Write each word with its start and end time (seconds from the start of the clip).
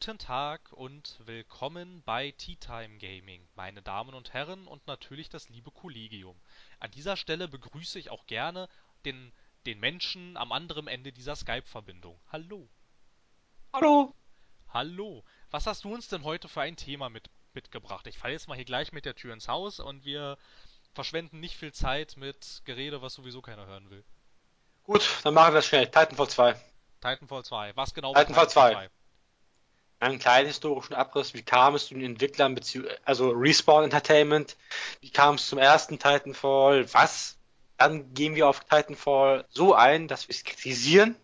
Guten 0.00 0.18
Tag 0.18 0.60
und 0.70 1.16
willkommen 1.26 2.02
bei 2.04 2.30
Tea 2.30 2.54
Time 2.54 2.98
Gaming, 2.98 3.46
meine 3.56 3.82
Damen 3.82 4.14
und 4.14 4.32
Herren 4.32 4.68
und 4.68 4.86
natürlich 4.86 5.28
das 5.28 5.48
liebe 5.48 5.72
Kollegium. 5.72 6.40
An 6.78 6.92
dieser 6.92 7.16
Stelle 7.16 7.48
begrüße 7.48 7.98
ich 7.98 8.08
auch 8.08 8.24
gerne 8.26 8.68
den, 9.04 9.32
den 9.66 9.80
Menschen 9.80 10.36
am 10.36 10.52
anderen 10.52 10.86
Ende 10.86 11.12
dieser 11.12 11.34
Skype-Verbindung. 11.34 12.18
Hallo. 12.30 12.68
Hallo. 13.72 14.14
Hallo. 14.72 15.24
Was 15.50 15.66
hast 15.66 15.82
du 15.82 15.92
uns 15.92 16.06
denn 16.06 16.22
heute 16.22 16.48
für 16.48 16.60
ein 16.60 16.76
Thema 16.76 17.08
mit, 17.10 17.28
mitgebracht? 17.52 18.06
Ich 18.06 18.18
falle 18.18 18.34
jetzt 18.34 18.46
mal 18.46 18.54
hier 18.54 18.64
gleich 18.64 18.92
mit 18.92 19.04
der 19.04 19.16
Tür 19.16 19.34
ins 19.34 19.48
Haus 19.48 19.80
und 19.80 20.04
wir 20.04 20.38
verschwenden 20.94 21.40
nicht 21.40 21.56
viel 21.56 21.72
Zeit 21.72 22.16
mit 22.16 22.62
Gerede, 22.64 23.02
was 23.02 23.14
sowieso 23.14 23.42
keiner 23.42 23.66
hören 23.66 23.90
will. 23.90 24.04
Gut, 24.84 25.06
dann 25.24 25.34
machen 25.34 25.52
wir 25.52 25.56
das 25.58 25.66
schnell. 25.66 25.86
Titanfall 25.86 26.28
2. 26.28 26.54
Titanfall 27.00 27.44
2. 27.44 27.76
Was 27.76 27.92
genau 27.92 28.14
war 28.14 28.24
Titanfall 28.24 28.48
2? 28.48 28.90
Einen 30.00 30.18
kleinen 30.18 30.46
historischen 30.46 30.94
Abriss. 30.94 31.34
Wie 31.34 31.42
kam 31.42 31.74
es 31.74 31.86
zu 31.86 31.94
den 31.94 32.04
Entwicklern, 32.04 32.58
also 33.04 33.30
Respawn 33.30 33.84
Entertainment? 33.84 34.56
Wie 35.00 35.10
kam 35.10 35.36
es 35.36 35.48
zum 35.48 35.58
ersten 35.58 35.98
Titanfall? 35.98 36.92
Was? 36.94 37.36
Dann 37.76 38.12
gehen 38.14 38.34
wir 38.34 38.48
auf 38.48 38.60
Titanfall 38.60 39.44
so 39.48 39.74
ein, 39.74 40.08
dass 40.08 40.28
wir 40.28 40.34
es 40.34 40.44
kritisieren, 40.44 41.16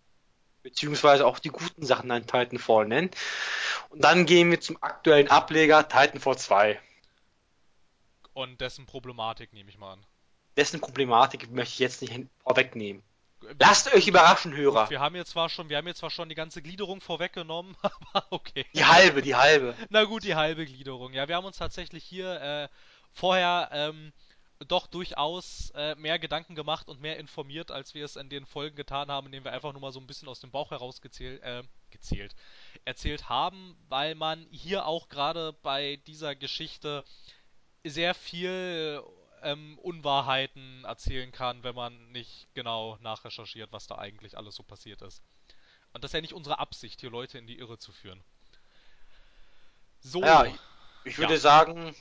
beziehungsweise 0.63 1.27
auch 1.27 1.39
die 1.39 1.49
guten 1.49 1.85
Sachen 1.85 2.11
an 2.11 2.27
Titanfall 2.27 2.87
nennen. 2.87 3.11
Und 3.91 4.03
dann 4.03 4.27
gehen 4.27 4.51
wir 4.51 4.61
zum 4.61 4.81
aktuellen 4.81 5.29
Ableger 5.29 5.89
Titanfall 5.89 6.39
2. 6.39 6.81
Und 8.33 8.61
dessen 8.61 8.87
Problematik 8.87 9.53
nehme 9.53 9.71
ich 9.71 9.79
mal 9.79 9.95
an. 9.95 10.07
Dessen 10.57 10.81
Problematik 10.81 11.51
möchte 11.51 11.73
ich 11.75 11.79
jetzt 11.81 12.03
nicht 12.03 12.27
vorwegnehmen. 12.43 13.03
Lasst 13.59 13.93
euch 13.93 14.07
überraschen, 14.09 14.55
Hörer. 14.55 14.91
Wir 14.91 15.01
haben 15.01 15.17
jetzt 15.17 15.31
zwar 15.31 15.49
schon, 15.49 15.69
wir 15.69 15.77
haben 15.77 15.87
jetzt 15.87 15.99
zwar 15.99 16.11
schon 16.11 16.29
die 16.29 16.35
ganze 16.35 16.63
Gliederung 16.63 17.01
vorweggenommen, 17.01 17.77
aber 18.13 18.27
okay. 18.31 18.67
Die 18.75 18.85
halbe, 18.85 19.23
die 19.23 19.35
halbe. 19.35 19.75
Na 19.91 20.05
gut, 20.05 20.25
die 20.25 20.35
halbe 20.35 20.67
Gliederung. 20.67 21.13
Ja, 21.13 21.29
wir 21.29 21.37
haben 21.37 21.45
uns 21.45 21.59
tatsächlich 21.59 22.05
hier 22.05 22.41
äh, 22.41 22.69
vorher 23.13 23.69
ähm, 23.73 24.13
doch 24.69 24.87
durchaus 24.87 25.71
äh, 25.75 25.95
mehr 25.97 26.19
Gedanken 26.19 26.55
gemacht 26.55 26.89
und 26.89 27.01
mehr 27.01 27.19
informiert, 27.19 27.71
als 27.71 27.95
wir 27.95 28.05
es 28.05 28.17
in 28.17 28.29
den 28.29 28.47
Folgen 28.47 28.77
getan 28.77 29.11
haben, 29.11 29.27
indem 29.27 29.45
wir 29.45 29.53
einfach 29.53 29.73
nur 29.73 29.81
mal 29.81 29.93
so 29.93 30.01
ein 30.01 30.07
bisschen 30.07 30.29
aus 30.29 30.41
dem 30.41 30.51
Bauch 30.51 30.71
heraus 30.71 31.01
gezählt, 31.01 31.43
äh, 31.43 31.63
gezählt, 31.91 32.35
erzählt 32.85 33.29
haben, 33.29 33.77
weil 33.89 34.15
man 34.15 34.47
hier 34.51 34.87
auch 34.87 35.09
gerade 35.09 35.53
bei 35.63 35.97
dieser 36.07 36.35
Geschichte 36.35 37.05
sehr 37.85 38.15
viel 38.15 39.03
ähm, 39.45 39.79
Unwahrheiten 39.79 40.85
erzählen 40.85 41.31
kann, 41.31 41.63
wenn 41.63 41.75
man 41.75 42.13
nicht 42.13 42.49
genau 42.55 42.99
nachrecherchiert, 43.01 43.73
was 43.73 43.87
da 43.87 43.97
eigentlich 43.99 44.37
alles 44.37 44.57
so 44.57 44.63
passiert 44.63 45.03
ist. 45.03 45.23
Und 45.93 46.03
das 46.03 46.11
ist 46.11 46.15
ja 46.15 46.21
nicht 46.21 46.33
unsere 46.33 46.59
Absicht, 46.59 47.01
hier 47.01 47.11
Leute 47.11 47.39
in 47.39 47.47
die 47.47 47.59
Irre 47.59 47.79
zu 47.79 47.93
führen. 47.93 48.23
So. 50.01 50.21
Ja, 50.23 50.47
ich 51.05 51.19
würde 51.19 51.35
ja. 51.35 51.41
sagen, 51.41 51.95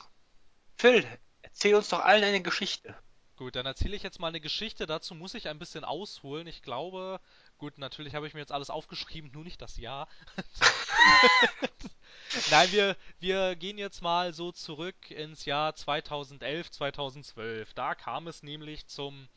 Phil, 0.77 1.05
erzähl 1.41 1.75
uns 1.75 1.89
doch 1.89 1.99
allen 1.99 2.23
eine 2.23 2.41
Geschichte. 2.41 2.95
Gut, 3.35 3.55
dann 3.55 3.65
erzähle 3.65 3.95
ich 3.95 4.03
jetzt 4.03 4.19
mal 4.19 4.27
eine 4.27 4.41
Geschichte. 4.41 4.85
Dazu 4.85 5.15
muss 5.15 5.33
ich 5.33 5.47
ein 5.47 5.59
bisschen 5.59 5.83
ausholen. 5.83 6.47
Ich 6.47 6.61
glaube, 6.61 7.19
gut, 7.63 7.77
natürlich 7.77 8.13
habe 8.13 8.27
ich 8.27 8.33
mir 8.33 8.41
jetzt 8.41 8.51
alles 8.51 8.69
aufgeschrieben, 8.69 9.31
nur 9.31 9.45
nicht 9.45 9.61
das 9.61 9.77
Jahr. 9.77 10.09
Nein, 12.51 12.69
wir, 12.73 12.97
wir 13.21 13.55
gehen 13.55 13.77
jetzt 13.77 14.01
mal 14.01 14.33
so 14.33 14.51
zurück 14.51 15.09
ins 15.09 15.45
Jahr 15.45 15.73
2011, 15.73 16.71
2012. 16.71 17.73
Da 17.73 17.95
kam 17.95 18.27
es 18.27 18.43
nämlich 18.43 18.85
zum 18.87 19.29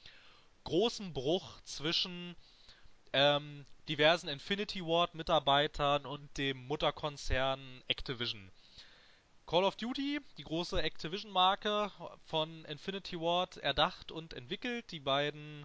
großen 0.64 1.12
Bruch 1.12 1.60
zwischen 1.60 2.34
ähm, 3.12 3.64
diversen 3.88 4.28
Infinity 4.28 4.84
Ward 4.84 5.14
Mitarbeitern 5.14 6.04
und 6.04 6.36
dem 6.36 6.66
Mutterkonzern 6.66 7.84
Activision. 7.86 8.50
Call 9.46 9.62
of 9.62 9.76
Duty, 9.76 10.18
die 10.36 10.42
große 10.42 10.82
Activision-Marke 10.82 11.92
von 12.24 12.64
Infinity 12.64 13.20
Ward, 13.20 13.58
erdacht 13.58 14.10
und 14.10 14.34
entwickelt. 14.34 14.90
Die 14.90 14.98
beiden 14.98 15.64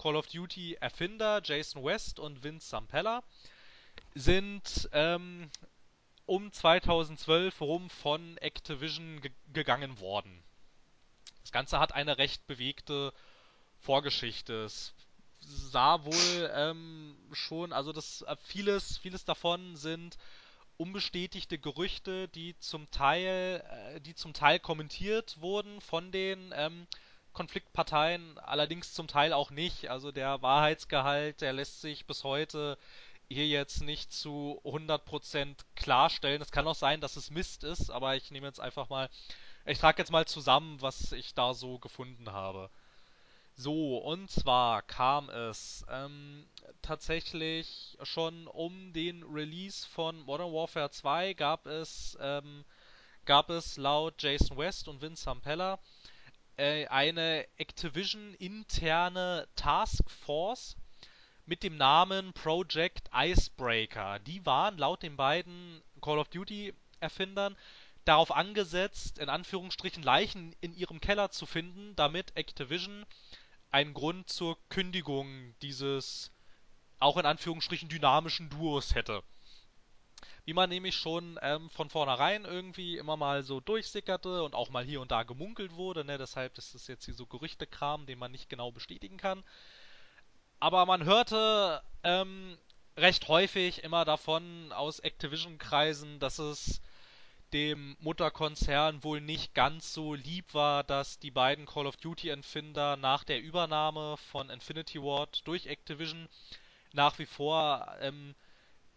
Call 0.00 0.16
of 0.16 0.26
Duty-Erfinder, 0.28 1.42
Jason 1.44 1.84
West 1.84 2.18
und 2.18 2.42
Vince 2.42 2.66
Zampella, 2.66 3.22
sind 4.14 4.88
ähm, 4.92 5.50
um 6.24 6.50
2012 6.50 7.60
rum 7.60 7.90
von 7.90 8.38
Activision 8.38 9.20
gegangen 9.52 10.00
worden. 10.00 10.42
Das 11.42 11.52
Ganze 11.52 11.78
hat 11.78 11.92
eine 11.92 12.16
recht 12.16 12.46
bewegte 12.46 13.12
Vorgeschichte. 13.78 14.64
Es 14.64 14.94
sah 15.40 16.02
wohl 16.02 16.50
ähm, 16.54 17.14
schon, 17.32 17.74
also 17.74 17.92
das 17.92 18.22
äh, 18.22 18.36
vieles, 18.42 18.96
vieles 18.96 19.26
davon 19.26 19.76
sind 19.76 20.16
unbestätigte 20.78 21.58
Gerüchte, 21.58 22.28
die 22.28 22.58
zum 22.58 22.90
Teil, 22.90 23.62
äh, 23.68 24.00
die 24.00 24.14
zum 24.14 24.32
Teil 24.32 24.60
kommentiert 24.60 25.42
wurden 25.42 25.82
von 25.82 26.10
den 26.10 26.54
ähm, 26.56 26.86
Konfliktparteien, 27.32 28.38
allerdings 28.38 28.92
zum 28.92 29.08
Teil 29.08 29.32
auch 29.32 29.50
nicht. 29.50 29.88
Also 29.88 30.12
der 30.12 30.42
Wahrheitsgehalt, 30.42 31.40
der 31.40 31.52
lässt 31.52 31.80
sich 31.80 32.06
bis 32.06 32.24
heute 32.24 32.78
hier 33.28 33.46
jetzt 33.46 33.82
nicht 33.82 34.12
zu 34.12 34.60
100% 34.64 35.56
klarstellen. 35.76 36.42
Es 36.42 36.50
kann 36.50 36.66
auch 36.66 36.74
sein, 36.74 37.00
dass 37.00 37.16
es 37.16 37.30
Mist 37.30 37.62
ist, 37.64 37.90
aber 37.90 38.16
ich 38.16 38.30
nehme 38.30 38.46
jetzt 38.46 38.60
einfach 38.60 38.88
mal, 38.88 39.08
ich 39.64 39.78
trage 39.78 39.98
jetzt 39.98 40.10
mal 40.10 40.26
zusammen, 40.26 40.82
was 40.82 41.12
ich 41.12 41.34
da 41.34 41.54
so 41.54 41.78
gefunden 41.78 42.32
habe. 42.32 42.70
So, 43.54 43.98
und 43.98 44.30
zwar 44.30 44.82
kam 44.82 45.28
es 45.28 45.84
ähm, 45.90 46.46
tatsächlich 46.82 47.98
schon 48.02 48.46
um 48.46 48.92
den 48.92 49.22
Release 49.22 49.86
von 49.86 50.18
Modern 50.20 50.52
Warfare 50.52 50.90
2 50.90 51.34
gab 51.34 51.66
es, 51.66 52.16
ähm, 52.20 52.64
gab 53.26 53.50
es 53.50 53.76
laut 53.76 54.14
Jason 54.22 54.56
West 54.56 54.88
und 54.88 55.02
Vince 55.02 55.24
Zampella 55.24 55.78
äh, 56.60 56.86
eine 56.88 57.46
Activision 57.56 58.34
interne 58.34 59.48
Task 59.56 60.08
Force, 60.10 60.76
mit 61.46 61.62
dem 61.62 61.76
Namen 61.76 62.32
Project 62.34 63.10
Icebreaker. 63.12 64.18
Die 64.20 64.44
waren 64.44 64.78
laut 64.78 65.02
den 65.02 65.16
beiden 65.16 65.82
Call 66.00 66.18
of 66.18 66.28
Duty 66.28 66.74
Erfindern 67.00 67.56
darauf 68.04 68.30
angesetzt, 68.30 69.18
in 69.18 69.28
Anführungsstrichen 69.28 70.02
Leichen 70.02 70.54
in 70.60 70.74
ihrem 70.74 71.00
Keller 71.00 71.30
zu 71.30 71.46
finden, 71.46 71.96
damit 71.96 72.36
Activision 72.36 73.06
einen 73.70 73.94
Grund 73.94 74.28
zur 74.28 74.58
Kündigung 74.68 75.54
dieses 75.62 76.30
auch 76.98 77.16
in 77.16 77.24
Anführungsstrichen 77.24 77.88
dynamischen 77.88 78.50
Duos 78.50 78.94
hätte. 78.94 79.22
Wie 80.44 80.54
man 80.54 80.70
nämlich 80.70 80.96
schon 80.96 81.38
ähm, 81.42 81.70
von 81.70 81.90
vornherein 81.90 82.44
irgendwie 82.44 82.96
immer 82.98 83.16
mal 83.16 83.42
so 83.42 83.60
durchsickerte 83.60 84.42
und 84.42 84.54
auch 84.54 84.70
mal 84.70 84.84
hier 84.84 85.00
und 85.00 85.10
da 85.10 85.22
gemunkelt 85.22 85.74
wurde, 85.74 86.04
ne? 86.04 86.18
deshalb 86.18 86.56
ist 86.58 86.74
es 86.74 86.86
jetzt 86.86 87.04
hier 87.04 87.14
so 87.14 87.26
Gerüchtekram, 87.26 88.06
den 88.06 88.18
man 88.18 88.32
nicht 88.32 88.48
genau 88.48 88.72
bestätigen 88.72 89.16
kann 89.16 89.44
aber 90.60 90.84
man 90.84 91.04
hörte 91.04 91.82
ähm, 92.04 92.58
recht 92.96 93.28
häufig 93.28 93.82
immer 93.82 94.04
davon 94.04 94.72
aus 94.72 95.00
Activision-Kreisen, 95.00 96.20
dass 96.20 96.38
es 96.38 96.82
dem 97.54 97.96
Mutterkonzern 97.98 99.02
wohl 99.02 99.20
nicht 99.20 99.54
ganz 99.54 99.92
so 99.92 100.14
lieb 100.14 100.54
war, 100.54 100.84
dass 100.84 101.18
die 101.18 101.32
beiden 101.32 101.66
Call 101.66 101.86
of 101.86 101.96
Duty-Entfinder 101.96 102.96
nach 102.96 103.24
der 103.24 103.40
Übernahme 103.40 104.18
von 104.30 104.50
Infinity 104.50 105.02
Ward 105.02 105.40
durch 105.48 105.66
Activision 105.66 106.28
nach 106.92 107.18
wie 107.18 107.26
vor 107.26 107.96
ähm, 108.00 108.34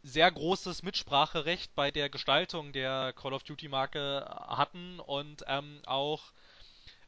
sehr 0.03 0.29
großes 0.31 0.83
Mitspracherecht 0.83 1.73
bei 1.75 1.89
der 1.89 2.09
Gestaltung 2.09 2.73
der 2.73 3.13
Call 3.13 3.33
of 3.33 3.43
Duty-Marke 3.43 4.25
hatten 4.47 4.99
und 4.99 5.43
ähm, 5.47 5.81
auch 5.85 6.33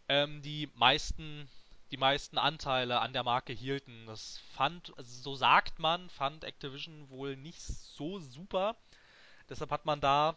ähm, 0.08 0.42
die 0.42 0.70
meisten 0.76 1.50
die 1.92 1.98
meisten 1.98 2.38
Anteile 2.38 3.00
an 3.00 3.14
der 3.14 3.24
Marke 3.24 3.54
hielten. 3.54 4.06
Das 4.08 4.40
fand, 4.54 4.98
also 4.98 5.22
so 5.22 5.36
sagt 5.36 5.80
man, 5.80 6.10
fand 6.10 6.44
Activision 6.44 7.10
wohl 7.10 7.36
nicht 7.38 7.62
so 7.62 8.20
super. 8.20 8.76
Deshalb 9.50 9.72
hat 9.72 9.86
man 9.86 10.02
da 10.02 10.36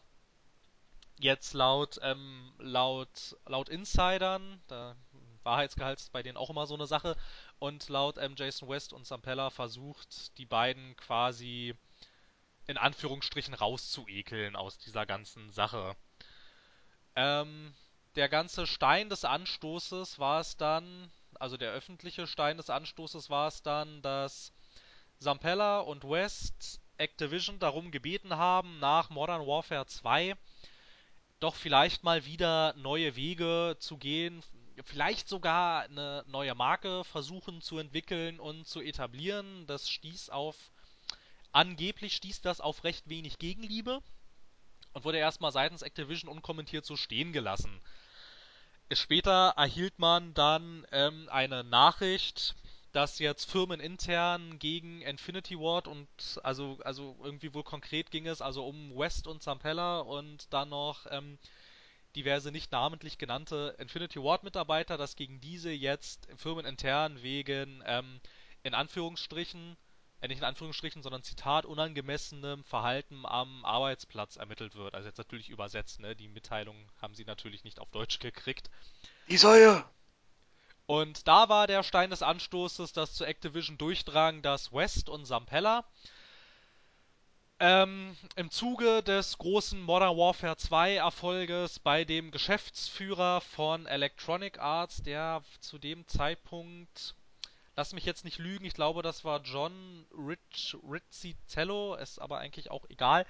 jetzt 1.18 1.54
laut, 1.54 1.98
ähm, 2.02 2.52
laut, 2.58 3.36
laut 3.46 3.68
Insidern, 3.70 4.60
da 4.68 4.94
Wahrheitsgehalt 5.42 5.98
ist 5.98 6.12
bei 6.12 6.22
denen 6.22 6.36
auch 6.36 6.50
immer 6.50 6.66
so 6.66 6.74
eine 6.74 6.86
Sache, 6.86 7.16
und 7.58 7.88
laut 7.88 8.18
ähm, 8.18 8.34
Jason 8.36 8.68
West 8.68 8.92
und 8.92 9.06
Sampella 9.06 9.50
versucht, 9.50 10.36
die 10.38 10.46
beiden 10.46 10.96
quasi 10.96 11.74
in 12.68 12.76
Anführungsstrichen 12.76 13.54
rauszuekeln 13.54 14.54
aus 14.54 14.78
dieser 14.78 15.06
ganzen 15.06 15.50
Sache. 15.50 15.96
Ähm, 17.16 17.74
der 18.14 18.28
ganze 18.28 18.66
Stein 18.66 19.08
des 19.08 19.24
Anstoßes 19.24 20.18
war 20.18 20.40
es 20.40 20.56
dann, 20.56 21.10
also 21.40 21.56
der 21.56 21.72
öffentliche 21.72 22.26
Stein 22.26 22.58
des 22.58 22.70
Anstoßes 22.70 23.30
war 23.30 23.48
es 23.48 23.62
dann, 23.62 24.02
dass 24.02 24.52
Zampella 25.18 25.80
und 25.80 26.04
West 26.04 26.80
Activision 26.98 27.58
darum 27.58 27.90
gebeten 27.90 28.36
haben, 28.36 28.78
nach 28.80 29.08
Modern 29.08 29.46
Warfare 29.46 29.86
2 29.86 30.36
doch 31.40 31.54
vielleicht 31.54 32.04
mal 32.04 32.24
wieder 32.26 32.74
neue 32.74 33.16
Wege 33.16 33.76
zu 33.78 33.96
gehen, 33.96 34.42
vielleicht 34.84 35.28
sogar 35.28 35.82
eine 35.82 36.24
neue 36.26 36.54
Marke 36.54 37.04
versuchen 37.04 37.62
zu 37.62 37.78
entwickeln 37.78 38.40
und 38.40 38.66
zu 38.66 38.80
etablieren. 38.80 39.66
Das 39.66 39.88
stieß 39.88 40.30
auf, 40.30 40.56
angeblich 41.52 42.14
stieß 42.16 42.40
das 42.40 42.60
auf 42.60 42.84
recht 42.84 43.08
wenig 43.08 43.38
Gegenliebe. 43.38 44.02
und 44.92 45.04
wurde 45.04 45.18
erstmal 45.18 45.52
seitens 45.52 45.82
Activision 45.82 46.30
unkommentiert 46.30 46.84
so 46.84 46.96
stehen 46.96 47.32
gelassen. 47.32 47.80
Später 48.92 49.54
erhielt 49.56 49.98
man 49.98 50.34
dann 50.34 50.86
ähm, 50.92 51.28
eine 51.30 51.62
Nachricht, 51.62 52.56
dass 52.92 53.18
jetzt 53.18 53.50
firmenintern 53.50 54.58
gegen 54.58 55.02
Infinity 55.02 55.58
Ward 55.58 55.86
und 55.86 56.08
also 56.42 56.78
also 56.84 57.16
irgendwie 57.22 57.52
wohl 57.52 57.62
konkret 57.64 58.10
ging 58.10 58.26
es 58.26 58.40
also 58.40 58.66
um 58.66 58.96
West 58.96 59.26
und 59.26 59.42
Zampella 59.42 60.00
und 60.00 60.52
dann 60.52 60.70
noch 60.70 61.06
ähm, 61.10 61.38
diverse 62.16 62.50
nicht 62.50 62.72
namentlich 62.72 63.18
genannte 63.18 63.76
Infinity 63.78 64.22
Ward 64.22 64.42
Mitarbeiter, 64.42 64.96
dass 64.96 65.16
gegen 65.16 65.40
diese 65.40 65.70
jetzt 65.70 66.26
firmenintern 66.36 67.22
wegen 67.22 67.82
ähm, 67.86 68.20
in 68.62 68.74
Anführungsstrichen 68.74 69.76
äh, 70.20 70.28
nicht 70.28 70.38
in 70.38 70.44
Anführungsstrichen, 70.44 71.02
sondern 71.02 71.22
Zitat 71.22 71.66
unangemessenem 71.66 72.64
Verhalten 72.64 73.24
am 73.24 73.64
Arbeitsplatz 73.64 74.36
ermittelt 74.36 74.74
wird. 74.74 74.94
Also 74.94 75.08
jetzt 75.08 75.18
natürlich 75.18 75.48
übersetzt, 75.48 76.00
ne? 76.00 76.16
Die 76.16 76.28
Mitteilung 76.28 76.76
haben 77.00 77.14
sie 77.14 77.24
natürlich 77.24 77.64
nicht 77.64 77.80
auf 77.80 77.90
Deutsch 77.90 78.18
gekriegt. 78.18 78.70
Isaiah! 79.28 79.88
Und 80.86 81.28
da 81.28 81.48
war 81.50 81.66
der 81.66 81.82
Stein 81.82 82.10
des 82.10 82.22
Anstoßes, 82.22 82.92
dass 82.94 83.14
zu 83.14 83.24
Activision 83.24 83.76
durchdrang, 83.76 84.40
dass 84.40 84.72
West 84.72 85.08
und 85.10 85.26
Zampella 85.26 85.84
ähm, 87.60 88.16
im 88.36 88.50
Zuge 88.50 89.02
des 89.02 89.36
großen 89.38 89.82
Modern 89.82 90.16
Warfare 90.16 90.56
2 90.56 90.96
Erfolges 90.96 91.80
bei 91.80 92.04
dem 92.04 92.30
Geschäftsführer 92.30 93.40
von 93.40 93.86
Electronic 93.86 94.60
Arts, 94.60 95.02
der 95.02 95.42
zu 95.60 95.78
dem 95.78 96.06
Zeitpunkt, 96.06 97.14
lass 97.78 97.92
mich 97.92 98.04
jetzt 98.04 98.24
nicht 98.24 98.38
lügen, 98.38 98.64
ich 98.64 98.74
glaube, 98.74 99.02
das 99.02 99.24
war 99.24 99.40
John 99.40 100.04
Rich, 100.10 100.76
Rizzitello, 100.82 101.94
ist 101.94 102.18
aber 102.18 102.38
eigentlich 102.38 102.72
auch 102.72 102.84
egal, 102.88 103.24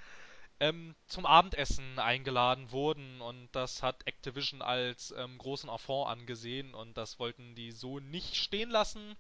ähm, 0.59 0.95
zum 1.07 1.27
Abendessen 1.27 1.99
eingeladen 1.99 2.73
wurden 2.73 3.21
und 3.21 3.51
das 3.53 3.83
hat 3.83 4.07
Activision 4.07 4.63
als 4.63 5.11
ähm, 5.19 5.37
großen 5.37 5.69
Affront 5.69 6.09
angesehen 6.09 6.75
und 6.75 6.97
das 6.97 7.19
wollten 7.19 7.55
die 7.57 7.73
so 7.73 7.99
nicht 7.99 8.37
stehen 8.37 8.71
lassen. 8.71 9.17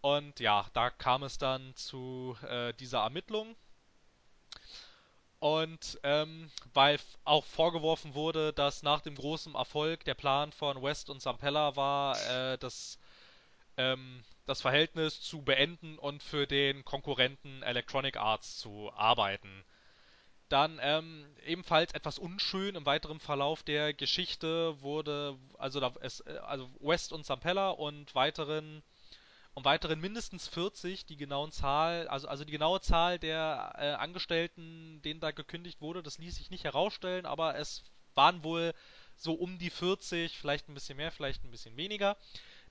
Und 0.00 0.40
ja, 0.40 0.66
da 0.72 0.90
kam 0.90 1.22
es 1.22 1.38
dann 1.38 1.72
zu 1.76 2.36
äh, 2.42 2.74
dieser 2.74 3.02
Ermittlung. 3.02 3.54
Und 5.38 6.00
ähm, 6.02 6.50
weil 6.74 6.98
auch 7.24 7.44
vorgeworfen 7.44 8.14
wurde, 8.14 8.52
dass 8.52 8.82
nach 8.82 9.00
dem 9.00 9.14
großen 9.14 9.54
Erfolg 9.54 10.04
der 10.04 10.14
Plan 10.14 10.50
von 10.50 10.82
West 10.82 11.08
und 11.08 11.20
Zampella 11.20 11.76
war, 11.76 12.20
äh, 12.28 12.58
das, 12.58 12.98
ähm, 13.76 14.24
das 14.50 14.60
Verhältnis 14.60 15.20
zu 15.22 15.42
beenden 15.42 15.96
und 15.96 16.22
für 16.22 16.46
den 16.46 16.84
Konkurrenten 16.84 17.62
Electronic 17.62 18.16
Arts 18.16 18.58
zu 18.58 18.92
arbeiten. 18.94 19.64
Dann 20.48 20.80
ähm, 20.82 21.24
ebenfalls 21.46 21.94
etwas 21.94 22.18
unschön 22.18 22.74
im 22.74 22.84
weiteren 22.84 23.20
Verlauf 23.20 23.62
der 23.62 23.94
Geschichte 23.94 24.80
wurde, 24.82 25.38
also, 25.56 25.78
da, 25.78 25.92
es, 26.00 26.20
äh, 26.20 26.38
also 26.42 26.68
West 26.80 27.12
und 27.12 27.24
Zampella 27.24 27.70
und 27.70 28.14
weiteren 28.16 28.82
und 29.54 29.64
weiteren 29.64 30.00
mindestens 30.00 30.48
40, 30.48 31.06
die 31.06 31.16
genauen 31.16 31.52
Zahl, 31.52 32.08
also, 32.08 32.28
also 32.28 32.44
die 32.44 32.52
genaue 32.52 32.80
Zahl 32.80 33.18
der 33.18 33.74
äh, 33.78 33.90
Angestellten, 33.92 35.00
denen 35.02 35.20
da 35.20 35.30
gekündigt 35.32 35.80
wurde, 35.80 36.02
das 36.02 36.18
ließ 36.18 36.36
sich 36.36 36.50
nicht 36.50 36.64
herausstellen, 36.64 37.26
aber 37.26 37.56
es 37.56 37.84
waren 38.14 38.42
wohl 38.44 38.74
so 39.16 39.34
um 39.34 39.58
die 39.58 39.70
40, 39.70 40.36
vielleicht 40.38 40.68
ein 40.68 40.74
bisschen 40.74 40.96
mehr, 40.96 41.12
vielleicht 41.12 41.44
ein 41.44 41.50
bisschen 41.50 41.76
weniger. 41.76 42.16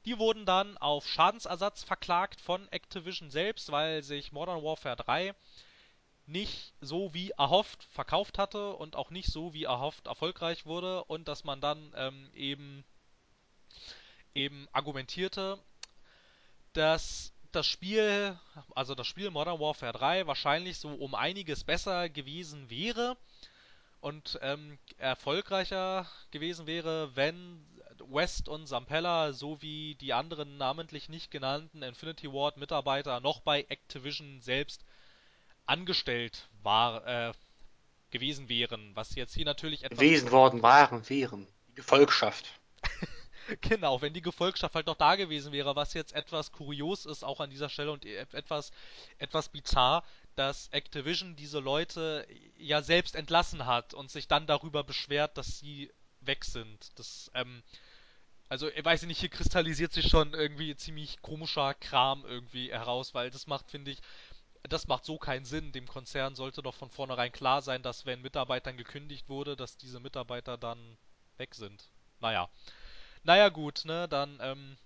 Die 0.09 0.17
wurden 0.17 0.47
dann 0.47 0.75
auf 0.79 1.07
Schadensersatz 1.07 1.83
verklagt 1.83 2.41
von 2.41 2.67
Activision 2.71 3.29
selbst, 3.29 3.71
weil 3.71 4.01
sich 4.01 4.31
Modern 4.31 4.63
Warfare 4.63 4.95
3 4.95 5.35
nicht 6.25 6.73
so 6.81 7.13
wie 7.13 7.29
erhofft 7.37 7.83
verkauft 7.91 8.39
hatte 8.39 8.73
und 8.73 8.95
auch 8.95 9.11
nicht 9.11 9.31
so 9.31 9.53
wie 9.53 9.65
erhofft 9.65 10.07
erfolgreich 10.07 10.65
wurde 10.65 11.03
und 11.03 11.27
dass 11.27 11.43
man 11.43 11.61
dann 11.61 11.93
ähm, 11.95 12.31
eben 12.33 12.83
eben 14.33 14.67
argumentierte, 14.71 15.59
dass 16.73 17.31
das 17.51 17.67
Spiel, 17.67 18.35
also 18.73 18.95
das 18.95 19.05
Spiel 19.05 19.29
Modern 19.29 19.59
Warfare 19.59 19.93
3 19.93 20.25
wahrscheinlich 20.25 20.79
so 20.79 20.89
um 20.89 21.13
einiges 21.13 21.63
besser 21.63 22.09
gewesen 22.09 22.71
wäre 22.71 23.15
und 24.01 24.39
ähm, 24.41 24.79
erfolgreicher 24.97 26.09
gewesen 26.31 26.65
wäre, 26.65 27.15
wenn 27.15 27.63
West 28.07 28.47
und 28.49 28.67
Zampella 28.67 29.33
sowie 29.33 29.95
die 29.95 30.13
anderen 30.13 30.57
namentlich 30.57 31.09
nicht 31.09 31.31
genannten 31.31 31.83
Infinity 31.83 32.31
Ward 32.31 32.57
Mitarbeiter 32.57 33.19
noch 33.19 33.41
bei 33.41 33.65
Activision 33.69 34.41
selbst 34.41 34.83
angestellt 35.65 36.47
war, 36.63 37.05
äh, 37.05 37.33
gewesen 38.11 38.49
wären, 38.49 38.95
was 38.95 39.15
jetzt 39.15 39.35
hier 39.35 39.45
natürlich 39.45 39.83
etwas 39.83 39.99
gewesen 39.99 40.31
worden 40.31 40.61
waren, 40.61 41.07
wären. 41.09 41.47
Die 41.69 41.75
Gefolgschaft. 41.75 42.59
genau, 43.61 44.01
wenn 44.01 44.13
die 44.13 44.21
Gefolgschaft 44.21 44.75
halt 44.75 44.87
noch 44.87 44.95
da 44.95 45.15
gewesen 45.15 45.51
wäre, 45.51 45.75
was 45.75 45.93
jetzt 45.93 46.13
etwas 46.13 46.51
kurios 46.51 47.05
ist 47.05 47.23
auch 47.23 47.39
an 47.39 47.49
dieser 47.49 47.69
Stelle 47.69 47.91
und 47.91 48.05
e-, 48.05 48.15
etwas 48.15 48.71
etwas 49.17 49.49
bizarr, 49.49 50.03
dass 50.35 50.69
Activision 50.69 51.35
diese 51.35 51.59
Leute 51.59 52.25
ja 52.57 52.81
selbst 52.81 53.15
entlassen 53.15 53.65
hat 53.65 53.93
und 53.93 54.09
sich 54.09 54.27
dann 54.27 54.47
darüber 54.47 54.83
beschwert, 54.83 55.37
dass 55.37 55.59
sie 55.59 55.91
weg 56.21 56.45
sind. 56.45 56.97
Das 56.97 57.31
ähm 57.33 57.63
also, 58.49 58.67
ich 58.67 58.83
weiß 58.83 59.03
nicht, 59.03 59.19
hier 59.19 59.29
kristallisiert 59.29 59.93
sich 59.93 60.09
schon 60.09 60.33
irgendwie 60.33 60.75
ziemlich 60.75 61.21
komischer 61.21 61.75
Kram 61.75 62.25
irgendwie 62.25 62.71
heraus, 62.71 63.13
weil 63.13 63.29
das 63.29 63.45
macht, 63.45 63.69
finde 63.69 63.91
ich, 63.91 64.01
das 64.63 64.87
macht 64.87 65.05
so 65.05 65.19
keinen 65.19 65.45
Sinn. 65.45 65.71
Dem 65.71 65.87
Konzern 65.87 66.35
sollte 66.35 66.63
doch 66.63 66.73
von 66.73 66.89
vornherein 66.89 67.31
klar 67.31 67.61
sein, 67.61 67.83
dass 67.83 68.07
wenn 68.07 68.23
Mitarbeitern 68.23 68.75
gekündigt 68.75 69.29
wurde, 69.29 69.55
dass 69.55 69.77
diese 69.77 69.99
Mitarbeiter 69.99 70.57
dann 70.57 70.97
weg 71.37 71.53
sind. 71.53 71.89
Naja. 72.19 72.49
Naja 73.23 73.49
gut, 73.49 73.85
ne, 73.85 74.07
dann, 74.07 74.39
ähm, 74.41 74.77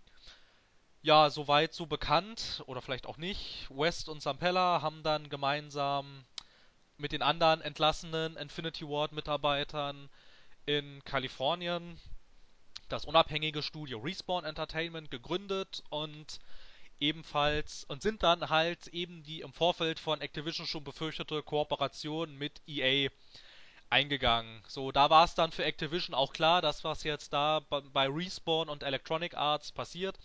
ja, 1.02 1.30
soweit 1.30 1.74
so 1.74 1.86
bekannt, 1.86 2.64
oder 2.68 2.82
vielleicht 2.82 3.06
auch 3.06 3.18
nicht. 3.18 3.68
West 3.70 4.10
und 4.10 4.22
Zampella 4.22 4.82
haben 4.82 5.04
dann 5.04 5.30
gemeinsam 5.30 6.26
mit 6.98 7.14
den 7.14 7.22
anderen 7.22 7.62
entlassenen 7.62 8.36
Infinity 8.36 8.88
Ward 8.88 9.14
Mitarbeitern 9.14 10.10
in 10.66 11.04
Kalifornien 11.06 12.00
das 12.94 13.06
unabhängige 13.06 13.64
Studio 13.64 13.98
Respawn 13.98 14.46
Entertainment 14.46 15.10
gegründet 15.10 15.84
und 15.90 16.40
ebenfalls 17.00 17.84
und 17.86 18.04
sind 18.04 18.22
dann 18.22 18.50
halt 18.50 18.88
eben 18.88 19.24
die 19.24 19.42
im 19.42 19.52
Vorfeld 19.52 20.00
von 20.00 20.22
Activision 20.22 20.68
schon 20.68 20.84
befürchtete 20.84 21.42
Kooperation 21.42 22.38
mit 22.38 22.62
EA 22.68 23.10
eingegangen. 23.90 24.64
So, 24.68 24.92
da 24.92 25.10
war 25.10 25.26
es 25.26 25.34
dann 25.34 25.52
für 25.52 25.66
Activision 25.66 26.14
auch 26.14 26.34
klar, 26.34 26.62
dass 26.62 26.84
was 26.84 27.04
jetzt 27.04 27.34
da 27.34 27.62
bei 27.70 28.08
Respawn 28.08 28.70
und 28.70 28.84
Electronic 28.84 29.36
Arts 29.36 29.72
passiert, 29.72 30.20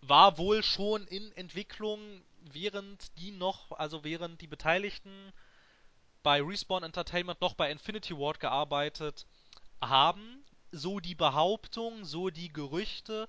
war 0.00 0.38
wohl 0.38 0.62
schon 0.62 1.06
in 1.06 1.32
Entwicklung, 1.32 2.22
während 2.40 3.18
die 3.18 3.30
noch, 3.30 3.72
also 3.72 4.04
während 4.04 4.40
die 4.40 4.46
Beteiligten 4.46 5.32
bei 6.22 6.42
Respawn 6.42 6.82
Entertainment 6.82 7.42
noch 7.42 7.54
bei 7.54 7.70
Infinity 7.70 8.16
Ward 8.16 8.40
gearbeitet 8.40 9.26
haben. 9.82 10.44
So 10.74 11.00
die 11.00 11.14
Behauptung, 11.14 12.04
so 12.04 12.30
die 12.30 12.52
Gerüchte. 12.52 13.28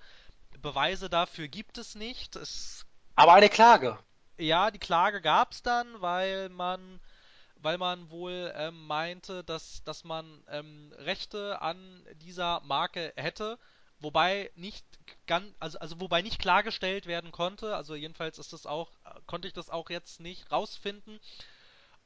Beweise 0.60 1.10
dafür 1.10 1.48
gibt 1.48 1.78
es 1.78 1.96
nicht. 1.96 2.36
Es, 2.36 2.86
Aber 3.16 3.34
eine 3.34 3.50
Klage. 3.50 4.00
ja, 4.38 4.72
die 4.72 4.80
Klage 4.80 5.22
gab 5.22 5.52
es 5.54 5.62
dann, 5.64 6.02
weil 6.02 6.50
man, 6.50 7.00
weil 7.58 7.78
man 7.78 8.10
wohl 8.10 8.54
ähm, 8.56 8.86
meinte, 8.88 9.44
dass, 9.44 9.84
dass 9.84 10.04
man 10.04 10.44
ähm, 10.50 10.94
Rechte 10.98 11.62
an 11.62 12.06
dieser 12.16 12.62
Marke 12.62 13.14
hätte, 13.16 13.60
wobei 14.00 14.52
nicht 14.56 14.86
ganz, 15.28 15.54
also, 15.60 15.80
also 15.80 16.00
wobei 16.02 16.22
nicht 16.22 16.40
klargestellt 16.40 17.06
werden 17.08 17.32
konnte, 17.32 17.76
also 17.76 17.96
jedenfalls 17.96 18.40
ist 18.40 18.54
das 18.54 18.66
auch, 18.66 18.92
konnte 19.28 19.48
ich 19.48 19.54
das 19.54 19.70
auch 19.70 19.90
jetzt 19.90 20.20
nicht 20.20 20.52
rausfinden, 20.52 21.20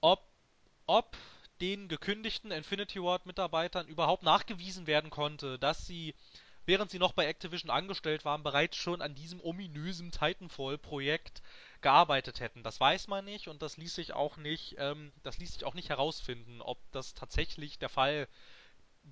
ob, 0.02 0.24
ob 0.88 1.18
den 1.62 1.88
gekündigten 1.88 2.52
Infinity 2.52 3.02
Ward 3.02 3.26
Mitarbeitern 3.26 3.88
überhaupt 3.88 4.24
nachgewiesen 4.24 4.88
werden 4.88 5.10
konnte, 5.10 5.60
dass 5.60 5.86
sie 5.86 6.14
während 6.70 6.92
sie 6.92 7.00
noch 7.00 7.14
bei 7.14 7.26
Activision 7.26 7.72
angestellt 7.72 8.26
waren, 8.26 8.44
bereits 8.44 8.78
schon 8.78 9.02
an 9.02 9.16
diesem 9.16 9.42
ominösen 9.42 10.12
Titanfall-Projekt 10.12 11.42
gearbeitet 11.82 12.42
hätten. 12.42 12.62
Das 12.62 12.80
weiß 12.80 13.08
man 13.08 13.26
nicht 13.26 13.48
und 13.48 13.64
das 13.64 13.78
ließ 13.78 13.96
sich 13.96 14.14
auch 14.14 14.38
nicht, 14.38 14.76
ähm, 14.78 15.12
das 15.24 15.40
ließ 15.40 15.54
sich 15.54 15.66
auch 15.66 15.74
nicht 15.74 15.90
herausfinden, 15.90 16.62
ob 16.62 16.78
das 16.92 17.16
tatsächlich 17.16 17.80
der 17.80 17.90
Fall 17.90 18.28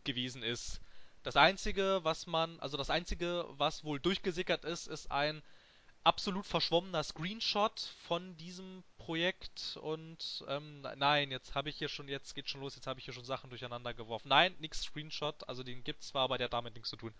gewesen 0.03 0.43
ist. 0.43 0.81
Das 1.23 1.35
einzige, 1.35 2.01
was 2.03 2.27
man, 2.27 2.59
also 2.59 2.77
das 2.77 2.91
einzige, 2.91 3.45
was 3.49 3.83
wohl 3.83 3.99
durchgesickert 3.99 4.63
ist, 4.63 4.87
ist 4.87 5.11
ein 5.11 5.41
absolut 6.07 6.47
verschwommener 6.47 7.03
Screenshot 7.03 7.89
von 8.07 8.37
diesem 8.37 8.85
Projekt 8.97 9.77
und 9.81 10.45
ähm, 10.47 10.81
nein, 10.95 11.31
jetzt 11.31 11.53
habe 11.53 11.67
ich 11.69 11.75
hier 11.75 11.89
schon, 11.89 12.07
jetzt 12.07 12.33
geht 12.33 12.49
schon 12.49 12.61
los, 12.61 12.75
jetzt 12.75 12.87
habe 12.87 12.97
ich 12.97 13.05
hier 13.05 13.13
schon 13.13 13.25
Sachen 13.25 13.49
durcheinander 13.49 13.93
geworfen. 13.93 14.29
Nein, 14.29 14.55
nix 14.59 14.83
Screenshot, 14.83 15.47
also 15.49 15.63
den 15.63 15.83
gibt's 15.83 16.07
zwar, 16.07 16.23
aber 16.23 16.37
der 16.37 16.45
hat 16.45 16.53
damit 16.53 16.75
nichts 16.75 16.89
zu 16.89 16.95
tun. 16.95 17.13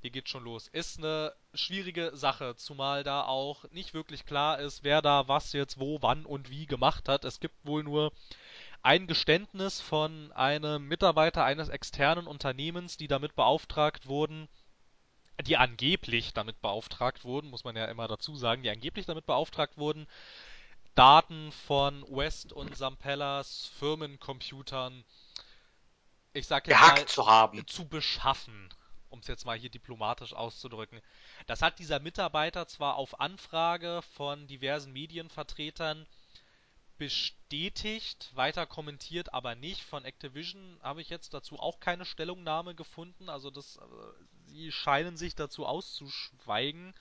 Hier 0.00 0.10
geht 0.10 0.28
schon 0.28 0.44
los. 0.44 0.68
Ist 0.68 0.98
eine 0.98 1.34
schwierige 1.54 2.16
Sache, 2.16 2.54
zumal 2.54 3.02
da 3.02 3.24
auch 3.24 3.64
nicht 3.72 3.94
wirklich 3.94 4.24
klar 4.24 4.60
ist, 4.60 4.84
wer 4.84 5.02
da 5.02 5.26
was 5.26 5.52
jetzt 5.52 5.80
wo, 5.80 6.00
wann 6.00 6.24
und 6.24 6.50
wie 6.50 6.66
gemacht 6.66 7.08
hat. 7.08 7.24
Es 7.24 7.40
gibt 7.40 7.56
wohl 7.66 7.82
nur 7.82 8.12
ein 8.80 9.08
Geständnis 9.08 9.80
von 9.80 10.30
einem 10.30 10.86
Mitarbeiter 10.86 11.44
eines 11.44 11.68
externen 11.68 12.28
Unternehmens, 12.28 12.96
die 12.96 13.08
damit 13.08 13.34
beauftragt 13.34 14.06
wurden, 14.06 14.48
die 15.42 15.56
angeblich 15.56 16.34
damit 16.34 16.60
beauftragt 16.60 17.24
wurden, 17.24 17.50
muss 17.50 17.64
man 17.64 17.76
ja 17.76 17.86
immer 17.86 18.08
dazu 18.08 18.36
sagen, 18.36 18.62
die 18.62 18.70
angeblich 18.70 19.06
damit 19.06 19.26
beauftragt 19.26 19.78
wurden, 19.78 20.06
Daten 20.94 21.52
von 21.52 22.02
West 22.08 22.52
und 22.52 22.76
Sampellas 22.76 23.70
Firmencomputern, 23.78 25.04
ich 26.32 26.46
sag 26.46 26.66
jetzt 26.66 26.80
mal, 26.80 27.06
zu 27.06 27.26
haben. 27.26 27.66
zu 27.68 27.86
beschaffen, 27.86 28.68
um 29.08 29.20
es 29.20 29.28
jetzt 29.28 29.46
mal 29.46 29.56
hier 29.56 29.70
diplomatisch 29.70 30.32
auszudrücken. 30.32 31.00
Das 31.46 31.62
hat 31.62 31.78
dieser 31.78 32.00
Mitarbeiter 32.00 32.66
zwar 32.66 32.96
auf 32.96 33.20
Anfrage 33.20 34.02
von 34.16 34.48
diversen 34.48 34.92
Medienvertretern 34.92 36.04
bestätigt, 36.98 38.30
weiter 38.34 38.66
kommentiert 38.66 39.32
aber 39.32 39.54
nicht. 39.54 39.82
Von 39.82 40.04
Activision 40.04 40.78
habe 40.82 41.00
ich 41.00 41.08
jetzt 41.08 41.32
dazu 41.32 41.58
auch 41.58 41.80
keine 41.80 42.04
Stellungnahme 42.04 42.74
gefunden. 42.74 43.28
Also 43.28 43.50
das, 43.50 43.76
äh, 43.76 43.80
sie 44.46 44.72
scheinen 44.72 45.16
sich 45.16 45.34
dazu 45.34 45.64
auszuschweigen. 45.64 46.94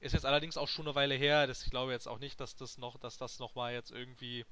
Ist 0.00 0.14
jetzt 0.14 0.26
allerdings 0.26 0.56
auch 0.56 0.68
schon 0.68 0.86
eine 0.86 0.94
Weile 0.94 1.14
her. 1.14 1.46
Das, 1.46 1.62
ich 1.62 1.70
glaube 1.70 1.92
jetzt 1.92 2.08
auch 2.08 2.18
nicht, 2.18 2.40
dass 2.40 2.56
das 2.56 2.78
noch, 2.78 2.98
dass 2.98 3.18
das 3.18 3.38
noch 3.38 3.54
jetzt 3.70 3.92
irgendwie 3.92 4.44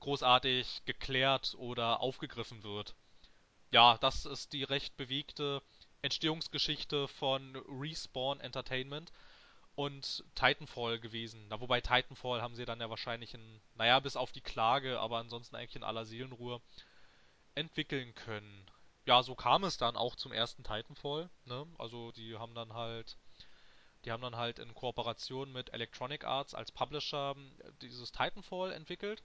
großartig 0.00 0.84
geklärt 0.84 1.54
oder 1.58 2.00
aufgegriffen 2.00 2.62
wird. 2.62 2.94
Ja, 3.70 3.98
das 3.98 4.24
ist 4.24 4.52
die 4.52 4.64
recht 4.64 4.96
bewegte 4.96 5.62
Entstehungsgeschichte 6.02 7.08
von 7.08 7.56
Respawn 7.68 8.40
Entertainment 8.40 9.12
und 9.74 10.24
Titanfall 10.34 10.98
gewesen. 10.98 11.46
Na, 11.48 11.60
wobei 11.60 11.80
Titanfall 11.80 12.42
haben 12.42 12.54
sie 12.54 12.64
dann 12.64 12.80
ja 12.80 12.90
wahrscheinlich 12.90 13.34
in, 13.34 13.60
naja, 13.74 14.00
bis 14.00 14.16
auf 14.16 14.32
die 14.32 14.40
Klage, 14.40 15.00
aber 15.00 15.18
ansonsten 15.18 15.56
eigentlich 15.56 15.76
in 15.76 15.84
aller 15.84 16.04
Seelenruhe 16.04 16.60
entwickeln 17.54 18.14
können. 18.14 18.66
Ja, 19.04 19.22
so 19.22 19.34
kam 19.34 19.64
es 19.64 19.78
dann 19.78 19.96
auch 19.96 20.14
zum 20.14 20.32
ersten 20.32 20.62
Titanfall, 20.62 21.28
ne? 21.44 21.66
Also 21.78 22.12
die 22.12 22.38
haben 22.38 22.54
dann 22.54 22.74
halt, 22.74 23.16
die 24.04 24.12
haben 24.12 24.22
dann 24.22 24.36
halt 24.36 24.58
in 24.58 24.74
Kooperation 24.74 25.52
mit 25.52 25.72
Electronic 25.72 26.24
Arts 26.24 26.54
als 26.54 26.70
Publisher 26.70 27.34
äh, 27.58 27.72
dieses 27.80 28.12
Titanfall 28.12 28.72
entwickelt. 28.72 29.22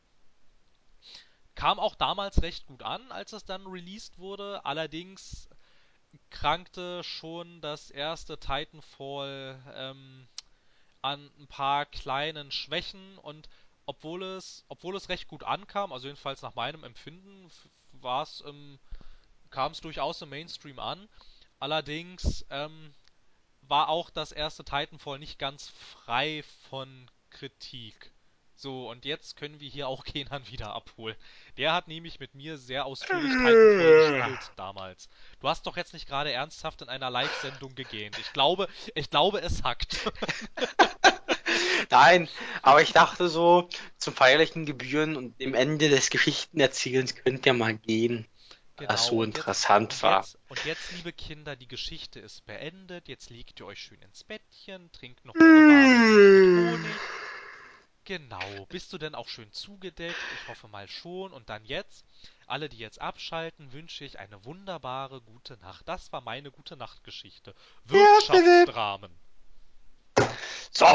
Kam 1.56 1.80
auch 1.80 1.96
damals 1.96 2.42
recht 2.42 2.68
gut 2.68 2.84
an, 2.84 3.12
als 3.12 3.34
es 3.34 3.46
dann 3.46 3.66
released 3.68 4.18
wurde. 4.18 4.66
Allerdings 4.66 5.50
krankte 6.30 7.04
schon 7.04 7.62
das 7.62 7.92
erste 7.92 8.40
Titanfall 8.40 9.62
ähm, 9.76 10.28
an 11.02 11.32
ein 11.40 11.48
paar 11.48 11.86
kleinen 11.86 12.52
Schwächen 12.52 13.18
und 13.20 13.50
obwohl 13.86 14.24
es, 14.24 14.66
obwohl 14.68 14.96
es 14.96 15.10
recht 15.10 15.28
gut 15.28 15.44
ankam, 15.44 15.94
also 15.94 16.08
jedenfalls 16.08 16.42
nach 16.42 16.56
meinem 16.56 16.84
Empfinden, 16.84 17.50
ähm, 18.46 18.80
kam 19.50 19.72
es 19.72 19.82
durchaus 19.82 20.22
im 20.22 20.30
Mainstream 20.30 20.80
an. 20.80 21.08
Allerdings 21.60 22.46
ähm, 22.50 22.94
war 23.62 23.90
auch 23.90 24.10
das 24.10 24.32
erste 24.32 24.64
Titanfall 24.64 25.20
nicht 25.20 25.40
ganz 25.40 25.70
frei 25.70 26.44
von 26.70 27.10
Kritik. 27.30 28.12
So, 28.60 28.90
und 28.90 29.06
jetzt 29.06 29.38
können 29.38 29.60
wir 29.60 29.70
hier 29.70 29.88
auch 29.88 30.04
Kenan 30.04 30.48
wieder 30.50 30.74
abholen. 30.74 31.16
Der 31.58 31.74
hat 31.74 31.88
nämlich 31.88 32.20
mit 32.20 32.34
mir 32.34 32.58
sehr 32.58 32.86
ausführlich 32.86 33.32
Titanfall 33.32 33.54
gespielt 33.54 34.52
damals. 34.56 35.10
Du 35.40 35.48
hast 35.48 35.68
doch 35.68 35.78
jetzt 35.78 35.94
nicht 35.94 36.08
gerade 36.08 36.32
ernsthaft 36.32 36.82
in 36.82 36.90
einer 36.90 37.12
Live-Sendung 37.12 37.76
gegähnt. 37.76 38.18
Ich 38.20 38.34
glaube, 38.34 38.68
ich 38.96 39.12
glaube, 39.12 39.42
es 39.42 39.64
hackt. 39.64 40.12
Nein, 41.92 42.28
aber 42.64 42.82
ich 42.82 42.92
dachte 42.94 43.30
so, 43.30 43.70
zum 43.98 44.14
feierlichen 44.16 44.66
Gebühren 44.66 45.16
und 45.16 45.40
dem 45.40 45.54
Ende 45.54 45.90
des 45.90 46.10
Geschichtenerzählens 46.10 47.16
könnte 47.16 47.50
ja 47.50 47.54
mal 47.54 47.76
gehen. 47.76 48.28
Genau, 48.78 48.94
was 48.94 49.08
so 49.08 49.18
und 49.20 49.28
jetzt- 49.28 49.38
interessant 49.38 49.94
und 49.94 50.04
war. 50.04 50.22
Jetzt, 50.22 50.38
und 50.50 50.66
jetzt, 50.66 50.92
liebe 50.94 51.14
Kinder, 51.14 51.56
die 51.56 51.68
Geschichte 51.68 52.20
ist 52.20 52.46
beendet. 52.46 53.08
Jetzt 53.08 53.30
legt 53.30 53.60
ihr 53.60 53.68
euch 53.68 53.80
schön 53.80 54.02
ins 54.02 54.24
Bettchen, 54.24 54.92
trinkt 54.92 55.26
noch 55.26 55.34
mit 55.36 55.44
Honig. 55.44 56.86
Genau. 58.08 58.66
Bist 58.70 58.94
du 58.94 58.98
denn 58.98 59.16
auch 59.16 59.28
schön 59.28 59.52
zugedeckt? 59.52 60.16
Ich 60.42 60.48
hoffe 60.48 60.70
mal 60.70 60.88
schon. 60.88 61.34
Und 61.34 61.50
dann 61.50 61.66
jetzt, 61.66 62.06
alle, 62.46 62.70
die 62.70 62.78
jetzt 62.78 63.02
abschalten, 63.02 63.74
wünsche 63.74 64.06
ich 64.06 64.18
eine 64.18 64.46
wunderbare 64.46 65.20
gute 65.20 65.58
Nacht. 65.58 65.86
Das 65.90 66.14
war 66.14 66.22
meine 66.22 66.50
gute 66.50 66.78
Nachtgeschichte. 66.78 67.54
Wirtschaftsdramen. 67.84 69.12
So, 70.72 70.88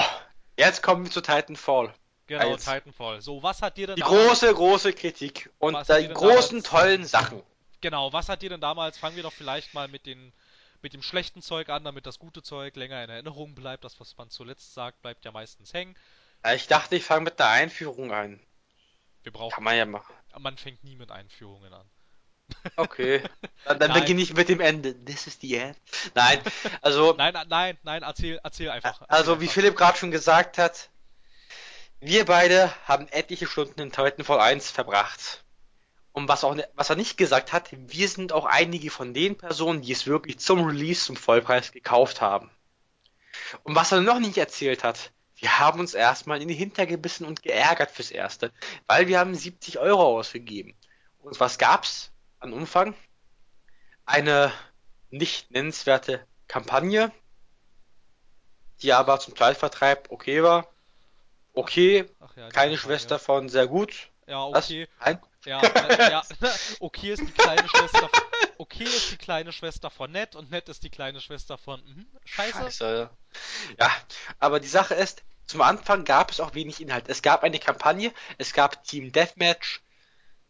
jetzt 0.57 0.83
kommen 0.83 1.05
wir 1.05 1.11
zu 1.11 1.21
Titanfall. 1.21 1.93
Genau, 2.29 2.55
Eins. 2.55 2.65
Titanfall. 2.65 3.21
So, 3.21 3.43
was 3.43 3.61
hat 3.61 3.77
dir 3.77 3.89
denn 3.89 3.97
Die 3.97 4.03
große, 4.03 4.55
große 4.55 4.95
Kritik 4.95 5.51
und 5.59 5.77
die 5.87 6.09
großen, 6.09 6.63
tollen 6.63 7.05
Sachen. 7.05 7.43
Genau, 7.83 8.11
was 8.15 8.31
hat 8.31 8.41
dir 8.41 8.49
denn 8.49 8.63
damals, 8.63 8.97
fangen 8.97 9.17
wir 9.17 9.23
doch 9.23 9.35
vielleicht 9.35 9.75
mal 9.75 9.87
mit 9.87 10.07
den 10.07 10.33
mit 10.81 10.95
dem 10.95 11.03
schlechten 11.03 11.43
Zeug 11.43 11.69
an, 11.69 11.85
damit 11.85 12.07
das 12.07 12.19
gute 12.19 12.43
Zeug 12.43 12.75
länger 12.75 13.05
in 13.05 13.11
Erinnerung 13.11 13.55
bleibt. 13.55 13.85
Das, 13.85 14.01
was 14.01 14.17
man 14.17 14.31
zuletzt 14.31 14.75
sagt, 14.75 15.01
bleibt 15.03 15.25
ja 15.25 15.31
meistens 15.31 15.73
hängen. 15.73 15.95
Ich 16.55 16.67
dachte, 16.67 16.97
ich 16.97 17.05
fange 17.05 17.25
mit 17.25 17.39
der 17.39 17.49
Einführung 17.49 18.13
an. 18.13 18.41
Wir 19.23 19.33
brauchen, 19.33 19.55
Kann 19.55 19.65
man 19.65 19.77
ja 19.77 19.87
machen. 19.87 20.13
man 20.39 20.57
fängt 20.57 20.83
nie 20.83 20.97
mit 20.97 21.11
Einführungen 21.11 21.73
an. 21.73 21.89
Okay. 22.77 23.23
Dann, 23.65 23.79
dann 23.79 23.93
beginne 23.93 24.21
ich 24.21 24.35
mit 24.35 24.49
dem 24.49 24.61
Ende. 24.61 25.03
This 25.05 25.27
is 25.29 25.39
the 25.41 25.55
end. 25.57 25.79
Nein, 26.15 26.41
also, 26.83 27.15
Nein, 27.17 27.35
äh, 27.35 27.45
nein, 27.49 27.79
nein, 27.85 28.03
erzähl, 28.03 28.41
erzähl 28.43 28.69
einfach. 28.71 29.01
also 29.09 29.33
erzähl 29.33 29.41
wie 29.41 29.45
einfach. 29.45 29.55
Philipp 29.55 29.77
gerade 29.77 29.97
schon 29.99 30.11
gesagt 30.11 30.59
hat, 30.59 30.91
wir 32.01 32.25
beide 32.25 32.75
haben 32.87 33.07
etliche 33.09 33.47
Stunden 33.47 33.81
in 33.81 33.93
Titanfall 33.93 34.41
1 34.41 34.71
verbracht. 34.73 35.45
Und 36.11 36.29
was, 36.29 36.43
auch, 36.45 36.55
ne- 36.57 36.69
was 36.75 36.91
er 36.91 36.97
nicht 36.97 37.17
gesagt 37.17 37.53
hat, 37.53 37.69
wir 37.73 38.09
sind 38.09 38.33
auch 38.33 38.45
einige 38.45 38.91
von 38.91 39.15
den 39.15 39.39
Personen, 39.39 39.81
die 39.81 39.93
es 39.93 40.07
wirklich 40.07 40.39
zum 40.41 40.65
Release 40.65 41.07
zum 41.07 41.17
Vollpreis 41.17 41.71
gekauft 41.73 42.21
haben. 42.21 42.51
Und 43.63 43.77
was 43.77 43.93
er 43.93 44.01
noch 44.03 44.19
nicht 44.19 44.37
erzählt 44.37 44.83
hat, 44.85 45.13
wir 45.43 45.59
haben 45.59 45.81
uns 45.81 45.93
erstmal 45.93 46.41
in 46.41 46.47
die 46.47 46.55
Hintergebissen 46.55 47.27
und 47.27 47.43
geärgert 47.43 47.91
fürs 47.91 48.13
Erste, 48.13 48.53
weil 48.87 49.09
wir 49.09 49.19
haben 49.19 49.35
70 49.35 49.81
Euro 49.81 50.19
ausgegeben. 50.19 50.77
Und 51.19 51.41
was 51.41 51.59
gab's 51.59 52.13
an 52.39 52.53
Umfang? 52.53 52.95
Eine 54.07 54.53
nicht 55.11 55.51
nennenswerte 55.51 56.25
Kampagne, 56.47 57.11
die 58.83 58.93
aber 58.93 59.19
zum 59.19 59.35
Zeitvertreib 59.35 60.13
okay 60.13 60.45
war. 60.45 60.69
Okay, 61.55 62.07
ja, 62.37 62.49
keine. 62.51 62.79
Schwester 62.79 63.19
von 63.19 63.49
sehr 63.49 63.67
gut. 63.67 64.11
Ja, 64.29 64.49
Was? 64.53 64.67
okay. 64.67 64.89
Nein? 65.01 65.21
Ja, 65.45 65.61
äh, 65.61 66.11
ja. 66.13 66.23
Okay 66.79 67.15
ist 67.15 67.23
die 67.23 67.33
kleine 67.33 67.69
Schwester. 67.69 68.09
Okay 68.59 68.85
ist 68.85 69.11
die 69.11 69.17
kleine 69.17 69.53
Schwester 69.53 69.91
von 69.91 70.13
Nett 70.13 70.37
und 70.37 70.53
Nett 70.53 70.69
ist 70.69 70.85
die 70.85 70.91
kleine 70.91 71.21
Schwester 71.21 71.59
von 71.59 71.85
mhm, 71.85 72.07
Scheiße. 72.25 72.59
Scheiße. 72.59 73.11
Ja, 73.81 73.91
aber 74.39 74.61
die 74.61 74.69
Sache 74.69 74.95
ist, 74.95 75.25
zum 75.47 75.61
Anfang 75.61 76.05
gab 76.05 76.31
es 76.31 76.41
auch 76.41 76.55
wenig 76.55 76.81
Inhalt. 76.81 77.09
Es 77.09 77.23
gab 77.23 77.43
eine 77.43 77.59
Kampagne, 77.59 78.13
es 78.39 78.53
gab 78.53 78.85
Team 78.85 79.13
Deathmatch, 79.13 79.83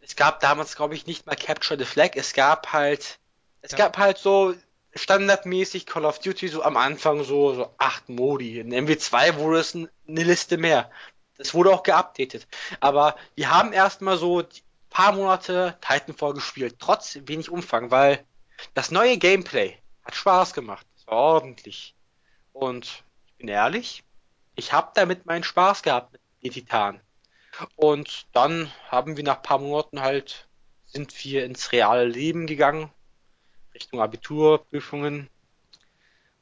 es 0.00 0.16
gab 0.16 0.40
damals, 0.40 0.76
glaube 0.76 0.94
ich, 0.94 1.06
nicht 1.06 1.26
mal 1.26 1.36
Capture 1.36 1.78
the 1.78 1.84
Flag, 1.84 2.10
es 2.14 2.32
gab 2.32 2.72
halt, 2.72 3.18
es 3.62 3.72
Ja. 3.72 3.78
gab 3.78 3.98
halt 3.98 4.18
so 4.18 4.54
standardmäßig 4.94 5.86
Call 5.86 6.04
of 6.04 6.18
Duty 6.18 6.48
so 6.48 6.62
am 6.62 6.76
Anfang 6.76 7.24
so, 7.24 7.54
so 7.54 7.74
acht 7.78 8.08
Modi. 8.08 8.60
In 8.60 8.72
MW2 8.72 9.36
wurde 9.36 9.58
es 9.60 9.74
eine 9.74 9.88
Liste 10.06 10.58
mehr. 10.58 10.90
Das 11.38 11.54
wurde 11.54 11.70
auch 11.72 11.82
geupdatet. 11.82 12.46
Aber 12.80 13.16
wir 13.34 13.50
haben 13.50 13.72
erstmal 13.72 14.18
so 14.18 14.42
paar 14.90 15.12
Monate 15.12 15.78
Titanfall 15.80 16.34
gespielt, 16.34 16.76
trotz 16.78 17.18
wenig 17.24 17.48
Umfang, 17.50 17.90
weil 17.90 18.24
das 18.74 18.90
neue 18.90 19.16
Gameplay 19.16 19.78
hat 20.04 20.14
Spaß 20.14 20.52
gemacht. 20.52 20.86
Es 20.96 21.06
war 21.06 21.14
ordentlich. 21.16 21.94
Und 22.52 23.02
ich 23.26 23.34
bin 23.38 23.48
ehrlich, 23.48 24.04
ich 24.54 24.72
habe 24.72 24.92
damit 24.94 25.26
meinen 25.26 25.44
Spaß 25.44 25.82
gehabt 25.82 26.12
mit 26.12 26.20
den 26.42 26.52
Titanen. 26.52 27.00
Und 27.76 28.26
dann 28.32 28.72
haben 28.88 29.16
wir 29.16 29.24
nach 29.24 29.36
ein 29.36 29.42
paar 29.42 29.58
Monaten 29.58 30.00
halt, 30.00 30.48
sind 30.86 31.24
wir 31.24 31.44
ins 31.44 31.72
reale 31.72 32.06
Leben 32.06 32.46
gegangen, 32.46 32.90
Richtung 33.74 34.00
Abiturprüfungen, 34.00 35.28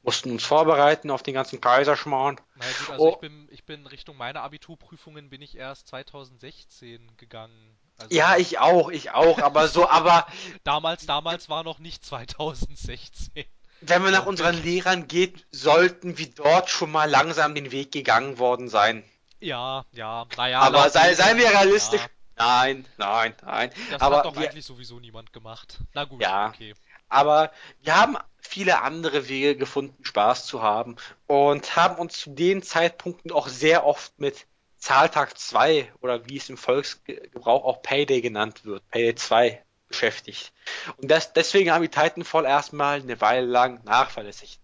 mussten 0.03 0.31
uns 0.31 0.43
vorbereiten 0.43 1.11
auf 1.11 1.23
den 1.23 1.33
ganzen 1.33 1.61
Kaiserschmarrn. 1.61 2.39
Na 2.55 2.65
gut, 2.65 2.89
also 2.89 3.05
Oh. 3.05 3.09
ich 3.13 3.19
bin, 3.19 3.47
ich 3.51 3.65
bin 3.65 3.85
Richtung 3.87 4.17
meiner 4.17 4.41
Abiturprüfungen 4.41 5.29
bin 5.29 5.41
ich 5.41 5.55
erst 5.55 5.87
2016 5.87 7.15
gegangen. 7.17 7.77
Also 7.97 8.15
Ja, 8.15 8.35
ich 8.37 8.57
auch, 8.59 8.89
ich 8.89 9.11
auch, 9.11 9.39
aber 9.39 9.67
so, 9.67 9.87
aber 9.87 10.25
damals, 10.63 11.05
damals 11.05 11.49
war 11.49 11.63
noch 11.63 11.79
nicht 11.79 12.03
2016. 12.03 13.45
wenn 13.81 14.01
man 14.01 14.11
nach 14.11 14.25
unseren. 14.25 14.61
Lehrern 14.63 15.07
geht, 15.07 15.45
sollten 15.51 16.17
wir 16.17 16.29
dort 16.29 16.69
schon 16.69 16.91
mal 16.91 17.09
langsam 17.09 17.55
den 17.55 17.71
Weg 17.71 17.91
gegangen 17.91 18.37
worden 18.39 18.69
sein. 18.69 19.03
Ja, 19.39 19.85
ja, 19.91 20.25
naja. 20.37 20.59
aber 20.59 20.89
sei, 20.89 21.13
seien 21.15 21.37
wir 21.37 21.49
realistisch. 21.49 22.01
Ja, 22.01 22.07
Nein, 22.37 22.85
nein, 22.97 23.35
nein. 23.43 23.71
das 23.91 24.01
aber 24.01 24.17
hat 24.17 24.25
doch 24.25 24.35
wir, 24.35 24.49
eigentlich 24.49 24.65
sowieso 24.65 24.99
niemand 24.99 25.31
gemacht. 25.33 25.79
Na 25.93 26.05
gut, 26.05 26.21
Ja. 26.21 26.49
okay. 26.49 26.73
Aber 27.09 27.51
wir 27.81 27.95
haben 27.95 28.17
viele 28.39 28.81
andere 28.81 29.27
Wege 29.27 29.55
gefunden, 29.57 30.03
Spaß 30.03 30.45
zu 30.45 30.61
haben 30.61 30.95
und 31.27 31.75
haben 31.75 31.97
uns 31.97 32.17
zu 32.17 32.29
den 32.31 32.63
Zeitpunkten 32.63 33.31
auch 33.31 33.47
sehr 33.47 33.85
oft 33.85 34.17
mit 34.19 34.47
Zahltag 34.77 35.37
2 35.37 35.91
oder 36.01 36.27
wie 36.27 36.37
es 36.37 36.49
im 36.49 36.57
Volksgebrauch 36.57 37.63
auch 37.65 37.81
Payday 37.83 38.21
genannt 38.21 38.65
wird, 38.65 38.87
Payday 38.89 39.13
2 39.15 39.63
beschäftigt. 39.91 40.51
Und 40.97 41.09
das, 41.09 41.33
deswegen 41.33 41.71
haben 41.71 41.83
die 41.83 41.89
Titanfall 41.89 42.45
erstmal 42.45 42.99
eine 43.01 43.21
Weile 43.21 43.45
lang 43.45 43.83
nachverlässigt. 43.83 44.59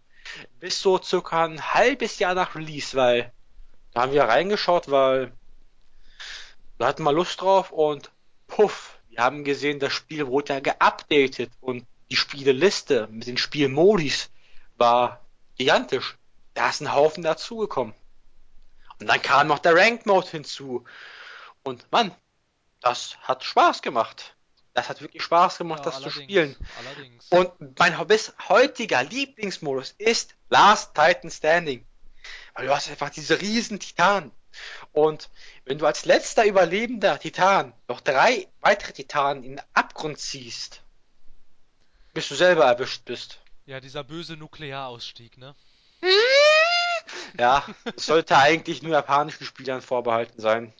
Bis 0.59 0.81
so 0.81 1.01
circa 1.01 1.45
ein 1.45 1.73
halbes 1.73 2.19
Jahr 2.19 2.33
nach 2.33 2.55
Release, 2.55 2.95
weil 2.97 3.31
da 3.93 4.01
haben 4.01 4.11
wir 4.11 4.23
reingeschaut, 4.23 4.91
weil 4.91 5.31
wir 6.77 6.87
hatten 6.87 7.03
mal 7.03 7.15
Lust 7.15 7.41
drauf 7.41 7.71
und 7.71 8.11
puff, 8.47 8.99
wir 9.09 9.23
haben 9.23 9.43
gesehen, 9.43 9.79
das 9.79 9.93
Spiel 9.93 10.27
wurde 10.27 10.53
ja 10.53 10.59
geupdatet 10.59 11.51
und 11.61 11.85
die 12.09 12.15
Spieleliste 12.15 13.07
mit 13.11 13.27
den 13.27 13.37
Spielmodis 13.37 14.29
war 14.77 15.25
gigantisch. 15.57 16.17
Da 16.53 16.69
ist 16.69 16.81
ein 16.81 16.93
Haufen 16.93 17.23
dazugekommen. 17.23 17.93
Und 18.99 19.07
dann 19.07 19.21
kam 19.21 19.47
noch 19.47 19.59
der 19.59 19.75
Ranked 19.75 20.05
Mode 20.05 20.27
hinzu. 20.29 20.85
Und 21.63 21.91
Mann, 21.91 22.15
das 22.81 23.17
hat 23.23 23.43
Spaß 23.43 23.81
gemacht. 23.81 24.35
Das 24.77 24.89
hat 24.89 25.01
wirklich 25.01 25.23
Spaß 25.23 25.57
gemacht, 25.57 25.79
ja, 25.79 25.85
das 25.85 26.01
zu 26.01 26.11
spielen. 26.11 26.55
Allerdings. 26.77 27.25
Und 27.29 27.79
mein 27.79 28.05
bis 28.05 28.31
heutiger 28.47 29.01
Lieblingsmodus 29.01 29.95
ist 29.97 30.35
Last 30.51 30.93
Titan 30.93 31.31
Standing. 31.31 31.83
Weil 32.53 32.67
du 32.67 32.75
hast 32.75 32.87
einfach 32.87 33.09
diese 33.09 33.41
riesen 33.41 33.79
Titanen. 33.79 34.31
Und 34.91 35.31
wenn 35.65 35.79
du 35.79 35.87
als 35.87 36.05
letzter 36.05 36.45
überlebender 36.45 37.17
Titan 37.17 37.73
noch 37.87 38.01
drei 38.01 38.47
weitere 38.61 38.93
Titanen 38.93 39.43
in 39.43 39.55
den 39.55 39.65
Abgrund 39.73 40.19
ziehst, 40.19 40.83
bis 42.13 42.27
du 42.27 42.35
selber 42.35 42.65
erwischt 42.65 43.03
bist. 43.05 43.39
Ja, 43.65 43.79
dieser 43.79 44.03
böse 44.03 44.37
Nuklearausstieg, 44.37 45.39
ne? 45.39 45.55
ja, 47.39 47.65
sollte 47.95 48.37
eigentlich 48.37 48.83
nur 48.83 48.91
japanischen 48.91 49.43
Spielern 49.43 49.81
vorbehalten 49.81 50.39
sein. 50.39 50.71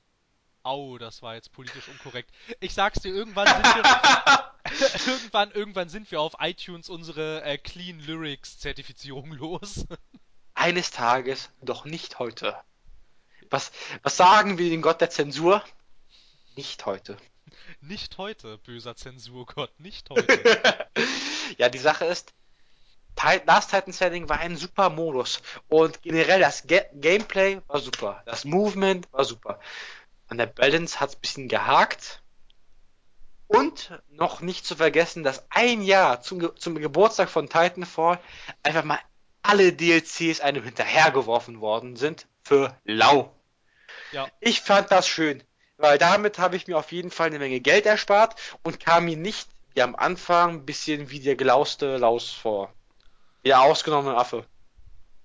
Au, 0.68 0.98
das 0.98 1.22
war 1.22 1.36
jetzt 1.36 1.54
politisch 1.54 1.88
unkorrekt. 1.88 2.30
Ich 2.60 2.74
sag's 2.74 3.00
dir, 3.00 3.14
irgendwann 3.14 3.48
sind 3.48 3.64
wir. 3.64 4.52
irgendwann, 5.08 5.52
irgendwann 5.52 5.88
sind 5.88 6.12
wir 6.12 6.20
auf 6.20 6.36
iTunes 6.40 6.90
unsere 6.90 7.42
äh, 7.44 7.58
Clean 7.58 7.98
Lyrics 8.02 8.60
Zertifizierung 8.60 9.32
los. 9.32 9.86
Eines 10.56 10.92
Tages, 10.92 11.50
doch 11.62 11.86
nicht 11.86 12.20
heute. 12.20 12.54
Was, 13.50 13.72
was 14.04 14.18
sagen 14.18 14.58
wir 14.58 14.70
den 14.70 14.82
Gott 14.82 15.00
der 15.00 15.10
Zensur? 15.10 15.64
Nicht 16.58 16.86
heute. 16.86 17.16
Nicht 17.80 18.18
heute, 18.18 18.58
böser 18.58 18.98
Zensurgott, 18.98 19.80
nicht 19.80 20.10
heute. 20.10 20.38
ja, 21.58 21.70
die 21.70 21.78
Sache 21.78 22.04
ist, 22.04 22.34
Last 23.46 23.72
Titan 23.72 23.94
Standing 23.94 24.28
war 24.28 24.40
ein 24.40 24.58
super 24.58 24.90
Modus 24.90 25.42
und 25.70 26.02
generell 26.02 26.42
das 26.42 26.68
Ge 26.68 26.84
Gameplay 26.94 27.62
war 27.68 27.80
super, 27.80 28.22
das 28.26 28.44
Movement 28.46 29.12
war 29.14 29.24
super. 29.24 29.60
An 30.28 30.38
der 30.38 30.48
Balance 30.48 31.00
hat 31.00 31.10
es 31.10 31.16
ein 31.16 31.22
bisschen 31.22 31.48
gehakt. 31.48 32.22
Und 33.48 33.92
noch 34.10 34.42
nicht 34.42 34.66
zu 34.66 34.76
vergessen, 34.76 35.24
dass 35.24 35.46
ein 35.50 35.82
Jahr 35.82 36.22
zum, 36.22 36.56
zum 36.58 36.76
Geburtstag 36.76 37.30
von 37.30 37.48
Titanfall 37.48 38.20
einfach 38.62 38.84
mal 38.84 39.00
alle 39.42 39.72
DLCs 39.72 40.42
einem 40.42 40.64
hinterhergeworfen 40.64 41.62
worden 41.62 41.96
sind 41.96 42.28
für 42.44 42.78
lau. 42.84 43.34
Ja. 44.12 44.28
Ich 44.42 44.62
fand 44.62 44.92
das 44.92 45.08
schön, 45.08 45.44
weil 45.78 45.98
damit 45.98 46.40
habe 46.40 46.58
ich 46.58 46.68
mir 46.68 46.78
auf 46.78 46.92
jeden 46.92 47.12
Fall 47.12 47.28
eine 47.28 47.40
Menge 47.40 47.62
Geld 47.62 47.86
erspart 47.86 48.36
und 48.64 48.82
kam 48.82 49.06
mir 49.06 49.16
nicht 49.16 49.48
wie 49.74 49.82
am 49.82 49.96
Anfang 49.96 50.50
ein 50.56 50.66
bisschen 50.66 51.10
wie 51.10 51.22
der 51.22 51.36
gelauste 51.36 51.98
Laus 51.98 52.32
vor. 52.32 52.74
Der 53.46 53.62
ausgenommene 53.62 54.18
Affe. 54.18 54.46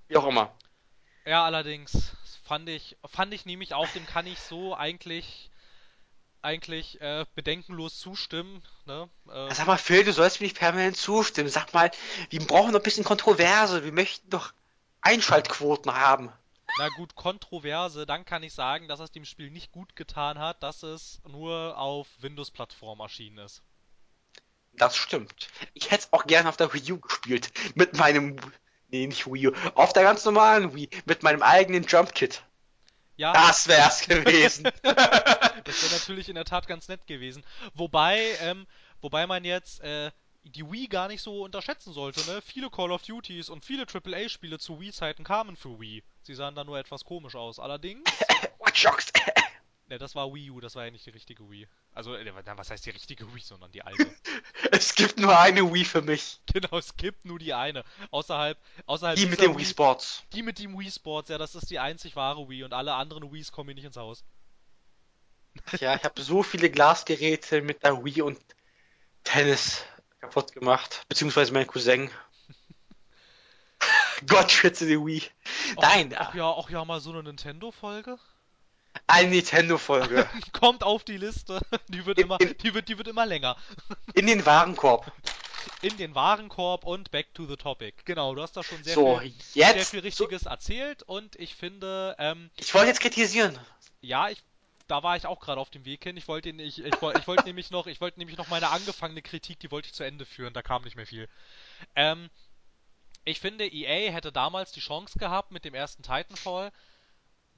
Wie 0.06 0.16
auch 0.16 0.26
immer. 0.26 0.54
Ja, 1.25 1.44
allerdings 1.44 2.12
fand 2.52 2.68
ich, 2.68 2.99
fand 3.06 3.32
ich 3.32 3.47
nämlich 3.47 3.73
auch, 3.73 3.88
dem 3.88 4.04
kann 4.04 4.26
ich 4.26 4.38
so 4.38 4.76
eigentlich 4.76 5.50
eigentlich 6.42 7.00
äh, 7.00 7.25
bedenkenlos 7.35 7.99
zustimmen. 7.99 8.62
Ne? 8.85 9.09
Äh, 9.32 9.54
Sag 9.54 9.66
mal, 9.66 9.78
Phil, 9.78 10.04
du 10.04 10.12
sollst 10.12 10.38
mir 10.38 10.44
nicht 10.44 10.59
permanent 10.59 10.99
zustimmen. 10.99 11.49
Sag 11.49 11.73
mal, 11.73 11.90
wir 12.28 12.40
brauchen 12.40 12.73
doch 12.73 12.80
ein 12.80 12.82
bisschen 12.82 13.04
Kontroverse. 13.04 13.85
Wir 13.85 13.92
möchten 13.92 14.29
doch 14.29 14.53
Einschaltquoten 15.00 15.94
haben. 15.94 16.31
Na 16.76 16.88
gut, 16.90 17.14
Kontroverse, 17.14 18.05
dann 18.05 18.26
kann 18.26 18.42
ich 18.42 18.53
sagen, 18.53 18.87
dass 18.87 19.00
es 19.00 19.11
dem 19.11 19.24
Spiel 19.24 19.50
nicht 19.50 19.72
gut 19.72 19.96
getan 19.96 20.38
hat, 20.38 20.62
dass 20.62 20.83
es 20.83 21.22
nur 21.26 21.79
auf 21.79 22.07
Windows-Plattform 22.20 23.00
erschienen 23.00 23.38
ist. 23.38 23.62
Das 24.74 24.94
stimmt. 24.94 25.48
Ich 25.72 25.90
hätte 25.90 26.05
es 26.05 26.12
auch 26.12 26.26
gerne 26.26 26.50
auf 26.50 26.59
der 26.59 26.74
Wii 26.74 26.92
U 26.92 27.00
gespielt. 27.00 27.50
Mit 27.76 27.96
meinem. 27.96 28.37
Nee, 28.90 29.07
nicht 29.07 29.26
Wii 29.26 29.48
U. 29.48 29.53
Auf 29.74 29.94
der 29.94 30.03
ganz 30.03 30.22
normalen 30.26 30.74
Wii. 30.74 30.90
Mit 31.07 31.22
meinem 31.22 31.42
eigenen 31.42 31.85
Jump 31.85 32.14
Kit. 32.14 32.42
Ja. 33.16 33.33
Das 33.33 33.68
wär's 33.68 34.01
gewesen. 34.07 34.64
das 34.83 35.83
wäre 35.83 35.92
natürlich 35.92 36.29
in 36.29 36.35
der 36.35 36.44
Tat 36.44 36.66
ganz 36.66 36.88
nett 36.88 37.07
gewesen. 37.07 37.44
Wobei, 37.75 38.37
ähm, 38.40 38.66
wobei 39.01 39.27
man 39.27 39.44
jetzt 39.44 39.81
äh, 39.81 40.11
die 40.44 40.70
Wii 40.70 40.88
gar 40.88 41.09
nicht 41.09 41.22
so 41.22 41.42
unterschätzen 41.42 41.92
sollte, 41.92 42.20
ne? 42.31 42.42
Viele 42.42 42.70
Call 42.70 42.90
of 42.90 43.03
Duties 43.03 43.48
und 43.48 43.64
viele 43.64 43.87
AAA-Spiele 43.87 44.59
zu 44.59 44.81
Wii-Zeiten 44.81 45.25
kamen 45.25 45.57
für 45.57 45.79
Wii. 45.81 46.03
Sie 46.22 46.35
sahen 46.35 46.55
da 46.55 46.64
nur 46.64 46.79
etwas 46.79 47.05
komisch 47.05 47.37
aus. 47.37 47.59
Allerdings. 47.59 48.11
Watch 48.59 48.83
Dogs! 48.83 49.12
Ne, 49.88 49.98
das 49.98 50.14
war 50.14 50.33
Wii 50.33 50.51
U, 50.51 50.61
das 50.61 50.75
war 50.75 50.85
ja 50.85 50.90
nicht 50.90 51.07
die 51.07 51.11
richtige 51.11 51.48
Wii. 51.51 51.68
Also, 51.94 52.14
äh, 52.14 52.33
was 52.57 52.70
heißt 52.70 52.87
die 52.87 52.90
richtige 52.90 53.35
Wii, 53.35 53.42
sondern 53.42 53.70
die 53.70 53.83
alte. 53.83 54.11
es 54.70 54.94
gibt 54.94 55.18
nur 55.18 55.38
eine 55.38 55.72
Wii 55.72 55.85
für 55.85 56.00
mich. 56.00 56.40
Genau, 56.52 56.78
es 56.78 56.96
gibt 56.96 57.24
nur 57.24 57.38
die 57.38 57.52
eine. 57.52 57.85
Außerhalb, 58.11 58.59
außerhalb 58.87 59.16
Die 59.16 59.26
mit 59.26 59.40
dem 59.40 59.59
Wii 59.59 59.66
Sports. 59.66 60.22
Die 60.33 60.42
mit 60.42 60.59
dem 60.59 60.78
Wii 60.78 60.90
Sports, 60.90 61.28
ja, 61.28 61.37
das 61.37 61.55
ist 61.55 61.70
die 61.70 61.78
einzig 61.78 62.16
wahre 62.16 62.48
Wii 62.48 62.64
und 62.64 62.72
alle 62.72 62.94
anderen 62.94 63.31
Wiis 63.33 63.52
kommen 63.52 63.68
mir 63.68 63.74
nicht 63.74 63.85
ins 63.85 63.96
Haus. 63.96 64.24
Ja, 65.78 65.94
ich 65.94 66.05
habe 66.05 66.22
so 66.22 66.42
viele 66.42 66.70
Glasgeräte 66.70 67.61
mit 67.61 67.83
der 67.83 68.02
Wii 68.02 68.22
und 68.22 68.40
Tennis 69.22 69.85
kaputt 70.20 70.52
gemacht. 70.52 71.05
Beziehungsweise 71.09 71.52
mein 71.52 71.66
Cousin. 71.66 72.11
Gott 74.26 74.50
schütze 74.50 74.87
die 74.87 74.98
Wii. 74.98 75.22
Nein. 75.81 76.14
Ach 76.16 76.35
ja, 76.35 76.46
auch 76.46 76.70
ja 76.70 76.85
mal 76.85 77.00
so 77.00 77.11
eine 77.11 77.22
Nintendo-Folge. 77.22 78.18
Eine 79.07 79.31
Nintendo-Folge. 79.31 80.28
Kommt 80.52 80.83
auf 80.83 81.05
die 81.05 81.16
Liste. 81.16 81.61
Die 81.88 82.05
wird, 82.05 82.18
in, 82.18 82.24
immer, 82.24 82.40
in, 82.40 82.57
die, 82.59 82.74
wird, 82.74 82.88
die 82.88 82.98
wird 82.98 83.09
immer 83.09 83.26
länger. 83.26 83.57
In 84.14 84.26
den 84.26 84.44
Warenkorb. 84.44 85.11
In 85.81 85.96
den 85.96 86.14
Warenkorb 86.14 86.85
und 86.85 87.11
back 87.11 87.33
to 87.35 87.46
the 87.46 87.57
topic. 87.57 88.02
Genau, 88.05 88.35
du 88.35 88.42
hast 88.42 88.57
da 88.57 88.62
schon 88.62 88.83
sehr, 88.83 88.94
so, 88.94 89.18
viel, 89.18 89.28
jetzt, 89.28 89.52
sehr 89.52 89.85
viel 89.85 90.00
Richtiges 90.00 90.42
so, 90.42 90.50
erzählt 90.50 91.02
und 91.02 91.37
ich 91.37 91.55
finde. 91.55 92.16
Ähm, 92.18 92.50
ich 92.59 92.72
wollte 92.74 92.88
jetzt 92.88 93.00
kritisieren. 93.00 93.59
Ja, 94.00 94.28
ich, 94.28 94.42
da 94.88 95.02
war 95.02 95.16
ich 95.16 95.26
auch 95.26 95.40
gerade 95.40 95.61
auf 95.61 95.70
dem 95.70 95.85
Weg 95.85 96.05
hin. 96.05 96.16
Ich 96.16 96.28
wollte 96.28 96.50
ich, 96.50 96.85
ich, 96.85 96.94
ich 96.94 97.02
wollte 97.26 97.44
nämlich 97.44 97.70
noch, 97.70 97.87
ich 97.87 98.00
wollte 98.00 98.18
nämlich 98.18 98.37
noch 98.38 98.48
meine 98.48 98.70
angefangene 98.70 99.22
Kritik, 99.22 99.61
die 99.61 99.70
wollte 99.70 99.87
ich 99.87 99.94
zu 99.94 100.05
Ende 100.05 100.26
führen. 100.26 100.55
Da 100.55 100.62
kam 100.62 100.83
nicht 100.83 100.96
mehr 100.96 101.07
viel. 101.07 101.28
Ähm, 101.96 102.31
ich 103.24 103.40
finde, 103.40 103.66
EA 103.66 104.12
hätte 104.12 104.33
damals 104.33 104.72
die 104.72 104.81
Chance 104.81 105.18
gehabt 105.18 105.52
mit 105.52 105.64
dem 105.64 105.74
ersten 105.74 106.02
Titanfall 106.02 106.72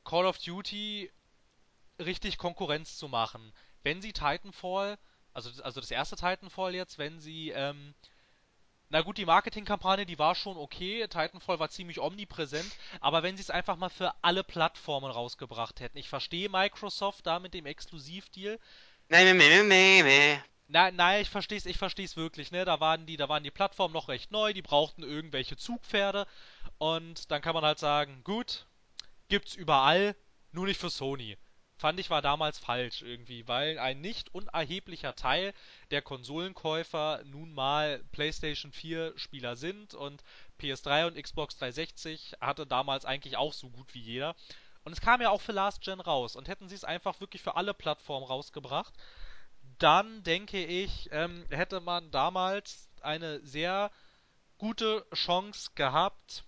Call 0.04 0.26
of 0.26 0.38
Duty 0.38 1.10
richtig 1.98 2.38
Konkurrenz 2.38 2.96
zu 2.96 3.08
machen. 3.08 3.52
Wenn 3.82 4.02
sie 4.02 4.12
Titanfall, 4.12 4.98
also, 5.32 5.50
also 5.62 5.80
das 5.80 5.90
erste 5.90 6.16
Titanfall 6.16 6.74
jetzt, 6.74 6.98
wenn 6.98 7.20
sie, 7.20 7.50
ähm, 7.50 7.94
na 8.88 9.02
gut, 9.02 9.18
die 9.18 9.26
Marketingkampagne, 9.26 10.06
die 10.06 10.18
war 10.18 10.34
schon 10.34 10.56
okay, 10.56 11.06
Titanfall 11.08 11.58
war 11.58 11.68
ziemlich 11.70 12.00
omnipräsent, 12.00 12.70
aber 13.00 13.22
wenn 13.22 13.36
sie 13.36 13.42
es 13.42 13.50
einfach 13.50 13.76
mal 13.76 13.88
für 13.88 14.14
alle 14.22 14.44
Plattformen 14.44 15.10
rausgebracht 15.10 15.80
hätten. 15.80 15.98
Ich 15.98 16.08
verstehe 16.08 16.48
Microsoft 16.48 17.26
da 17.26 17.38
mit 17.38 17.54
dem 17.54 17.66
Exklusivdeal. 17.66 18.58
Nein, 19.08 19.36
nein, 19.36 19.68
nein, 19.68 20.04
nein. 20.04 20.44
Nein, 20.66 20.96
nein, 20.96 21.22
ich 21.22 21.28
versteh's, 21.28 21.66
ich 21.66 21.76
versteh's 21.76 22.16
wirklich, 22.16 22.50
ne? 22.50 22.64
Da 22.64 22.80
waren 22.80 23.04
die, 23.04 23.18
da 23.18 23.28
waren 23.28 23.44
die 23.44 23.50
Plattformen 23.50 23.92
noch 23.92 24.08
recht 24.08 24.30
neu, 24.30 24.54
die 24.54 24.62
brauchten 24.62 25.02
irgendwelche 25.02 25.56
Zugpferde 25.56 26.26
und 26.78 27.30
dann 27.30 27.42
kann 27.42 27.54
man 27.54 27.64
halt 27.64 27.78
sagen, 27.78 28.22
gut, 28.24 28.66
gibt's 29.28 29.54
überall, 29.54 30.16
nur 30.52 30.66
nicht 30.66 30.80
für 30.80 30.88
Sony. 30.88 31.36
Fand 31.84 32.00
ich 32.00 32.08
war 32.08 32.22
damals 32.22 32.58
falsch 32.58 33.02
irgendwie, 33.02 33.46
weil 33.46 33.78
ein 33.78 34.00
nicht 34.00 34.34
unerheblicher 34.34 35.14
Teil 35.16 35.52
der 35.90 36.00
Konsolenkäufer 36.00 37.20
nun 37.26 37.52
mal 37.52 38.02
PlayStation 38.10 38.72
4 38.72 39.12
Spieler 39.18 39.54
sind 39.54 39.92
und 39.92 40.24
PS3 40.58 41.08
und 41.08 41.22
Xbox 41.22 41.58
360 41.58 42.36
hatte 42.40 42.66
damals 42.66 43.04
eigentlich 43.04 43.36
auch 43.36 43.52
so 43.52 43.68
gut 43.68 43.92
wie 43.92 44.00
jeder. 44.00 44.34
Und 44.84 44.92
es 44.94 45.02
kam 45.02 45.20
ja 45.20 45.28
auch 45.28 45.42
für 45.42 45.52
Last 45.52 45.82
Gen 45.82 46.00
raus 46.00 46.36
und 46.36 46.48
hätten 46.48 46.70
sie 46.70 46.74
es 46.74 46.84
einfach 46.84 47.20
wirklich 47.20 47.42
für 47.42 47.54
alle 47.54 47.74
Plattformen 47.74 48.26
rausgebracht, 48.26 48.94
dann 49.78 50.22
denke 50.22 50.64
ich, 50.64 51.10
ähm, 51.12 51.44
hätte 51.50 51.82
man 51.82 52.10
damals 52.10 52.88
eine 53.02 53.44
sehr 53.44 53.90
gute 54.56 55.04
Chance 55.12 55.72
gehabt, 55.74 56.44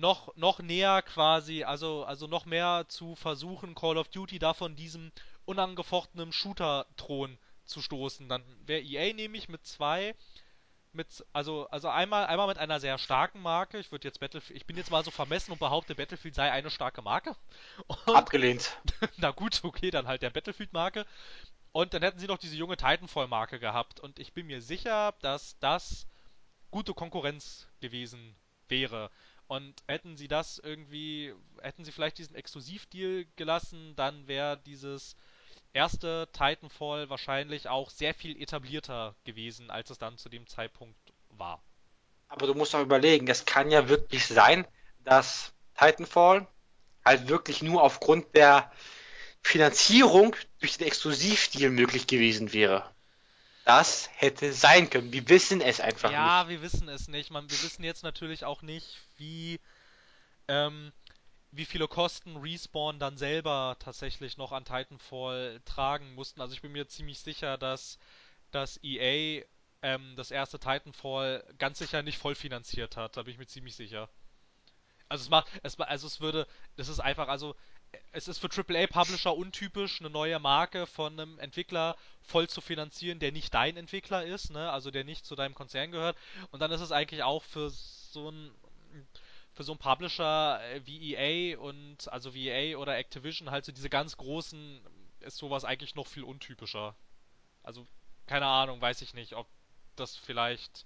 noch, 0.00 0.34
noch 0.36 0.58
näher 0.60 1.02
quasi, 1.02 1.64
also, 1.64 2.04
also 2.04 2.26
noch 2.26 2.46
mehr 2.46 2.86
zu 2.88 3.14
versuchen, 3.14 3.74
Call 3.74 3.98
of 3.98 4.08
Duty 4.08 4.38
da 4.38 4.54
von 4.54 4.76
diesem 4.76 5.12
unangefochtenen 5.44 6.32
Shooter-Thron 6.32 7.38
zu 7.64 7.80
stoßen. 7.80 8.28
Dann 8.28 8.42
wäre 8.66 8.82
EA 8.82 9.12
nämlich 9.14 9.48
mit 9.48 9.64
zwei 9.66 10.14
mit, 10.92 11.24
also, 11.32 11.68
also 11.68 11.88
einmal, 11.88 12.26
einmal 12.26 12.48
mit 12.48 12.58
einer 12.58 12.80
sehr 12.80 12.98
starken 12.98 13.40
Marke. 13.40 13.78
Ich 13.78 13.92
würde 13.92 14.08
jetzt 14.08 14.18
Battlefield, 14.20 14.56
ich 14.56 14.66
bin 14.66 14.76
jetzt 14.76 14.90
mal 14.90 15.04
so 15.04 15.10
vermessen 15.10 15.52
und 15.52 15.58
behaupte, 15.58 15.94
Battlefield 15.94 16.34
sei 16.34 16.50
eine 16.50 16.70
starke 16.70 17.02
Marke. 17.02 17.36
Und, 17.86 18.16
Abgelehnt. 18.16 18.76
na 19.16 19.30
gut, 19.30 19.60
okay, 19.62 19.90
dann 19.90 20.08
halt 20.08 20.22
der 20.22 20.30
Battlefield-Marke. 20.30 21.06
Und 21.72 21.94
dann 21.94 22.02
hätten 22.02 22.18
sie 22.18 22.26
noch 22.26 22.38
diese 22.38 22.56
junge 22.56 22.76
Titanfall-Marke 22.76 23.60
gehabt. 23.60 24.00
Und 24.00 24.18
ich 24.18 24.32
bin 24.32 24.46
mir 24.46 24.60
sicher, 24.60 25.14
dass 25.20 25.58
das 25.60 26.06
gute 26.70 26.94
Konkurrenz 26.94 27.68
gewesen 27.80 28.34
wäre. 28.68 29.10
Und 29.50 29.74
hätten 29.88 30.16
sie 30.16 30.28
das 30.28 30.60
irgendwie, 30.60 31.34
hätten 31.60 31.84
sie 31.84 31.90
vielleicht 31.90 32.18
diesen 32.18 32.36
Exklusivdeal 32.36 33.26
gelassen, 33.34 33.96
dann 33.96 34.28
wäre 34.28 34.56
dieses 34.64 35.16
erste 35.72 36.28
Titanfall 36.32 37.10
wahrscheinlich 37.10 37.66
auch 37.66 37.90
sehr 37.90 38.14
viel 38.14 38.40
etablierter 38.40 39.16
gewesen, 39.24 39.68
als 39.72 39.90
es 39.90 39.98
dann 39.98 40.18
zu 40.18 40.28
dem 40.28 40.46
Zeitpunkt 40.46 40.96
war. 41.30 41.60
Aber 42.28 42.46
du 42.46 42.54
musst 42.54 42.74
doch 42.74 42.80
überlegen, 42.80 43.26
es 43.26 43.44
kann 43.44 43.72
ja 43.72 43.88
wirklich 43.88 44.24
sein, 44.24 44.68
dass 45.02 45.52
Titanfall 45.76 46.46
halt 47.04 47.26
wirklich 47.26 47.60
nur 47.60 47.82
aufgrund 47.82 48.36
der 48.36 48.70
Finanzierung 49.42 50.36
durch 50.60 50.78
den 50.78 50.86
Exklusivdeal 50.86 51.70
möglich 51.72 52.06
gewesen 52.06 52.52
wäre. 52.52 52.88
Das 53.64 54.10
hätte 54.14 54.52
sein 54.52 54.90
können. 54.90 55.12
Wir 55.12 55.28
wissen 55.28 55.60
es 55.60 55.80
einfach 55.80 56.12
Ja, 56.12 56.44
nicht. 56.44 56.50
wir 56.50 56.62
wissen 56.62 56.88
es 56.88 57.08
nicht. 57.08 57.30
Man, 57.30 57.50
wir 57.50 57.62
wissen 57.62 57.82
jetzt 57.82 58.04
natürlich 58.04 58.44
auch 58.44 58.62
nicht, 58.62 59.00
wie, 59.20 59.60
ähm, 60.48 60.92
wie 61.52 61.64
viele 61.64 61.86
Kosten 61.86 62.36
Respawn 62.36 62.98
dann 62.98 63.16
selber 63.16 63.76
tatsächlich 63.78 64.36
noch 64.36 64.50
an 64.52 64.64
Titanfall 64.64 65.60
tragen 65.64 66.14
mussten. 66.14 66.40
Also 66.40 66.54
ich 66.54 66.62
bin 66.62 66.72
mir 66.72 66.88
ziemlich 66.88 67.20
sicher, 67.20 67.56
dass, 67.56 67.98
dass 68.50 68.80
EA 68.82 69.44
ähm, 69.82 70.14
das 70.16 70.30
erste 70.30 70.58
Titanfall 70.58 71.44
ganz 71.58 71.78
sicher 71.78 72.02
nicht 72.02 72.18
voll 72.18 72.34
finanziert 72.34 72.96
hat. 72.96 73.16
Da 73.16 73.22
bin 73.22 73.32
ich 73.32 73.38
mir 73.38 73.46
ziemlich 73.46 73.76
sicher. 73.76 74.08
Also 75.08 75.22
es 75.22 75.30
macht, 75.30 75.48
es, 75.62 75.78
also 75.80 76.06
es 76.06 76.20
würde, 76.20 76.46
das 76.76 76.88
ist 76.88 77.00
einfach, 77.00 77.28
also 77.28 77.56
es 78.12 78.28
ist 78.28 78.38
für 78.38 78.48
AAA-Publisher 78.48 79.36
untypisch, 79.36 80.00
eine 80.00 80.10
neue 80.10 80.38
Marke 80.38 80.86
von 80.86 81.18
einem 81.18 81.38
Entwickler 81.40 81.96
voll 82.22 82.48
zu 82.48 82.60
finanzieren, 82.60 83.18
der 83.18 83.32
nicht 83.32 83.52
dein 83.52 83.76
Entwickler 83.76 84.24
ist, 84.24 84.50
ne? 84.50 84.70
Also 84.70 84.92
der 84.92 85.02
nicht 85.02 85.26
zu 85.26 85.34
deinem 85.34 85.54
Konzern 85.54 85.90
gehört. 85.90 86.16
Und 86.52 86.60
dann 86.60 86.70
ist 86.70 86.80
es 86.80 86.92
eigentlich 86.92 87.24
auch 87.24 87.42
für 87.42 87.70
so 87.70 88.30
ein 88.30 88.52
für 89.52 89.64
so 89.64 89.72
einen 89.72 89.78
Publisher 89.78 90.60
äh, 90.72 90.80
wie 90.86 91.14
EA 91.14 91.58
und 91.58 92.10
also 92.12 92.34
wie 92.34 92.48
EA 92.48 92.76
oder 92.78 92.96
Activision 92.96 93.50
halt 93.50 93.64
so 93.64 93.72
diese 93.72 93.90
ganz 93.90 94.16
großen 94.16 94.80
ist 95.20 95.36
sowas 95.36 95.64
eigentlich 95.64 95.94
noch 95.94 96.06
viel 96.06 96.22
untypischer. 96.24 96.94
Also 97.62 97.86
keine 98.26 98.46
Ahnung, 98.46 98.80
weiß 98.80 99.02
ich 99.02 99.12
nicht, 99.14 99.34
ob 99.34 99.46
das 99.96 100.16
vielleicht 100.16 100.84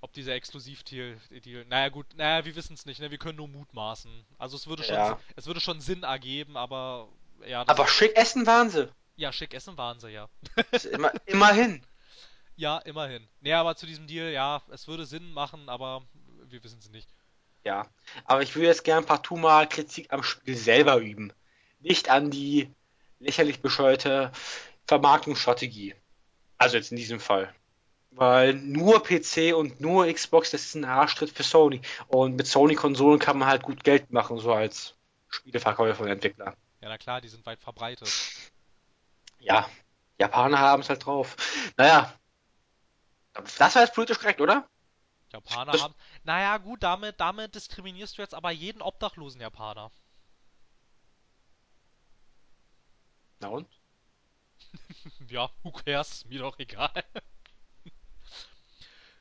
ob 0.00 0.12
dieser 0.14 0.34
Exklusivdeal, 0.34 1.16
Deal, 1.44 1.64
naja 1.66 1.88
gut, 1.88 2.06
naja, 2.16 2.44
wir 2.44 2.56
wissen 2.56 2.74
es 2.74 2.86
nicht, 2.86 2.98
ne? 3.00 3.12
Wir 3.12 3.18
können 3.18 3.36
nur 3.36 3.46
mutmaßen. 3.46 4.26
Also 4.36 4.56
es 4.56 4.66
würde 4.66 4.82
schon, 4.82 4.96
Ja. 4.96 5.20
es 5.36 5.46
würde 5.46 5.60
schon 5.60 5.80
Sinn 5.80 6.02
ergeben, 6.02 6.56
aber 6.56 7.08
ja, 7.46 7.62
Aber 7.68 7.86
schick 7.86 8.16
essen 8.16 8.44
waren 8.46 8.68
sie. 8.68 8.88
ja, 9.14 9.32
schick 9.32 9.54
essen 9.54 9.76
waren 9.78 10.00
sie, 10.00 10.08
ja. 10.10 10.28
Immer, 10.92 11.12
immerhin. 11.26 11.84
Ja, 12.56 12.78
immerhin. 12.78 13.26
Nee, 13.40 13.54
aber 13.54 13.76
zu 13.76 13.86
diesem 13.86 14.06
Deal, 14.06 14.30
ja, 14.30 14.60
es 14.70 14.86
würde 14.86 15.06
Sinn 15.06 15.32
machen, 15.32 15.70
aber 15.70 16.06
wir 16.52 16.62
wissen 16.62 16.78
es 16.78 16.90
nicht. 16.90 17.08
Ja. 17.64 17.86
Aber 18.24 18.42
ich 18.42 18.54
würde 18.54 18.68
jetzt 18.68 18.84
gern 18.84 19.04
partout 19.04 19.36
mal 19.36 19.68
Kritik 19.68 20.12
am 20.12 20.22
Spiel 20.22 20.56
selber 20.56 20.98
üben. 20.98 21.32
Nicht 21.80 22.10
an 22.10 22.30
die 22.30 22.70
lächerlich 23.18 23.60
bescheuerte 23.60 24.30
Vermarktungsstrategie. 24.86 25.94
Also 26.58 26.76
jetzt 26.76 26.90
in 26.90 26.96
diesem 26.96 27.20
Fall. 27.20 27.52
Weil 28.10 28.54
nur 28.54 29.02
PC 29.02 29.54
und 29.54 29.80
nur 29.80 30.12
Xbox, 30.12 30.50
das 30.50 30.66
ist 30.66 30.74
ein 30.74 30.84
Arschtritt 30.84 31.30
für 31.30 31.42
Sony. 31.42 31.80
Und 32.08 32.36
mit 32.36 32.46
Sony-Konsolen 32.46 33.18
kann 33.18 33.38
man 33.38 33.48
halt 33.48 33.62
gut 33.62 33.82
Geld 33.84 34.12
machen, 34.12 34.38
so 34.38 34.52
als 34.52 34.94
Spieleverkäufer 35.28 36.02
und 36.02 36.10
Entwickler. 36.10 36.54
Ja, 36.80 36.88
na 36.88 36.98
klar, 36.98 37.20
die 37.20 37.28
sind 37.28 37.46
weit 37.46 37.60
verbreitet. 37.60 38.10
Ja, 39.38 39.68
Japaner 40.18 40.58
haben 40.58 40.82
es 40.82 40.88
halt 40.88 41.06
drauf. 41.06 41.36
Naja, 41.76 42.12
das 43.32 43.74
war 43.74 43.82
jetzt 43.82 43.94
politisch 43.94 44.18
korrekt, 44.18 44.40
oder? 44.40 44.68
Japaner 45.32 45.72
Das, 45.72 45.82
haben. 45.82 45.94
Naja, 46.24 46.58
gut, 46.58 46.82
damit, 46.82 47.20
damit 47.20 47.54
diskriminierst 47.54 48.16
du 48.18 48.22
jetzt 48.22 48.34
aber 48.34 48.50
jeden 48.50 48.82
obdachlosen 48.82 49.40
Japaner. 49.40 49.92
na 53.40 53.48
und? 53.48 53.68
Ja, 55.28 55.50
who 55.62 55.72
cares? 55.72 56.24
Mir 56.26 56.40
doch 56.40 56.58
egal. 56.58 56.92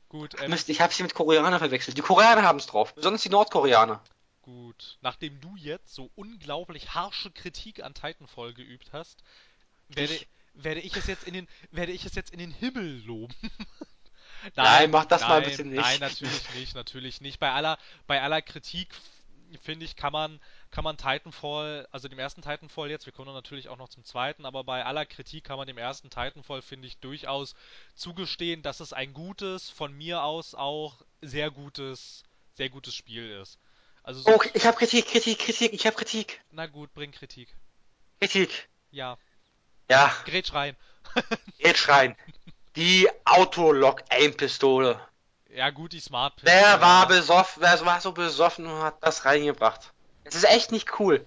Gut, 0.10 0.36
ähm, 0.42 0.50
Mist, 0.52 0.70
ich 0.70 0.82
habe 0.82 0.94
sie 0.94 1.04
mit 1.04 1.14
Koreaner 1.14 1.58
verwechselt. 1.60 1.98
Die 1.98 2.02
Koreaner 2.02 2.44
haben 2.44 2.60
es 2.60 2.68
drauf, 2.68 2.94
besonders 2.94 3.22
die 3.24 3.30
Nordkoreaner. 3.30 4.04
gut. 4.42 4.98
Nachdem 5.02 5.40
du 5.42 5.56
jetzt 5.56 5.94
so 5.94 6.12
unglaublich 6.16 6.94
harsche 6.94 7.32
Kritik 7.32 7.84
an 7.84 7.94
Titanfall 7.94 8.54
geübt 8.54 8.92
hast, 8.94 9.24
werde, 9.90 10.16
Ich, 10.16 10.28
werde 10.54 10.82
ich 10.82 10.96
es 10.96 11.08
jetzt 11.08 11.24
in 11.26 11.34
den, 11.34 11.48
werde 11.72 11.92
ich 11.92 12.06
es 12.06 12.16
jetzt 12.16 12.32
in 12.32 12.40
den 12.40 12.52
Himmel 12.52 13.04
loben. 13.06 13.34
nein, 14.44 14.52
Nein, 14.56 14.92
mach 14.92 15.06
das 15.06 15.22
mal 15.22 15.42
bitte 15.42 15.64
nein, 15.64 15.76
nein, 15.76 15.90
nicht. 15.92 16.02
natürlich 16.02 16.54
nicht, 16.56 16.76
natürlich 16.76 17.22
nicht. 17.22 17.40
Bei 17.40 17.52
aller, 17.52 17.78
bei 18.08 18.22
aller 18.22 18.42
Kritik 18.42 18.90
finde 19.62 19.84
ich, 19.86 19.96
kann 19.98 20.14
man, 20.14 20.40
kann 20.72 20.84
man 20.86 20.98
Titanfall, 20.98 21.88
also 21.92 22.08
dem 22.08 22.20
ersten 22.20 22.42
Titanfall 22.42 22.90
jetzt, 22.90 23.06
wir 23.06 23.12
kommen 23.14 23.34
natürlich 23.34 23.68
auch 23.68 23.78
noch 23.78 23.90
zum 23.90 24.06
zweiten, 24.06 24.46
aber 24.46 24.64
bei 24.64 24.86
aller 24.86 25.06
Kritik 25.06 25.44
kann 25.44 25.58
man 25.58 25.68
dem 25.68 25.78
ersten 25.78 26.10
Titanfall, 26.10 26.62
finde 26.62 26.88
ich, 26.88 26.98
durchaus 27.00 27.54
zugestehen, 27.94 28.62
dass 28.62 28.80
es 28.80 28.94
ein 28.94 29.14
gutes, 29.14 29.70
von 29.70 29.94
mir 29.94 30.24
aus 30.24 30.56
auch 30.56 31.02
sehr 31.22 31.52
gutes, 31.52 32.24
sehr 32.54 32.70
gutes 32.70 32.96
Spiel 32.96 33.30
ist. 33.30 33.60
Also 34.04 34.22
so, 34.22 34.32
Oh, 34.34 34.40
ich 34.54 34.66
habe 34.66 34.78
Kritik, 34.78 35.08
Kritik, 35.08 35.40
Kritik, 35.40 35.74
ich 35.74 35.86
habe 35.86 35.96
Kritik. 35.98 36.42
na 36.52 36.66
gut, 36.68 36.94
bring 36.94 37.12
Kritik. 37.12 37.54
Kritik. 38.20 38.70
Ja, 38.92 39.18
Ja, 39.90 40.16
grätsch 40.26 40.54
rein. 40.54 40.78
jetzt 41.58 41.80
schreien. 41.80 42.16
Die 42.76 43.10
Autolock-Aim-Pistole. 43.26 45.00
Ja 45.54 45.70
gut, 45.70 45.92
die 45.92 46.00
Smart 46.00 46.34
Wer 46.42 46.54
Pistol, 46.54 46.82
war 46.82 47.02
ja. 47.02 47.06
besoffen, 47.06 47.62
wer 47.62 47.86
war 47.86 48.00
so 48.00 48.14
besoffen 48.14 48.66
und 48.66 48.82
hat 48.82 49.04
das 49.04 49.26
reingebracht? 49.26 49.92
Es 50.24 50.36
ist 50.36 50.46
echt 50.46 50.72
nicht 50.72 51.00
cool. 51.00 51.26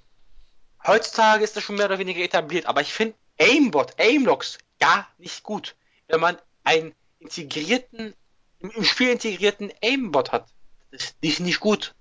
Heutzutage 0.86 1.44
ist 1.44 1.56
das 1.56 1.62
schon 1.62 1.76
mehr 1.76 1.86
oder 1.86 1.98
weniger 1.98 2.22
etabliert, 2.22 2.66
aber 2.66 2.80
ich 2.80 2.92
finde 2.92 3.14
Aimbot, 3.38 3.98
Aimlocks 3.98 4.58
gar 4.78 5.08
nicht 5.18 5.42
gut. 5.42 5.74
Wenn 6.08 6.20
man 6.20 6.38
einen 6.62 6.94
integrierten, 7.20 8.14
im, 8.60 8.84
Spiel 8.84 9.10
integrierten 9.10 9.72
Aimbot 9.82 10.32
hat. 10.32 10.48
Das 10.90 11.04
ist 11.04 11.22
nicht, 11.22 11.40
nicht 11.40 11.60
gut. 11.60 11.94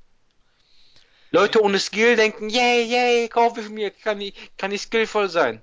Leute 1.31 1.61
ohne 1.61 1.79
Skill 1.79 2.15
denken, 2.15 2.49
yay, 2.49 2.83
yay, 2.83 3.27
kaufe 3.27 3.61
ich 3.61 3.69
mir, 3.69 3.89
kann 3.89 4.21
ich, 4.21 4.35
kann 4.57 4.71
ich 4.71 4.83
skillvoll 4.83 5.29
sein. 5.29 5.61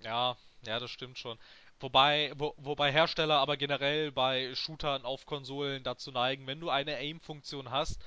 Ja, 0.00 0.36
ja, 0.62 0.78
das 0.78 0.90
stimmt 0.90 1.18
schon. 1.18 1.38
Wobei, 1.82 2.32
wo, 2.36 2.54
wobei 2.58 2.92
Hersteller 2.92 3.38
aber 3.38 3.56
generell 3.56 4.12
bei 4.12 4.54
Shootern 4.54 5.04
auf 5.04 5.26
Konsolen 5.26 5.82
dazu 5.82 6.12
neigen, 6.12 6.46
wenn 6.46 6.60
du 6.60 6.70
eine 6.70 6.96
Aim-Funktion 6.96 7.70
hast, 7.70 8.00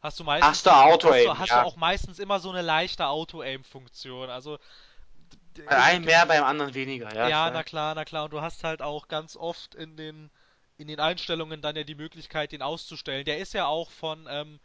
hast 0.00 0.20
du 0.20 0.24
Hast 0.24 0.26
meistens, 0.26 0.62
du 0.64 0.70
hast 0.70 1.02
du, 1.02 1.08
Auto-Aim, 1.08 1.38
hast 1.38 1.50
du 1.50 1.54
ja. 1.54 1.62
auch 1.62 1.76
meistens 1.76 2.18
immer 2.18 2.40
so 2.40 2.50
eine 2.50 2.62
leichte 2.62 3.06
Auto-Aim-Funktion. 3.06 4.30
Also, 4.30 4.58
Bei 5.66 5.82
einem 5.82 6.04
mehr, 6.04 6.26
beim 6.26 6.44
anderen 6.44 6.74
weniger, 6.74 7.14
ja, 7.14 7.28
ja, 7.28 7.50
na 7.50 7.62
klar, 7.62 7.94
na 7.94 8.04
klar. 8.04 8.24
Und 8.24 8.32
du 8.32 8.40
hast 8.40 8.64
halt 8.64 8.82
auch 8.82 9.08
ganz 9.08 9.36
oft 9.36 9.74
in 9.74 9.96
den, 9.96 10.30
in 10.76 10.88
den 10.88 11.00
Einstellungen 11.00 11.62
dann 11.62 11.76
ja 11.76 11.84
die 11.84 11.94
Möglichkeit, 11.94 12.52
den 12.52 12.62
auszustellen. 12.62 13.24
Der 13.24 13.38
ist 13.38 13.54
ja 13.54 13.66
auch 13.66 13.90
von, 13.90 14.26
ähm, 14.28 14.60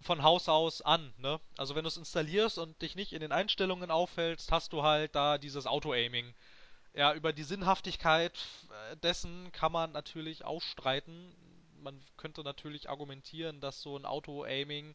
von 0.00 0.22
Haus 0.22 0.48
aus 0.48 0.82
an, 0.82 1.12
ne? 1.18 1.40
Also 1.58 1.74
wenn 1.74 1.84
du 1.84 1.88
es 1.88 1.96
installierst 1.96 2.58
und 2.58 2.80
dich 2.80 2.94
nicht 2.94 3.12
in 3.12 3.20
den 3.20 3.32
Einstellungen 3.32 3.90
auffällst, 3.90 4.52
hast 4.52 4.72
du 4.72 4.82
halt 4.82 5.14
da 5.14 5.38
dieses 5.38 5.66
Auto-Aiming. 5.66 6.34
Ja, 6.94 7.14
über 7.14 7.32
die 7.32 7.42
Sinnhaftigkeit 7.42 8.38
äh, 8.92 8.96
dessen 8.98 9.50
kann 9.52 9.72
man 9.72 9.90
natürlich 9.92 10.44
auch 10.44 10.62
streiten. 10.62 11.34
Man 11.82 12.00
könnte 12.16 12.42
natürlich 12.44 12.88
argumentieren, 12.88 13.60
dass 13.60 13.80
so 13.82 13.96
ein 13.96 14.04
Auto-Aiming 14.06 14.94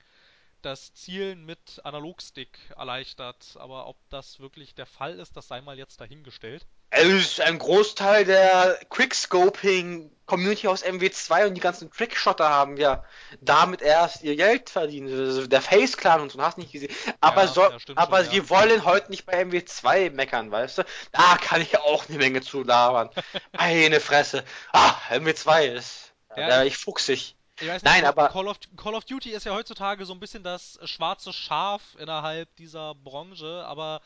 das 0.62 0.94
Zielen 0.94 1.46
mit 1.46 1.82
Analogstick 1.86 2.58
erleichtert, 2.78 3.58
aber 3.60 3.88
ob 3.88 3.98
das 4.10 4.40
wirklich 4.40 4.76
der 4.76 4.86
Fall 4.88 5.20
ist, 5.20 5.38
das 5.38 5.48
sei 5.48 5.62
mal 5.62 5.78
jetzt 5.78 6.02
dahingestellt. 6.02 6.66
Es 6.90 7.04
ist 7.06 7.42
ein 7.42 7.60
Großteil 7.60 8.26
der 8.26 8.80
Quickscoping-Community 8.90 10.68
aus 10.68 10.84
MW2 10.86 11.48
und 11.48 11.56
die 11.56 11.62
ganzen 11.62 11.92
Trickshotter 11.92 12.50
haben 12.50 12.78
ja 12.78 13.04
damit 13.42 13.82
erst 13.82 14.24
ihr 14.24 14.36
Geld 14.36 14.70
verdient. 14.70 15.12
Also 15.12 15.48
Der 15.48 15.62
Face 15.62 15.98
Clan 15.98 16.22
und 16.22 16.32
so, 16.32 16.42
hast 16.42 16.58
nicht 16.58 16.72
gesehen. 16.72 16.94
Aber, 17.20 17.44
Ja, 17.44 17.48
so, 17.48 17.62
ja, 17.64 17.78
aber 17.96 18.18
schon, 18.18 18.26
ja. 18.26 18.32
sie 18.32 18.50
wollen 18.50 18.86
heute 18.86 19.12
nicht 19.12 19.26
bei 19.26 19.42
MW2 19.42 20.12
meckern, 20.12 20.52
weißt 20.52 20.80
du? 20.80 20.84
Da 21.12 21.38
kann 21.38 21.62
ich 21.62 21.78
auch 21.80 22.08
eine 22.08 22.18
Menge 22.18 22.42
zu 22.42 22.64
labern. 22.64 23.10
Meine 23.52 24.00
Fresse. 24.00 24.44
Ah, 24.72 24.94
MW2 25.10 25.74
ist. 25.74 26.14
Ja, 26.38 26.64
ich, 26.64 26.78
fuchsig. 26.78 27.36
ich 27.60 27.68
weiß 27.68 27.82
nicht, 27.82 27.84
Nein, 27.84 28.02
Call, 28.02 28.10
aber 28.10 28.30
Call 28.30 28.48
of, 28.48 28.58
Call 28.78 28.96
of 28.96 29.06
Duty 29.06 29.32
ist 29.32 29.46
ja 29.46 29.54
heutzutage 29.54 30.06
so 30.06 30.14
ein 30.14 30.20
bisschen 30.20 30.44
das 30.44 30.80
schwarze 30.84 31.32
Schaf 31.34 31.82
innerhalb 31.98 32.54
dieser 32.58 32.94
Branche, 32.96 33.64
aber 33.66 34.02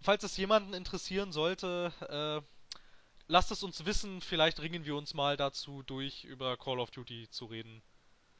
falls 0.00 0.24
es 0.24 0.36
jemanden 0.36 0.74
interessieren 0.74 1.32
sollte, 1.32 1.92
äh, 2.08 2.46
lasst 3.26 3.50
es 3.50 3.62
uns 3.62 3.84
wissen, 3.86 4.20
vielleicht 4.20 4.60
ringen 4.60 4.84
wir 4.84 4.96
uns 4.96 5.14
mal 5.14 5.36
dazu 5.36 5.82
durch, 5.82 6.24
über 6.24 6.56
Call 6.56 6.80
of 6.80 6.90
Duty 6.90 7.28
zu 7.30 7.46
reden. 7.46 7.82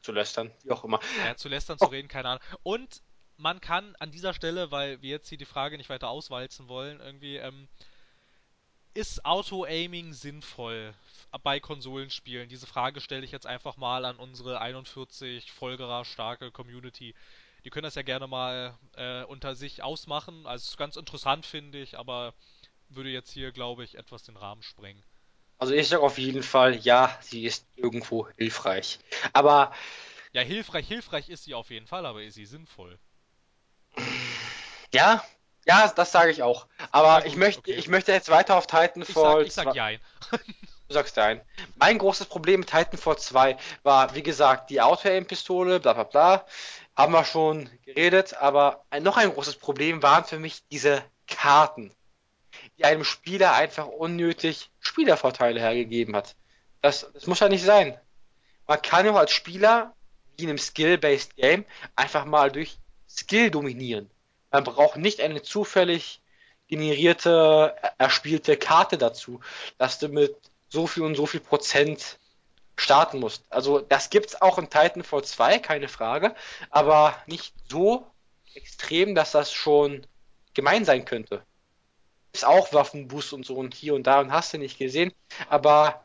Zu 0.03 0.13
lästern, 0.13 0.51
wie 0.65 0.71
auch 0.71 0.85
immer. 0.85 1.01
Ja, 1.25 1.37
zu 1.37 1.49
lästern, 1.49 1.79
zu 1.79 1.87
reden, 1.87 2.09
keine 2.09 2.31
Ahnung. 2.31 2.43
Und 2.63 3.03
man 3.37 3.61
kann 3.61 3.95
an 3.97 4.11
dieser 4.11 4.35
Stelle, 4.35 4.71
weil 4.71 5.01
wir 5.03 5.11
jetzt 5.11 5.29
hier 5.29 5.39
die 5.39 5.45
Frage 5.45 5.77
nicht 5.77 5.91
weiter 5.91 6.09
auswalzen 6.09 6.69
wollen, 6.69 7.01
irgendwie, 7.01 7.37
ähm, 7.37 7.69
ist 8.93 9.25
Auto-Aiming 9.25 10.13
sinnvoll 10.13 10.95
bei 11.43 11.61
Konsolenspielen? 11.61 12.49
Diese 12.49 12.67
Frage 12.67 13.01
stelle 13.01 13.25
ich 13.25 13.31
jetzt 13.31 13.47
einfach 13.47 13.77
mal 13.77 14.05
an 14.05 14.17
unsere 14.17 14.61
41 14.61 15.53
Folgerer 15.53 16.05
starke 16.05 16.51
Community. 16.51 17.15
Die 17.65 17.71
können 17.71 17.85
das 17.85 17.95
ja 17.95 18.03
gerne 18.03 18.27
mal 18.27 18.79
äh, 18.97 19.23
unter 19.25 19.55
sich 19.55 19.83
ausmachen. 19.83 20.47
Also 20.47 20.77
ganz 20.77 20.97
interessant 20.97 21.47
finde 21.47 21.79
ich, 21.79 21.99
aber 21.99 22.35
würde 22.89 23.11
jetzt 23.11 23.31
hier, 23.31 23.53
glaube 23.53 23.85
ich, 23.85 23.97
etwas 23.97 24.23
den 24.23 24.37
Rahmen 24.37 24.63
sprengen. 24.63 25.03
Also 25.59 25.75
ich 25.75 25.89
sage 25.89 26.03
auf 26.03 26.19
jeden 26.19 26.43
Fall, 26.43 26.77
ja, 26.77 27.17
sie 27.21 27.45
ist 27.45 27.67
irgendwo 27.77 28.29
hilfreich. 28.37 28.99
Aber 29.33 29.73
ja, 30.33 30.43
hilfreich, 30.43 30.89
hilfreich 30.89 31.29
ist 31.29 31.45
sie 31.45 31.55
auf 31.55 31.71
jeden 31.71 31.87
Fall, 31.87 32.07
aber 32.07 32.23
ist 32.23 32.35
sie 32.35 32.47
sinnvoll? 32.47 32.99
Ja, 34.93 35.23
ja, 35.67 35.93
das 35.95 36.13
sage 36.13 36.31
ich 36.31 36.43
auch. 36.43 36.67
Aber 36.91 37.21
gut, 37.21 37.27
ich 37.27 37.37
möchte, 37.37 37.61
okay. 37.61 37.73
ich 37.73 37.89
möchte 37.89 38.13
jetzt 38.13 38.31
weiter 38.31 38.57
auf 38.57 38.67
Titanfall. 38.67 39.45
Ich 39.45 39.53
sag, 39.53 39.67
ich 39.67 39.73
sag 39.73 39.75
Jein. 39.75 40.01
Du 40.89 40.95
sagst 40.95 41.17
Jein. 41.17 41.41
Mein 41.77 41.99
großes 41.99 42.27
Problem 42.27 42.61
mit 42.61 42.71
Titanfall 42.71 43.17
2 43.17 43.57
war, 43.85 44.13
wie 44.17 44.25
gesagt, 44.25 44.71
die 44.71 44.81
Auto-Aim-Pistole, 44.81 45.79
bla 45.79 45.93
bla 45.93 46.03
bla. 46.03 46.47
Haben 46.97 47.13
wir 47.13 47.25
schon 47.25 47.71
geredet, 47.85 48.35
aber 48.35 48.85
noch 49.01 49.17
ein 49.17 49.33
großes 49.33 49.57
Problem 49.57 50.03
waren 50.03 50.25
für 50.25 50.39
mich 50.39 50.63
diese 50.71 51.03
Karten, 51.27 51.95
die 52.77 52.85
einem 52.85 53.05
Spieler 53.05 53.55
einfach 53.55 53.87
unnötig 53.87 54.71
Spielervorteile 54.81 55.61
hergegeben 55.61 56.15
hat. 56.15 56.37
Das, 56.83 57.11
das 57.15 57.27
muss 57.27 57.41
ja 57.41 57.49
nicht 57.49 57.65
sein. 57.65 57.99
Man 58.67 58.83
kann 58.83 59.07
ja 59.07 59.15
als 59.15 59.33
Spieler, 59.33 59.95
wie 60.37 60.45
in 60.45 60.51
einem 60.51 60.59
Skill-Based 60.59 61.37
Game, 61.37 61.65
einfach 61.97 62.25
mal 62.25 62.51
durch 62.51 62.79
Skill 63.09 63.51
dominieren. 63.51 64.11
Man 64.51 64.65
braucht 64.65 64.97
nicht 64.97 65.21
eine 65.21 65.43
zufällig 65.43 66.21
generierte, 66.69 67.75
erspielte 67.99 68.57
Karte 68.57 68.97
dazu, 68.97 69.41
dass 69.79 69.99
du 69.99 70.09
mit 70.09 70.37
so 70.69 70.87
viel 70.87 71.03
und 71.03 71.17
so 71.17 71.27
viel 71.27 71.41
Prozent 71.41 72.20
starten 72.81 73.19
musst. 73.21 73.45
Also 73.51 73.81
das 73.81 74.11
gibt's 74.11 74.41
auch 74.41 74.59
in 74.59 74.71
Titanfall 74.71 75.25
2, 75.25 75.59
keine 75.59 75.89
Frage, 75.89 76.35
aber 76.71 77.17
nicht 77.27 77.55
so 77.69 78.07
extrem, 78.55 79.15
dass 79.15 79.33
das 79.33 79.53
schon 79.53 80.07
gemein 80.55 80.85
sein 80.85 81.05
könnte. 81.05 81.45
Ist 82.33 82.45
auch 82.45 82.73
Waffenboost 82.73 83.33
und 83.33 83.45
so 83.45 83.57
und 83.57 83.75
hier 83.75 83.95
und 83.95 84.05
da 84.07 84.21
und 84.21 84.33
hast 84.33 84.55
du 84.55 84.59
nicht 84.59 84.79
gesehen, 84.79 85.13
aber 85.49 86.05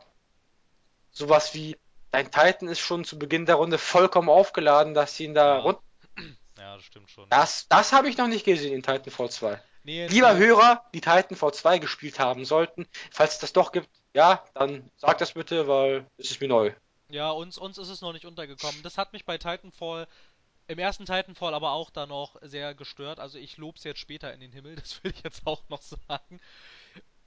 sowas 1.11 1.53
wie 1.53 1.77
dein 2.11 2.31
Titan 2.31 2.67
ist 2.67 2.79
schon 2.79 3.05
zu 3.05 3.17
Beginn 3.17 3.45
der 3.45 3.55
Runde 3.55 3.77
vollkommen 3.77 4.29
aufgeladen, 4.29 4.93
dass 4.93 5.15
sie 5.15 5.25
ihn 5.25 5.33
da 5.33 5.55
ja. 5.55 5.61
rund 5.61 5.79
ja, 6.57 6.75
das 6.75 6.83
stimmt 6.83 7.09
schon. 7.09 7.29
Das, 7.29 7.67
das 7.67 7.93
habe 7.93 8.09
ich 8.09 8.17
noch 8.17 8.27
nicht 8.27 8.45
gesehen 8.45 8.73
in 8.73 8.83
Titanfall 8.83 9.29
2. 9.29 9.61
Nee, 9.83 10.07
Lieber 10.07 10.33
nee. 10.33 10.45
Hörer, 10.45 10.83
die 10.93 11.01
Titanfall 11.01 11.53
2 11.53 11.79
gespielt 11.79 12.19
haben 12.19 12.43
sollten, 12.43 12.87
falls 13.11 13.33
es 13.33 13.39
das 13.39 13.53
doch 13.53 13.71
gibt, 13.71 13.89
ja, 14.15 14.41
dann 14.53 14.89
sagt 14.95 15.19
das 15.19 15.33
bitte, 15.33 15.67
weil 15.67 16.07
es 16.17 16.31
ist 16.31 16.39
mir 16.39 16.47
neu. 16.47 16.73
Ja, 17.09 17.31
uns, 17.31 17.57
uns 17.57 17.77
ist 17.77 17.89
es 17.89 18.01
noch 18.01 18.13
nicht 18.13 18.25
untergekommen. 18.25 18.81
Das 18.81 18.97
hat 18.97 19.11
mich 19.11 19.25
bei 19.25 19.37
Titanfall, 19.37 20.07
im 20.67 20.79
ersten 20.79 21.05
Titanfall 21.05 21.53
aber 21.53 21.71
auch 21.71 21.89
da 21.89 22.05
noch 22.05 22.37
sehr 22.41 22.73
gestört. 22.73 23.19
Also 23.19 23.37
ich 23.37 23.57
lob's 23.57 23.83
jetzt 23.83 23.99
später 23.99 24.33
in 24.33 24.39
den 24.39 24.53
Himmel, 24.53 24.75
das 24.81 25.03
will 25.03 25.13
ich 25.15 25.23
jetzt 25.23 25.45
auch 25.45 25.61
noch 25.67 25.81
sagen. 25.81 26.39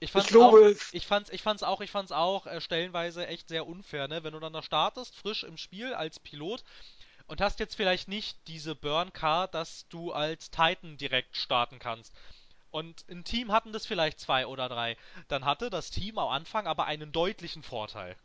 Ich 0.01 0.13
fand's, 0.13 0.31
ich 0.31 0.37
auch, 0.37 0.57
ich 0.93 1.07
fand's, 1.07 1.31
ich 1.31 1.43
fand's 1.43 1.63
auch, 1.63 1.81
ich 1.83 1.91
fand's 1.91 2.13
auch 2.13 2.47
äh, 2.47 2.61
stellenweise 2.61 3.27
echt 3.27 3.49
sehr 3.49 3.67
unfair, 3.67 4.09
ne? 4.09 4.25
Wenn 4.25 4.33
du 4.33 4.41
dann 4.41 4.53
da 4.53 4.63
startest, 4.63 5.15
frisch 5.15 5.45
im 5.45 5.59
Spiel 5.59 5.93
als 5.93 6.21
Pilot 6.21 6.65
und 7.27 7.43
hast 7.43 7.61
jetzt 7.61 7.75
vielleicht 7.75 8.09
nicht 8.09 8.39
diese 8.47 8.75
Burn 8.75 9.13
Card, 9.13 9.55
dass 9.55 9.89
du 9.89 10.13
als 10.13 10.51
Titan 10.51 10.97
direkt 10.97 11.37
starten 11.37 11.81
kannst. 11.81 12.15
Und 12.71 13.05
ein 13.09 13.25
Team 13.25 13.53
hatten 13.53 13.73
das 13.73 13.87
vielleicht 13.87 14.21
zwei 14.21 14.47
oder 14.47 14.69
drei. 14.69 14.97
Dann 15.29 15.45
hatte 15.45 15.71
das 15.71 15.91
Team 15.91 16.19
am 16.19 16.29
Anfang 16.29 16.67
aber 16.67 16.87
einen 16.87 17.13
deutlichen 17.13 17.63
Vorteil. 17.63 18.17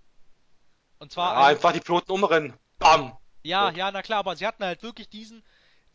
Und 0.99 1.11
zwar. 1.11 1.33
Ja, 1.33 1.47
einfach 1.47 1.71
die 1.71 1.79
Piloten 1.79 2.11
umrennen. 2.11 2.53
Bam! 2.79 3.17
Ja, 3.43 3.71
ja, 3.71 3.91
na 3.91 4.01
klar, 4.01 4.19
aber 4.19 4.35
sie 4.35 4.47
hatten 4.47 4.63
halt 4.63 4.83
wirklich 4.83 5.09
diesen, 5.09 5.43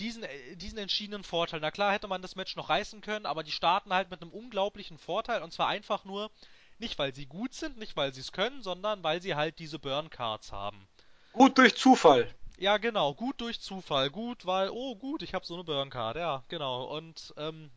diesen, 0.00 0.22
äh, 0.22 0.56
diesen 0.56 0.78
entschiedenen 0.78 1.24
Vorteil. 1.24 1.60
Na 1.60 1.70
klar 1.70 1.92
hätte 1.92 2.08
man 2.08 2.22
das 2.22 2.36
Match 2.36 2.56
noch 2.56 2.68
reißen 2.68 3.00
können, 3.00 3.26
aber 3.26 3.42
die 3.42 3.52
starten 3.52 3.92
halt 3.92 4.10
mit 4.10 4.20
einem 4.20 4.30
unglaublichen 4.30 4.98
Vorteil 4.98 5.42
und 5.42 5.52
zwar 5.52 5.68
einfach 5.68 6.04
nur, 6.04 6.30
nicht 6.78 6.98
weil 6.98 7.14
sie 7.14 7.26
gut 7.26 7.54
sind, 7.54 7.78
nicht 7.78 7.96
weil 7.96 8.12
sie 8.12 8.20
es 8.20 8.32
können, 8.32 8.62
sondern 8.62 9.02
weil 9.02 9.22
sie 9.22 9.34
halt 9.34 9.58
diese 9.58 9.78
Burn 9.78 10.10
Cards 10.10 10.52
haben. 10.52 10.86
Gut 11.32 11.56
durch 11.56 11.74
Zufall. 11.76 12.34
Ja, 12.58 12.76
genau, 12.78 13.14
gut 13.14 13.40
durch 13.40 13.60
Zufall, 13.60 14.10
gut, 14.10 14.44
weil, 14.44 14.70
oh 14.70 14.96
gut, 14.96 15.22
ich 15.22 15.32
habe 15.32 15.46
so 15.46 15.54
eine 15.54 15.62
Burn-Card, 15.62 16.16
ja, 16.16 16.42
genau. 16.48 16.84
Und, 16.96 17.32
ähm, 17.36 17.70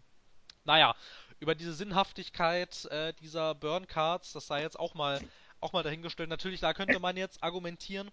naja, 0.63 0.95
über 1.39 1.55
diese 1.55 1.73
Sinnhaftigkeit 1.73 2.85
äh, 2.85 3.13
dieser 3.21 3.55
Burn-Cards, 3.55 4.33
das 4.33 4.47
sei 4.47 4.61
jetzt 4.61 4.79
auch 4.79 4.93
mal, 4.93 5.19
auch 5.59 5.73
mal 5.73 5.83
dahingestellt. 5.83 6.29
Natürlich, 6.29 6.59
da 6.59 6.73
könnte 6.73 6.99
man 6.99 7.17
jetzt 7.17 7.43
argumentieren, 7.43 8.11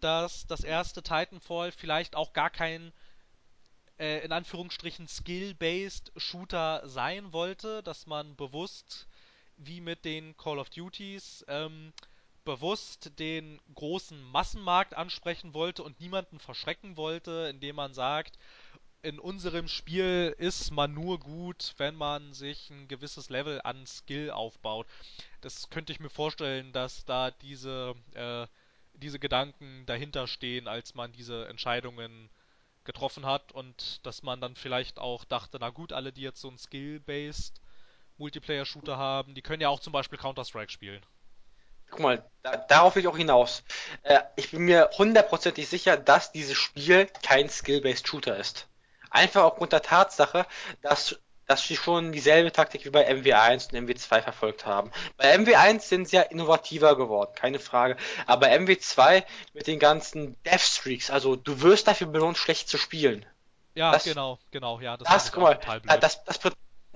dass 0.00 0.46
das 0.46 0.62
erste 0.62 1.02
Titanfall 1.02 1.72
vielleicht 1.72 2.16
auch 2.16 2.32
gar 2.32 2.48
kein, 2.48 2.92
äh, 3.98 4.24
in 4.24 4.32
Anführungsstrichen, 4.32 5.08
Skill-Based 5.08 6.12
Shooter 6.16 6.88
sein 6.88 7.32
wollte, 7.32 7.82
dass 7.82 8.06
man 8.06 8.36
bewusst, 8.36 9.08
wie 9.56 9.80
mit 9.80 10.04
den 10.04 10.36
Call 10.36 10.58
of 10.58 10.70
Duties, 10.70 11.44
ähm, 11.48 11.92
bewusst 12.44 13.18
den 13.18 13.60
großen 13.74 14.22
Massenmarkt 14.22 14.94
ansprechen 14.94 15.54
wollte 15.54 15.82
und 15.82 16.00
niemanden 16.00 16.38
verschrecken 16.38 16.96
wollte, 16.96 17.48
indem 17.50 17.76
man 17.76 17.92
sagt, 17.92 18.38
in 19.02 19.18
unserem 19.18 19.68
Spiel 19.68 20.34
ist 20.38 20.70
man 20.70 20.92
nur 20.92 21.18
gut, 21.18 21.74
wenn 21.78 21.94
man 21.94 22.34
sich 22.34 22.70
ein 22.70 22.88
gewisses 22.88 23.30
Level 23.30 23.60
an 23.64 23.86
Skill 23.86 24.30
aufbaut. 24.30 24.86
Das 25.40 25.70
könnte 25.70 25.92
ich 25.92 26.00
mir 26.00 26.10
vorstellen, 26.10 26.72
dass 26.72 27.04
da 27.04 27.30
diese, 27.30 27.94
äh, 28.14 28.46
diese 28.94 29.18
Gedanken 29.18 29.84
dahinter 29.86 30.26
stehen, 30.26 30.68
als 30.68 30.94
man 30.94 31.12
diese 31.12 31.48
Entscheidungen 31.48 32.30
getroffen 32.84 33.26
hat 33.26 33.52
und 33.52 34.04
dass 34.06 34.22
man 34.22 34.40
dann 34.40 34.56
vielleicht 34.56 34.98
auch 34.98 35.24
dachte, 35.24 35.58
na 35.60 35.70
gut, 35.70 35.92
alle, 35.92 36.12
die 36.12 36.22
jetzt 36.22 36.40
so 36.40 36.48
ein 36.48 36.58
Skill-based 36.58 37.60
Multiplayer-Shooter 38.18 38.96
haben, 38.96 39.34
die 39.34 39.42
können 39.42 39.62
ja 39.62 39.68
auch 39.68 39.80
zum 39.80 39.92
Beispiel 39.92 40.18
Counter-Strike 40.18 40.70
spielen 40.70 41.04
guck 41.90 42.00
mal, 42.00 42.24
da, 42.42 42.56
darauf 42.56 42.94
will 42.94 43.02
ich 43.02 43.08
auch 43.08 43.16
hinaus. 43.16 43.62
Äh, 44.02 44.20
ich 44.36 44.50
bin 44.50 44.62
mir 44.62 44.90
hundertprozentig 44.96 45.68
sicher, 45.68 45.96
dass 45.96 46.32
dieses 46.32 46.56
Spiel 46.56 47.06
kein 47.22 47.48
Skill-Based 47.48 48.06
Shooter 48.06 48.36
ist. 48.36 48.69
Einfach 49.10 49.44
aufgrund 49.44 49.72
der 49.72 49.82
Tatsache, 49.82 50.46
dass, 50.82 51.18
dass 51.46 51.64
sie 51.64 51.76
schon 51.76 52.12
dieselbe 52.12 52.52
Taktik 52.52 52.84
wie 52.84 52.90
bei 52.90 53.10
MW1 53.10 53.72
und 53.72 53.88
MW2 53.88 54.22
verfolgt 54.22 54.66
haben. 54.66 54.90
Bei 55.16 55.34
MW1 55.34 55.80
sind 55.80 56.08
sie 56.08 56.16
ja 56.16 56.22
innovativer 56.22 56.96
geworden, 56.96 57.32
keine 57.34 57.58
Frage. 57.58 57.96
Aber 58.26 58.48
MW2 58.48 59.24
mit 59.52 59.66
den 59.66 59.78
ganzen 59.78 60.40
Death 60.44 60.60
Streaks, 60.60 61.10
also 61.10 61.36
du 61.36 61.60
wirst 61.60 61.88
dafür 61.88 62.06
belohnt, 62.06 62.38
schlecht 62.38 62.68
zu 62.68 62.78
spielen. 62.78 63.26
Ja, 63.74 63.92
das, 63.92 64.04
genau, 64.04 64.38
genau, 64.50 64.80
ja. 64.80 64.96
Das, 64.96 65.08
das 65.08 65.32
guck 65.32 65.42
mal, 65.42 65.60
das, 66.00 66.24
das, 66.24 66.40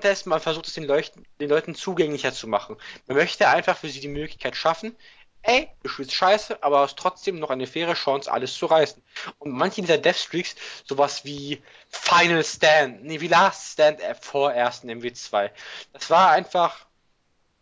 ist, 0.02 0.26
man 0.26 0.40
versucht 0.40 0.66
es 0.66 0.74
den, 0.74 0.84
Leuchten, 0.84 1.24
den 1.40 1.48
Leuten 1.48 1.74
zugänglicher 1.74 2.32
zu 2.32 2.46
machen. 2.46 2.76
Man 3.06 3.16
möchte 3.16 3.48
einfach 3.48 3.76
für 3.76 3.88
sie 3.88 4.00
die 4.00 4.08
Möglichkeit 4.08 4.56
schaffen, 4.56 4.96
ey, 5.44 5.68
du 5.82 5.88
spielst 5.88 6.12
scheiße, 6.12 6.62
aber 6.62 6.80
hast 6.80 6.98
trotzdem 6.98 7.38
noch 7.38 7.50
eine 7.50 7.66
faire 7.66 7.94
Chance, 7.94 8.30
alles 8.30 8.54
zu 8.54 8.66
reißen. 8.66 9.02
Und 9.38 9.52
manche 9.52 9.82
dieser 9.82 9.98
Deathstreaks, 9.98 10.56
sowas 10.84 11.24
wie 11.24 11.62
Final 11.88 12.42
Stand, 12.44 13.04
nee, 13.04 13.20
wie 13.20 13.28
Last 13.28 13.72
Stand 13.72 14.00
vor 14.20 14.52
ersten 14.52 14.90
MW2, 14.90 15.50
das 15.92 16.10
war 16.10 16.30
einfach 16.30 16.86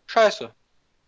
scheiße. 0.07 0.53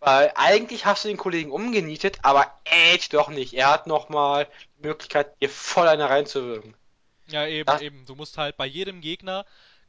Weil 0.00 0.30
eigentlich 0.34 0.84
hast 0.84 1.04
du 1.04 1.08
den 1.08 1.16
Kollegen 1.16 1.50
umgenietet, 1.50 2.18
aber 2.22 2.52
echt 2.64 3.14
doch 3.14 3.28
nicht. 3.28 3.54
Er 3.54 3.70
hat 3.70 3.86
nochmal 3.86 4.46
die 4.78 4.86
Möglichkeit, 4.86 5.40
dir 5.40 5.48
voll 5.48 5.88
eine 5.88 6.08
reinzuwirken. 6.08 6.74
Ja, 7.28 7.46
eben, 7.46 7.66
das, 7.66 7.80
eben. 7.80 8.04
Du 8.04 8.14
musst 8.14 8.38
halt 8.38 8.56
bei 8.56 8.66
jedem 8.66 9.00
Gegner 9.00 9.46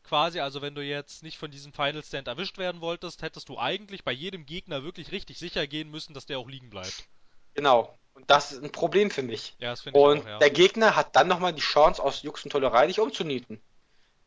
quasi, 0.08 0.40
also 0.40 0.62
wenn 0.62 0.76
du 0.76 0.82
jetzt 0.82 1.24
nicht 1.24 1.38
von 1.38 1.52
diesem 1.52 1.74
Final 1.74 2.04
Stand 2.04 2.28
erwischt 2.28 2.58
werden 2.58 2.82
wolltest, 2.82 3.22
hättest 3.22 3.50
du 3.50 3.58
eigentlich 3.58 4.04
bei 4.04 4.12
jedem 4.12 4.46
Gegner 4.46 4.84
wirklich 4.84 5.12
richtig 5.12 5.38
sicher 5.38 5.68
gehen 5.68 5.92
müssen, 5.92 6.14
dass 6.14 6.26
der 6.26 6.40
auch 6.40 6.48
liegen 6.48 6.70
bleibt. 6.70 7.06
Genau. 7.54 7.98
Und 8.14 8.30
das 8.30 8.52
ist 8.52 8.64
ein 8.64 8.72
Problem 8.72 9.12
für 9.12 9.22
mich. 9.22 9.56
Ja, 9.60 9.70
das 9.70 9.82
finde 9.82 10.00
ich 10.00 10.06
Und 10.06 10.22
auch, 10.22 10.28
ja. 10.28 10.40
der 10.40 10.50
Gegner 10.50 10.96
hat 10.96 11.16
dann 11.16 11.28
nochmal 11.28 11.54
die 11.54 11.62
Chance, 11.62 12.02
aus 12.02 12.24
Jux 12.24 12.44
und 12.44 12.52
Tollerei 12.52 12.88
dich 12.88 13.00
umzunieten. 13.00 13.62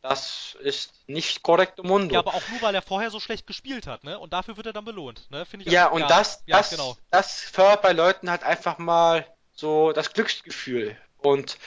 Das 0.01 0.57
ist 0.61 1.07
nicht 1.07 1.43
korrekt 1.43 1.77
im 1.77 1.87
Mundo. 1.87 2.13
Ja, 2.13 2.19
aber 2.19 2.33
auch 2.33 2.47
nur, 2.49 2.61
weil 2.61 2.73
er 2.73 2.81
vorher 2.81 3.11
so 3.11 3.19
schlecht 3.19 3.45
gespielt 3.45 3.85
hat, 3.85 4.03
ne? 4.03 4.17
Und 4.17 4.33
dafür 4.33 4.57
wird 4.57 4.65
er 4.65 4.73
dann 4.73 4.85
belohnt, 4.85 5.29
ne? 5.29 5.45
Finde 5.45 5.65
ich 5.65 5.71
Ja, 5.71 5.87
und 5.87 6.01
ja, 6.01 6.07
das, 6.07 6.41
ja, 6.47 6.57
das, 6.57 6.71
genau. 6.71 6.97
das 7.11 7.41
fördert 7.41 7.83
bei 7.83 7.91
Leuten 7.91 8.29
halt 8.31 8.43
einfach 8.43 8.79
mal 8.79 9.27
so 9.51 9.91
das 9.91 10.13
Glücksgefühl. 10.13 10.97
Und 11.17 11.59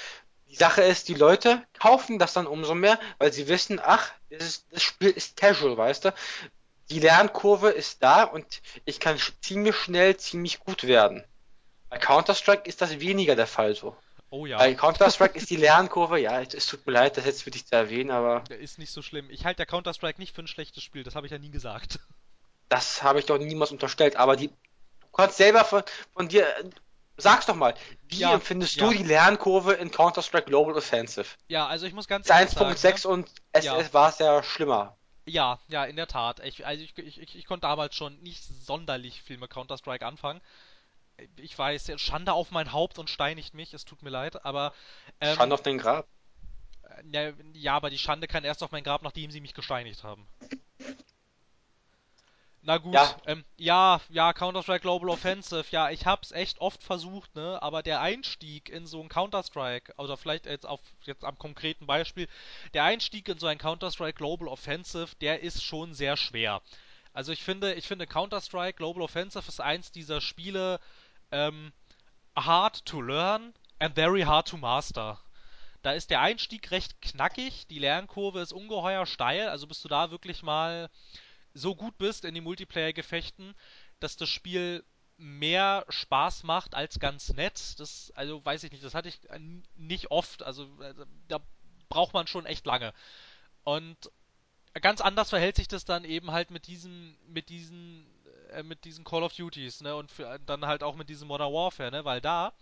die 0.48 0.56
Sache 0.56 0.82
ist, 0.82 1.08
die 1.08 1.14
Leute 1.14 1.62
kaufen 1.78 2.18
das 2.18 2.32
dann 2.32 2.46
umso 2.46 2.74
mehr, 2.74 2.98
weil 3.18 3.32
sie 3.32 3.48
wissen, 3.48 3.80
ach, 3.82 4.10
das, 4.30 4.64
das 4.70 4.82
Spiel 4.82 5.10
ist 5.10 5.36
casual, 5.36 5.76
weißt 5.76 6.06
du? 6.06 6.14
die 6.90 7.00
Lernkurve 7.00 7.70
ist 7.70 8.02
da 8.02 8.24
und 8.24 8.62
ich 8.84 9.00
kann 9.00 9.18
ziemlich 9.40 9.76
schnell 9.76 10.16
ziemlich 10.16 10.60
gut 10.60 10.84
werden. 10.84 11.24
Bei 11.88 11.98
Counter-Strike 11.98 12.68
ist 12.68 12.82
das 12.82 13.00
weniger 13.00 13.36
der 13.36 13.46
Fall 13.46 13.74
so. 13.74 13.96
Oh 14.30 14.46
ja. 14.46 14.58
Bei 14.58 14.74
Counter-Strike 14.74 15.38
ist 15.38 15.50
die 15.50 15.56
Lernkurve, 15.64 16.18
ja, 16.18 16.40
es 16.40 16.66
tut 16.66 16.86
mir 16.86 16.92
leid, 16.92 17.16
das 17.16 17.24
jetzt 17.24 17.42
für 17.42 17.50
dich 17.50 17.66
zu 17.66 17.74
erwähnen, 17.74 18.10
aber. 18.10 18.42
Ist 18.50 18.78
nicht 18.78 18.90
so 18.90 19.00
schlimm. 19.00 19.30
Ich 19.30 19.44
halte 19.44 19.58
der 19.58 19.66
Counter-Strike 19.66 20.20
nicht 20.20 20.34
für 20.34 20.42
ein 20.42 20.48
schlechtes 20.48 20.82
Spiel, 20.82 21.04
das 21.04 21.14
habe 21.14 21.26
ich 21.26 21.32
ja 21.32 21.38
nie 21.38 21.50
gesagt. 21.50 22.00
Das 22.68 23.02
habe 23.02 23.20
ich 23.20 23.26
doch 23.26 23.38
niemals 23.38 23.70
unterstellt, 23.70 24.16
aber 24.16 24.36
die. 24.36 24.48
Du 24.48 25.16
kannst 25.16 25.36
selber 25.36 25.64
von, 25.64 25.82
von 26.12 26.28
dir. 26.28 26.46
Sag's 27.16 27.46
doch 27.46 27.54
mal, 27.54 27.74
wie 28.08 28.18
ja, 28.18 28.34
empfindest 28.34 28.76
ja. 28.76 28.86
du 28.88 28.92
die 28.96 29.04
Lernkurve 29.04 29.74
in 29.74 29.90
Counter-Strike 29.90 30.46
Global 30.46 30.74
Offensive? 30.74 31.26
Ja, 31.48 31.66
also 31.66 31.86
ich 31.86 31.92
muss 31.92 32.08
ganz 32.08 32.28
ehrlich 32.28 32.50
sagen. 32.50 32.72
1.6 32.72 33.06
ne? 33.06 33.12
und 33.12 33.30
SS 33.52 33.64
ja. 33.64 33.92
war 33.92 34.08
es 34.08 34.18
ja 34.18 34.42
schlimmer. 34.42 34.96
Ja, 35.26 35.58
ja, 35.68 35.84
in 35.84 35.96
der 35.96 36.08
Tat. 36.08 36.40
Ich, 36.44 36.66
also 36.66 36.82
ich, 36.82 36.98
ich, 36.98 37.36
ich 37.36 37.46
konnte 37.46 37.62
damals 37.62 37.94
schon 37.94 38.20
nicht 38.20 38.42
sonderlich 38.42 39.22
viel 39.22 39.38
mit 39.38 39.50
Counter-Strike 39.50 40.04
anfangen. 40.04 40.40
Ich 41.36 41.56
weiß, 41.56 41.92
Schande 41.96 42.32
auf 42.32 42.50
mein 42.50 42.72
Haupt 42.72 42.98
und 42.98 43.08
steinigt 43.08 43.54
mich, 43.54 43.72
es 43.72 43.84
tut 43.84 44.02
mir 44.02 44.10
leid, 44.10 44.44
aber. 44.44 44.74
Ähm, 45.20 45.36
Schande 45.36 45.54
auf 45.54 45.62
dein 45.62 45.78
Grab? 45.78 46.08
Ja, 47.10 47.32
ja, 47.52 47.74
aber 47.74 47.90
die 47.90 47.98
Schande 47.98 48.26
kann 48.26 48.44
erst 48.44 48.62
auf 48.62 48.72
mein 48.72 48.84
Grab, 48.84 49.02
nachdem 49.02 49.30
sie 49.30 49.40
mich 49.40 49.54
gesteinigt 49.54 50.02
haben. 50.02 50.26
Na 52.66 52.78
gut, 52.78 52.94
ja, 52.94 53.14
ähm, 53.26 53.44
ja, 53.58 54.00
ja, 54.08 54.32
Counter-Strike 54.32 54.80
Global 54.80 55.10
Offensive, 55.10 55.66
ja, 55.70 55.90
ich 55.90 56.06
hab's 56.06 56.32
echt 56.32 56.62
oft 56.62 56.82
versucht, 56.82 57.34
ne, 57.34 57.60
aber 57.60 57.82
der 57.82 58.00
Einstieg 58.00 58.70
in 58.70 58.86
so 58.86 59.02
ein 59.02 59.10
Counter-Strike, 59.10 59.92
oder 59.98 60.16
vielleicht 60.16 60.46
jetzt 60.46 60.64
auf, 60.64 60.80
jetzt 61.02 61.24
am 61.24 61.36
konkreten 61.36 61.86
Beispiel, 61.86 62.26
der 62.72 62.84
Einstieg 62.84 63.28
in 63.28 63.38
so 63.38 63.46
ein 63.48 63.58
Counter-Strike 63.58 64.16
Global 64.16 64.48
Offensive, 64.48 65.14
der 65.20 65.42
ist 65.42 65.62
schon 65.62 65.92
sehr 65.92 66.16
schwer. 66.16 66.62
Also 67.12 67.32
ich 67.32 67.42
finde, 67.42 67.74
ich 67.74 67.86
finde 67.86 68.06
Counter-Strike 68.06 68.78
Global 68.78 69.02
Offensive 69.02 69.46
ist 69.46 69.60
eins 69.60 69.92
dieser 69.92 70.22
Spiele, 70.22 70.80
ähm, 71.32 71.70
hard 72.34 72.86
to 72.86 73.02
learn 73.02 73.52
and 73.78 73.94
very 73.94 74.22
hard 74.22 74.48
to 74.48 74.56
master. 74.56 75.20
Da 75.82 75.92
ist 75.92 76.08
der 76.08 76.22
Einstieg 76.22 76.70
recht 76.70 77.02
knackig, 77.02 77.66
die 77.66 77.78
Lernkurve 77.78 78.40
ist 78.40 78.54
ungeheuer 78.54 79.04
steil, 79.04 79.50
also 79.50 79.66
bis 79.66 79.82
du 79.82 79.88
da 79.88 80.10
wirklich 80.10 80.42
mal 80.42 80.88
so 81.54 81.74
gut 81.74 81.96
bist 81.98 82.24
in 82.24 82.34
den 82.34 82.44
Multiplayer-Gefechten, 82.44 83.54
dass 84.00 84.16
das 84.16 84.28
Spiel 84.28 84.84
mehr 85.16 85.84
Spaß 85.88 86.42
macht 86.42 86.74
als 86.74 86.98
ganz 86.98 87.32
nett. 87.32 87.78
Das, 87.78 88.12
also 88.16 88.44
weiß 88.44 88.64
ich 88.64 88.72
nicht, 88.72 88.84
das 88.84 88.94
hatte 88.94 89.08
ich 89.08 89.20
nicht 89.76 90.10
oft. 90.10 90.42
Also 90.42 90.64
äh, 90.82 90.94
da 91.28 91.40
braucht 91.88 92.12
man 92.12 92.26
schon 92.26 92.46
echt 92.46 92.66
lange. 92.66 92.92
Und 93.62 94.10
ganz 94.80 95.00
anders 95.00 95.30
verhält 95.30 95.56
sich 95.56 95.68
das 95.68 95.84
dann 95.84 96.04
eben 96.04 96.32
halt 96.32 96.50
mit 96.50 96.66
diesen, 96.66 97.16
mit 97.28 97.48
diesen, 97.48 98.06
äh, 98.50 98.62
mit 98.62 98.84
diesen 98.84 99.04
Call 99.04 99.22
of 99.22 99.34
Duties, 99.34 99.80
ne? 99.80 99.94
Und 99.94 100.10
für, 100.10 100.38
dann 100.46 100.66
halt 100.66 100.82
auch 100.82 100.96
mit 100.96 101.08
diesem 101.08 101.28
Modern 101.28 101.52
Warfare, 101.52 101.90
ne? 101.90 102.04
Weil 102.04 102.20
da 102.20 102.52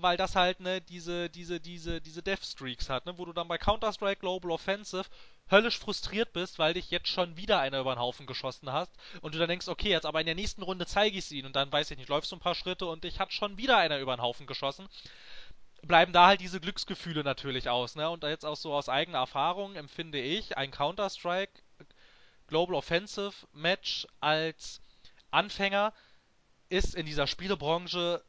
weil 0.00 0.16
das 0.16 0.36
halt 0.36 0.60
ne 0.60 0.80
diese 0.80 1.30
diese 1.30 1.60
diese 1.60 2.00
diese 2.00 2.22
Death 2.22 2.44
Streaks 2.44 2.88
hat, 2.88 3.06
ne, 3.06 3.18
wo 3.18 3.24
du 3.24 3.32
dann 3.32 3.48
bei 3.48 3.58
Counter 3.58 3.92
Strike 3.92 4.20
Global 4.20 4.50
Offensive 4.50 5.04
höllisch 5.50 5.78
frustriert 5.78 6.32
bist, 6.32 6.58
weil 6.58 6.74
dich 6.74 6.90
jetzt 6.90 7.08
schon 7.08 7.36
wieder 7.36 7.58
einer 7.60 7.80
über 7.80 7.94
den 7.94 8.00
Haufen 8.00 8.26
geschossen 8.26 8.72
hast 8.72 8.92
und 9.20 9.34
du 9.34 9.38
dann 9.38 9.48
denkst, 9.48 9.68
okay, 9.68 9.90
jetzt 9.90 10.06
aber 10.06 10.20
in 10.20 10.26
der 10.26 10.34
nächsten 10.34 10.62
Runde 10.62 10.86
zeige 10.86 11.18
ich 11.18 11.24
es 11.24 11.32
ihnen 11.32 11.46
und 11.46 11.56
dann 11.56 11.70
weiß 11.70 11.90
ich 11.90 11.98
nicht, 11.98 12.08
läufst 12.08 12.32
du 12.32 12.36
ein 12.36 12.40
paar 12.40 12.54
Schritte 12.54 12.86
und 12.86 13.04
dich 13.04 13.20
hat 13.20 13.32
schon 13.32 13.56
wieder 13.56 13.78
einer 13.78 13.98
über 13.98 14.16
den 14.16 14.22
Haufen 14.22 14.46
geschossen. 14.46 14.88
Bleiben 15.82 16.12
da 16.12 16.26
halt 16.26 16.40
diese 16.40 16.60
Glücksgefühle 16.60 17.24
natürlich 17.24 17.68
aus, 17.68 17.96
ne? 17.96 18.08
Und 18.08 18.22
jetzt 18.22 18.44
auch 18.44 18.56
so 18.56 18.72
aus 18.72 18.88
eigener 18.88 19.18
Erfahrung 19.18 19.74
empfinde 19.74 20.20
ich 20.20 20.56
ein 20.56 20.70
Counter 20.70 21.10
Strike 21.10 21.60
Global 22.46 22.76
Offensive 22.76 23.32
Match 23.52 24.06
als 24.20 24.80
Anfänger 25.32 25.92
ist 26.68 26.94
in 26.94 27.04
dieser 27.04 27.26
Spielebranche 27.26 28.22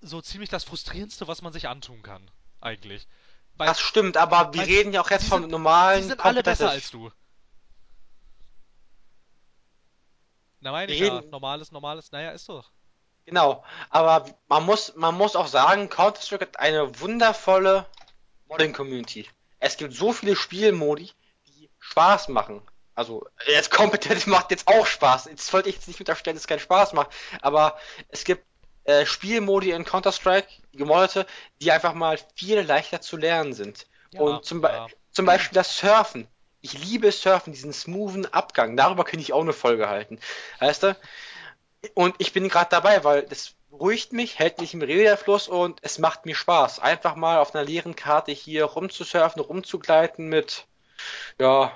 so 0.00 0.20
ziemlich 0.20 0.50
das 0.50 0.64
frustrierendste, 0.64 1.28
was 1.28 1.42
man 1.42 1.52
sich 1.52 1.68
antun 1.68 2.02
kann, 2.02 2.30
eigentlich. 2.60 3.06
Weil, 3.56 3.66
das 3.66 3.80
stimmt, 3.80 4.16
aber 4.16 4.54
wir 4.54 4.66
reden 4.66 4.92
ja 4.92 5.02
auch 5.02 5.10
jetzt 5.10 5.28
von 5.28 5.48
normalen. 5.48 6.02
Die 6.02 6.08
sind 6.08 6.24
alle 6.24 6.42
besser 6.42 6.70
als 6.70 6.90
du. 6.90 7.10
Na 10.60 10.72
meine 10.72 10.92
ich 10.92 11.00
ja, 11.00 11.20
normales, 11.22 11.72
normales, 11.72 12.12
naja, 12.12 12.30
ist 12.30 12.48
doch. 12.48 12.70
Genau, 13.24 13.64
aber 13.90 14.26
man 14.48 14.64
muss, 14.64 14.94
man 14.96 15.14
muss 15.14 15.36
auch 15.36 15.46
sagen, 15.46 15.88
Counter-Strike 15.88 16.46
hat 16.46 16.58
eine 16.58 17.00
wundervolle 17.00 17.86
Modding-Community. 18.48 19.28
Es 19.58 19.76
gibt 19.76 19.94
so 19.94 20.12
viele 20.12 20.36
Spielmodi, 20.36 21.12
die 21.46 21.70
Spaß 21.78 22.28
machen. 22.28 22.62
Also, 22.94 23.26
jetzt 23.46 23.70
Competitive 23.70 24.28
macht 24.30 24.50
jetzt 24.50 24.68
auch 24.68 24.86
Spaß. 24.86 25.26
Jetzt 25.26 25.52
wollte 25.52 25.68
ich 25.68 25.76
jetzt 25.76 25.88
nicht 25.88 26.00
unterstellen, 26.00 26.36
dass 26.36 26.42
es 26.42 26.48
keinen 26.48 26.60
Spaß 26.60 26.92
macht, 26.92 27.10
aber 27.40 27.78
es 28.08 28.24
gibt 28.24 28.44
äh, 28.84 29.06
Spielmodi 29.06 29.70
in 29.70 29.84
Counter-Strike, 29.84 30.48
gemoddete, 30.72 31.26
die 31.60 31.72
einfach 31.72 31.94
mal 31.94 32.18
viel 32.34 32.60
leichter 32.60 33.00
zu 33.00 33.16
lernen 33.16 33.52
sind. 33.52 33.86
Ja, 34.12 34.20
und 34.20 34.44
zum, 34.44 34.62
ja. 34.62 34.86
zum 35.12 35.26
Beispiel 35.26 35.54
das 35.54 35.76
Surfen. 35.76 36.26
Ich 36.62 36.72
liebe 36.84 37.10
Surfen, 37.10 37.52
diesen 37.52 37.72
smoothen 37.72 38.32
Abgang. 38.32 38.76
Darüber 38.76 39.04
könnte 39.04 39.22
ich 39.22 39.32
auch 39.32 39.40
eine 39.40 39.52
Folge 39.52 39.88
halten. 39.88 40.18
Weißt 40.58 40.82
du? 40.82 40.96
Und 41.94 42.14
ich 42.18 42.32
bin 42.32 42.48
gerade 42.48 42.68
dabei, 42.70 43.02
weil 43.04 43.22
das 43.22 43.54
beruhigt 43.70 44.12
mich, 44.12 44.38
hält 44.38 44.60
mich 44.60 44.74
im 44.74 44.82
Redefluss 44.82 45.48
und 45.48 45.78
es 45.82 45.98
macht 45.98 46.26
mir 46.26 46.34
Spaß. 46.34 46.80
Einfach 46.80 47.14
mal 47.14 47.38
auf 47.38 47.54
einer 47.54 47.64
leeren 47.64 47.96
Karte 47.96 48.32
hier 48.32 48.64
rumzusurfen, 48.64 49.40
rumzugleiten 49.40 50.28
mit, 50.28 50.66
ja, 51.38 51.72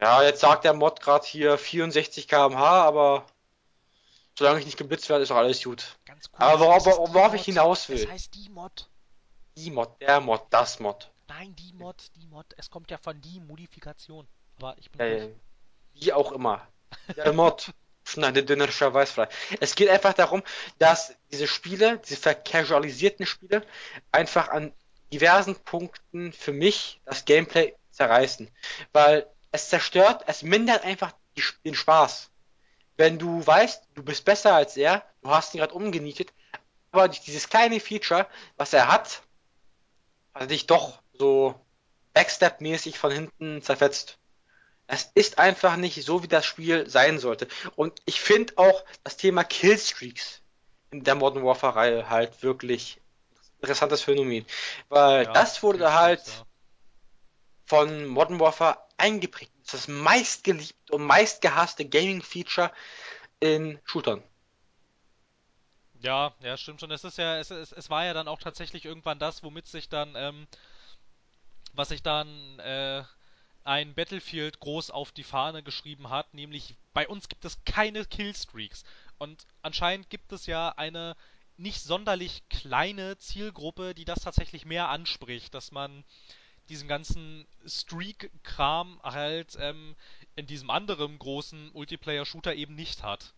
ja, 0.00 0.22
jetzt 0.22 0.40
sagt 0.40 0.64
der 0.64 0.74
Mod 0.74 1.00
gerade 1.00 1.24
hier 1.26 1.58
64 1.58 2.28
km/h, 2.28 2.84
aber 2.84 3.24
Solange 4.38 4.60
ich 4.60 4.66
nicht 4.66 4.78
geblitzt 4.78 5.08
werde, 5.08 5.22
ist 5.22 5.30
auch 5.30 5.36
alles 5.36 5.62
gut. 5.62 5.98
Ganz 6.06 6.30
cool. 6.32 6.38
Aber 6.38 6.60
worauf, 6.60 6.86
worauf 6.86 7.34
ich 7.34 7.44
hinaus 7.44 7.88
will. 7.88 8.02
Das 8.02 8.12
heißt 8.12 8.34
die 8.34 8.48
Mod. 8.48 8.88
Die 9.56 9.70
Mod, 9.70 10.00
der 10.00 10.20
Mod, 10.20 10.42
das 10.50 10.80
Mod. 10.80 11.10
Nein, 11.28 11.54
die 11.56 11.72
Mod, 11.74 12.10
die 12.16 12.26
Mod. 12.26 12.46
Es 12.56 12.70
kommt 12.70 12.90
ja 12.90 12.98
von 12.98 13.20
die 13.20 13.40
Modifikation. 13.40 14.26
Aber 14.58 14.76
ich 14.78 14.90
bin. 14.90 15.00
Äh, 15.00 15.28
wie 15.94 16.12
auch 16.12 16.32
immer. 16.32 16.66
Der 17.16 17.32
Mod. 17.32 17.72
Schneide 18.04 18.42
dünner 18.42 18.66
Weißfrei. 18.68 19.28
Es 19.60 19.76
geht 19.76 19.88
einfach 19.88 20.12
darum, 20.12 20.42
dass 20.78 21.14
diese 21.30 21.46
Spiele, 21.46 21.98
diese 21.98 22.16
vercasualisierten 22.16 23.26
Spiele, 23.26 23.64
einfach 24.10 24.48
an 24.48 24.72
diversen 25.12 25.54
Punkten 25.54 26.32
für 26.32 26.52
mich 26.52 27.00
das 27.04 27.24
Gameplay 27.24 27.76
zerreißen. 27.92 28.50
Weil 28.92 29.30
es 29.52 29.68
zerstört, 29.68 30.24
es 30.26 30.42
mindert 30.42 30.84
einfach 30.84 31.12
die, 31.36 31.44
den 31.64 31.76
Spaß 31.76 32.31
wenn 33.02 33.18
du 33.18 33.44
weißt, 33.44 33.88
du 33.96 34.04
bist 34.04 34.24
besser 34.24 34.54
als 34.54 34.76
er, 34.76 35.04
du 35.22 35.30
hast 35.30 35.52
ihn 35.54 35.58
gerade 35.58 35.74
umgenietet, 35.74 36.32
aber 36.92 37.08
durch 37.08 37.20
dieses 37.20 37.48
kleine 37.48 37.80
Feature, 37.80 38.28
was 38.56 38.72
er 38.72 38.86
hat, 38.86 39.22
hat 40.34 40.42
er 40.42 40.46
dich 40.46 40.68
doch 40.68 41.02
so 41.12 41.56
Backstep-mäßig 42.14 42.98
von 42.98 43.10
hinten 43.10 43.60
zerfetzt. 43.60 44.18
Es 44.86 45.10
ist 45.16 45.40
einfach 45.40 45.74
nicht 45.74 46.00
so, 46.04 46.22
wie 46.22 46.28
das 46.28 46.46
Spiel 46.46 46.88
sein 46.88 47.18
sollte. 47.18 47.48
Und 47.74 48.00
ich 48.04 48.20
finde 48.20 48.52
auch 48.56 48.84
das 49.02 49.16
Thema 49.16 49.42
Killstreaks 49.42 50.40
in 50.92 51.02
der 51.02 51.16
Modern 51.16 51.44
Warfare-Reihe 51.44 52.08
halt 52.08 52.40
wirklich 52.44 53.00
interessantes 53.60 54.02
Phänomen. 54.02 54.46
Weil 54.90 55.24
ja, 55.24 55.32
das 55.32 55.60
wurde 55.64 55.92
halt 55.92 56.22
von 57.66 58.06
Modern 58.06 58.38
Warfare 58.38 58.78
eingeprägt. 58.96 59.51
Das 59.64 59.74
ist 59.74 59.88
das 59.88 59.88
meistgeliebte 59.88 60.92
und 60.92 61.04
meistgehasste 61.04 61.88
Gaming-Feature 61.88 62.72
in 63.40 63.80
Shootern. 63.84 64.22
Ja, 66.00 66.34
ja, 66.40 66.56
stimmt 66.56 66.80
schon. 66.80 66.90
Es 66.90 67.04
ist 67.04 67.18
ja, 67.18 67.38
es, 67.38 67.50
es, 67.50 67.72
es 67.72 67.88
war 67.88 68.04
ja 68.04 68.12
dann 68.12 68.28
auch 68.28 68.40
tatsächlich 68.40 68.84
irgendwann 68.84 69.18
das, 69.18 69.42
womit 69.42 69.66
sich 69.66 69.88
dann, 69.88 70.14
ähm, 70.16 70.48
was 71.74 71.90
sich 71.90 72.02
dann 72.02 72.58
äh, 72.58 73.04
ein 73.64 73.94
Battlefield 73.94 74.58
groß 74.58 74.90
auf 74.90 75.12
die 75.12 75.22
Fahne 75.22 75.62
geschrieben 75.62 76.10
hat, 76.10 76.34
nämlich 76.34 76.76
bei 76.92 77.06
uns 77.06 77.28
gibt 77.28 77.44
es 77.44 77.64
keine 77.64 78.04
Killstreaks. 78.04 78.82
Und 79.18 79.46
anscheinend 79.62 80.10
gibt 80.10 80.32
es 80.32 80.46
ja 80.46 80.70
eine 80.70 81.16
nicht 81.56 81.82
sonderlich 81.82 82.42
kleine 82.48 83.16
Zielgruppe, 83.18 83.94
die 83.94 84.04
das 84.04 84.22
tatsächlich 84.22 84.64
mehr 84.64 84.88
anspricht, 84.88 85.54
dass 85.54 85.70
man 85.70 86.04
diesen 86.68 86.88
ganzen 86.88 87.46
Streak-Kram 87.66 89.00
halt 89.02 89.56
ähm, 89.60 89.94
in 90.36 90.46
diesem 90.46 90.70
anderen 90.70 91.18
großen 91.18 91.72
Multiplayer-Shooter 91.72 92.54
eben 92.54 92.74
nicht 92.74 93.02
hat. 93.02 93.34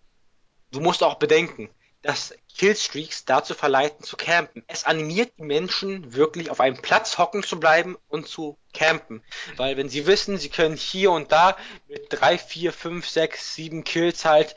Du 0.70 0.80
musst 0.80 1.02
auch 1.02 1.16
bedenken, 1.16 1.70
dass 2.04 2.34
Killstreaks 2.54 3.24
dazu 3.24 3.54
verleiten 3.54 4.04
zu 4.04 4.16
campen. 4.16 4.62
Es 4.66 4.84
animiert 4.84 5.32
die 5.38 5.42
Menschen 5.42 6.14
wirklich 6.14 6.50
auf 6.50 6.60
einem 6.60 6.76
Platz 6.76 7.16
hocken 7.16 7.42
zu 7.42 7.58
bleiben 7.58 7.96
und 8.08 8.28
zu 8.28 8.58
campen. 8.74 9.22
Weil 9.56 9.78
wenn 9.78 9.88
sie 9.88 10.06
wissen, 10.06 10.36
sie 10.36 10.50
können 10.50 10.76
hier 10.76 11.12
und 11.12 11.32
da 11.32 11.56
mit 11.88 12.06
3, 12.10 12.36
4, 12.36 12.72
5, 12.74 13.08
6, 13.08 13.54
7 13.54 13.84
Kills 13.84 14.26
halt 14.26 14.54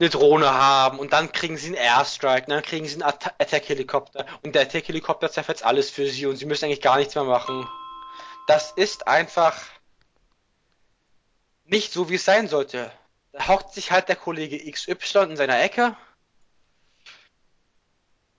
eine 0.00 0.08
Drohne 0.08 0.50
haben 0.54 0.98
und 0.98 1.12
dann 1.12 1.32
kriegen 1.32 1.58
sie 1.58 1.66
einen 1.66 1.76
Airstrike, 1.76 2.46
dann 2.48 2.62
kriegen 2.62 2.86
sie 2.86 2.94
einen 2.94 3.02
Attack-Helikopter 3.02 4.24
und 4.42 4.54
der 4.54 4.62
Attack-Helikopter 4.62 5.30
zerfetzt 5.30 5.64
alles 5.64 5.90
für 5.90 6.08
sie 6.08 6.24
und 6.24 6.36
sie 6.36 6.46
müssen 6.46 6.64
eigentlich 6.64 6.80
gar 6.80 6.96
nichts 6.96 7.14
mehr 7.14 7.24
machen 7.24 7.68
das 8.46 8.72
ist 8.72 9.06
einfach 9.08 9.60
nicht 11.64 11.92
so, 11.92 12.08
wie 12.08 12.14
es 12.14 12.24
sein 12.24 12.48
sollte. 12.48 12.90
Da 13.32 13.48
hockt 13.48 13.74
sich 13.74 13.90
halt 13.90 14.08
der 14.08 14.16
Kollege 14.16 14.70
XY 14.70 15.18
in 15.30 15.36
seiner 15.36 15.60
Ecke, 15.60 15.96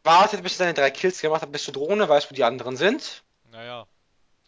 wartet, 0.03 0.41
bis 0.41 0.53
er 0.53 0.57
seine 0.57 0.73
drei 0.73 0.89
Kills 0.89 1.21
gemacht 1.21 1.41
hat, 1.41 1.51
bis 1.51 1.65
zur 1.65 1.73
Drohne, 1.73 2.07
weiß, 2.07 2.31
wo 2.31 2.35
die 2.35 2.43
anderen 2.43 2.77
sind. 2.77 3.23
Naja. 3.51 3.85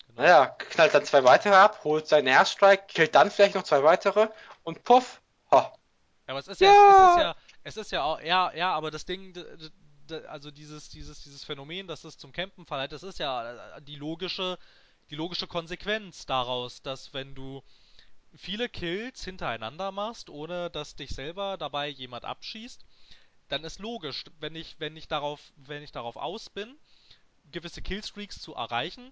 Genau. 0.07 0.21
Naja, 0.21 0.47
knallt 0.47 0.93
dann 0.93 1.05
zwei 1.05 1.23
weitere 1.23 1.53
ab, 1.53 1.83
holt 1.83 2.07
seinen 2.07 2.27
Airstrike, 2.27 2.85
killt 2.87 3.15
dann 3.15 3.29
vielleicht 3.29 3.55
noch 3.55 3.63
zwei 3.63 3.83
weitere 3.83 4.27
und 4.63 4.83
puff, 4.83 5.21
ha. 5.51 5.71
Ja, 6.27 6.33
aber 6.33 6.39
es 6.39 6.47
ist 6.47 6.61
ja, 6.61 6.71
ja. 6.71 6.81
es 6.83 7.15
ist 7.15 7.21
ja, 7.21 7.35
es 7.63 7.77
ist 7.77 7.91
ja 7.91 8.03
auch, 8.03 8.21
ja, 8.21 8.51
ja, 8.53 8.73
aber 8.73 8.91
das 8.91 9.05
Ding, 9.05 9.33
also 10.27 10.51
dieses, 10.51 10.89
dieses, 10.89 11.23
dieses 11.23 11.43
Phänomen, 11.43 11.87
dass 11.87 12.03
es 12.03 12.17
zum 12.17 12.31
Campen 12.31 12.65
verleiht, 12.65 12.91
das 12.91 13.03
ist 13.03 13.19
ja 13.19 13.79
die 13.81 13.95
logische, 13.95 14.57
die 15.09 15.15
logische 15.15 15.47
Konsequenz 15.47 16.25
daraus, 16.25 16.81
dass 16.81 17.13
wenn 17.13 17.35
du 17.35 17.63
viele 18.35 18.69
Kills 18.69 19.23
hintereinander 19.23 19.91
machst, 19.91 20.29
ohne 20.29 20.69
dass 20.69 20.95
dich 20.95 21.09
selber 21.09 21.57
dabei 21.57 21.87
jemand 21.89 22.25
abschießt, 22.25 22.85
dann 23.47 23.63
ist 23.63 23.79
logisch, 23.79 24.25
wenn 24.39 24.55
ich, 24.55 24.79
wenn 24.79 24.95
ich 24.95 25.07
darauf, 25.07 25.41
wenn 25.55 25.81
ich 25.81 25.91
darauf 25.91 26.15
aus 26.15 26.49
bin, 26.49 26.77
gewisse 27.51 27.81
Killstreaks 27.81 28.39
zu 28.39 28.53
erreichen, 28.53 29.11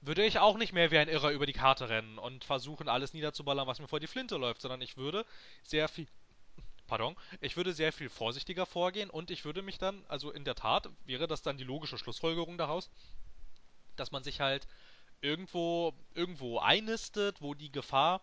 würde 0.00 0.24
ich 0.24 0.38
auch 0.38 0.56
nicht 0.56 0.72
mehr 0.72 0.92
wie 0.92 0.98
ein 0.98 1.08
Irrer 1.08 1.32
über 1.32 1.46
die 1.46 1.52
Karte 1.52 1.88
rennen 1.88 2.18
und 2.18 2.44
versuchen, 2.44 2.88
alles 2.88 3.14
niederzuballern, 3.14 3.66
was 3.66 3.80
mir 3.80 3.88
vor 3.88 3.98
die 3.98 4.06
Flinte 4.06 4.36
läuft, 4.36 4.62
sondern 4.62 4.80
ich 4.80 4.96
würde 4.96 5.26
sehr 5.64 5.88
viel. 5.88 6.06
Pardon, 6.86 7.16
ich 7.40 7.56
würde 7.56 7.74
sehr 7.74 7.92
viel 7.92 8.08
vorsichtiger 8.08 8.64
vorgehen 8.64 9.10
und 9.10 9.30
ich 9.30 9.44
würde 9.44 9.60
mich 9.60 9.76
dann, 9.76 10.04
also 10.08 10.30
in 10.30 10.44
der 10.44 10.54
Tat 10.54 10.88
wäre 11.04 11.26
das 11.26 11.42
dann 11.42 11.58
die 11.58 11.64
logische 11.64 11.98
Schlussfolgerung 11.98 12.56
daraus, 12.56 12.88
dass 13.96 14.12
man 14.12 14.22
sich 14.22 14.40
halt 14.40 14.66
irgendwo, 15.20 15.94
irgendwo 16.14 16.58
einnistet, 16.58 17.40
wo 17.40 17.54
die 17.54 17.72
Gefahr 17.72 18.22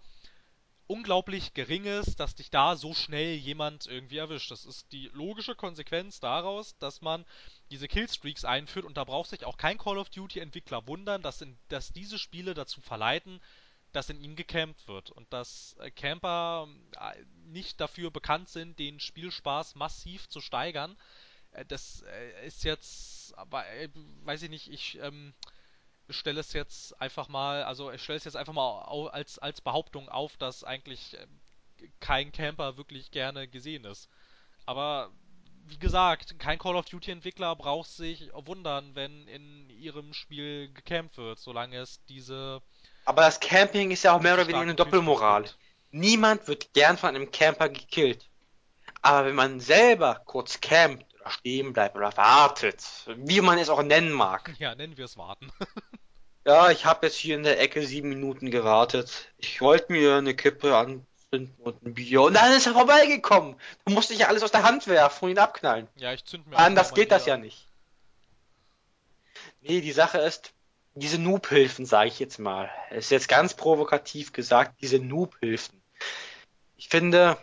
unglaublich 0.87 1.53
gering 1.53 1.85
ist, 1.85 2.19
dass 2.19 2.35
dich 2.35 2.51
da 2.51 2.75
so 2.75 2.93
schnell 2.93 3.35
jemand 3.35 3.87
irgendwie 3.87 4.17
erwischt. 4.17 4.51
Das 4.51 4.65
ist 4.65 4.91
die 4.91 5.09
logische 5.13 5.55
Konsequenz 5.55 6.19
daraus, 6.19 6.77
dass 6.77 7.01
man 7.01 7.25
diese 7.71 7.87
Killstreaks 7.87 8.45
einführt 8.45 8.85
und 8.85 8.97
da 8.97 9.03
braucht 9.03 9.29
sich 9.29 9.45
auch 9.45 9.57
kein 9.57 9.77
Call 9.77 9.97
of 9.97 10.09
Duty 10.09 10.39
Entwickler 10.39 10.87
wundern, 10.87 11.21
dass, 11.21 11.41
in, 11.41 11.57
dass 11.69 11.91
diese 11.91 12.19
Spiele 12.19 12.53
dazu 12.53 12.81
verleiten, 12.81 13.41
dass 13.93 14.09
in 14.09 14.21
ihnen 14.21 14.35
gecampt 14.35 14.87
wird 14.87 15.09
und 15.09 15.31
dass 15.33 15.75
äh, 15.79 15.89
Camper 15.89 16.67
äh, 16.99 17.23
nicht 17.45 17.79
dafür 17.79 18.11
bekannt 18.11 18.49
sind, 18.49 18.77
den 18.77 18.99
Spielspaß 18.99 19.75
massiv 19.75 20.27
zu 20.27 20.41
steigern. 20.41 20.97
Äh, 21.51 21.65
das 21.65 22.03
ist 22.45 22.63
jetzt, 22.63 23.33
weiß 23.37 24.43
ich 24.43 24.49
nicht, 24.49 24.69
ich 24.69 24.99
ähm, 25.01 25.33
stelle 26.09 26.39
es 26.39 26.53
jetzt 26.53 26.99
einfach 27.01 27.27
mal, 27.27 27.63
also 27.63 27.91
ich 27.91 28.01
stelle 28.01 28.17
es 28.17 28.25
jetzt 28.25 28.37
einfach 28.37 28.53
mal 28.53 28.81
als, 29.09 29.39
als 29.39 29.61
Behauptung 29.61 30.09
auf, 30.09 30.37
dass 30.37 30.63
eigentlich 30.63 31.17
äh, 31.17 31.27
kein 31.99 32.31
Camper 32.31 32.77
wirklich 32.77 33.11
gerne 33.11 33.47
gesehen 33.47 33.85
ist. 33.85 34.09
Aber 34.65 35.11
wie 35.67 35.79
gesagt, 35.79 36.37
kein 36.39 36.59
Call 36.59 36.75
of 36.75 36.85
Duty 36.85 37.11
Entwickler 37.11 37.55
braucht 37.55 37.89
sich 37.89 38.29
wundern, 38.33 38.93
wenn 38.93 39.27
in 39.27 39.69
ihrem 39.69 40.13
Spiel 40.13 40.71
gecampt 40.73 41.17
wird, 41.17 41.39
solange 41.39 41.77
es 41.77 42.03
diese. 42.05 42.61
Aber 43.05 43.21
das 43.21 43.39
Camping 43.39 43.91
ist 43.91 44.03
ja 44.03 44.13
auch 44.13 44.21
mehr 44.21 44.35
oder 44.35 44.47
weniger 44.47 44.61
eine 44.61 44.75
Doppelmoral. 44.75 45.45
Niemand 45.91 46.47
wird 46.47 46.73
gern 46.73 46.97
von 46.97 47.09
einem 47.09 47.31
Camper 47.31 47.69
gekillt. 47.69 48.29
Aber 49.01 49.27
wenn 49.27 49.35
man 49.35 49.59
selber 49.59 50.21
kurz 50.25 50.59
campt 50.61 51.04
stehen 51.31 51.73
bleibt 51.73 51.95
oder 51.95 52.15
wartet, 52.17 52.83
wie 53.15 53.41
man 53.41 53.57
es 53.57 53.69
auch 53.69 53.83
nennen 53.83 54.11
mag. 54.11 54.53
Ja, 54.59 54.75
nennen 54.75 54.97
wir 54.97 55.05
es 55.05 55.17
warten. 55.17 55.51
ja, 56.45 56.71
ich 56.71 56.85
habe 56.85 57.07
jetzt 57.07 57.17
hier 57.17 57.35
in 57.35 57.43
der 57.43 57.59
Ecke 57.59 57.85
sieben 57.85 58.09
Minuten 58.09 58.51
gewartet. 58.51 59.29
Ich 59.37 59.61
wollte 59.61 59.91
mir 59.91 60.15
eine 60.15 60.35
Kippe 60.35 60.75
anzünden 60.75 61.55
und 61.59 61.83
ein 61.83 61.93
Bier 61.93 62.21
und 62.21 62.33
dann 62.33 62.53
ist 62.53 62.67
er 62.67 62.73
vorbeigekommen. 62.73 63.55
Da 63.85 63.93
musste 63.93 64.13
ich 64.13 64.19
ja 64.19 64.27
alles 64.27 64.43
aus 64.43 64.51
der 64.51 64.63
Hand 64.63 64.87
werfen 64.87 65.25
und 65.25 65.31
ihn 65.31 65.39
abknallen. 65.39 65.87
Ja, 65.95 66.13
ich 66.13 66.25
zünd 66.25 66.47
mir 66.47 66.57
Anders 66.57 66.93
geht 66.93 67.11
das 67.11 67.25
ja 67.25 67.37
nicht. 67.37 67.67
Nee, 69.61 69.81
die 69.81 69.91
Sache 69.91 70.19
ist, 70.19 70.53
diese 70.93 71.19
Noob-Hilfen, 71.19 71.85
sage 71.85 72.07
ich 72.07 72.19
jetzt 72.19 72.39
mal, 72.39 72.69
ist 72.91 73.11
jetzt 73.11 73.27
ganz 73.27 73.53
provokativ 73.53 74.31
gesagt, 74.31 74.81
diese 74.81 74.99
Noob-Hilfen. 74.99 75.81
Ich 76.77 76.87
finde, 76.87 77.37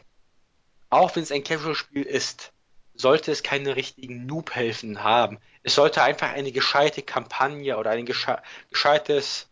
auch 0.89 1.15
wenn 1.17 1.23
es 1.23 1.33
ein 1.33 1.45
Casual-Spiel 1.45 2.03
ist, 2.03 2.52
sollte 2.95 3.33
es 3.33 3.43
keine 3.43 3.77
richtigen 3.77 4.27
Noob-Helfen 4.27 5.03
haben. 5.03 5.39
Es 5.63 5.75
sollte 5.75 6.03
einfach 6.03 6.31
eine 6.33 6.53
gescheite 6.53 7.03
Kampagne 7.03 7.77
oder 7.77 7.91
ein 7.91 8.07
gesche 8.07 8.41
gescheites 8.71 9.49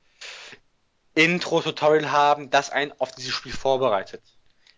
Intro-Tutorial 1.15 2.13
haben, 2.13 2.51
das 2.51 2.71
einen 2.71 2.93
auf 2.99 3.13
dieses 3.13 3.33
Spiel 3.33 3.53
vorbereitet. 3.53 4.23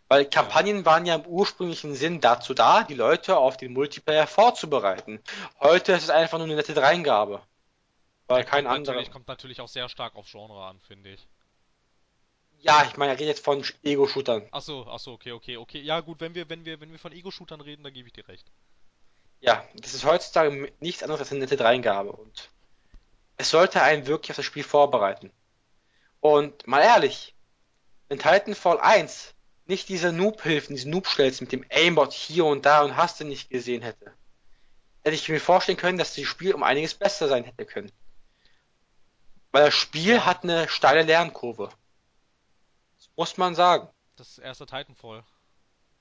Weil 0.08 0.26
Kampagnen 0.26 0.84
waren 0.84 1.06
ja 1.06 1.14
im 1.14 1.26
ursprünglichen 1.26 1.94
Sinn 1.94 2.20
dazu 2.20 2.52
da, 2.52 2.82
die 2.84 2.94
Leute 2.94 3.36
auf 3.36 3.56
den 3.56 3.72
Multiplayer 3.72 4.26
vorzubereiten. 4.26 5.20
Heute 5.60 5.92
ist 5.92 6.04
es 6.04 6.10
einfach 6.10 6.38
nur 6.38 6.46
eine 6.46 6.56
nette 6.56 6.74
Dreingabe. 6.74 7.40
Weil 8.28 8.44
kein 8.44 8.66
anderer. 8.66 9.02
kommt 9.06 9.28
natürlich 9.28 9.60
auch 9.60 9.68
sehr 9.68 9.88
stark 9.88 10.14
auf 10.16 10.26
Genre 10.30 10.66
an, 10.66 10.80
finde 10.80 11.10
ich. 11.10 11.26
Ja, 12.62 12.84
ich 12.88 12.96
meine, 12.96 13.12
er 13.12 13.18
redet 13.18 13.36
jetzt 13.36 13.44
von 13.44 13.64
Ego-Shootern. 13.82 14.46
Achso, 14.52 14.88
achso, 14.88 15.12
okay, 15.12 15.32
okay, 15.32 15.56
okay. 15.56 15.80
Ja, 15.80 15.98
gut, 15.98 16.20
wenn 16.20 16.34
wir, 16.34 16.48
wenn 16.48 16.64
wir, 16.64 16.80
wenn 16.80 16.92
wir 16.92 16.98
von 16.98 17.12
Ego-Shootern 17.12 17.60
reden, 17.60 17.82
dann 17.82 17.92
gebe 17.92 18.06
ich 18.06 18.12
dir 18.12 18.26
recht. 18.28 18.46
Ja, 19.40 19.66
das 19.74 19.94
ist 19.94 20.04
heutzutage 20.04 20.72
nichts 20.78 21.02
anderes 21.02 21.20
als 21.20 21.32
eine 21.32 21.40
nette 21.40 21.56
Dreingabe 21.56 22.12
und 22.12 22.50
es 23.36 23.50
sollte 23.50 23.82
einen 23.82 24.06
wirklich 24.06 24.30
auf 24.30 24.36
das 24.36 24.46
Spiel 24.46 24.62
vorbereiten. 24.62 25.32
Und 26.20 26.64
mal 26.68 26.82
ehrlich, 26.82 27.34
wenn 28.08 28.20
Titanfall 28.20 28.78
1 28.78 29.34
nicht 29.66 29.88
diese 29.88 30.12
Noob-Hilfen, 30.12 30.76
diese 30.76 30.88
Noob-Stells 30.88 31.40
mit 31.40 31.50
dem 31.50 31.66
Aimbot 31.68 32.12
hier 32.12 32.44
und 32.44 32.64
da 32.64 32.82
und 32.82 32.96
hast 32.96 33.18
du 33.18 33.24
nicht 33.24 33.50
gesehen 33.50 33.82
hätte, 33.82 34.14
hätte 35.02 35.16
ich 35.16 35.28
mir 35.28 35.40
vorstellen 35.40 35.78
können, 35.78 35.98
dass 35.98 36.14
das 36.14 36.26
Spiel 36.26 36.54
um 36.54 36.62
einiges 36.62 36.94
besser 36.94 37.26
sein 37.26 37.42
hätte 37.42 37.66
können. 37.66 37.90
Weil 39.50 39.64
das 39.64 39.74
Spiel 39.74 40.24
hat 40.24 40.44
eine 40.44 40.68
steile 40.68 41.02
Lernkurve. 41.02 41.70
Muss 43.16 43.36
man 43.36 43.54
sagen. 43.54 43.88
Das 44.16 44.38
erste 44.38 44.66
Titanfall. 44.66 45.24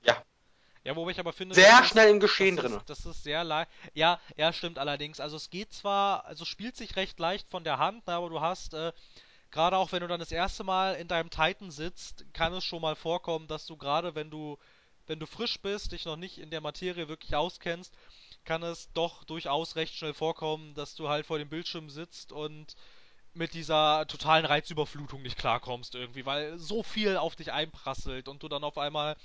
Ja. 0.04 0.24
Ja, 0.84 0.96
wo 0.96 1.10
ich 1.10 1.20
aber 1.20 1.34
finde. 1.34 1.56
Sehr 1.56 1.84
schnell 1.84 2.08
ist, 2.08 2.14
im 2.14 2.20
Geschehen 2.20 2.56
das 2.56 2.66
drin. 2.66 2.78
Ist, 2.78 2.90
das 2.90 3.06
ist 3.06 3.24
sehr 3.24 3.44
leicht. 3.44 3.70
Ja, 3.94 4.20
ja, 4.36 4.52
stimmt 4.52 4.80
allerdings. 4.80 5.20
Also 5.20 5.38
es 5.38 5.50
geht 5.50 5.74
zwar, 5.74 6.26
also 6.26 6.46
spielt 6.46 6.76
sich 6.76 6.96
recht 6.96 7.20
leicht 7.20 7.50
von 7.50 7.64
der 7.64 7.78
Hand, 7.78 8.08
aber 8.10 8.30
du 8.30 8.42
hast, 8.42 8.74
äh, 8.74 8.92
gerade 9.52 9.78
auch 9.78 9.92
wenn 9.92 10.02
du 10.02 10.08
dann 10.08 10.20
das 10.20 10.32
erste 10.32 10.64
Mal 10.64 10.96
in 10.96 11.08
deinem 11.08 11.30
Titan 11.30 11.70
sitzt, 11.70 12.26
kann 12.34 12.54
es 12.54 12.64
schon 12.64 12.82
mal 12.82 12.96
vorkommen, 12.96 13.48
dass 13.48 13.66
du 13.66 13.78
gerade, 13.78 14.16
wenn 14.16 14.32
du, 14.32 14.58
wenn 15.06 15.20
du 15.20 15.28
frisch 15.28 15.60
bist, 15.62 15.92
dich 15.92 16.06
noch 16.06 16.18
nicht 16.18 16.40
in 16.40 16.50
der 16.50 16.62
Materie 16.62 17.08
wirklich 17.08 17.36
auskennst, 17.36 17.94
kann 18.44 18.64
es 18.64 18.92
doch 18.94 19.24
durchaus 19.24 19.76
recht 19.76 19.94
schnell 19.94 20.14
vorkommen, 20.14 20.74
dass 20.74 20.96
du 20.96 21.10
halt 21.10 21.28
vor 21.28 21.38
dem 21.38 21.50
Bildschirm 21.50 21.90
sitzt 21.90 22.32
und 22.32 22.76
mit 23.34 23.54
dieser 23.54 24.06
totalen 24.08 24.46
Reizüberflutung 24.46 25.22
nicht 25.22 25.38
klarkommst 25.38 25.96
irgendwie, 25.96 26.26
weil 26.26 26.58
so 26.58 26.84
viel 26.84 27.18
auf 27.18 27.36
dich 27.36 27.52
einprasselt 27.52 28.28
und 28.28 28.44
du 28.44 28.50
dann 28.50 28.64
auf 28.64 28.78
einmal 28.78 29.16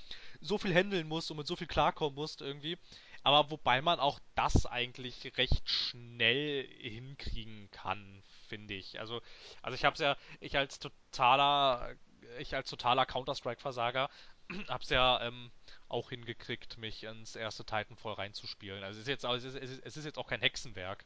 so 0.41 0.59
viel 0.59 0.75
handeln 0.75 1.09
musst 1.09 1.31
und 1.31 1.39
mit 1.39 1.47
so 1.47 1.57
viel 1.57 1.67
klarkommen 1.67 2.15
musst 2.15 2.41
irgendwie. 2.41 2.79
Aber 3.25 3.51
wobei 3.51 3.83
man 3.83 3.99
auch 3.99 4.21
das 4.37 4.67
eigentlich 4.67 5.37
recht 5.37 5.69
schnell 5.69 6.69
hinkriegen 6.79 7.69
kann, 7.73 8.23
finde 8.49 8.75
ich. 8.75 9.01
Also, 9.01 9.21
also 9.63 9.75
ich 9.75 9.85
hab's 9.85 9.99
ja, 9.99 10.17
ich 10.39 10.57
als 10.57 10.79
totaler, 10.79 11.97
ich 12.39 12.55
als 12.55 12.71
totaler 12.71 13.05
Counter-Strike-Versager 13.05 14.09
hab's 14.69 14.91
ja 14.91 15.21
ähm, 15.23 15.51
auch 15.89 16.11
hingekriegt, 16.11 16.79
mich 16.79 17.03
ins 17.03 17.35
erste 17.35 17.65
Titanfall 17.65 18.15
reinzuspielen. 18.15 18.85
Also 18.85 19.01
es 19.01 19.09
ist 19.09 19.09
jetzt, 19.09 19.25
es 19.25 19.43
ist, 19.43 19.85
es 19.85 19.97
ist 19.97 20.05
jetzt 20.05 20.19
auch 20.19 20.29
kein 20.29 20.41
Hexenwerk. 20.41 21.05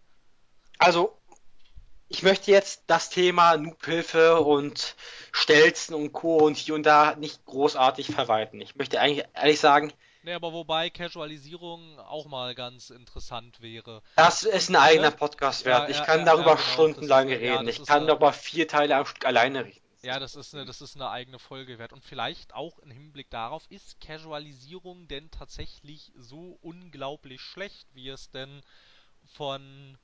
Also 0.78 1.18
ich 2.10 2.24
möchte 2.24 2.50
jetzt 2.50 2.82
das 2.88 3.08
Thema 3.08 3.56
Noobhilfe 3.56 4.40
und 4.40 4.96
Stelzen 5.30 5.94
und 5.94 6.10
Co. 6.12 6.38
und 6.38 6.56
hier 6.56 6.74
und 6.74 6.84
da 6.84 7.14
nicht 7.14 7.44
großartig 7.46 8.08
verwalten. 8.08 8.60
Ich 8.60 8.74
möchte 8.74 9.00
eigentlich 9.00 9.24
ehrlich 9.32 9.60
sagen. 9.60 9.92
Nee, 10.24 10.34
aber 10.34 10.52
wobei 10.52 10.90
Casualisierung 10.90 12.00
auch 12.00 12.26
mal 12.26 12.56
ganz 12.56 12.90
interessant 12.90 13.62
wäre. 13.62 14.02
Das 14.16 14.42
ist 14.42 14.70
ein 14.70 14.76
eigener 14.76 15.12
Podcast 15.12 15.64
wert. 15.64 15.88
Ja, 15.88 15.96
ich 15.96 16.04
kann 16.04 16.20
ja, 16.20 16.24
darüber 16.26 16.50
ja, 16.50 16.56
genau, 16.56 16.66
stundenlang 16.66 17.28
ist, 17.28 17.40
reden. 17.40 17.68
ich 17.68 17.86
kann 17.86 18.08
darüber 18.08 18.32
vier 18.32 18.66
Teile 18.66 18.96
am 18.96 19.06
Stück 19.06 19.24
alleine 19.24 19.64
reden. 19.64 19.80
Ja, 20.02 20.18
das 20.18 20.34
ist, 20.34 20.52
eine, 20.52 20.64
das 20.64 20.80
ist 20.80 20.96
eine 20.96 21.10
eigene 21.10 21.38
Folge 21.38 21.78
wert. 21.78 21.92
Und 21.92 22.04
vielleicht 22.04 22.54
auch 22.54 22.80
im 22.80 22.90
Hinblick 22.90 23.30
darauf, 23.30 23.62
ist 23.70 24.00
Casualisierung 24.00 25.06
denn 25.06 25.30
tatsächlich 25.30 26.10
so 26.16 26.58
unglaublich 26.60 27.40
schlecht, 27.40 27.86
wie 27.94 28.08
es 28.08 28.30
denn 28.30 28.62
von 29.36 29.96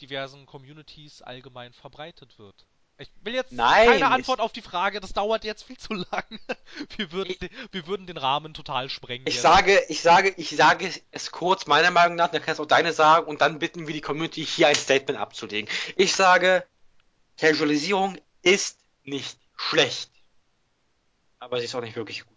diversen 0.00 0.46
Communities 0.46 1.22
allgemein 1.22 1.72
verbreitet 1.72 2.38
wird. 2.38 2.66
Ich 3.00 3.10
will 3.22 3.34
jetzt 3.34 3.52
Nein, 3.52 3.86
keine 3.86 4.10
Antwort 4.10 4.40
auf 4.40 4.50
die 4.50 4.60
Frage, 4.60 4.98
das 4.98 5.12
dauert 5.12 5.44
jetzt 5.44 5.62
viel 5.62 5.78
zu 5.78 5.94
lang. 5.94 6.24
Wir 6.96 7.12
würden, 7.12 7.30
ich, 7.30 7.38
den, 7.38 7.50
wir 7.70 7.86
würden 7.86 8.06
den 8.08 8.16
Rahmen 8.16 8.54
total 8.54 8.90
sprengen. 8.90 9.26
Ich 9.28 9.34
jetzt. 9.34 9.42
sage, 9.42 9.80
ich 9.88 10.02
sage, 10.02 10.34
ich 10.36 10.50
sage 10.50 10.92
es 11.12 11.30
kurz 11.30 11.66
meiner 11.66 11.92
Meinung 11.92 12.16
nach, 12.16 12.28
dann 12.28 12.42
kannst 12.42 12.58
du 12.58 12.64
auch 12.64 12.68
deine 12.68 12.92
sagen 12.92 13.26
und 13.26 13.40
dann 13.40 13.60
bitten 13.60 13.86
wir 13.86 13.94
die 13.94 14.00
Community 14.00 14.44
hier 14.44 14.66
ein 14.66 14.74
Statement 14.74 15.18
abzulegen. 15.18 15.70
Ich 15.96 16.14
sage, 16.14 16.66
Casualisierung 17.36 18.18
ist 18.42 18.80
nicht 19.04 19.38
schlecht. 19.56 20.10
aber 21.38 21.58
sie 21.58 21.66
ist 21.66 21.74
auch 21.76 21.80
nicht 21.80 21.96
wirklich 21.96 22.26
gut. 22.26 22.36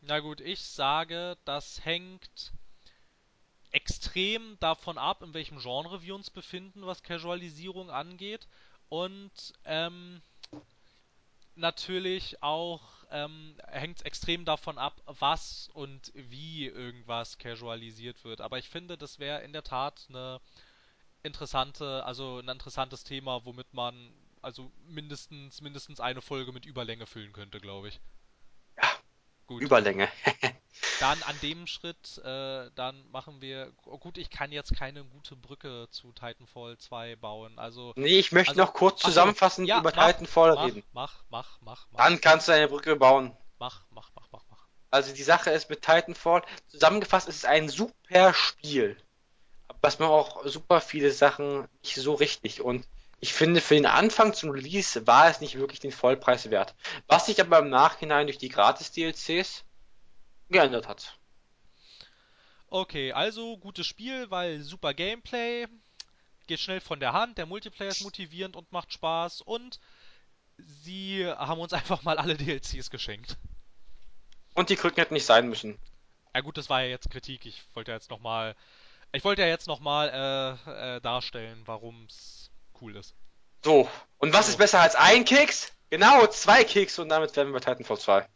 Na 0.00 0.20
gut, 0.20 0.40
ich 0.40 0.62
sage, 0.62 1.36
das 1.44 1.84
hängt 1.84 2.52
extrem 3.70 4.58
davon 4.60 4.98
ab, 4.98 5.22
in 5.22 5.34
welchem 5.34 5.58
Genre 5.60 6.02
wir 6.02 6.14
uns 6.14 6.30
befinden, 6.30 6.86
was 6.86 7.02
Casualisierung 7.02 7.90
angeht. 7.90 8.46
Und 8.88 9.52
ähm, 9.64 10.22
natürlich 11.54 12.42
auch 12.42 12.82
ähm, 13.10 13.56
hängt 13.66 13.98
es 13.98 14.02
extrem 14.02 14.44
davon 14.44 14.78
ab, 14.78 15.00
was 15.06 15.70
und 15.74 16.12
wie 16.14 16.66
irgendwas 16.66 17.38
casualisiert 17.38 18.24
wird. 18.24 18.40
Aber 18.40 18.58
ich 18.58 18.68
finde, 18.68 18.96
das 18.96 19.18
wäre 19.18 19.42
in 19.42 19.52
der 19.52 19.64
Tat 19.64 20.06
eine 20.08 20.40
interessante, 21.22 22.04
also 22.04 22.38
ein 22.38 22.48
interessantes 22.48 23.04
Thema, 23.04 23.44
womit 23.44 23.72
man 23.74 24.12
also 24.40 24.70
mindestens 24.86 25.60
mindestens 25.60 26.00
eine 26.00 26.22
Folge 26.22 26.52
mit 26.52 26.64
Überlänge 26.64 27.06
füllen 27.06 27.32
könnte, 27.32 27.60
glaube 27.60 27.88
ich. 27.88 28.00
Ja, 28.76 28.88
Gut, 29.46 29.62
Überlänge. 29.62 30.08
dann 31.00 31.22
an 31.24 31.36
dem 31.42 31.66
Schritt, 31.66 32.18
äh, 32.24 32.70
dann 32.74 33.08
machen 33.10 33.40
wir. 33.40 33.72
Oh, 33.86 33.98
gut, 33.98 34.18
ich 34.18 34.30
kann 34.30 34.52
jetzt 34.52 34.74
keine 34.76 35.04
gute 35.04 35.36
Brücke 35.36 35.88
zu 35.90 36.12
Titanfall 36.12 36.78
2 36.78 37.16
bauen. 37.16 37.58
Also, 37.58 37.92
Nee, 37.96 38.18
ich 38.18 38.32
möchte 38.32 38.50
also, 38.52 38.62
noch 38.62 38.72
kurz 38.74 39.00
ach 39.00 39.02
so, 39.04 39.08
zusammenfassend 39.08 39.68
ja, 39.68 39.80
über 39.80 39.92
mach, 39.94 40.06
Titanfall 40.06 40.54
mach, 40.54 40.64
reden. 40.66 40.82
mach, 40.92 41.14
mach, 41.30 41.60
mach, 41.62 41.86
mach, 41.90 42.04
Dann 42.04 42.20
kannst 42.20 42.48
du 42.48 42.52
eine 42.52 42.68
Brücke 42.68 42.96
bauen. 42.96 43.36
mach, 43.58 43.84
mach, 43.90 44.10
mach, 44.14 44.28
mach, 44.32 44.42
mach. 44.50 44.58
Also 44.90 45.12
die 45.12 45.22
Sache 45.22 45.50
ist 45.50 45.68
mit 45.68 45.82
Titanfall, 45.82 46.42
zusammengefasst 46.68 47.28
ist 47.28 47.36
es 47.36 47.44
ein 47.44 47.68
super 47.68 48.32
Spiel. 48.34 48.96
Was 49.82 49.98
man 49.98 50.08
auch 50.08 50.44
super 50.46 50.80
viele 50.80 51.12
Sachen 51.12 51.68
nicht 51.82 51.94
so 51.96 52.14
richtig. 52.14 52.62
Und 52.62 52.86
ich 53.20 53.32
finde, 53.32 53.60
für 53.60 53.74
den 53.74 53.86
Anfang 53.86 54.32
zum 54.32 54.50
Release 54.50 55.06
war 55.06 55.28
es 55.28 55.40
nicht 55.40 55.58
wirklich 55.58 55.80
den 55.80 55.92
Vollpreis 55.92 56.50
wert. 56.50 56.74
Was 57.06 57.26
sich 57.26 57.40
aber 57.40 57.58
im 57.58 57.68
Nachhinein 57.68 58.26
durch 58.26 58.38
die 58.38 58.48
Gratis-DLCs 58.48 59.64
geändert 60.48 60.88
hat. 60.88 61.18
Okay, 62.68 63.12
also 63.12 63.56
gutes 63.58 63.86
Spiel, 63.86 64.30
weil 64.30 64.60
super 64.60 64.92
Gameplay, 64.94 65.66
geht 66.46 66.60
schnell 66.60 66.80
von 66.80 67.00
der 67.00 67.12
Hand, 67.12 67.38
der 67.38 67.46
Multiplayer 67.46 67.90
ist 67.90 68.02
motivierend 68.02 68.56
und 68.56 68.70
macht 68.72 68.92
Spaß 68.92 69.40
und 69.42 69.80
sie 70.58 71.26
haben 71.26 71.60
uns 71.60 71.72
einfach 71.74 72.02
mal 72.02 72.18
alle 72.18 72.36
DLCs 72.36 72.90
geschenkt. 72.90 73.36
Und 74.54 74.70
die 74.70 74.76
Krücken 74.76 75.00
hätten 75.00 75.14
nicht 75.14 75.26
sein 75.26 75.48
müssen. 75.48 75.78
Ja 76.34 76.40
gut, 76.42 76.56
das 76.58 76.68
war 76.68 76.82
ja 76.82 76.88
jetzt 76.88 77.10
Kritik. 77.10 77.46
Ich 77.46 77.62
wollte 77.74 77.90
ja 77.92 77.96
jetzt 77.96 78.10
nochmal, 78.10 78.54
ich 79.12 79.24
wollte 79.24 79.42
ja 79.42 79.48
jetzt 79.48 79.66
nochmal 79.66 80.58
äh, 80.66 80.96
äh, 80.96 81.00
darstellen, 81.00 81.62
warum 81.66 82.04
es 82.06 82.50
cool 82.80 82.96
ist. 82.96 83.14
So, 83.64 83.90
und 84.18 84.32
was 84.32 84.46
So. 84.46 84.52
ist 84.52 84.56
besser 84.58 84.80
als 84.80 84.94
ein 84.94 85.24
Keks? 85.24 85.72
Genau, 85.90 86.26
zwei 86.28 86.64
Keks 86.64 86.98
und 86.98 87.08
damit 87.08 87.34
wären 87.36 87.48
wir 87.48 87.54
bei 87.54 87.60
Titanfall 87.60 87.98
2. 87.98 88.28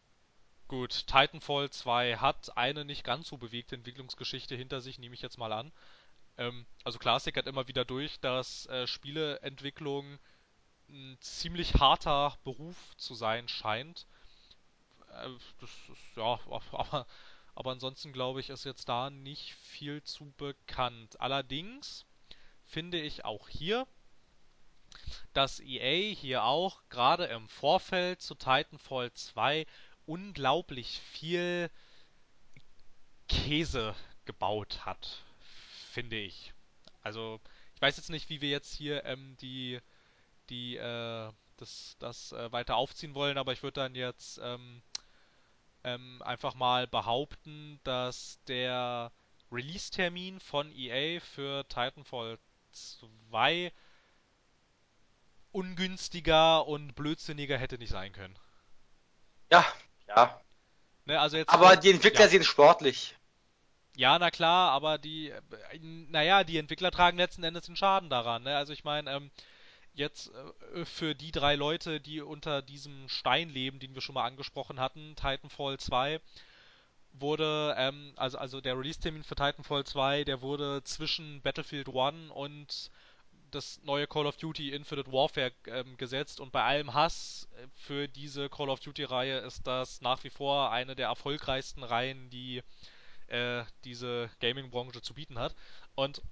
Gut, 0.73 1.07
Titanfall 1.07 1.69
2 1.69 2.17
hat 2.17 2.57
eine 2.57 2.87
nicht 2.87 3.05
ganz 3.05 3.29
so 3.29 3.37
bewegte 3.37 3.75
Entwicklungsgeschichte 3.75 4.55
hinter 4.55 4.81
sich, 4.81 4.99
nehme 4.99 5.15
ich 5.15 5.21
jetzt 5.21 5.37
mal 5.37 5.53
an. 5.53 5.71
Ähm, 6.39 6.65
also 6.83 6.99
Classic 6.99 7.37
hat 7.37 7.47
immer 7.47 7.69
wieder 7.69 7.85
durch, 7.85 8.19
dass 8.21 8.65
äh, 8.69 8.87
Spieleentwicklung 8.87 10.19
ein 10.89 11.19
ziemlich 11.21 11.75
harter 11.75 12.39
Beruf 12.43 12.97
zu 12.97 13.15
sein 13.15 13.49
scheint. 13.49 14.07
Äh, 15.11 15.29
das 15.61 15.69
ist, 15.91 16.17
ja, 16.17 16.41
aber, 16.71 17.07
aber 17.55 17.71
ansonsten 17.71 18.15
glaube 18.15 18.41
ich, 18.41 18.49
ist 18.49 18.65
jetzt 18.65 18.89
da 18.89 19.11
nicht 19.11 19.53
viel 19.57 20.03
zu 20.03 20.33
bekannt. 20.39 21.21
Allerdings 21.21 22.07
finde 22.65 22.99
ich 22.99 23.27
auch 23.27 23.51
hier, 23.51 23.87
dass 25.35 25.61
EA 25.61 26.15
hier 26.15 26.45
auch 26.45 26.81
gerade 26.89 27.27
im 27.27 27.47
Vorfeld 27.51 28.23
zu 28.23 28.35
Titanfall 28.35 29.13
2 29.13 29.67
unglaublich 30.07 31.01
viel 31.13 31.71
Käse 33.29 33.95
gebaut 34.25 34.85
hat, 34.85 35.23
finde 35.91 36.17
ich. 36.17 36.53
Also, 37.03 37.41
ich 37.75 37.83
weiß 37.83 37.97
jetzt 37.97 38.11
nicht, 38.11 38.29
wie 38.29 38.41
wir 38.41 38.51
jetzt 38.51 38.75
hier 38.75 39.05
ähm, 39.05 39.37
die, 39.41 39.81
die, 40.51 40.77
äh, 40.77 41.33
das, 41.57 41.97
das 41.99 42.33
äh, 42.33 42.53
weiter 42.53 42.77
aufziehen 42.77 43.15
wollen, 43.15 43.39
aber 43.39 43.53
ich 43.53 43.63
würde 43.63 43.81
dann 43.81 43.95
jetzt 43.95 44.39
ähm, 44.43 44.83
ähm, 45.85 46.23
einfach 46.23 46.55
mal 46.55 46.87
behaupten, 46.87 47.81
dass 47.85 48.39
der 48.47 49.13
Release-Termin 49.51 50.41
von 50.41 50.73
EA 50.73 51.21
für 51.21 51.67
Titanfall 51.69 52.39
2 52.71 53.73
ungünstiger 55.51 56.67
und 56.67 56.95
blödsinniger 56.95 57.59
hätte 57.59 57.79
nicht 57.79 57.91
sein 57.91 58.13
können. 58.13 58.39
Ja, 59.51 59.65
ja. 60.17 60.41
Ne, 61.05 61.21
also 61.21 61.37
jetzt 61.37 61.53
Aber 61.53 61.77
die 61.77 61.91
Entwickler 61.91 62.27
ja, 62.27 62.29
sind 62.29 62.45
sportlich. 62.45 63.17
ja, 63.97 64.19
na 64.19 64.31
klar, 64.31 64.71
aber 64.73 64.99
die, 64.99 65.31
äh, 65.31 65.41
naja, 65.81 66.45
die 66.45 66.59
Entwickler 66.59 66.91
tragen 66.91 67.19
letzten 67.19 67.45
Endes 67.45 67.67
den 67.67 67.77
Schaden 67.77 68.11
daran. 68.11 68.45
Ne? 68.45 68.57
Also 68.57 68.73
ich 68.73 68.85
meine, 68.85 69.11
ähm, 69.11 69.31
jetzt 69.95 70.31
äh, 70.75 70.85
für 70.85 71.15
die 71.15 71.33
drei 71.33 71.55
Leute, 71.57 72.01
die 72.01 72.21
unter 72.21 72.63
diesem 72.63 73.09
Stein 73.09 73.51
leben, 73.51 73.79
den 73.81 73.95
wir 73.95 74.01
schon 74.03 74.15
mal 74.15 74.25
angesprochen 74.27 74.81
hatten, 74.81 75.15
Titanfall 75.17 75.79
2, 75.79 76.21
wurde, 77.13 77.75
ähm, 77.79 78.13
also, 78.17 78.39
also 78.39 78.61
der 78.61 78.79
Release-Termin 78.79 79.25
für 79.25 79.35
Titanfall 79.35 79.85
2, 79.85 80.25
der 80.25 80.41
wurde 80.41 80.83
zwischen 80.85 81.43
Battlefield 81.43 81.89
1 81.89 82.31
und 82.31 82.91
das 83.55 83.81
neue 83.85 84.07
Call 84.07 84.27
of 84.27 84.37
Duty 84.37 84.73
Infinite 84.73 85.13
Warfare 85.13 85.53
ähm, 85.67 85.97
gesetzt 85.97 86.41
und 86.41 86.53
bei 86.53 86.63
allem 86.63 86.95
Hass 86.95 87.49
äh, 87.57 87.67
für 87.75 88.09
diese 88.09 88.49
Call 88.49 88.71
of 88.71 88.81
Duty-Reihe 88.81 89.39
ist 89.39 89.67
das 89.67 90.01
nach 90.01 90.25
wie 90.25 90.31
vor 90.31 90.71
eine 90.71 90.97
der 90.97 91.09
erfolgreichsten 91.09 91.83
Reihen, 91.83 92.31
die 92.31 92.63
äh, 93.29 93.65
diese 93.85 94.31
Gaming-Branche 94.41 95.03
zu 95.03 95.15
bieten 95.15 95.39
hat. 95.39 95.55
Und 95.95 96.23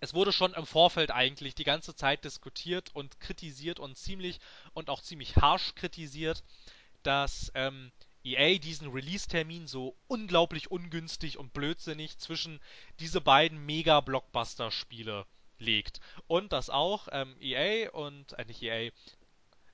es 0.00 0.14
wurde 0.14 0.32
schon 0.32 0.54
im 0.54 0.66
Vorfeld 0.66 1.10
eigentlich 1.10 1.54
die 1.54 1.64
ganze 1.64 1.94
Zeit 1.94 2.24
diskutiert 2.24 2.90
und 2.94 3.20
kritisiert 3.20 3.78
und 3.78 3.96
ziemlich 3.96 4.40
und 4.74 4.90
auch 4.90 5.02
ziemlich 5.02 5.36
harsch 5.36 5.74
kritisiert, 5.74 6.42
dass 7.02 7.52
ähm, 7.54 7.92
EA 8.24 8.58
diesen 8.58 8.90
Release-Termin 8.90 9.66
so 9.66 9.96
unglaublich 10.06 10.70
ungünstig 10.70 11.38
und 11.38 11.52
blödsinnig 11.52 12.18
zwischen 12.18 12.60
diese 13.00 13.20
beiden 13.20 13.64
Mega-Blockbuster-Spiele 13.66 15.26
legt. 15.62 16.00
Und 16.26 16.52
dass 16.52 16.70
auch 16.70 17.08
ähm, 17.12 17.36
EA 17.40 17.90
und, 17.90 18.32
äh, 18.38 18.44
nicht 18.44 18.62
EA, 18.62 18.90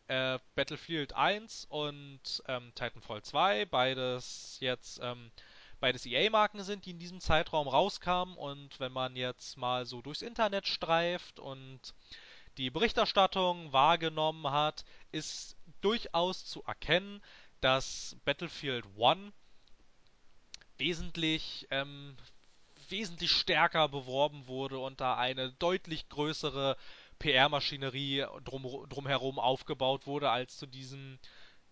äh, 0.09 0.39
Battlefield 0.55 1.15
1 1.15 1.67
und 1.69 2.21
ähm, 2.47 2.73
Titanfall 2.75 3.23
2, 3.23 3.67
beides 3.67 4.59
jetzt 4.61 5.01
ähm, 5.03 5.31
beides 5.81 6.07
EA-Marken 6.07 6.63
sind, 6.63 6.87
die 6.87 6.91
in 6.91 6.99
diesem 6.99 7.21
Zeitraum 7.21 7.69
rauskamen. 7.69 8.37
Und 8.37 8.79
wenn 8.81 8.93
man 8.93 9.17
jetzt 9.17 9.57
mal 9.57 9.87
so 9.87 10.03
durchs 10.03 10.23
Internet 10.23 10.67
streift 10.67 11.39
und 11.39 11.95
die 12.57 12.71
Berichterstattung 12.71 13.73
wahrgenommen 13.73 14.51
hat, 14.51 14.85
ist 15.13 15.57
durchaus 15.81 16.45
zu 16.45 16.63
erkennen, 16.65 17.23
dass 17.61 18.17
Battlefield 18.25 18.85
1 18.99 19.33
wesentlich, 20.79 21.67
ähm, 21.71 22.17
wesentlich 22.91 23.33
stärker 23.33 23.89
beworben 23.89 24.47
wurde 24.47 24.79
und 24.79 25.01
da 25.01 25.17
eine 25.17 25.53
deutlich 25.53 26.09
größere 26.09 26.77
PR-Maschinerie 27.19 28.27
drum, 28.45 28.87
drumherum 28.89 29.39
aufgebaut 29.39 30.07
wurde 30.07 30.31
als 30.31 30.57
zu 30.57 30.67
diesem, 30.67 31.19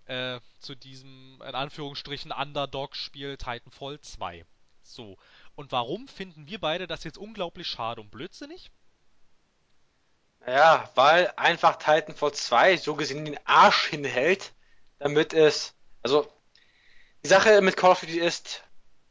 äh, 0.07 0.41
zu 0.59 0.75
diesem, 0.75 1.41
in 1.47 1.55
Anführungsstrichen, 1.55 2.33
Underdog-Spiel 2.33 3.37
Titanfall 3.37 4.01
2. 4.01 4.45
So. 4.83 5.17
Und 5.55 5.73
warum 5.73 6.09
finden 6.09 6.49
wir 6.49 6.61
beide 6.61 6.87
das 6.87 7.05
jetzt 7.05 7.19
unglaublich 7.19 7.67
schade 7.67 8.01
und 8.01 8.11
blödsinnig? 8.11 8.71
Naja, 10.41 10.89
weil 10.95 11.33
einfach 11.37 11.77
Titanfall 11.77 12.33
2 12.33 12.77
so 12.77 12.95
gesehen 12.95 13.25
den 13.25 13.39
Arsch 13.47 13.89
hinhält, 13.89 14.53
damit 14.99 15.33
es. 15.33 15.75
Also, 16.03 16.31
die 17.25 17.29
Sache 17.29 17.61
mit 17.63 17.77
Call 17.77 17.93
of 17.93 18.01
Duty 18.01 18.21
ist, 18.21 18.63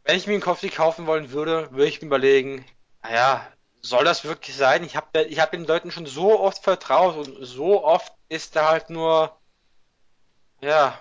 wenn 0.05 0.17
ich 0.17 0.27
mir 0.27 0.33
einen 0.33 0.41
Duty 0.41 0.69
kaufen 0.69 1.07
wollen 1.07 1.31
würde, 1.31 1.71
würde 1.71 1.87
ich 1.87 2.01
mir 2.01 2.07
überlegen, 2.07 2.63
naja, 3.01 3.45
soll 3.81 4.05
das 4.05 4.23
wirklich 4.23 4.55
sein? 4.55 4.83
Ich 4.83 4.95
habe 4.95 5.23
ich 5.23 5.39
hab 5.39 5.51
den 5.51 5.65
Leuten 5.65 5.91
schon 5.91 6.05
so 6.05 6.39
oft 6.39 6.63
vertraut 6.63 7.17
und 7.17 7.45
so 7.45 7.83
oft 7.83 8.13
ist 8.29 8.55
da 8.55 8.69
halt 8.69 8.89
nur, 8.89 9.35
ja, 10.61 10.97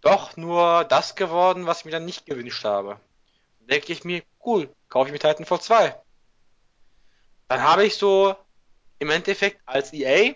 doch 0.00 0.36
nur 0.36 0.84
das 0.84 1.14
geworden, 1.14 1.66
was 1.66 1.80
ich 1.80 1.84
mir 1.84 1.92
dann 1.92 2.04
nicht 2.04 2.26
gewünscht 2.26 2.64
habe. 2.64 3.00
Dann 3.60 3.68
denke 3.68 3.92
ich 3.92 4.04
mir, 4.04 4.22
cool, 4.44 4.68
kaufe 4.88 5.08
ich 5.08 5.12
mir 5.12 5.18
Titanfall 5.18 5.60
2. 5.60 6.00
Dann 7.48 7.62
habe 7.62 7.86
ich 7.86 7.96
so 7.96 8.34
im 8.98 9.10
Endeffekt 9.10 9.60
als 9.66 9.92
EA 9.92 10.34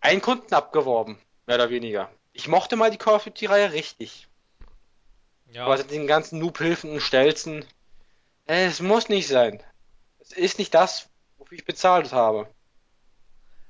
einen 0.00 0.20
Kunden 0.20 0.52
abgeworben, 0.52 1.18
mehr 1.46 1.56
oder 1.56 1.70
weniger. 1.70 2.10
Ich 2.32 2.48
mochte 2.48 2.74
mal 2.74 2.90
die 2.90 2.98
Call 2.98 3.14
of 3.14 3.24
Duty-Reihe 3.24 3.72
richtig. 3.72 4.28
Aber 5.56 5.72
Ja, 5.72 5.76
seit 5.76 5.90
den 5.90 6.06
ganzen 6.06 6.38
Noob-Hilfen 6.38 6.90
und 6.90 7.00
Stelzen, 7.00 7.64
äh, 8.46 8.66
es 8.66 8.80
muss 8.80 9.08
nicht 9.08 9.28
sein. 9.28 9.62
Es 10.20 10.32
ist 10.32 10.58
nicht 10.58 10.74
das, 10.74 11.08
wofür 11.38 11.58
ich 11.58 11.64
bezahlt 11.64 12.12
habe. 12.12 12.48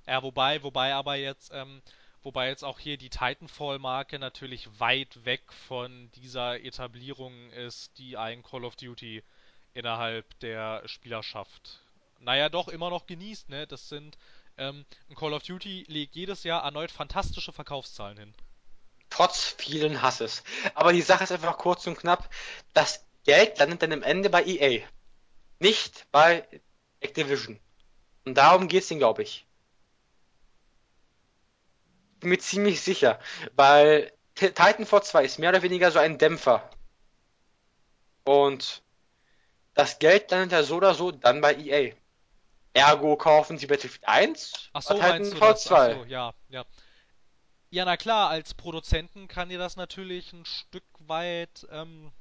Ja, 0.07 0.23
wobei, 0.23 0.63
wobei 0.63 0.95
aber 0.95 1.17
jetzt, 1.17 1.51
ähm, 1.55 1.83
Wobei 2.23 2.49
jetzt 2.49 2.63
auch 2.63 2.79
hier 2.79 2.97
die 2.99 3.11
Titanfall-Marke 3.11 4.21
natürlich 4.21 4.69
weit 4.79 5.25
weg 5.25 5.43
von 5.53 6.09
dieser 6.13 6.61
Etablierung 6.61 7.51
ist, 7.51 7.99
die 7.99 8.17
ein 8.17 8.45
Call 8.45 8.65
of 8.65 8.77
Duty 8.77 9.25
innerhalb 9.75 10.39
der 10.39 10.83
Spielerschaft, 10.87 11.81
naja, 12.21 12.49
doch 12.49 12.69
immer 12.69 12.91
noch 12.91 13.07
genießt, 13.07 13.49
ne? 13.49 13.67
Das 13.67 13.89
sind, 13.89 14.19
ähm, 14.57 14.85
ein 15.11 15.17
Call 15.17 15.33
of 15.33 15.43
Duty 15.43 15.85
legt 15.89 16.15
jedes 16.15 16.45
Jahr 16.45 16.63
erneut 16.63 16.93
fantastische 16.93 17.53
Verkaufszahlen 17.53 18.19
hin. 18.19 18.35
Trotz 19.13 19.55
vielen 19.59 20.01
Hasses. 20.01 20.43
Aber 20.75 20.95
die 20.95 21.03
Sache 21.03 21.25
ist 21.25 21.33
einfach 21.33 21.59
kurz 21.59 21.87
und 21.87 21.99
knapp, 21.99 22.31
das 22.73 23.05
Geld 23.25 23.59
landet 23.59 23.83
dann 23.83 23.93
am 23.93 24.03
Ende 24.03 24.31
bei 24.31 24.43
EA. 24.43 24.87
Nicht 25.59 26.07
bei 26.13 26.49
Activision. 27.01 27.61
Und 28.25 28.39
darum 28.39 28.69
geht's 28.69 28.91
ihnen, 28.91 29.01
glaube 29.01 29.23
ich. 29.23 29.47
Bin 32.21 32.31
mir 32.31 32.39
ziemlich 32.39 32.81
sicher, 32.81 33.21
weil 33.55 34.11
Titanfall 34.35 35.03
2 35.03 35.25
ist 35.27 35.39
mehr 35.39 35.51
oder 35.51 35.61
weniger 35.61 35.91
so 35.91 35.99
ein 35.99 36.17
Dämpfer. 36.17 36.71
Und 38.25 38.83
das 39.75 39.99
Geld 39.99 40.31
landet 40.31 40.53
ja 40.53 40.63
so 40.63 40.77
oder 40.77 40.95
so 40.95 41.11
dann 41.11 41.43
bei 41.43 41.55
EA. 41.55 41.93
Ergo 42.73 43.17
kaufen 43.17 43.59
sie 43.59 43.67
Battlefield 43.67 44.09
1 44.09 44.71
Ach 44.73 44.81
so, 44.81 44.95
Titanfall 44.95 45.53
das? 45.53 45.67
Ach 45.67 45.69
2. 45.69 45.95
so, 45.97 46.05
ja, 46.05 46.33
ja. 46.49 46.65
Ja, 47.73 47.87
na 47.87 47.97
klar, 47.97 48.29
als 48.29 48.53
Produzenten 48.53 49.29
kann 49.29 49.49
dir 49.49 49.59
das 49.59 49.77
natürlich 49.77 50.31
ein 50.35 50.45
Stück 50.45 50.85
weit 50.99 51.67
ähm, 51.71 52.13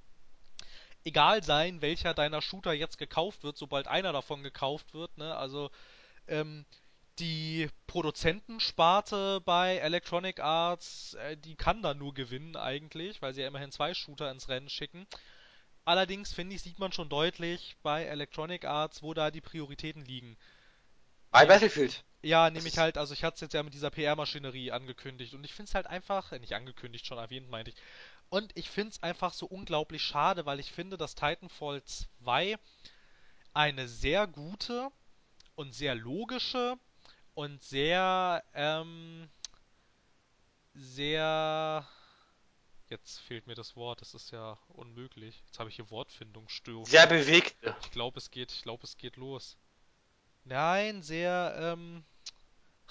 egal 1.04 1.44
sein, 1.44 1.82
welcher 1.82 2.14
deiner 2.14 2.42
Shooter 2.42 2.72
jetzt 2.72 2.98
gekauft 2.98 3.44
wird, 3.44 3.58
sobald 3.58 3.90
einer 3.90 4.14
davon 4.14 4.44
gekauft 4.44 4.94
wird, 4.94 5.18
ne? 5.18 5.36
Also 5.36 5.70
ähm, 6.30 6.66
die 7.20 7.68
Produzentensparte 7.86 9.42
bei 9.42 9.76
Electronic 9.76 10.40
Arts, 10.40 11.16
äh, 11.16 11.36
die 11.36 11.56
kann 11.56 11.82
da 11.82 11.94
nur 11.94 12.14
gewinnen 12.14 12.56
eigentlich, 12.56 13.22
weil 13.22 13.34
sie 13.34 13.42
ja 13.42 13.48
immerhin 13.50 13.74
zwei 13.74 13.94
Shooter 13.94 14.32
ins 14.32 14.48
Rennen 14.48 14.70
schicken. 14.70 15.06
Allerdings 15.84 16.32
finde 16.32 16.56
ich, 16.56 16.62
sieht 16.62 16.80
man 16.80 16.94
schon 16.94 17.10
deutlich 17.10 17.76
bei 17.84 18.06
Electronic 18.06 18.64
Arts, 18.64 19.04
wo 19.04 19.14
da 19.14 19.32
die 19.32 19.42
Prioritäten 19.42 20.06
liegen. 20.06 20.38
Bei 21.30 21.46
Battlefield. 21.46 22.06
Ja, 22.22 22.50
nämlich 22.50 22.74
ist, 22.74 22.80
halt, 22.80 22.98
also 22.98 23.14
ich 23.14 23.24
hatte 23.24 23.36
es 23.36 23.42
jetzt 23.42 23.54
ja 23.54 23.64
mit 23.64 23.74
dieser 23.74 23.90
PR-Maschinerie 23.90 24.72
angekündigt 24.72 25.34
und 25.34 25.44
ich 25.44 25.54
finde 25.54 25.70
es 25.70 25.76
halt 25.76 25.88
einfach, 25.88 26.32
äh, 26.32 26.40
nicht 26.40 26.54
angekündigt, 26.54 27.06
schon 27.06 27.18
erwähnt, 27.18 27.50
meinte 27.50 27.72
ich. 27.72 27.78
Und 28.30 28.56
ich 28.58 28.70
finde 28.70 28.92
es 28.92 29.04
einfach 29.04 29.34
so 29.34 29.46
unglaublich 29.46 30.02
schade, 30.02 30.46
weil 30.46 30.60
ich 30.60 30.72
finde, 30.72 30.98
dass 30.98 31.16
Titanfall 31.16 31.84
2 31.84 32.58
eine 33.54 33.88
sehr 33.88 34.28
gute 34.28 34.90
und 35.56 35.74
sehr 35.74 35.96
logische 35.96 36.78
und 37.34 37.62
sehr, 37.64 38.44
ähm, 38.54 39.30
sehr, 40.74 41.88
jetzt 42.90 43.20
fehlt 43.20 43.48
mir 43.48 43.56
das 43.56 43.76
Wort, 43.76 44.02
das 44.02 44.14
ist 44.14 44.32
ja 44.32 44.58
unmöglich. 44.70 45.44
Jetzt 45.48 45.60
habe 45.60 45.70
ich 45.70 45.76
hier 45.76 45.90
sehr 45.90 45.92
Wortfindungsstörungen. 45.92 46.90
bewegte. 47.06 47.76
Ich 47.82 47.92
glaube, 47.92 48.20
es 48.20 48.32
geht, 48.32 48.52
ich 48.52 48.62
glaube, 48.62 48.84
es 48.84 48.98
geht 48.98 49.18
los. 49.18 49.58
Nein, 50.44 51.04
sehr, 51.04 51.56
ähm, 51.58 52.04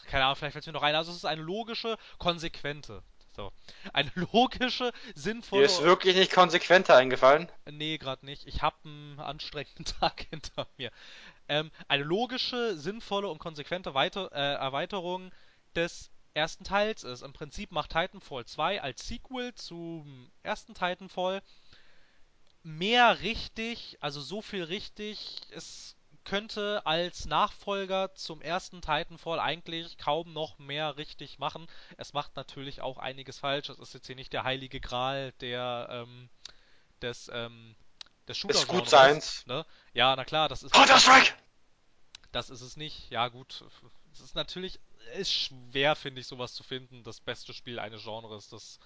keine 0.07 0.25
Ahnung, 0.25 0.37
vielleicht 0.37 0.53
fällt 0.55 0.67
mir 0.67 0.73
noch 0.73 0.83
ein. 0.83 0.95
Also 0.95 1.11
es 1.11 1.19
ist 1.19 1.25
eine 1.25 1.43
logische, 1.43 1.97
konsequente. 2.19 3.03
So. 3.33 3.53
Eine 3.93 4.11
logische, 4.33 4.93
Dir 4.93 5.15
ist 5.15 5.23
sinnvolle. 5.23 5.69
wirklich 5.83 6.17
nicht 6.17 6.33
konsequenter 6.33 6.97
eingefallen. 6.97 7.51
Nee, 7.71 7.99
gerade 7.99 8.27
nicht. 8.27 8.47
Ich 8.47 8.63
habe 8.63 8.77
einen 8.85 9.19
anstrengenden 9.21 9.85
Tag 10.01 10.27
hinter 10.31 10.67
mir. 10.77 10.91
Ähm, 11.49 11.71
eine 11.89 12.05
logische, 12.05 12.77
sinnvolle 12.77 13.29
und 13.29 13.39
konsequente 13.39 13.95
Weiter 13.95 14.31
äh, 14.33 14.55
Erweiterung 14.55 15.33
des 15.75 16.11
ersten 16.35 16.65
Teils 16.65 17.05
ist. 17.05 17.23
Im 17.23 17.33
Prinzip 17.33 17.73
macht 17.73 17.91
Titanfall 17.91 18.45
2 18.45 18.83
als 18.83 19.07
Sequel 19.07 19.55
zum 19.55 20.31
ersten 20.43 20.75
Titanfall 20.75 21.43
mehr 22.63 23.21
richtig, 23.21 23.97
also 24.01 24.21
so 24.21 24.43
viel 24.43 24.65
richtig, 24.65 25.41
es 25.51 25.97
könnte 26.25 26.83
als 26.87 27.25
Nachfolger 27.27 28.15
zum 28.15 28.43
ersten 28.43 28.83
Titanfall 28.83 29.41
eigentlich 29.41 29.99
kaum 29.99 30.33
noch 30.33 30.59
mehr 30.59 30.97
richtig 30.97 31.39
machen. 31.39 31.67
Es 31.97 32.13
macht 32.13 32.37
natürlich 32.37 32.81
auch 32.83 32.99
einiges 32.99 33.39
falsch. 33.39 33.69
Es 33.69 33.79
ist 33.79 33.95
jetzt 33.95 34.07
hier 34.07 34.17
nicht 34.17 34.33
der 34.33 34.45
heilige 34.45 34.81
Gral 34.81 35.33
der, 35.41 35.89
ähm, 35.91 36.29
des, 37.03 37.31
ähm, 37.33 37.75
des 38.29 38.37
Des 38.49 38.65
Shooter-Genres, 38.65 38.67
Gutseins. 38.69 39.47
ne? 39.47 39.65
Ja, 39.93 40.15
na 40.17 40.25
klar, 40.25 40.49
das 40.49 40.63
ist 40.63 40.75
es 40.75 40.79
nicht. 40.79 40.89
Counter-Strike! 40.89 41.33
Das 42.33 42.51
ist 42.51 42.61
es 42.61 42.77
nicht. 42.77 43.11
Ja, 43.11 43.29
gut. 43.29 43.65
Es 44.13 44.21
ist 44.21 44.35
natürlich, 44.37 44.79
ist 45.17 45.33
schwer, 45.33 45.97
finde 45.97 46.21
ich, 46.21 46.27
sowas 46.27 46.55
zu 46.55 46.63
finden. 46.63 47.03
Das 47.03 47.21
beste 47.21 47.53
Spiel 47.53 47.79
eines 47.81 48.03
Genres, 48.05 48.49
das 48.49 48.79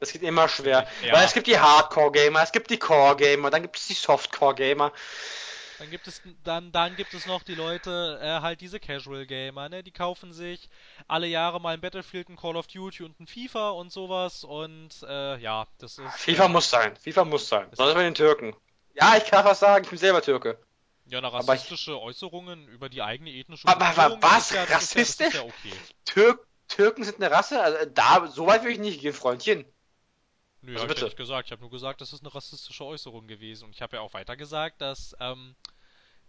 Das 0.00 0.12
geht 0.12 0.22
immer 0.22 0.48
schwer. 0.48 0.86
ich, 1.00 1.10
Weil 1.12 1.24
es 1.24 1.30
ja, 1.30 1.34
gibt 1.34 1.46
die 1.46 1.58
Hardcore-Gamer, 1.58 2.42
es 2.42 2.52
gibt 2.52 2.70
die 2.70 2.78
Core-Gamer, 2.78 3.50
dann 3.50 3.62
gibt 3.62 3.76
es 3.78 3.86
die 3.86 3.94
Softcore-Gamer. 3.94 4.92
Dann 5.82 5.90
gibt 5.90 6.06
es 6.06 6.22
dann 6.44 6.70
dann 6.70 6.94
gibt 6.94 7.12
es 7.12 7.26
noch 7.26 7.42
die 7.42 7.56
Leute, 7.56 8.20
äh, 8.22 8.40
halt 8.40 8.60
diese 8.60 8.78
Casual 8.78 9.26
Gamer, 9.26 9.68
ne? 9.68 9.82
Die 9.82 9.90
kaufen 9.90 10.32
sich 10.32 10.68
alle 11.08 11.26
Jahre 11.26 11.60
mal 11.60 11.74
ein 11.74 11.80
Battlefield, 11.80 12.28
ein 12.28 12.36
Call 12.36 12.54
of 12.56 12.68
Duty 12.68 13.02
und 13.02 13.18
ein 13.18 13.26
FIFA 13.26 13.70
und 13.70 13.90
sowas 13.90 14.44
und 14.44 14.90
äh, 15.02 15.38
ja, 15.38 15.66
das 15.78 15.98
ist 15.98 16.14
FIFA 16.20 16.44
ähm, 16.44 16.52
muss 16.52 16.70
sein. 16.70 16.94
FIFA 16.96 17.24
muss 17.24 17.48
sein. 17.48 17.66
das 17.70 17.78
Sonst 17.78 17.94
bei 17.94 18.04
den 18.04 18.14
Türken. 18.14 18.54
Ja, 18.94 19.16
ich 19.16 19.24
kann 19.24 19.44
was 19.44 19.58
sagen, 19.58 19.82
ich 19.82 19.90
bin 19.90 19.98
selber 19.98 20.22
Türke. 20.22 20.64
ja 21.06 21.20
na, 21.20 21.32
Aber 21.32 21.54
ich. 21.54 21.62
rassistische 21.62 22.00
Äußerungen 22.00 22.68
über 22.68 22.88
die 22.88 23.02
eigene 23.02 23.30
ethnische 23.32 23.66
das 23.66 23.74
ist 23.74 24.22
Was? 24.22 24.50
ja, 24.50 24.62
ist 24.62 24.68
ja, 24.68 24.70
ja 24.70 24.76
Rassistisch? 24.76 25.38
okay. 25.40 25.72
Türk 26.04 26.46
Türken 26.68 27.02
sind 27.02 27.16
eine 27.16 27.30
Rasse? 27.30 27.60
Also, 27.60 27.90
da, 27.92 28.26
so 28.28 28.46
weit 28.46 28.62
will 28.64 28.70
ich 28.70 28.78
nicht 28.78 29.00
gehen, 29.00 29.12
Freundchen. 29.12 29.66
Nö, 30.62 30.72
Also 30.74 30.84
habe 30.84 30.92
ich 30.92 31.00
ja 31.00 31.04
nicht 31.06 31.16
gesagt. 31.16 31.48
Ich 31.48 31.52
habe 31.52 31.60
nur 31.60 31.70
gesagt, 31.70 32.00
das 32.00 32.12
ist 32.12 32.20
eine 32.22 32.34
rassistische 32.34 32.84
Äußerung 32.84 33.26
gewesen 33.26 33.64
und 33.64 33.74
ich 33.74 33.82
habe 33.82 33.96
ja 33.96 34.02
auch 34.02 34.14
weiter 34.14 34.36
gesagt, 34.36 34.80
dass 34.80 35.14
ähm, 35.20 35.56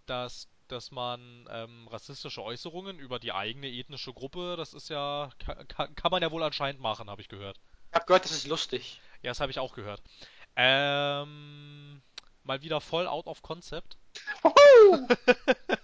dass 0.06 0.48
dass 0.68 0.92
man 0.92 1.48
ähm, 1.52 1.88
rassistische 1.90 2.42
Äußerungen 2.42 2.98
über 2.98 3.20
die 3.20 3.32
eigene 3.32 3.68
ethnische 3.68 4.14
Gruppe, 4.14 4.56
das 4.58 4.74
ist 4.74 4.90
ja, 4.90 5.30
kann, 5.38 5.96
kann, 5.96 6.12
man 6.12 6.22
ja 6.22 6.32
wohl 6.32 6.42
anscheinend 6.42 6.82
machen, 6.82 7.10
habe 7.10 7.22
ich 7.22 7.30
gehört. 7.30 7.60
Ich 7.92 7.96
hab 7.96 8.08
gehört, 8.08 8.26
das 8.26 8.32
ist 8.32 8.48
lustig. 8.48 9.00
Ja, 9.22 9.32
das 9.32 9.40
habe 9.40 9.52
ich 9.52 9.60
auch 9.60 9.76
gehört. 9.76 10.02
Ähm, 10.56 12.02
mal 12.44 12.62
wieder 12.62 12.82
voll 12.82 13.08
out 13.08 13.28
of 13.28 13.42
concept. 13.42 13.98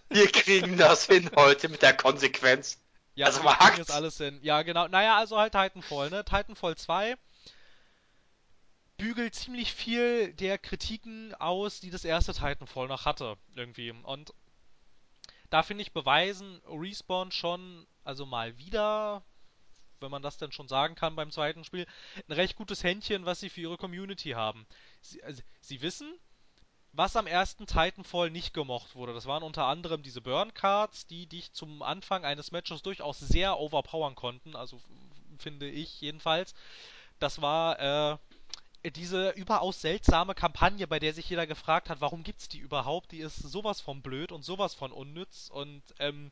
Wir 0.10 0.28
kriegen 0.32 0.78
das 0.78 1.06
hin 1.06 1.30
heute 1.36 1.70
mit 1.70 1.82
der 1.82 1.96
Konsequenz. 1.96 2.80
Ja, 3.16 3.28
Also 3.28 3.44
wir 3.44 3.54
kriegen 3.56 3.78
jetzt 3.78 3.92
alles 3.92 4.18
hin. 4.18 4.40
Ja, 4.42 4.64
genau. 4.64 4.88
Naja, 4.88 5.18
also 5.18 5.38
halt 5.38 5.54
Titanfall, 5.54 6.10
ne? 6.10 6.24
Titanfall 6.26 6.76
2 6.76 7.16
bügelt 9.00 9.34
ziemlich 9.34 9.74
viel 9.74 10.34
der 10.34 10.58
Kritiken 10.58 11.34
aus, 11.36 11.80
die 11.80 11.90
das 11.90 12.06
erste 12.06 12.34
Titanfall 12.34 12.88
noch 12.88 13.06
hatte, 13.06 13.38
irgendwie. 13.56 13.92
Und 13.92 14.34
da 15.50 15.64
finde 15.64 15.82
ich 15.82 15.94
beweisen 15.94 16.62
Respawn 16.68 17.32
schon, 17.32 17.88
also 18.04 18.26
mal 18.26 18.58
wieder, 18.58 19.24
wenn 20.02 20.12
man 20.12 20.22
das 20.22 20.38
denn 20.38 20.52
schon 20.52 20.68
sagen 20.68 20.96
kann 20.96 21.16
beim 21.16 21.32
zweiten 21.32 21.64
Spiel, 21.64 21.88
ein 22.28 22.34
recht 22.34 22.58
gutes 22.58 22.84
Händchen, 22.84 23.26
was 23.26 23.40
sie 23.40 23.50
für 23.50 23.62
ihre 23.62 23.78
Community 23.78 24.32
haben. 24.32 24.68
Sie, 25.02 25.24
also, 25.24 25.42
sie 25.62 25.82
wissen, 25.82 26.14
was 26.92 27.16
am 27.16 27.26
ersten 27.26 27.68
Titanfall 27.68 28.30
nicht 28.30 28.54
gemocht 28.54 28.96
wurde. 28.96 29.14
Das 29.14 29.28
waren 29.28 29.44
unter 29.44 29.66
anderem 29.66 30.04
diese 30.04 30.22
Burn 30.22 30.54
Cards, 30.54 31.08
die 31.08 31.26
dich 31.26 31.54
zum 31.54 31.82
Anfang 31.84 32.26
eines 32.26 32.52
Matches 32.52 32.82
durchaus 32.82 33.20
sehr 33.20 33.60
overpowern 33.60 34.16
konnten, 34.16 34.56
also 34.58 34.82
finde 35.38 35.70
ich 35.70 36.02
jedenfalls. 36.02 36.54
Das 37.20 37.42
war 37.42 37.80
äh, 37.80 38.18
diese 38.86 39.32
überaus 39.32 39.82
seltsame 39.82 40.36
Kampagne, 40.36 40.88
bei 40.88 41.00
der 41.00 41.14
sich 41.14 41.30
jeder 41.30 41.48
gefragt 41.48 41.90
hat, 41.90 42.02
warum 42.02 42.24
gibt's 42.24 42.48
die 42.48 42.60
überhaupt? 42.60 43.12
Die 43.12 43.20
ist 43.20 43.36
sowas 43.38 43.82
von 43.82 44.02
blöd 44.02 44.32
und 44.32 44.44
sowas 44.44 44.74
von 44.74 44.92
unnütz 44.92 45.50
und 45.50 45.84
ähm, 46.00 46.32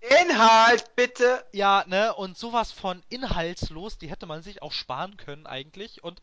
Inhalt, 0.00 0.96
bitte! 0.96 1.44
ja, 1.52 1.84
ne, 1.86 2.14
und 2.14 2.38
sowas 2.38 2.72
von 2.72 3.02
inhaltslos, 3.10 3.98
die 3.98 4.08
hätte 4.08 4.24
man 4.24 4.42
sich 4.42 4.62
auch 4.62 4.72
sparen 4.72 5.18
können 5.18 5.46
eigentlich. 5.46 6.02
Und 6.02 6.22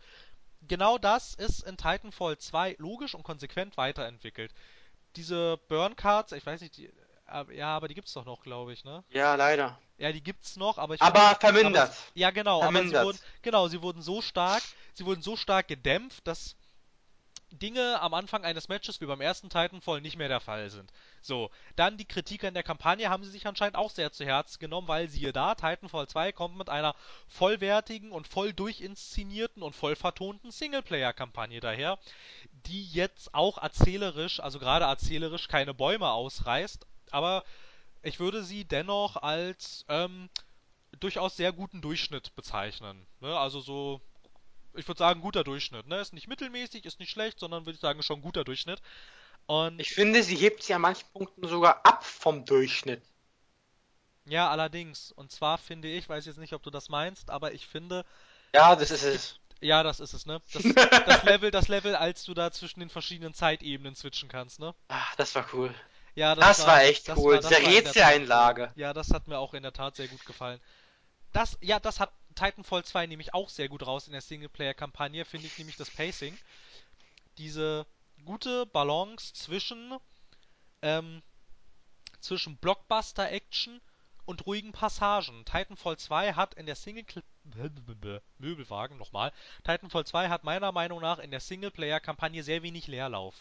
genau 0.67 0.97
das 0.97 1.35
ist 1.35 1.61
in 1.61 1.77
Titanfall 1.77 2.39
2 2.39 2.77
logisch 2.79 3.13
und 3.13 3.23
konsequent 3.23 3.77
weiterentwickelt. 3.77 4.51
Diese 5.15 5.57
Burn 5.67 5.95
Cards, 5.95 6.31
ich 6.31 6.45
weiß 6.45 6.61
nicht, 6.61 6.77
die, 6.77 6.89
ja, 7.51 7.75
aber 7.75 7.87
die 7.87 7.95
gibt's 7.95 8.13
doch 8.13 8.25
noch, 8.25 8.41
glaube 8.43 8.73
ich, 8.73 8.83
ne? 8.83 9.03
Ja, 9.09 9.35
leider. 9.35 9.77
Ja, 9.97 10.11
die 10.11 10.23
gibt's 10.23 10.57
noch, 10.57 10.77
aber 10.77 10.95
ich 10.95 11.03
finde, 11.03 11.21
Aber 11.21 11.39
aber 11.39 11.39
vermindert. 11.39 11.89
s- 11.89 12.11
ja 12.15 12.31
genau, 12.31 12.63
aber 12.65 12.83
sie 12.85 12.99
wurden, 12.99 13.19
Vermindert. 13.19 13.41
genau, 13.41 13.67
sie 13.67 13.81
wurden 13.81 14.01
so 14.01 14.21
stark, 14.21 14.63
sie 14.93 15.05
wurden 15.05 15.21
so 15.23 15.35
stark 15.37 15.67
gedämpft, 15.67 16.27
dass 16.27 16.55
Dinge 17.51 17.99
am 18.01 18.13
Anfang 18.13 18.43
eines 18.45 18.67
Matches 18.69 18.99
wie 19.01 19.05
beim 19.05 19.21
ersten 19.21 19.49
Titanfall 19.49 20.01
nicht 20.01 20.17
mehr 20.17 20.27
der 20.29 20.39
Fall 20.41 20.69
sind. 20.69 20.91
So, 21.21 21.49
dann 21.77 21.97
die 21.97 22.05
Kritik 22.05 22.43
an 22.43 22.53
der 22.53 22.63
Kampagne 22.63 23.09
haben 23.09 23.23
sie 23.23 23.31
sich 23.31 23.47
anscheinend 23.47 23.75
auch 23.77 23.89
sehr 23.89 24.11
zu 24.11 24.25
Herzen 24.25 24.59
genommen, 24.59 24.87
weil 24.87 25.09
siehe 25.09 25.33
da, 25.33 25.55
Titanfall 25.55 26.07
2 26.07 26.31
kommt 26.33 26.57
mit 26.57 26.69
einer 26.69 26.95
vollwertigen 27.27 28.11
und 28.11 28.27
voll 28.27 28.53
durchinszenierten 28.53 29.63
und 29.63 29.75
voll 29.75 29.95
vertonten 29.95 30.51
Singleplayer-Kampagne 30.51 31.59
daher, 31.61 31.99
die 32.67 32.85
jetzt 32.85 33.33
auch 33.33 33.57
erzählerisch, 33.57 34.39
also 34.41 34.59
gerade 34.59 34.85
erzählerisch, 34.85 35.47
keine 35.47 35.73
Bäume 35.73 36.09
ausreißt, 36.11 36.85
aber 37.13 37.43
ich 38.03 38.19
würde 38.19 38.43
sie 38.43 38.65
dennoch 38.65 39.17
als 39.17 39.85
ähm, 39.89 40.29
durchaus 40.99 41.35
sehr 41.37 41.51
guten 41.53 41.81
Durchschnitt 41.81 42.35
bezeichnen. 42.35 43.05
Ne? 43.19 43.37
Also 43.37 43.59
so, 43.59 44.01
ich 44.75 44.87
würde 44.87 44.99
sagen, 44.99 45.21
guter 45.21 45.43
Durchschnitt. 45.43 45.87
Ne? 45.87 45.99
Ist 45.99 46.13
nicht 46.13 46.27
mittelmäßig, 46.27 46.85
ist 46.85 46.99
nicht 46.99 47.11
schlecht, 47.11 47.39
sondern 47.39 47.65
würde 47.65 47.75
ich 47.75 47.81
sagen, 47.81 48.03
schon 48.03 48.21
guter 48.21 48.43
Durchschnitt. 48.43 48.81
Und 49.45 49.79
Ich 49.79 49.91
finde, 49.91 50.23
sie 50.23 50.35
hebt 50.35 50.63
sie 50.63 50.73
an 50.73 50.81
manchen 50.81 51.07
Punkten 51.13 51.47
sogar 51.47 51.85
ab 51.85 52.05
vom 52.05 52.45
Durchschnitt. 52.45 53.01
ja, 54.25 54.49
allerdings, 54.49 55.11
und 55.13 55.31
zwar 55.31 55.57
finde 55.57 55.87
ich, 55.87 56.07
weiß 56.09 56.25
jetzt 56.25 56.37
nicht, 56.37 56.53
ob 56.53 56.63
du 56.63 56.69
das 56.69 56.89
meinst, 56.89 57.29
aber 57.29 57.53
ich 57.53 57.65
finde, 57.65 58.05
Ja, 58.53 58.75
das 58.75 58.91
ist 58.91 59.03
es. 59.03 59.39
ja, 59.61 59.83
das 59.83 59.99
ist 60.01 60.13
es, 60.13 60.25
ne? 60.25 60.41
Das, 60.51 60.63
das 61.05 61.23
Level, 61.23 61.49
das 61.51 61.67
Level, 61.69 61.95
als 61.95 62.23
du 62.25 62.33
da 62.33 62.51
zwischen 62.51 62.81
den 62.81 62.89
verschiedenen 62.89 63.33
Zeitebenen 63.33 63.95
switchen 63.95 64.27
kannst, 64.29 64.59
ne? 64.59 64.75
Ach, 64.89 65.15
das 65.15 65.33
war 65.35 65.47
cool. 65.53 65.73
Ja, 66.17 66.33
das 66.33 66.57
Das 66.57 66.59
war 66.61 66.67
war, 66.67 66.83
echt 66.83 67.07
das 67.07 67.19
cool. 67.19 67.43
war, 67.43 67.49
Diese. 67.49 67.61
Rätseleinlage. 67.61 68.71
Ja, 68.75 68.91
das 68.91 69.11
hat 69.11 69.27
mir 69.27 69.37
auch 69.37 69.53
in 69.53 69.61
der 69.61 69.71
Tat 69.71 69.95
sehr 69.95 70.07
gut 70.07 70.25
gefallen. 70.25 70.59
Das, 71.31 71.59
ja, 71.61 71.79
das 71.79 71.99
hat 71.99 72.11
Titanfall 72.33 72.83
2 72.83 73.05
nämlich 73.05 73.35
auch 73.35 73.49
sehr 73.49 73.69
gut 73.69 73.85
raus 73.85 74.07
in 74.07 74.13
der 74.13 74.21
Singleplayer-Kampagne, 74.21 75.25
finde 75.25 75.45
ich 75.45 75.59
nämlich 75.59 75.77
das 75.77 75.91
Pacing. 75.91 76.35
Diese 77.37 77.85
gute 78.25 78.65
Balance 78.65 79.35
zwischen, 79.35 79.95
ähm, 80.81 81.21
zwischen 82.19 82.57
Blockbuster-Action 82.57 83.79
und 84.25 84.47
ruhigen 84.47 84.71
Passagen. 84.71 85.45
Titanfall 85.45 85.97
2 85.97 86.33
hat 86.33 86.55
in 86.55 86.65
der 86.65 86.75
Single 86.75 87.05
Möbelwagen 88.39 88.97
nochmal. 88.97 89.31
Titanfall 89.63 90.07
2 90.07 90.29
hat 90.29 90.43
meiner 90.43 90.71
Meinung 90.71 90.99
nach 90.99 91.19
in 91.19 91.29
der 91.29 91.41
Singleplayer-Kampagne 91.41 92.41
sehr 92.41 92.63
wenig 92.63 92.87
Leerlauf. 92.87 93.35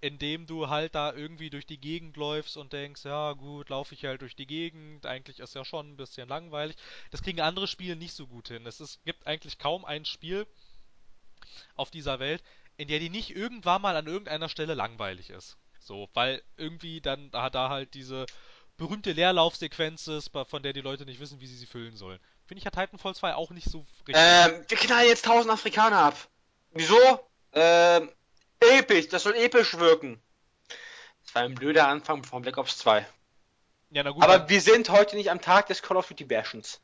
Indem 0.00 0.46
du 0.46 0.68
halt 0.68 0.94
da 0.94 1.12
irgendwie 1.12 1.50
durch 1.50 1.66
die 1.66 1.80
Gegend 1.80 2.16
läufst 2.16 2.56
und 2.56 2.72
denkst, 2.72 3.04
ja 3.04 3.32
gut, 3.32 3.68
laufe 3.68 3.94
ich 3.94 4.04
halt 4.04 4.22
durch 4.22 4.36
die 4.36 4.46
Gegend, 4.46 5.06
eigentlich 5.06 5.40
ist 5.40 5.54
ja 5.54 5.64
schon 5.64 5.90
ein 5.90 5.96
bisschen 5.96 6.28
langweilig. 6.28 6.76
Das 7.10 7.22
kriegen 7.22 7.40
andere 7.40 7.66
Spiele 7.66 7.96
nicht 7.96 8.14
so 8.14 8.26
gut 8.26 8.48
hin. 8.48 8.66
Es 8.66 8.80
ist, 8.80 9.04
gibt 9.04 9.26
eigentlich 9.26 9.58
kaum 9.58 9.84
ein 9.84 10.04
Spiel 10.04 10.46
auf 11.74 11.90
dieser 11.90 12.20
Welt, 12.20 12.42
in 12.76 12.88
der 12.88 13.00
die 13.00 13.10
nicht 13.10 13.34
irgendwann 13.34 13.82
mal 13.82 13.96
an 13.96 14.06
irgendeiner 14.06 14.48
Stelle 14.48 14.74
langweilig 14.74 15.30
ist. 15.30 15.56
So, 15.80 16.08
weil 16.14 16.42
irgendwie 16.56 17.00
dann 17.00 17.30
da, 17.30 17.50
da 17.50 17.68
halt 17.68 17.94
diese 17.94 18.26
berühmte 18.76 19.12
Leerlaufsequenz 19.12 20.06
ist, 20.06 20.30
von 20.30 20.62
der 20.62 20.72
die 20.72 20.80
Leute 20.80 21.04
nicht 21.04 21.20
wissen, 21.20 21.40
wie 21.40 21.46
sie 21.46 21.56
sie 21.56 21.66
füllen 21.66 21.96
sollen. 21.96 22.20
Finde 22.46 22.60
ich 22.60 22.66
hat 22.66 22.74
Titanfall 22.74 23.14
2 23.14 23.34
auch 23.34 23.50
nicht 23.50 23.68
so 23.68 23.84
richtig. 24.06 24.16
Ähm, 24.16 24.64
wir 24.66 24.78
knallen 24.78 25.08
jetzt 25.08 25.26
1000 25.26 25.52
Afrikaner 25.52 25.98
ab. 25.98 26.28
Wieso? 26.72 26.96
Ähm, 27.52 28.10
episch. 28.60 29.08
Das 29.08 29.22
soll 29.24 29.34
episch 29.36 29.78
wirken. 29.78 30.22
Das 31.24 31.34
war 31.34 31.42
ein 31.42 31.54
blöder 31.54 31.88
Anfang 31.88 32.24
von 32.24 32.42
Black 32.42 32.58
Ops 32.58 32.78
2. 32.78 33.06
Ja, 33.90 34.02
na 34.02 34.10
gut, 34.10 34.22
Aber 34.22 34.38
dann, 34.40 34.48
wir 34.48 34.60
sind 34.60 34.90
heute 34.90 35.16
nicht 35.16 35.30
am 35.30 35.40
Tag 35.40 35.66
des 35.68 35.82
Call 35.82 35.96
of 35.96 36.08
Duty 36.08 36.24
Bashens. 36.24 36.80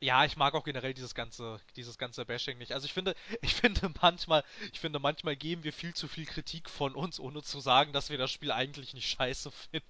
ja, 0.00 0.24
ich 0.24 0.36
mag 0.36 0.54
auch 0.54 0.64
generell 0.64 0.94
dieses 0.94 1.14
ganze, 1.14 1.60
dieses 1.76 1.96
ganze 1.98 2.24
Bashing 2.24 2.58
nicht. 2.58 2.72
Also 2.72 2.86
ich 2.86 2.92
finde, 2.92 3.14
ich 3.42 3.54
finde 3.54 3.92
manchmal, 4.02 4.44
ich 4.72 4.80
finde 4.80 4.98
manchmal 4.98 5.36
geben 5.36 5.64
wir 5.64 5.72
viel 5.72 5.94
zu 5.94 6.08
viel 6.08 6.26
Kritik 6.26 6.68
von 6.70 6.94
uns, 6.94 7.20
ohne 7.20 7.42
zu 7.42 7.60
sagen, 7.60 7.92
dass 7.92 8.10
wir 8.10 8.18
das 8.18 8.30
Spiel 8.32 8.50
eigentlich 8.52 8.94
nicht 8.94 9.08
scheiße 9.10 9.50
finden. 9.70 9.86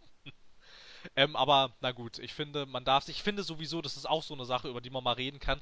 Ähm, 1.17 1.35
aber 1.37 1.75
na 1.81 1.93
gut, 1.93 2.19
ich 2.19 2.33
finde, 2.35 2.67
man 2.67 2.85
darf 2.85 3.05
sich, 3.05 3.17
ich 3.17 3.23
finde 3.23 3.43
sowieso, 3.43 3.83
das 3.83 3.97
ist 3.97 4.09
auch 4.09 4.23
so 4.23 4.35
eine 4.35 4.45
Sache, 4.45 4.69
über 4.69 4.81
die 4.81 4.91
man 4.91 5.03
mal 5.05 5.15
reden 5.15 5.41
kann. 5.41 5.61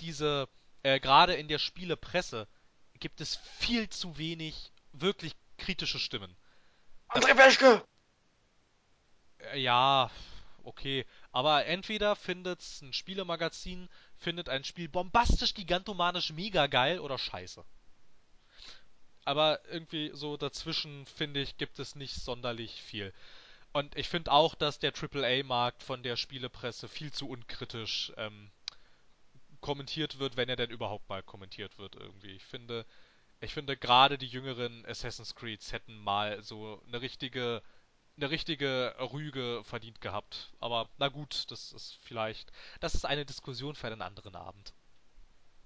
Diese, 0.00 0.48
äh, 0.82 0.98
gerade 1.00 1.34
in 1.34 1.46
der 1.48 1.58
Spielepresse 1.60 2.48
gibt 2.98 3.20
es 3.20 3.36
viel 3.36 3.88
zu 3.88 4.18
wenig 4.18 4.72
wirklich 5.00 5.34
kritische 5.58 5.98
Stimmen. 5.98 6.36
André 7.08 7.34
Peschke! 7.34 7.84
äh, 9.52 9.60
ja, 9.60 10.10
okay. 10.62 11.04
Aber 11.32 11.66
entweder 11.66 12.16
findet's 12.16 12.82
ein 12.82 12.92
Spielemagazin, 12.92 13.88
findet 14.16 14.48
ein 14.48 14.64
Spiel 14.64 14.88
bombastisch, 14.88 15.54
gigantomanisch, 15.54 16.32
mega 16.32 16.66
geil 16.66 17.00
oder 17.00 17.18
scheiße. 17.18 17.64
Aber 19.24 19.60
irgendwie 19.70 20.10
so 20.14 20.36
dazwischen, 20.36 21.06
finde 21.06 21.40
ich, 21.40 21.56
gibt 21.56 21.78
es 21.78 21.94
nicht 21.94 22.14
sonderlich 22.14 22.82
viel. 22.82 23.12
Und 23.72 23.96
ich 23.96 24.08
finde 24.08 24.30
auch, 24.30 24.54
dass 24.54 24.78
der 24.78 24.92
AAA-Markt 24.94 25.82
von 25.82 26.02
der 26.02 26.16
Spielepresse 26.16 26.88
viel 26.88 27.12
zu 27.12 27.28
unkritisch 27.28 28.12
ähm, 28.16 28.50
kommentiert 29.60 30.18
wird, 30.18 30.36
wenn 30.36 30.48
er 30.48 30.56
denn 30.56 30.70
überhaupt 30.70 31.08
mal 31.08 31.22
kommentiert 31.22 31.78
wird 31.78 31.96
irgendwie. 31.96 32.32
Ich 32.32 32.44
finde, 32.44 32.84
ich 33.44 33.54
finde 33.54 33.76
gerade 33.76 34.18
die 34.18 34.26
jüngeren 34.26 34.84
Assassin's 34.86 35.34
Creeds 35.34 35.72
hätten 35.72 35.96
mal 35.98 36.42
so 36.42 36.82
eine 36.88 37.00
richtige, 37.00 37.62
eine 38.16 38.30
richtige 38.30 38.94
Rüge 38.98 39.62
verdient 39.64 40.00
gehabt. 40.00 40.52
Aber 40.60 40.88
na 40.98 41.08
gut, 41.08 41.50
das 41.50 41.72
ist 41.72 41.98
vielleicht, 42.02 42.50
das 42.80 42.94
ist 42.94 43.04
eine 43.04 43.24
Diskussion 43.24 43.74
für 43.74 43.86
einen 43.86 44.02
anderen 44.02 44.34
Abend. 44.34 44.72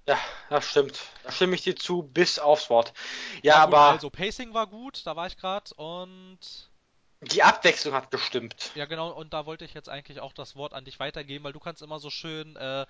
Ja, 0.07 0.18
das 0.49 0.64
stimmt. 0.64 1.01
Da 1.22 1.33
stimme 1.33 1.55
ich 1.55 1.62
dir 1.62 1.76
zu, 1.76 2.03
bis 2.03 2.39
aufs 2.39 2.70
Wort. 2.70 2.95
Ja, 3.43 3.64
gut, 3.64 3.74
aber 3.74 3.81
also 3.91 4.11
Pacing 4.11 4.55
war 4.55 4.66
gut, 4.66 5.07
da 5.07 5.16
war 5.16 5.26
ich 5.26 5.37
gerade 5.37 5.72
und 5.74 6.39
die 7.20 7.43
Abwechslung 7.43 7.95
hat 7.95 8.11
gestimmt. 8.11 8.70
ja 8.74 8.87
genau, 8.87 9.11
und 9.11 9.35
da 9.35 9.45
wollte 9.45 9.64
ich 9.64 9.74
jetzt 9.74 9.89
eigentlich 9.89 10.20
auch 10.20 10.33
das 10.33 10.55
Wort 10.55 10.72
an 10.72 10.85
dich 10.85 11.01
weitergeben, 11.01 11.45
weil 11.45 11.53
du 11.53 11.59
kannst 11.59 11.83
immer 11.83 11.99
so 11.99 12.11
schön, 12.11 12.55
äh, 12.57 12.87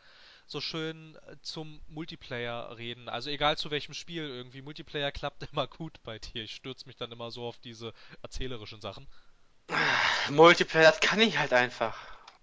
so 0.51 0.61
schön 0.61 1.17
äh, 1.27 1.37
zum 1.43 1.81
Multiplayer 1.89 2.77
reden. 2.79 3.09
Also 3.09 3.31
egal 3.31 3.57
zu 3.59 3.71
welchem 3.71 3.95
Spiel 3.95 4.25
irgendwie. 4.29 4.63
Multiplayer 4.63 5.13
klappt 5.13 5.43
immer 5.53 5.67
gut 5.67 6.03
bei 6.03 6.19
dir. 6.19 6.43
Ich 6.45 6.55
stürze 6.55 6.87
mich 6.87 6.97
dann 6.97 7.13
immer 7.13 7.31
so 7.31 7.45
auf 7.47 7.59
diese 7.59 7.93
erzählerischen 8.23 8.81
Sachen. 8.81 9.07
Multiplayer, 10.31 10.91
das 10.91 11.01
kann 11.01 11.21
ich 11.21 11.39
halt 11.39 11.53
einfach. 11.53 11.97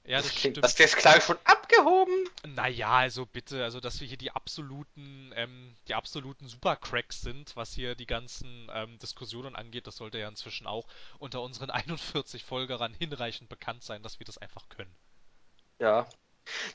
Ja, 0.03 0.21
Das 0.21 0.27
das 0.27 0.35
klingt, 0.35 0.57
stimmt. 0.57 0.63
das, 0.63 0.75
das 0.75 0.95
klang 0.95 1.19
schon 1.21 1.37
abgehoben. 1.45 2.13
Naja, 2.43 2.91
also 2.91 3.25
bitte, 3.25 3.63
also 3.63 3.79
dass 3.79 3.99
wir 3.99 4.07
hier 4.07 4.17
die 4.17 4.31
absoluten, 4.31 5.31
ähm, 5.35 5.75
die 5.87 5.95
absoluten 5.95 6.47
Supercracks 6.47 7.21
sind, 7.21 7.55
was 7.55 7.73
hier 7.73 7.95
die 7.95 8.05
ganzen 8.05 8.69
ähm, 8.71 8.99
Diskussionen 8.99 9.55
angeht, 9.55 9.87
das 9.87 9.95
sollte 9.97 10.19
ja 10.19 10.27
inzwischen 10.29 10.67
auch 10.67 10.87
unter 11.17 11.41
unseren 11.41 11.69
41 11.71 12.43
Folgerern 12.43 12.93
hinreichend 12.93 13.49
bekannt 13.49 13.83
sein, 13.83 14.03
dass 14.03 14.19
wir 14.19 14.25
das 14.25 14.37
einfach 14.37 14.69
können. 14.69 14.95
Ja. 15.79 16.07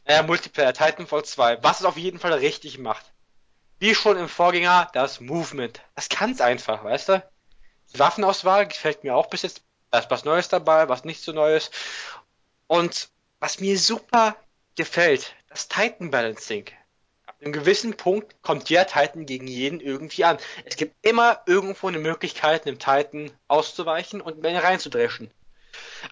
Naja, 0.06 0.22
Multiplayer, 0.22 0.72
Titanfall 0.72 1.24
2. 1.24 1.62
Was 1.62 1.80
es 1.80 1.86
auf 1.86 1.96
jeden 1.96 2.18
Fall 2.18 2.32
richtig 2.34 2.78
macht. 2.78 3.12
Wie 3.78 3.94
schon 3.94 4.18
im 4.18 4.28
Vorgänger, 4.28 4.90
das 4.92 5.20
Movement. 5.20 5.80
Das 5.94 6.08
kann's 6.08 6.40
einfach, 6.40 6.84
weißt 6.84 7.08
du? 7.10 7.30
Die 7.94 7.98
Waffenauswahl 7.98 8.66
gefällt 8.66 9.04
mir 9.04 9.14
auch 9.14 9.30
bis 9.30 9.42
jetzt. 9.42 9.62
Da 9.90 9.98
ist 9.98 10.10
was 10.10 10.24
Neues 10.24 10.48
dabei, 10.48 10.88
was 10.88 11.04
nicht 11.04 11.22
so 11.22 11.32
Neues. 11.32 11.70
Und 12.66 13.08
was 13.40 13.58
mir 13.58 13.78
super 13.78 14.36
gefällt, 14.76 15.34
das 15.48 15.68
Titan 15.68 16.10
Balancing. 16.10 16.66
Ab 17.26 17.36
einem 17.40 17.52
gewissen 17.52 17.96
Punkt 17.96 18.40
kommt 18.42 18.68
jeder 18.70 18.86
Titan 18.86 19.26
gegen 19.26 19.46
jeden 19.46 19.80
irgendwie 19.80 20.24
an. 20.24 20.38
Es 20.64 20.76
gibt 20.76 20.94
immer 21.04 21.40
irgendwo 21.46 21.88
eine 21.88 21.98
Möglichkeit, 21.98 22.66
einem 22.66 22.78
Titan 22.78 23.32
auszuweichen 23.48 24.20
und 24.20 24.44
ihn 24.44 24.56
reinzudreschen. 24.56 25.30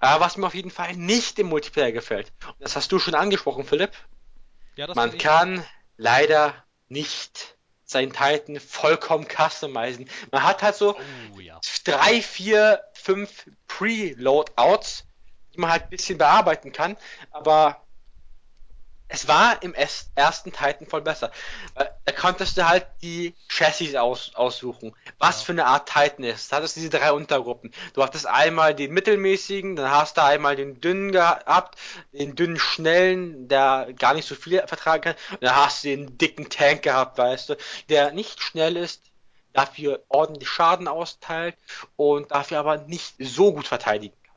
Aber 0.00 0.24
was 0.24 0.36
mir 0.36 0.46
auf 0.46 0.54
jeden 0.54 0.70
Fall 0.70 0.94
nicht 0.96 1.38
im 1.38 1.48
Multiplayer 1.48 1.92
gefällt, 1.92 2.32
und 2.46 2.60
das 2.60 2.76
hast 2.76 2.90
du 2.92 2.98
schon 2.98 3.14
angesprochen, 3.14 3.64
Philipp, 3.64 3.92
Ja, 4.76 4.92
man 4.94 5.16
kann 5.18 5.64
leider 5.96 6.54
nicht 6.88 7.56
seinen 7.84 8.12
Titan 8.12 8.60
vollkommen 8.60 9.26
customizen. 9.26 10.08
Man 10.30 10.42
hat 10.42 10.62
halt 10.62 10.76
so 10.76 10.94
Oh 11.34 11.40
ja. 11.40 11.58
drei, 11.84 12.20
vier, 12.20 12.82
fünf 12.92 13.46
Pre-Loadouts, 13.66 15.04
die 15.54 15.60
man 15.60 15.70
halt 15.70 15.84
ein 15.84 15.90
bisschen 15.90 16.18
bearbeiten 16.18 16.72
kann, 16.72 16.96
aber 17.30 17.82
es 19.08 19.26
war 19.26 19.62
im 19.62 19.74
ersten 19.74 20.52
Titanfall 20.52 21.00
besser. 21.00 21.30
Weil 21.74 21.90
Da 22.04 22.12
konntest 22.12 22.56
du 22.56 22.68
halt 22.68 22.86
die 23.02 23.34
Chassis 23.48 23.94
aus, 23.94 24.34
aussuchen, 24.34 24.94
was 25.18 25.40
Ja. 25.40 25.46
für 25.46 25.52
eine 25.52 25.66
Art 25.66 25.88
Titan 25.88 26.24
ist. 26.24 26.52
Da 26.52 26.56
hattest 26.56 26.76
du 26.76 26.80
diese 26.80 26.90
drei 26.90 27.12
Untergruppen. 27.12 27.72
Du 27.94 28.02
hattest 28.02 28.26
einmal 28.26 28.74
den 28.74 28.92
mittelmäßigen, 28.92 29.76
dann 29.76 29.90
hast 29.90 30.16
du 30.16 30.22
einmal 30.22 30.56
den 30.56 30.80
dünnen 30.80 31.12
gehabt, 31.12 31.78
den 32.12 32.34
dünnen 32.34 32.58
schnellen, 32.58 33.48
der 33.48 33.92
gar 33.98 34.14
nicht 34.14 34.28
so 34.28 34.34
viel 34.34 34.62
vertragen 34.66 35.02
kann, 35.02 35.14
und 35.32 35.42
dann 35.42 35.56
hast 35.56 35.84
du 35.84 35.88
den 35.88 36.18
dicken 36.18 36.48
Tank 36.50 36.82
gehabt, 36.82 37.18
weißt 37.18 37.50
du, 37.50 37.56
der 37.88 38.12
nicht 38.12 38.42
schnell 38.42 38.76
ist, 38.76 39.02
dafür 39.52 40.04
ordentlich 40.08 40.48
Schaden 40.48 40.88
austeilt 40.88 41.56
und 41.96 42.30
dafür 42.30 42.58
aber 42.58 42.78
nicht 42.78 43.14
so 43.18 43.52
gut 43.52 43.66
verteidigen 43.66 44.16
kann. 44.22 44.36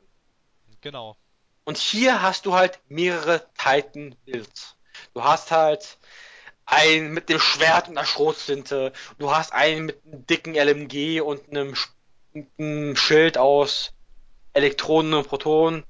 Genau. 0.80 1.16
Und 1.64 1.78
hier 1.78 2.22
hast 2.22 2.46
du 2.46 2.54
halt 2.54 2.80
mehrere 2.88 3.46
Titan-Builds. 3.58 4.76
Du 5.14 5.24
hast 5.24 5.50
halt 5.50 5.98
einen 6.66 7.12
mit 7.12 7.28
dem 7.28 7.40
Schwert 7.40 7.88
und 7.88 7.98
einer 7.98 8.06
Schrotflinte. 8.06 8.92
Du 9.18 9.34
hast 9.34 9.52
einen 9.52 9.86
mit 9.86 10.04
einem 10.04 10.26
dicken 10.26 10.54
LMG 10.54 11.20
und 11.22 11.48
einem, 11.50 11.74
Sch- 11.74 11.90
einem 12.58 12.96
Schild 12.96 13.38
aus 13.38 13.92
Elektronen 14.54 15.14
und 15.14 15.28
Protonen. 15.28 15.84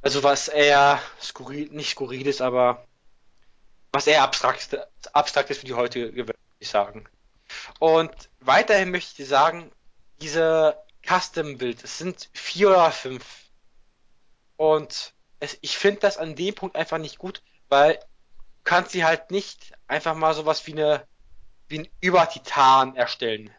Also 0.00 0.22
was 0.22 0.48
eher 0.48 1.00
skurril, 1.20 1.68
nicht 1.72 1.90
skurril 1.90 2.26
ist, 2.26 2.40
aber 2.40 2.86
was 3.92 4.06
eher 4.06 4.22
abstrakt, 4.22 4.76
abstrakt 5.12 5.50
ist 5.50 5.58
für 5.60 5.66
die 5.66 5.74
heutige 5.74 6.06
Welt, 6.16 6.28
würde 6.28 6.38
ich 6.60 6.68
sagen. 6.68 7.06
Und 7.80 8.12
weiterhin 8.40 8.90
möchte 8.90 9.10
ich 9.12 9.16
dir 9.16 9.26
sagen, 9.26 9.72
diese 10.20 10.78
Custom-Build, 11.06 11.84
es 11.84 11.98
sind 11.98 12.30
vier 12.34 12.70
oder 12.70 12.92
fünf. 12.92 13.24
Und 14.62 15.12
es, 15.40 15.58
ich 15.60 15.76
finde 15.76 16.02
das 16.02 16.18
an 16.18 16.36
dem 16.36 16.54
Punkt 16.54 16.76
einfach 16.76 16.98
nicht 16.98 17.18
gut, 17.18 17.42
weil 17.68 17.94
du 17.96 18.00
kannst 18.62 18.92
sie 18.92 19.04
halt 19.04 19.32
nicht 19.32 19.72
einfach 19.88 20.14
mal 20.14 20.34
sowas 20.34 20.64
wie 20.68 20.72
eine 20.74 21.04
wie 21.66 21.80
ein 21.80 21.88
Übertitan 22.00 22.94
erstellen. 22.94 23.52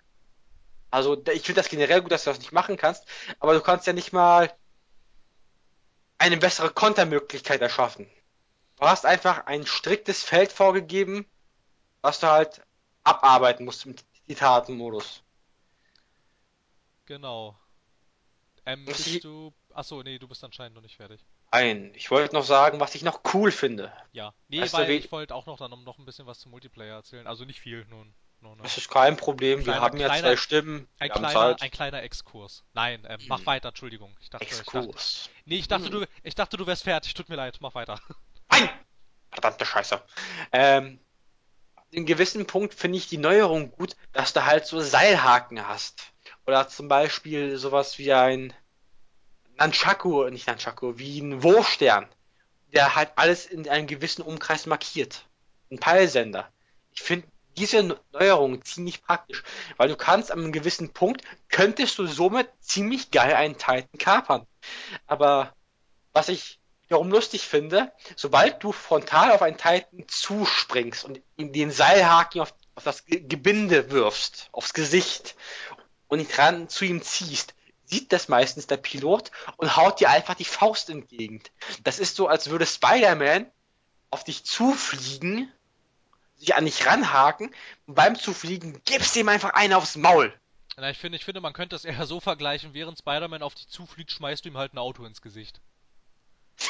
Also 0.91 1.21
ich 1.25 1.41
finde 1.41 1.59
das 1.59 1.67
generell 1.67 2.01
gut, 2.01 2.13
dass 2.13 2.23
du 2.23 2.29
das 2.29 2.39
nicht 2.39 2.53
machen 2.53 2.77
kannst, 2.77 3.03
aber 3.41 3.53
du 3.53 3.59
kannst 3.59 3.85
ja 3.85 3.91
nicht 3.91 4.13
mal 4.13 4.55
eine 6.19 6.37
bessere 6.37 6.69
Kontermöglichkeit 6.69 7.59
erschaffen. 7.59 8.09
Du 8.79 8.85
hast 8.85 9.05
einfach 9.05 9.45
ein 9.45 9.65
striktes 9.65 10.23
Feld 10.23 10.53
vorgegeben, 10.53 11.25
was 12.01 12.21
du 12.21 12.27
halt 12.27 12.61
abarbeiten 13.03 13.65
musst 13.65 13.85
im 13.85 13.97
Titatenmodus. 14.25 15.21
Genau. 17.07 17.57
Ähm, 18.65 18.85
bist 18.85 19.07
ich, 19.07 19.19
du. 19.19 19.53
Achso, 19.73 20.01
nee, 20.03 20.19
du 20.19 20.27
bist 20.27 20.43
anscheinend 20.43 20.75
noch 20.75 20.81
nicht 20.81 20.97
fertig. 20.97 21.21
ein, 21.51 21.93
ich 21.95 22.11
wollte 22.11 22.35
noch 22.35 22.43
sagen, 22.43 22.79
was 22.79 22.95
ich 22.95 23.03
noch 23.03 23.21
cool 23.33 23.51
finde. 23.51 23.91
Ja. 24.11 24.33
Nee, 24.47 24.61
Weißt 24.61 24.73
weil 24.73 24.89
ich 24.91 25.11
wollte 25.11 25.35
auch 25.35 25.45
noch 25.45 25.57
dann 25.57 25.71
noch 25.83 25.97
ein 25.97 26.05
bisschen 26.05 26.27
was 26.27 26.39
zum 26.39 26.51
Multiplayer 26.51 26.95
erzählen. 26.95 27.27
Also 27.27 27.45
nicht 27.45 27.59
viel, 27.59 27.85
nur, 27.85 28.05
eine 28.43 28.61
das 28.61 28.77
ist 28.77 28.89
kein 28.89 29.15
Problem, 29.17 29.59
wir 29.59 29.65
kleiner, 29.65 29.81
haben 29.81 29.97
ja 29.99 30.07
zwei 30.07 30.19
kleiner, 30.19 30.37
Stimmen, 30.37 30.87
ein 30.99 31.09
kleiner, 31.11 31.55
ein 31.61 31.71
kleiner 31.71 32.03
Exkurs. 32.03 32.63
Nein, 32.73 33.07
mach 33.27 33.39
Hm, 33.39 33.45
weiter, 33.45 33.69
Entschuldigung. 33.69 34.15
Ich 34.21 34.29
dachte, 34.29 34.45
ich 34.45 34.51
dachte. 34.51 34.79
Exkurs. 34.79 35.29
Nee, 35.45 35.55
ich 35.55 35.67
dachte, 35.67 35.85
Hm. 35.85 35.91
du, 35.91 36.07
ich 36.23 36.35
dachte, 36.35 36.57
du 36.57 36.67
wärst 36.67 36.83
fertig. 36.83 37.13
Tut 37.13 37.29
mir 37.29 37.35
leid, 37.35 37.57
mach 37.61 37.73
weiter. 37.73 37.99
Nein! 38.51 38.69
Verdammte 39.31 39.65
Scheiße. 39.65 40.01
Ähm, 40.51 40.99
in 41.91 42.05
gewissen 42.05 42.45
Punkt 42.45 42.73
finde 42.73 42.97
ich 42.97 43.07
die 43.07 43.17
Neuerung 43.17 43.71
gut, 43.71 43.95
dass 44.11 44.33
du 44.33 44.45
halt 44.45 44.65
so 44.65 44.79
Seilhaken 44.79 45.67
hast. 45.67 46.13
Oder 46.45 46.67
zum 46.67 46.87
Beispiel 46.87 47.57
sowas 47.57 47.97
wie 47.97 48.13
ein 48.13 48.53
Nunchaku, 49.59 50.29
nicht 50.29 50.47
Nunchaku, 50.47 50.97
wie 50.97 51.19
ein 51.19 51.43
Wurfstern, 51.43 52.07
der 52.73 52.95
halt 52.95 53.11
alles 53.15 53.45
in 53.45 53.67
einem 53.69 53.87
gewissen 53.87 54.21
Umkreis 54.21 54.65
markiert. 54.65 55.25
Ein 55.71 55.79
Peilsender. 55.79 56.51
Ich 56.93 57.01
finde 57.01 57.27
diese 57.57 57.99
Neuerung 58.11 58.63
ziemlich 58.63 59.03
praktisch, 59.03 59.43
weil 59.77 59.89
du 59.89 59.95
kannst 59.95 60.31
an 60.31 60.39
einem 60.39 60.51
gewissen 60.51 60.91
Punkt, 60.91 61.21
könntest 61.49 61.97
du 61.99 62.07
somit 62.07 62.49
ziemlich 62.61 63.11
geil 63.11 63.33
einen 63.33 63.57
Titan 63.57 63.87
kapern. 63.99 64.47
Aber 65.05 65.53
was 66.13 66.29
ich 66.29 66.59
wiederum 66.83 67.11
lustig 67.11 67.47
finde, 67.47 67.91
sobald 68.15 68.63
du 68.63 68.71
frontal 68.71 69.31
auf 69.31 69.41
einen 69.41 69.57
Titan 69.57 70.07
zuspringst 70.07 71.05
und 71.05 71.21
ihm 71.37 71.53
den 71.53 71.71
Seilhaken 71.71 72.41
auf, 72.41 72.53
auf 72.75 72.83
das 72.83 73.05
Ge 73.05 73.19
Gebinde 73.21 73.91
wirfst, 73.91 74.49
aufs 74.51 74.73
Gesicht 74.73 75.35
und 76.07 76.19
ihn 76.19 76.27
dran 76.27 76.69
zu 76.69 76.85
ihm 76.85 77.01
ziehst, 77.01 77.53
sieht 77.93 78.11
das 78.11 78.27
meistens 78.27 78.65
der 78.65 78.77
Pilot 78.77 79.29
und 79.57 79.75
haut 79.75 79.99
dir 79.99 80.09
einfach 80.09 80.33
die 80.33 80.45
Faust 80.45 80.89
entgegen. 80.89 81.43
Das 81.83 81.99
ist 81.99 82.15
so, 82.15 82.27
als 82.27 82.49
würde 82.49 82.65
Spider-Man 82.65 83.45
auf 84.09 84.23
dich 84.23 84.43
zufliegen, 84.43 85.51
sich 86.35 86.55
an 86.55 86.65
dich 86.65 86.87
ranhaken 86.87 87.53
und 87.85 87.93
beim 87.93 88.15
Zufliegen 88.15 88.81
gibst 88.85 89.15
du 89.15 89.19
ihm 89.19 89.29
einfach 89.29 89.53
einen 89.53 89.73
aufs 89.73 89.95
Maul. 89.95 90.33
Na, 90.75 90.89
ich 90.89 90.97
finde, 90.97 91.17
ich 91.17 91.25
finde, 91.25 91.39
man 91.39 91.53
könnte 91.53 91.75
es 91.75 91.85
eher 91.85 92.07
so 92.07 92.19
vergleichen, 92.19 92.73
während 92.73 92.97
Spider-Man 92.97 93.43
auf 93.43 93.53
dich 93.53 93.67
zufliegt, 93.67 94.11
schmeißt 94.11 94.43
du 94.43 94.49
ihm 94.49 94.57
halt 94.57 94.73
ein 94.73 94.79
Auto 94.79 95.05
ins 95.05 95.21
Gesicht. 95.21 95.61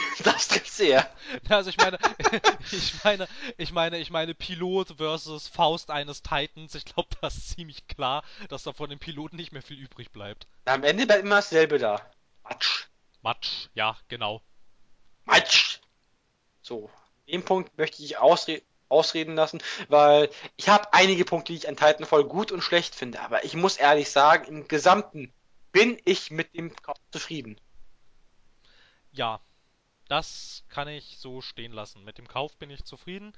Das 0.24 0.48
trifft 0.48 0.72
sehr. 0.72 1.10
Also 1.50 1.70
ich 1.70 1.78
meine, 1.78 1.98
ich 2.72 3.04
meine, 3.04 3.28
ich 3.58 3.72
meine, 3.72 3.98
ich 3.98 4.10
meine 4.10 4.34
Pilot 4.34 4.96
versus 4.98 5.48
Faust 5.48 5.90
eines 5.90 6.22
Titans. 6.22 6.76
Ich 6.76 6.86
glaube, 6.86 7.10
das 7.22 7.36
ist 7.36 7.50
ziemlich 7.50 7.88
klar, 7.88 8.24
dass 8.50 8.64
da 8.64 8.74
von 8.74 8.90
dem 8.90 9.00
Piloten 9.00 9.36
nicht 9.36 9.52
mehr 9.52 9.62
viel 9.62 9.80
übrig 9.80 10.12
bleibt. 10.12 10.48
Am 10.66 10.84
Ende 10.84 11.06
bleibt 11.06 11.24
immer 11.24 11.38
dasselbe 11.38 11.78
da. 11.78 12.02
Matsch. 12.44 12.86
Matsch, 13.22 13.68
ja, 13.74 13.98
genau. 14.08 14.42
Matsch. 15.26 15.80
So, 16.62 16.90
den 17.28 17.44
Punkt 17.44 17.78
möchte 17.78 18.04
ich 18.04 18.18
ausre 18.18 18.62
ausreden 18.90 19.36
lassen, 19.36 19.62
weil 19.90 20.30
ich 20.56 20.70
habe 20.70 20.94
einige 20.94 21.26
Punkte, 21.26 21.52
die 21.52 21.58
ich 21.58 21.68
an 21.68 21.76
Titanfall 21.76 22.26
gut 22.26 22.52
und 22.52 22.62
schlecht 22.62 22.94
finde, 22.94 23.22
aber 23.22 23.44
ich 23.44 23.56
muss 23.56 23.78
ehrlich 23.78 24.12
sagen, 24.12 24.46
im 24.46 24.68
Gesamten 24.68 25.34
bin 25.72 26.00
ich 26.06 26.30
mit 26.30 26.56
dem 26.56 26.76
Kauf 26.76 26.98
zufrieden. 27.12 27.60
Ja, 29.12 29.42
das 30.14 30.64
kann 30.70 30.88
ich 30.88 31.18
so 31.18 31.42
stehen 31.42 31.72
lassen. 31.72 32.04
Mit 32.04 32.20
dem 32.20 32.28
Kauf 32.28 32.56
bin 32.58 32.70
ich 32.70 32.84
zufrieden. 32.84 33.34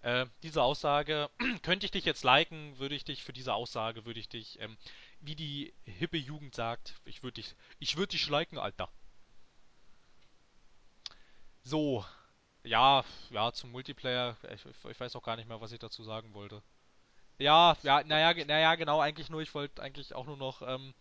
Äh, 0.00 0.24
diese 0.42 0.62
Aussage, 0.62 1.28
könnte 1.62 1.84
ich 1.84 1.92
dich 1.92 2.06
jetzt 2.06 2.24
liken, 2.24 2.78
würde 2.78 2.94
ich 2.94 3.04
dich 3.04 3.22
für 3.22 3.34
diese 3.34 3.52
Aussage, 3.52 4.06
würde 4.06 4.20
ich 4.20 4.30
dich, 4.30 4.58
ähm, 4.60 4.78
wie 5.20 5.34
die 5.34 5.74
hippe 5.84 6.16
Jugend 6.16 6.54
sagt, 6.54 6.94
ich 7.04 7.22
würde 7.22 7.34
dich, 7.34 7.54
ich 7.78 7.98
würde 7.98 8.12
dich 8.12 8.26
liken, 8.26 8.56
Alter. 8.56 8.88
So, 11.62 12.06
ja, 12.62 13.04
ja, 13.28 13.52
zum 13.52 13.72
Multiplayer, 13.72 14.38
ich, 14.50 14.64
ich 14.90 15.00
weiß 15.00 15.16
auch 15.16 15.22
gar 15.22 15.36
nicht 15.36 15.48
mehr, 15.48 15.60
was 15.60 15.72
ich 15.72 15.78
dazu 15.78 16.04
sagen 16.04 16.32
wollte. 16.32 16.62
Ja, 17.36 17.76
ja, 17.82 18.02
naja, 18.02 18.32
naja, 18.46 18.76
genau, 18.76 19.00
eigentlich 19.00 19.28
nur, 19.28 19.42
ich 19.42 19.54
wollte 19.54 19.82
eigentlich 19.82 20.14
auch 20.14 20.24
nur 20.24 20.38
noch 20.38 20.62
ähm, 20.62 20.94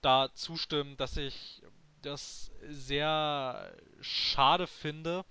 da 0.00 0.30
zustimmen, 0.32 0.96
dass 0.96 1.18
ich 1.18 1.62
das 2.02 2.50
sehr 2.68 3.74
schade 4.00 4.66
finde, 4.66 5.24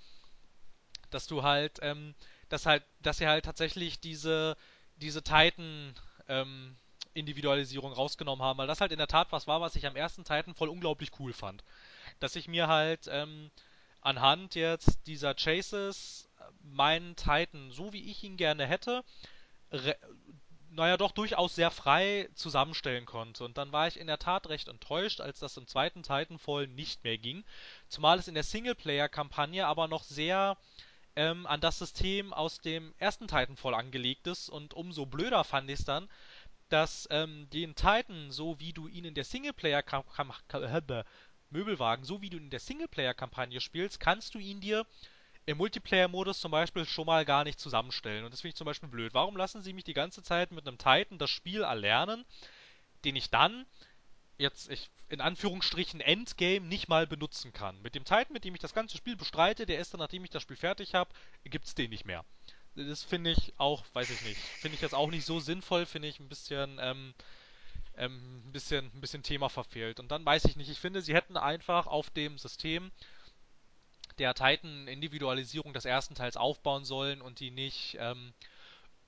dass 1.09 1.27
du 1.27 1.43
halt, 1.43 1.79
ähm, 1.81 2.15
dass 2.49 2.65
halt, 2.65 2.83
dass 3.01 3.17
sie 3.17 3.27
halt 3.27 3.45
tatsächlich 3.45 3.99
diese, 3.99 4.55
diese 4.97 5.23
Titan, 5.23 5.95
ähm, 6.27 6.75
Individualisierung 7.13 7.91
rausgenommen 7.91 8.43
haben, 8.43 8.57
weil 8.57 8.67
das 8.67 8.79
halt 8.79 8.93
in 8.93 8.97
der 8.97 9.07
Tat 9.07 9.31
was 9.31 9.45
war, 9.47 9.59
was 9.59 9.75
ich 9.75 9.85
am 9.85 9.97
ersten 9.97 10.23
Titan 10.23 10.55
voll 10.55 10.69
unglaublich 10.69 11.11
cool 11.19 11.33
fand. 11.33 11.63
Dass 12.19 12.37
ich 12.37 12.47
mir 12.47 12.67
halt 12.67 13.07
ähm, 13.11 13.51
anhand 13.99 14.55
jetzt 14.55 15.07
dieser 15.07 15.35
Chases 15.35 16.29
meinen 16.63 17.15
Titan, 17.15 17.71
so 17.71 17.93
wie 17.93 18.09
ich 18.09 18.23
ihn 18.23 18.37
gerne 18.37 18.65
hätte, 18.65 19.03
naja, 20.73 20.97
doch 20.97 21.11
durchaus 21.11 21.55
sehr 21.55 21.69
frei 21.69 22.29
zusammenstellen 22.33 23.05
konnte. 23.05 23.43
Und 23.43 23.57
dann 23.57 23.71
war 23.71 23.87
ich 23.87 23.99
in 23.99 24.07
der 24.07 24.19
Tat 24.19 24.47
recht 24.49 24.67
enttäuscht, 24.67 25.19
als 25.19 25.39
das 25.39 25.57
im 25.57 25.67
zweiten 25.67 26.03
Titanfall 26.03 26.67
nicht 26.67 27.03
mehr 27.03 27.17
ging. 27.17 27.43
Zumal 27.89 28.19
es 28.19 28.27
in 28.27 28.33
der 28.33 28.43
Singleplayer-Kampagne 28.43 29.67
aber 29.67 29.87
noch 29.87 30.03
sehr 30.03 30.57
ähm, 31.15 31.45
an 31.45 31.59
das 31.59 31.79
System 31.79 32.33
aus 32.33 32.61
dem 32.61 32.93
ersten 32.97 33.27
Titanfall 33.27 33.73
angelegt 33.73 34.27
ist. 34.27 34.49
Und 34.49 34.73
umso 34.73 35.05
blöder 35.05 35.43
fand 35.43 35.69
ich 35.69 35.79
es 35.79 35.85
dann, 35.85 36.09
dass 36.69 37.07
ähm, 37.11 37.49
den 37.49 37.75
Titan, 37.75 38.31
so 38.31 38.59
wie 38.59 38.71
du 38.71 38.87
ihn 38.87 39.05
in 39.05 39.13
der 39.13 39.25
Singleplayer-Kampagne 39.25 41.05
Möbelwagen, 41.49 42.05
so 42.05 42.21
wie 42.21 42.29
du 42.29 42.37
ihn 42.37 42.45
in 42.45 42.49
der 42.49 42.61
Singleplayer-Kampagne 42.61 43.59
spielst, 43.59 43.99
kannst 43.99 44.35
du 44.35 44.39
ihn 44.39 44.61
dir 44.61 44.85
im 45.45 45.57
Multiplayer-Modus 45.57 46.39
zum 46.39 46.51
Beispiel 46.51 46.85
schon 46.85 47.05
mal 47.05 47.25
gar 47.25 47.43
nicht 47.43 47.59
zusammenstellen. 47.59 48.23
Und 48.23 48.31
das 48.31 48.41
finde 48.41 48.49
ich 48.51 48.57
zum 48.57 48.65
Beispiel 48.65 48.89
blöd. 48.89 49.13
Warum 49.13 49.35
lassen 49.35 49.61
sie 49.61 49.73
mich 49.73 49.83
die 49.83 49.93
ganze 49.93 50.23
Zeit 50.23 50.51
mit 50.51 50.67
einem 50.67 50.77
Titan 50.77 51.17
das 51.17 51.29
Spiel 51.29 51.63
erlernen, 51.63 52.25
den 53.05 53.15
ich 53.15 53.29
dann 53.29 53.65
jetzt 54.37 54.69
ich, 54.69 54.89
in 55.09 55.21
Anführungsstrichen 55.21 55.99
Endgame 55.99 56.67
nicht 56.67 56.87
mal 56.87 57.07
benutzen 57.07 57.53
kann? 57.53 57.81
Mit 57.81 57.95
dem 57.95 58.05
Titan, 58.05 58.33
mit 58.33 58.45
dem 58.45 58.53
ich 58.53 58.61
das 58.61 58.73
ganze 58.73 58.97
Spiel 58.97 59.15
bestreite, 59.15 59.65
der 59.65 59.79
ist 59.79 59.93
dann, 59.93 59.99
nachdem 59.99 60.23
ich 60.23 60.29
das 60.29 60.43
Spiel 60.43 60.57
fertig 60.57 60.93
habe, 60.93 61.11
gibt 61.43 61.65
es 61.65 61.75
den 61.75 61.89
nicht 61.89 62.05
mehr. 62.05 62.23
Das 62.75 63.03
finde 63.03 63.31
ich 63.31 63.53
auch, 63.57 63.83
weiß 63.93 64.09
ich 64.11 64.21
nicht, 64.21 64.37
finde 64.37 64.75
ich 64.75 64.81
jetzt 64.81 64.95
auch 64.95 65.09
nicht 65.09 65.25
so 65.25 65.39
sinnvoll, 65.39 65.85
finde 65.85 66.07
ich 66.07 66.19
ein 66.19 66.29
bisschen, 66.29 66.79
ähm, 66.81 67.13
ähm, 67.97 68.43
ein 68.45 68.51
bisschen, 68.53 68.85
ein 68.93 69.01
bisschen 69.01 69.23
Thema 69.23 69.49
verfehlt. 69.49 69.99
Und 69.99 70.09
dann 70.09 70.25
weiß 70.25 70.45
ich 70.45 70.55
nicht, 70.55 70.69
ich 70.69 70.79
finde, 70.79 71.01
sie 71.01 71.13
hätten 71.13 71.35
einfach 71.35 71.87
auf 71.87 72.09
dem 72.11 72.37
System 72.37 72.91
der 74.13 74.33
Titan-Individualisierung 74.33 75.73
des 75.73 75.85
ersten 75.85 76.15
Teils 76.15 76.37
aufbauen 76.37 76.85
sollen 76.85 77.21
und 77.21 77.39
die 77.39 77.51
nicht 77.51 77.97
ähm, 77.99 78.33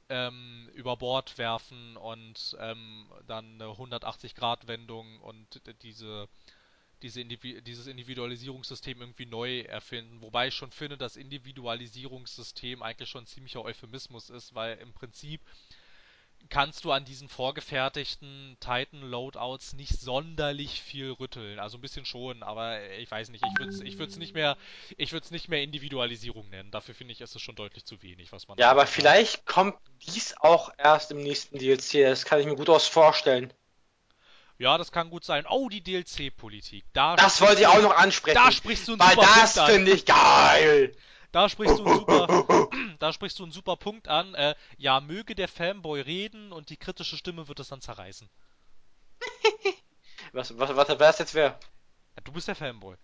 ähm, 0.10 0.70
über 0.74 0.98
Bord 0.98 1.38
werfen 1.38 1.98
und 1.98 2.56
ähm, 2.60 3.12
dann 3.28 3.56
eine 3.56 3.72
180-Grad-Wendung 3.72 5.20
und 5.22 5.62
diese, 5.82 6.28
diese 7.02 7.22
Indivi 7.22 7.62
dieses 7.62 7.88
Individualisierungssystem 7.88 9.02
irgendwie 9.02 9.26
neu 9.26 9.62
erfinden. 9.62 10.22
Wobei 10.22 10.48
ich 10.48 10.56
schon 10.56 10.72
finde, 10.72 10.98
dass 10.98 11.16
Individualisierungssystem 11.16 12.82
eigentlich 12.82 13.10
schon 13.10 13.24
ein 13.24 13.28
ziemlicher 13.28 13.64
Euphemismus 13.64 14.30
ist, 14.30 14.54
weil 14.56 14.78
im 14.78 14.94
Prinzip 14.94 15.42
kannst 16.50 16.84
du 16.86 16.92
an 16.92 17.06
diesen 17.06 17.30
vorgefertigten 17.30 18.58
Titan-Loadouts 18.60 19.74
nicht 19.74 20.00
sonderlich 20.00 20.82
viel 20.82 21.12
rütteln. 21.12 21.60
Also 21.60 21.78
ein 21.78 21.82
bisschen 21.82 22.06
schon, 22.06 22.44
aber 22.44 22.80
ich 22.98 23.10
weiß 23.10 23.30
nicht, 23.30 23.44
ich 23.46 23.60
würde 23.60 23.72
es 23.72 23.82
ich 23.82 23.98
würd's 23.98 24.18
nicht 24.18 24.34
mehr, 24.34 24.58
ich 24.98 25.12
würde 25.14 25.24
es 25.26 25.32
nicht 25.32 25.48
mehr 25.50 25.64
Individualisierung 25.64 26.50
nennen. 26.50 26.70
Dafür 26.72 26.94
finde 26.96 27.14
ich, 27.14 27.22
ist 27.22 27.36
es 27.36 27.42
schon 27.42 27.56
deutlich 27.56 27.86
zu 27.86 28.02
wenig, 28.04 28.32
was 28.32 28.48
man 28.48 28.58
Ja, 28.58 28.70
aber 28.72 28.82
hat. 28.84 28.90
vielleicht 28.90 29.46
kommt 29.46 29.76
dies 30.06 30.36
auch 30.40 30.70
erst 30.78 31.12
im 31.12 31.18
nächsten 31.20 31.58
DLC. 31.58 32.04
Das 32.04 32.26
kann 32.26 32.40
ich 32.40 32.46
mir 32.46 32.56
gut 32.56 32.70
aus 32.70 32.88
vorstellen. 32.88 33.52
Ja, 34.60 34.78
das 34.78 34.92
kann 34.92 35.10
gut 35.10 35.26
sein. 35.26 35.46
Oh, 35.50 35.68
die 35.68 35.82
DLC-Politik. 35.82 36.86
Da 36.94 37.16
Das 37.16 37.42
wollte 37.42 37.62
ich 37.62 37.68
auch 37.68 37.82
noch 37.82 37.96
ansprechen. 37.96 38.36
da 38.36 38.52
sprichst 38.52 38.88
du 38.88 38.92
einen 38.94 39.00
Weil 39.02 39.16
super 39.16 39.28
das 39.36 39.60
finde 39.66 39.92
ich 39.92 40.06
geil. 40.06 40.96
Da 41.32 41.50
sprichst 41.50 41.80
du 41.80 41.84
einen 41.86 41.96
super, 41.96 42.28
da 43.04 43.12
sprichst 43.12 43.38
du 43.38 43.44
einen 43.44 43.52
super 43.52 43.76
Punkt 43.76 44.08
an. 44.08 44.34
Äh, 44.34 44.56
ja, 44.78 45.02
möge 45.02 45.36
der 45.36 45.50
Fanboy 45.50 46.00
reden 46.00 46.54
und 46.54 46.70
die 46.70 46.78
kritische 46.78 47.18
Stimme 47.18 47.50
wird 47.50 47.60
es 47.60 47.68
dann 47.68 47.82
zerreißen. 47.82 48.30
Was, 50.32 50.58
was, 50.58 50.76
was, 50.76 51.00
was 51.00 51.20
jetzt 51.20 51.36
wer? 51.36 51.60
Ja, 52.16 52.22
du 52.24 52.32
bist 52.32 52.48
der 52.48 52.56
Fanboy. 52.56 52.96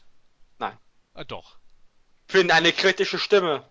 Nein. 0.58 0.78
Äh, 1.14 1.26
doch. 1.26 1.60
Bin 2.28 2.50
eine 2.50 2.72
kritische 2.72 3.20
Stimme. 3.20 3.70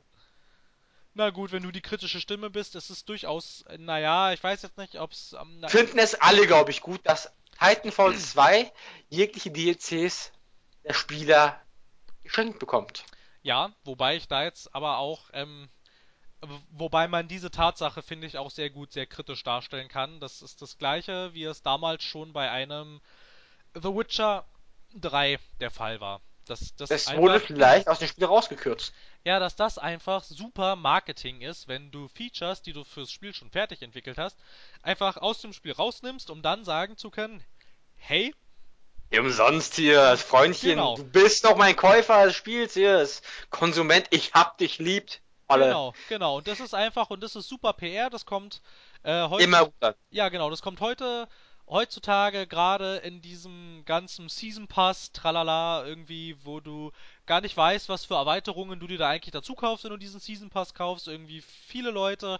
Na 1.14 1.30
gut, 1.30 1.50
wenn 1.50 1.62
du 1.62 1.72
die 1.72 1.80
kritische 1.80 2.20
Stimme 2.20 2.50
bist, 2.50 2.76
ist 2.76 2.90
es 2.90 3.04
durchaus, 3.04 3.64
naja, 3.78 4.32
ich 4.32 4.44
weiß 4.44 4.62
jetzt 4.62 4.76
nicht, 4.78 5.00
ob 5.00 5.12
es. 5.12 5.32
Ähm, 5.32 5.64
Finden 5.66 5.98
es 5.98 6.14
alle, 6.14 6.46
glaube 6.46 6.70
ich, 6.70 6.82
gut, 6.82 7.00
dass 7.04 7.32
Titanfall 7.58 8.14
2 8.16 8.70
jegliche 9.08 9.50
DLCs 9.50 10.30
der 10.84 10.92
Spieler 10.92 11.60
geschenkt 12.22 12.58
bekommt. 12.58 13.04
ja, 13.42 13.72
wobei 13.82 14.16
ich 14.16 14.28
da 14.28 14.44
jetzt 14.44 14.74
aber 14.74 14.98
auch, 14.98 15.30
ähm, 15.32 15.68
wobei 16.70 17.08
man 17.08 17.28
diese 17.28 17.50
Tatsache, 17.50 18.02
finde 18.02 18.26
ich, 18.26 18.38
auch 18.38 18.50
sehr 18.50 18.70
gut, 18.70 18.92
sehr 18.92 19.06
kritisch 19.06 19.42
darstellen 19.42 19.88
kann. 19.88 20.20
Das 20.20 20.42
ist 20.42 20.62
das 20.62 20.78
gleiche, 20.78 21.32
wie 21.34 21.44
es 21.44 21.62
damals 21.62 22.02
schon 22.04 22.32
bei 22.32 22.50
einem 22.50 23.00
The 23.74 23.88
Witcher 23.94 24.46
3 24.94 25.38
der 25.60 25.70
Fall 25.70 26.00
war. 26.00 26.20
Das 26.46 26.74
Das 26.76 27.14
wurde 27.14 27.40
einfach, 27.40 27.46
vielleicht 27.46 27.88
aus 27.88 27.98
dem 27.98 28.08
Spiel 28.08 28.24
rausgekürzt. 28.24 28.92
ja, 29.24 29.38
dass 29.38 29.54
das 29.56 29.78
einfach 29.78 30.24
super 30.24 30.74
Marketing 30.76 31.40
ist, 31.42 31.68
wenn 31.68 31.90
du 31.90 32.08
Features, 32.08 32.62
die 32.62 32.72
du 32.72 32.84
fürs 32.84 33.10
Spiel 33.12 33.34
schon 33.34 33.50
fertig 33.50 33.82
entwickelt 33.82 34.18
hast, 34.18 34.38
einfach 34.82 35.16
aus 35.18 35.40
dem 35.40 35.52
Spiel 35.52 35.72
rausnimmst, 35.72 36.30
um 36.30 36.42
dann 36.42 36.64
sagen 36.64 36.96
zu 36.96 37.10
können, 37.10 37.44
hey, 37.96 38.34
Umsonst 39.12 39.74
hier, 39.76 40.02
als 40.02 40.22
Freundchen, 40.22 40.70
Genau. 40.70 40.96
du 40.96 41.04
bist 41.04 41.44
doch 41.44 41.56
mein 41.56 41.76
Käufer 41.76 42.24
des 42.26 42.36
Spiels 42.36 42.74
hier, 42.74 43.06
Konsument, 43.50 44.06
ich 44.10 44.32
hab 44.34 44.58
dich 44.58 44.78
liebt. 44.78 45.20
Alle. 45.48 45.66
genau, 45.66 45.94
genau, 46.08 46.36
und 46.38 46.46
das 46.46 46.60
ist 46.60 46.74
einfach, 46.74 47.10
und 47.10 47.22
das 47.22 47.34
ist 47.34 47.48
super 47.48 47.72
PR, 47.72 48.10
das 48.10 48.26
kommt 48.26 48.60
äh, 49.02 49.28
heute, 49.28 49.44
Immer 49.44 49.70
an. 49.80 49.94
ja 50.10 50.28
genau, 50.28 50.50
das 50.50 50.62
kommt 50.62 50.80
heute, 50.80 51.26
heutzutage 51.68 52.46
gerade 52.46 52.96
in 52.98 53.20
diesem 53.20 53.82
ganzen 53.84 54.28
Season 54.28 54.68
Pass, 54.68 55.12
tralala, 55.12 55.84
irgendwie, 55.86 56.36
wo 56.44 56.60
du 56.60 56.92
gar 57.26 57.40
nicht 57.40 57.56
weißt, 57.56 57.88
was 57.88 58.04
für 58.04 58.14
Erweiterungen 58.14 58.80
du 58.80 58.86
dir 58.86 58.98
da 58.98 59.08
eigentlich 59.08 59.32
dazu 59.32 59.54
kaufst, 59.54 59.84
wenn 59.84 59.90
du 59.90 59.96
diesen 59.96 60.20
Season 60.20 60.50
Pass 60.50 60.74
kaufst. 60.74 61.08
Irgendwie 61.08 61.40
viele 61.40 61.90
Leute 61.90 62.38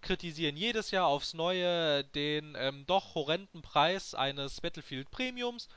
kritisieren 0.00 0.56
jedes 0.56 0.90
Jahr 0.90 1.06
aufs 1.06 1.34
Neue 1.34 2.04
den 2.04 2.56
ähm, 2.58 2.84
doch 2.86 3.14
horrenden 3.14 3.62
Preis 3.62 4.14
eines 4.14 4.60
Battlefield 4.60 5.10
Premiums. 5.10 5.68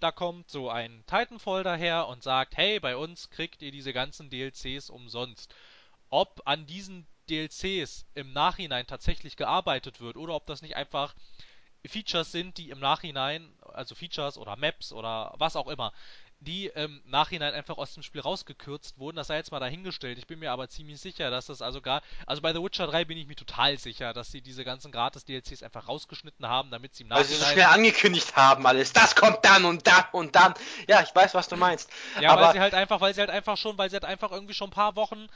Da 0.00 0.12
kommt 0.12 0.50
so 0.50 0.70
ein 0.70 1.04
Titanfall 1.06 1.62
daher 1.62 2.08
und 2.08 2.22
sagt, 2.22 2.56
hey, 2.56 2.78
bei 2.78 2.96
uns 2.96 3.30
kriegt 3.30 3.62
ihr 3.62 3.70
diese 3.70 3.92
ganzen 3.92 4.30
DLCs 4.30 4.90
umsonst. 4.90 5.54
Ob 6.14 6.42
an 6.44 6.64
diesen 6.64 7.08
DLCs 7.28 8.06
im 8.14 8.32
Nachhinein 8.32 8.86
tatsächlich 8.86 9.34
gearbeitet 9.34 10.00
wird 10.00 10.16
oder 10.16 10.34
ob 10.34 10.46
das 10.46 10.62
nicht 10.62 10.76
einfach 10.76 11.12
Features 11.84 12.30
sind, 12.30 12.56
die 12.56 12.70
im 12.70 12.78
Nachhinein, 12.78 13.52
also 13.62 13.96
Features 13.96 14.38
oder 14.38 14.54
Maps 14.54 14.92
oder 14.92 15.34
was 15.38 15.56
auch 15.56 15.66
immer, 15.66 15.92
die 16.40 16.66
im 16.66 17.02
Nachhinein 17.06 17.54
einfach 17.54 17.78
aus 17.78 17.94
dem 17.94 18.02
Spiel 18.02 18.20
rausgekürzt 18.20 18.98
wurden. 18.98 19.16
Das 19.16 19.28
sei 19.28 19.36
jetzt 19.36 19.50
mal 19.50 19.60
dahingestellt. 19.60 20.18
Ich 20.18 20.26
bin 20.26 20.38
mir 20.38 20.52
aber 20.52 20.68
ziemlich 20.68 21.00
sicher, 21.00 21.30
dass 21.30 21.46
das 21.46 21.62
also 21.62 21.80
gar. 21.80 22.02
Also 22.26 22.42
bei 22.42 22.52
The 22.52 22.62
Witcher 22.62 22.86
3 22.86 23.04
bin 23.06 23.16
ich 23.16 23.26
mir 23.26 23.34
total 23.36 23.78
sicher, 23.78 24.12
dass 24.12 24.30
sie 24.30 24.42
diese 24.42 24.64
ganzen 24.64 24.92
Gratis-DLCs 24.92 25.62
einfach 25.62 25.88
rausgeschnitten 25.88 26.46
haben, 26.46 26.70
damit 26.70 26.94
sie 26.94 27.04
im 27.04 27.10
Weil 27.10 27.24
sie 27.24 27.34
Nachhinein. 27.34 27.48
so 27.48 27.52
schnell 27.52 27.66
angekündigt 27.66 28.36
haben 28.36 28.66
alles. 28.66 28.92
Das 28.92 29.16
kommt 29.16 29.44
dann 29.44 29.64
und 29.64 29.86
dann 29.86 30.04
und 30.12 30.34
dann. 30.36 30.54
Ja, 30.88 31.02
ich 31.02 31.14
weiß, 31.14 31.34
was 31.34 31.48
du 31.48 31.56
meinst. 31.56 31.90
Ja, 32.20 32.36
weil 32.36 32.44
aber 32.44 32.52
sie 32.52 32.60
halt 32.60 32.74
einfach, 32.74 33.00
weil 33.00 33.14
sie 33.14 33.20
halt 33.20 33.30
einfach 33.30 33.56
schon, 33.56 33.78
weil 33.78 33.88
sie 33.90 33.94
halt 33.96 34.04
einfach 34.04 34.30
irgendwie 34.30 34.54
schon 34.54 34.68
ein 34.68 34.74
paar 34.74 34.96
Wochen 34.96 35.26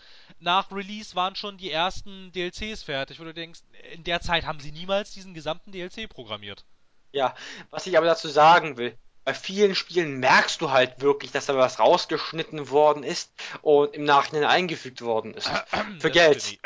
nach 0.41 0.71
Release 0.71 1.15
waren 1.15 1.35
schon 1.37 1.57
die 1.57 1.71
ersten 1.71 2.33
DLCs 2.33 2.83
fertig, 2.83 3.19
wo 3.19 3.25
du 3.25 3.33
denkst, 3.35 3.61
in 3.93 4.05
der 4.05 4.21
Zeit 4.21 4.45
haben 4.47 4.61
sie 4.61 4.73
niemals 4.73 5.13
diesen 5.13 5.35
gesamten 5.35 5.73
DLC 5.73 6.09
programmiert. 6.09 6.65
ja, 7.13 7.35
was 7.71 7.87
ich 7.87 7.97
aber 7.97 8.07
dazu 8.07 8.29
sagen 8.29 8.77
will, 8.77 8.97
bei 9.29 9.35
vielen 9.35 9.75
Spielen 9.75 10.21
merkst 10.21 10.63
du 10.63 10.71
halt 10.71 11.03
wirklich, 11.03 11.31
dass 11.33 11.45
da 11.45 11.55
was 11.55 11.79
rausgeschnitten 11.79 12.71
worden 12.71 13.03
ist 13.03 13.31
und 13.61 13.95
im 13.95 14.05
Nachhinein 14.05 14.45
eingefügt 14.45 15.03
worden 15.03 15.35
ist. 15.35 15.51
Für 16.01 16.11
Geld. 16.11 16.59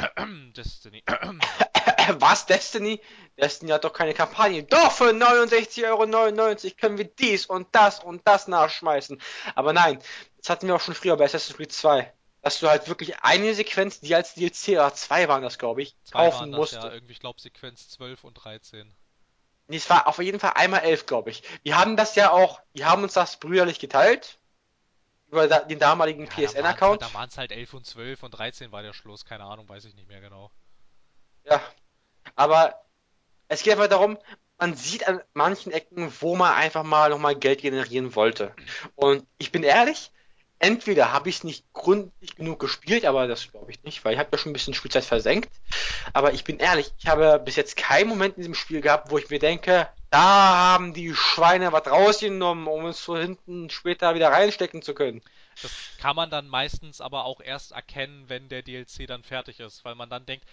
Destiny. 0.56 1.02
Was, 2.20 2.46
Destiny? 2.46 3.00
Destiny 3.36 3.72
hat 3.72 3.82
doch 3.82 3.92
keine 3.92 4.14
Kampagne. 4.14 4.62
Doch, 4.62 4.92
für 4.92 5.10
69,99 5.10 5.88
Euro 5.88 6.74
können 6.80 6.98
wir 6.98 7.06
dies 7.06 7.46
und 7.46 7.66
das 7.72 7.98
und 7.98 8.22
das 8.28 8.46
nachschmeißen. 8.46 9.20
Aber 9.56 9.72
nein, 9.72 9.98
das 10.38 10.48
hatten 10.48 10.68
wir 10.68 10.76
auch 10.76 10.80
schon 10.80 10.94
früher 10.94 11.16
bei 11.16 11.24
Assassin's 11.24 11.56
Creed 11.56 11.72
2. 11.72 12.12
Dass 12.42 12.60
du 12.60 12.68
halt 12.68 12.86
wirklich 12.86 13.18
eine 13.22 13.54
Sequenz, 13.54 13.98
die 13.98 14.14
als 14.14 14.34
DLC, 14.34 14.68
oder 14.68 14.94
zwei 14.94 15.26
waren 15.26 15.42
das, 15.42 15.58
glaube 15.58 15.82
ich, 15.82 15.96
kaufen 16.12 16.52
musst. 16.52 16.74
ja 16.74 16.92
irgendwie, 16.92 17.14
ich 17.14 17.20
glaube 17.20 17.40
Sequenz 17.40 17.88
12 17.88 18.22
und 18.22 18.34
13. 18.34 18.94
Nee, 19.68 19.76
es 19.76 19.88
war 19.88 20.06
auf 20.06 20.18
jeden 20.18 20.40
Fall 20.40 20.52
einmal 20.54 20.80
elf, 20.80 21.06
glaube 21.06 21.30
ich. 21.30 21.42
Wir 21.62 21.78
haben 21.78 21.96
das 21.96 22.14
ja 22.14 22.30
auch, 22.30 22.60
wir 22.72 22.86
haben 22.86 23.02
uns 23.02 23.14
das 23.14 23.38
brüderlich 23.38 23.78
geteilt. 23.78 24.38
Über 25.28 25.48
da, 25.48 25.60
den 25.60 25.78
damaligen 25.78 26.26
Ja, 26.26 26.46
PSN-Account. 26.46 27.00
Da 27.00 27.14
waren 27.14 27.28
es 27.28 27.38
halt 27.38 27.52
11 27.52 27.72
und 27.72 27.86
12 27.86 28.22
und 28.22 28.30
13 28.32 28.70
war 28.70 28.82
der 28.82 28.92
Schluss, 28.92 29.24
keine 29.24 29.44
Ahnung, 29.44 29.68
weiß 29.68 29.86
ich 29.86 29.94
nicht 29.94 30.08
mehr 30.08 30.20
genau. 30.20 30.50
Ja. 31.44 31.60
Aber 32.34 32.84
es 33.48 33.62
geht 33.62 33.72
einfach 33.72 33.88
darum, 33.88 34.18
man 34.58 34.74
sieht 34.76 35.08
an 35.08 35.22
manchen 35.32 35.72
Ecken, 35.72 36.12
wo 36.20 36.36
man 36.36 36.54
einfach 36.54 36.82
mal 36.82 37.10
nochmal 37.10 37.34
Geld 37.34 37.62
generieren 37.62 38.14
wollte. 38.14 38.54
Und 38.94 39.26
ich 39.38 39.52
bin 39.52 39.62
ehrlich, 39.62 40.12
entweder 40.62 41.12
habe 41.12 41.28
ich 41.28 41.36
es 41.36 41.44
nicht 41.44 41.64
gründlich 41.72 42.36
genug 42.36 42.60
gespielt, 42.60 43.04
aber 43.04 43.26
das 43.26 43.50
glaube 43.50 43.70
ich 43.72 43.82
nicht, 43.82 44.04
weil 44.04 44.14
ich 44.14 44.18
habe 44.18 44.28
ja 44.32 44.38
schon 44.38 44.50
ein 44.50 44.54
bisschen 44.54 44.74
Spielzeit 44.74 45.04
versenkt. 45.04 45.50
Aber 46.12 46.32
ich 46.32 46.44
bin 46.44 46.58
ehrlich, 46.58 46.92
ich 46.98 47.08
habe 47.08 47.40
bis 47.44 47.56
jetzt 47.56 47.76
keinen 47.76 48.08
Moment 48.08 48.36
in 48.36 48.42
diesem 48.42 48.54
Spiel 48.54 48.80
gehabt, 48.80 49.10
wo 49.10 49.18
ich 49.18 49.28
mir 49.28 49.40
denke, 49.40 49.88
da 50.10 50.20
haben 50.22 50.94
die 50.94 51.14
Schweine 51.14 51.72
was 51.72 51.86
rausgenommen, 51.86 52.68
um 52.68 52.86
es 52.86 53.04
so 53.04 53.16
hinten 53.16 53.70
später 53.70 54.14
wieder 54.14 54.28
reinstecken 54.28 54.82
zu 54.82 54.94
können. 54.94 55.20
Das 55.60 55.72
kann 55.98 56.14
man 56.16 56.30
dann 56.30 56.46
meistens 56.46 57.00
aber 57.00 57.24
auch 57.24 57.40
erst 57.40 57.72
erkennen, 57.72 58.28
wenn 58.28 58.48
der 58.48 58.62
DLC 58.62 59.06
dann 59.06 59.24
fertig 59.24 59.58
ist, 59.58 59.84
weil 59.84 59.96
man 59.96 60.10
dann 60.10 60.26
denkt, 60.26 60.46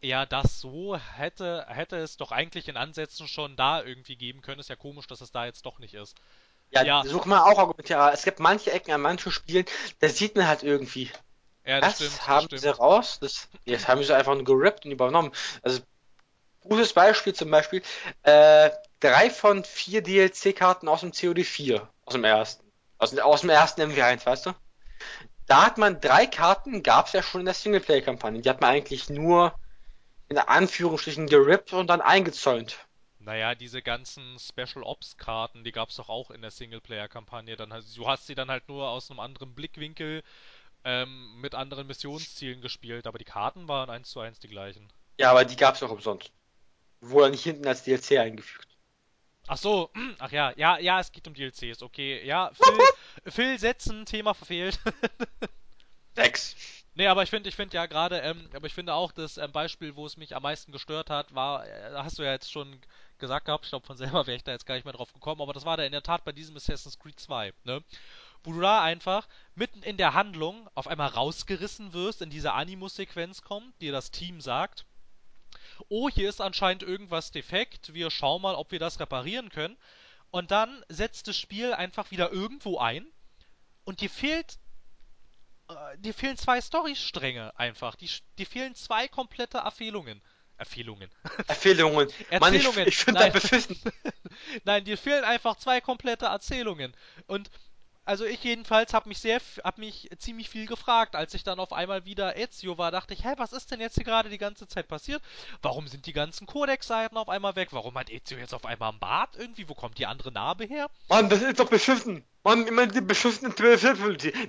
ja, 0.00 0.26
das 0.26 0.60
so 0.60 0.96
hätte, 0.96 1.66
hätte 1.68 1.96
es 1.96 2.16
doch 2.16 2.32
eigentlich 2.32 2.68
in 2.68 2.76
Ansätzen 2.76 3.28
schon 3.28 3.54
da 3.54 3.82
irgendwie 3.82 4.16
geben 4.16 4.40
können. 4.40 4.60
Ist 4.60 4.70
ja 4.70 4.76
komisch, 4.76 5.06
dass 5.06 5.20
es 5.20 5.30
da 5.30 5.44
jetzt 5.44 5.64
doch 5.64 5.78
nicht 5.78 5.94
ist. 5.94 6.16
Ja, 6.72 6.82
Ja. 6.84 7.04
such 7.04 7.26
mal 7.26 7.42
auch 7.42 7.58
Argumente. 7.58 7.94
Es 8.12 8.22
gibt 8.24 8.40
manche 8.40 8.72
Ecken 8.72 8.92
an 8.92 9.00
manchen 9.02 9.30
Spielen, 9.32 9.66
da 10.00 10.08
sieht 10.08 10.36
man 10.36 10.46
halt 10.48 10.62
irgendwie, 10.62 11.10
Ja, 11.64 11.80
das 11.80 11.92
Das 11.92 11.96
stimmt. 11.96 12.18
Das 12.18 12.26
haben 12.28 12.44
stimmt. 12.46 12.62
sie 12.62 12.68
raus, 12.76 13.18
das, 13.20 13.48
das 13.66 13.88
haben 13.88 14.02
sie 14.02 14.14
einfach 14.16 14.34
nur 14.34 14.44
gerippt 14.44 14.84
und 14.86 14.92
übernommen. 14.92 15.32
Also, 15.62 15.80
gutes 16.60 16.92
Beispiel 16.92 17.34
zum 17.34 17.50
Beispiel, 17.50 17.82
äh, 18.24 18.70
drei 19.00 19.30
von 19.30 19.64
vier 19.64 20.02
DLC-Karten 20.02 20.88
aus 20.88 21.00
dem 21.00 21.12
COD 21.12 21.44
4, 21.44 21.88
aus 22.06 22.14
dem 22.14 22.24
ersten, 22.24 22.70
aus, 22.98 23.10
dem- 23.10 23.20
aus 23.20 23.40
dem 23.42 23.50
ersten 23.50 23.82
MW1, 23.82 24.26
weißt 24.26 24.46
du? 24.46 24.52
Da 25.46 25.66
hat 25.66 25.78
man 25.78 26.00
drei 26.00 26.26
Karten, 26.26 26.82
gab's 26.82 27.12
ja 27.12 27.22
schon 27.22 27.42
in 27.42 27.46
der 27.46 27.54
Singleplayer-Kampagne, 27.54 28.40
die 28.42 28.48
hat 28.48 28.60
man 28.60 28.70
eigentlich 28.70 29.10
nur 29.10 29.54
in 30.28 30.38
Anführungsstrichen 30.38 31.26
gerippt 31.28 31.72
und 31.72 31.88
dann 31.88 32.00
eingezäunt. 32.00 32.78
Naja, 33.24 33.54
diese 33.54 33.82
ganzen 33.82 34.38
Special 34.38 34.82
Ops 34.84 35.16
Karten, 35.16 35.64
die 35.64 35.72
gab's 35.72 35.96
doch 35.96 36.08
auch 36.08 36.30
in 36.30 36.42
der 36.42 36.50
Singleplayer-Kampagne. 36.50 37.56
Dann 37.56 37.72
hast, 37.72 37.96
du 37.96 38.06
hast 38.08 38.26
sie 38.26 38.34
dann 38.34 38.50
halt 38.50 38.68
nur 38.68 38.88
aus 38.88 39.10
einem 39.10 39.20
anderen 39.20 39.54
Blickwinkel 39.54 40.22
ähm, 40.84 41.40
mit 41.40 41.54
anderen 41.54 41.86
Missionszielen 41.86 42.60
gespielt, 42.60 43.06
aber 43.06 43.18
die 43.18 43.24
Karten 43.24 43.68
waren 43.68 43.90
eins 43.90 44.10
zu 44.10 44.20
eins 44.20 44.40
die 44.40 44.48
gleichen. 44.48 44.92
Ja, 45.18 45.30
aber 45.30 45.44
die 45.44 45.56
gab's 45.56 45.82
auch 45.82 45.90
umsonst. 45.90 46.32
Wurde 47.00 47.30
nicht 47.30 47.44
hinten 47.44 47.66
als 47.66 47.84
DLC 47.84 48.18
eingefügt. 48.18 48.68
Ach 49.46 49.58
so, 49.58 49.90
ach 50.18 50.32
ja, 50.32 50.52
ja, 50.56 50.78
ja, 50.78 51.00
es 51.00 51.12
geht 51.12 51.26
um 51.26 51.34
DLCs, 51.34 51.82
okay. 51.82 52.24
Ja, 52.24 52.50
Phil, 52.54 53.32
Phil 53.32 53.58
Setzen, 53.58 54.06
Thema 54.06 54.34
verfehlt. 54.34 54.80
Sechs. 56.16 56.56
Nee, 56.94 57.06
aber 57.06 57.22
ich 57.22 57.30
finde, 57.30 57.48
ich 57.48 57.56
finde 57.56 57.74
ja 57.74 57.86
gerade, 57.86 58.18
ähm, 58.18 58.48
aber 58.54 58.66
ich 58.66 58.74
finde 58.74 58.92
auch 58.94 59.12
das 59.12 59.38
ähm, 59.38 59.50
Beispiel, 59.50 59.96
wo 59.96 60.04
es 60.04 60.18
mich 60.18 60.36
am 60.36 60.42
meisten 60.42 60.72
gestört 60.72 61.08
hat, 61.08 61.34
war, 61.34 61.66
äh, 61.66 61.92
hast 61.94 62.18
du 62.18 62.22
ja 62.22 62.32
jetzt 62.32 62.52
schon 62.52 62.78
gesagt 63.18 63.46
gehabt, 63.46 63.64
ich 63.64 63.70
glaube 63.70 63.86
von 63.86 63.96
selber 63.96 64.26
wäre 64.26 64.36
ich 64.36 64.44
da 64.44 64.52
jetzt 64.52 64.66
gar 64.66 64.74
nicht 64.74 64.84
mehr 64.84 64.92
drauf 64.92 65.12
gekommen, 65.12 65.40
aber 65.40 65.54
das 65.54 65.64
war 65.64 65.78
da 65.78 65.84
in 65.84 65.92
der 65.92 66.02
Tat 66.02 66.24
bei 66.24 66.32
diesem 66.32 66.56
Assassin's 66.56 66.98
Creed 66.98 67.18
2, 67.18 67.54
ne? 67.64 67.82
Wo 68.44 68.52
du 68.52 68.60
da 68.60 68.82
einfach 68.82 69.28
mitten 69.54 69.82
in 69.82 69.96
der 69.96 70.14
Handlung 70.14 70.68
auf 70.74 70.88
einmal 70.88 71.08
rausgerissen 71.08 71.92
wirst, 71.92 72.20
in 72.20 72.30
diese 72.30 72.52
Animus-Sequenz 72.52 73.42
kommt, 73.42 73.80
dir 73.80 73.92
das 73.92 74.10
Team 74.10 74.40
sagt, 74.40 74.84
oh, 75.88 76.10
hier 76.10 76.28
ist 76.28 76.40
anscheinend 76.40 76.82
irgendwas 76.82 77.30
defekt, 77.30 77.94
wir 77.94 78.10
schauen 78.10 78.42
mal, 78.42 78.56
ob 78.56 78.72
wir 78.72 78.80
das 78.80 79.00
reparieren 79.00 79.48
können. 79.48 79.76
Und 80.30 80.50
dann 80.50 80.84
setzt 80.88 81.28
das 81.28 81.36
Spiel 81.36 81.72
einfach 81.72 82.10
wieder 82.10 82.32
irgendwo 82.32 82.78
ein 82.78 83.06
und 83.84 84.00
dir 84.00 84.10
fehlt 84.10 84.58
äh, 85.68 85.98
dir 85.98 86.14
fehlen 86.14 86.36
zwei 86.36 86.60
Storystränge 86.60 87.52
einfach. 87.58 87.94
Die, 87.96 88.10
dir 88.38 88.46
fehlen 88.46 88.74
zwei 88.74 89.08
komplette 89.08 89.58
Erfehlungen. 89.58 90.22
Erfehlungen. 90.56 91.10
Empfehlungen. 91.48 92.08
Mann, 92.40 92.54
ich, 92.54 92.64
Erzählungen. 92.64 92.88
ich 92.88 92.96
finde 92.98 93.20
Nein. 93.20 93.32
das 93.32 93.42
beschissen. 93.42 93.76
Nein, 94.64 94.84
dir 94.84 94.98
fehlen 94.98 95.24
einfach 95.24 95.56
zwei 95.56 95.80
komplette 95.80 96.26
Erzählungen. 96.26 96.94
Und 97.26 97.50
also 98.04 98.24
ich 98.24 98.42
jedenfalls 98.42 98.94
habe 98.94 99.08
mich 99.08 99.18
sehr, 99.18 99.40
habe 99.62 99.80
mich 99.80 100.08
ziemlich 100.18 100.48
viel 100.48 100.66
gefragt, 100.66 101.14
als 101.14 101.34
ich 101.34 101.44
dann 101.44 101.60
auf 101.60 101.72
einmal 101.72 102.04
wieder 102.04 102.36
Ezio 102.36 102.78
war, 102.78 102.90
dachte 102.90 103.14
ich, 103.14 103.24
hä, 103.24 103.34
was 103.36 103.52
ist 103.52 103.70
denn 103.70 103.80
jetzt 103.80 103.94
hier 103.94 104.04
gerade 104.04 104.28
die 104.28 104.38
ganze 104.38 104.66
Zeit 104.66 104.88
passiert? 104.88 105.22
Warum 105.62 105.88
sind 105.88 106.06
die 106.06 106.12
ganzen 106.12 106.46
Codex-Seiten 106.46 107.16
auf 107.16 107.28
einmal 107.28 107.56
weg? 107.56 107.68
Warum 107.72 107.94
hat 107.94 108.10
Ezio 108.10 108.38
jetzt 108.38 108.54
auf 108.54 108.64
einmal 108.64 108.90
einen 108.90 108.98
Bart 108.98 109.36
irgendwie? 109.36 109.68
Wo 109.68 109.74
kommt 109.74 109.98
die 109.98 110.06
andere 110.06 110.32
Narbe 110.32 110.64
her? 110.64 110.88
Mann, 111.08 111.28
das 111.28 111.42
ist 111.42 111.60
doch 111.60 111.68
beschissen. 111.68 112.24
Mann, 112.44 112.66
immer 112.66 112.88
die 112.88 113.00
beschissene 113.00 113.54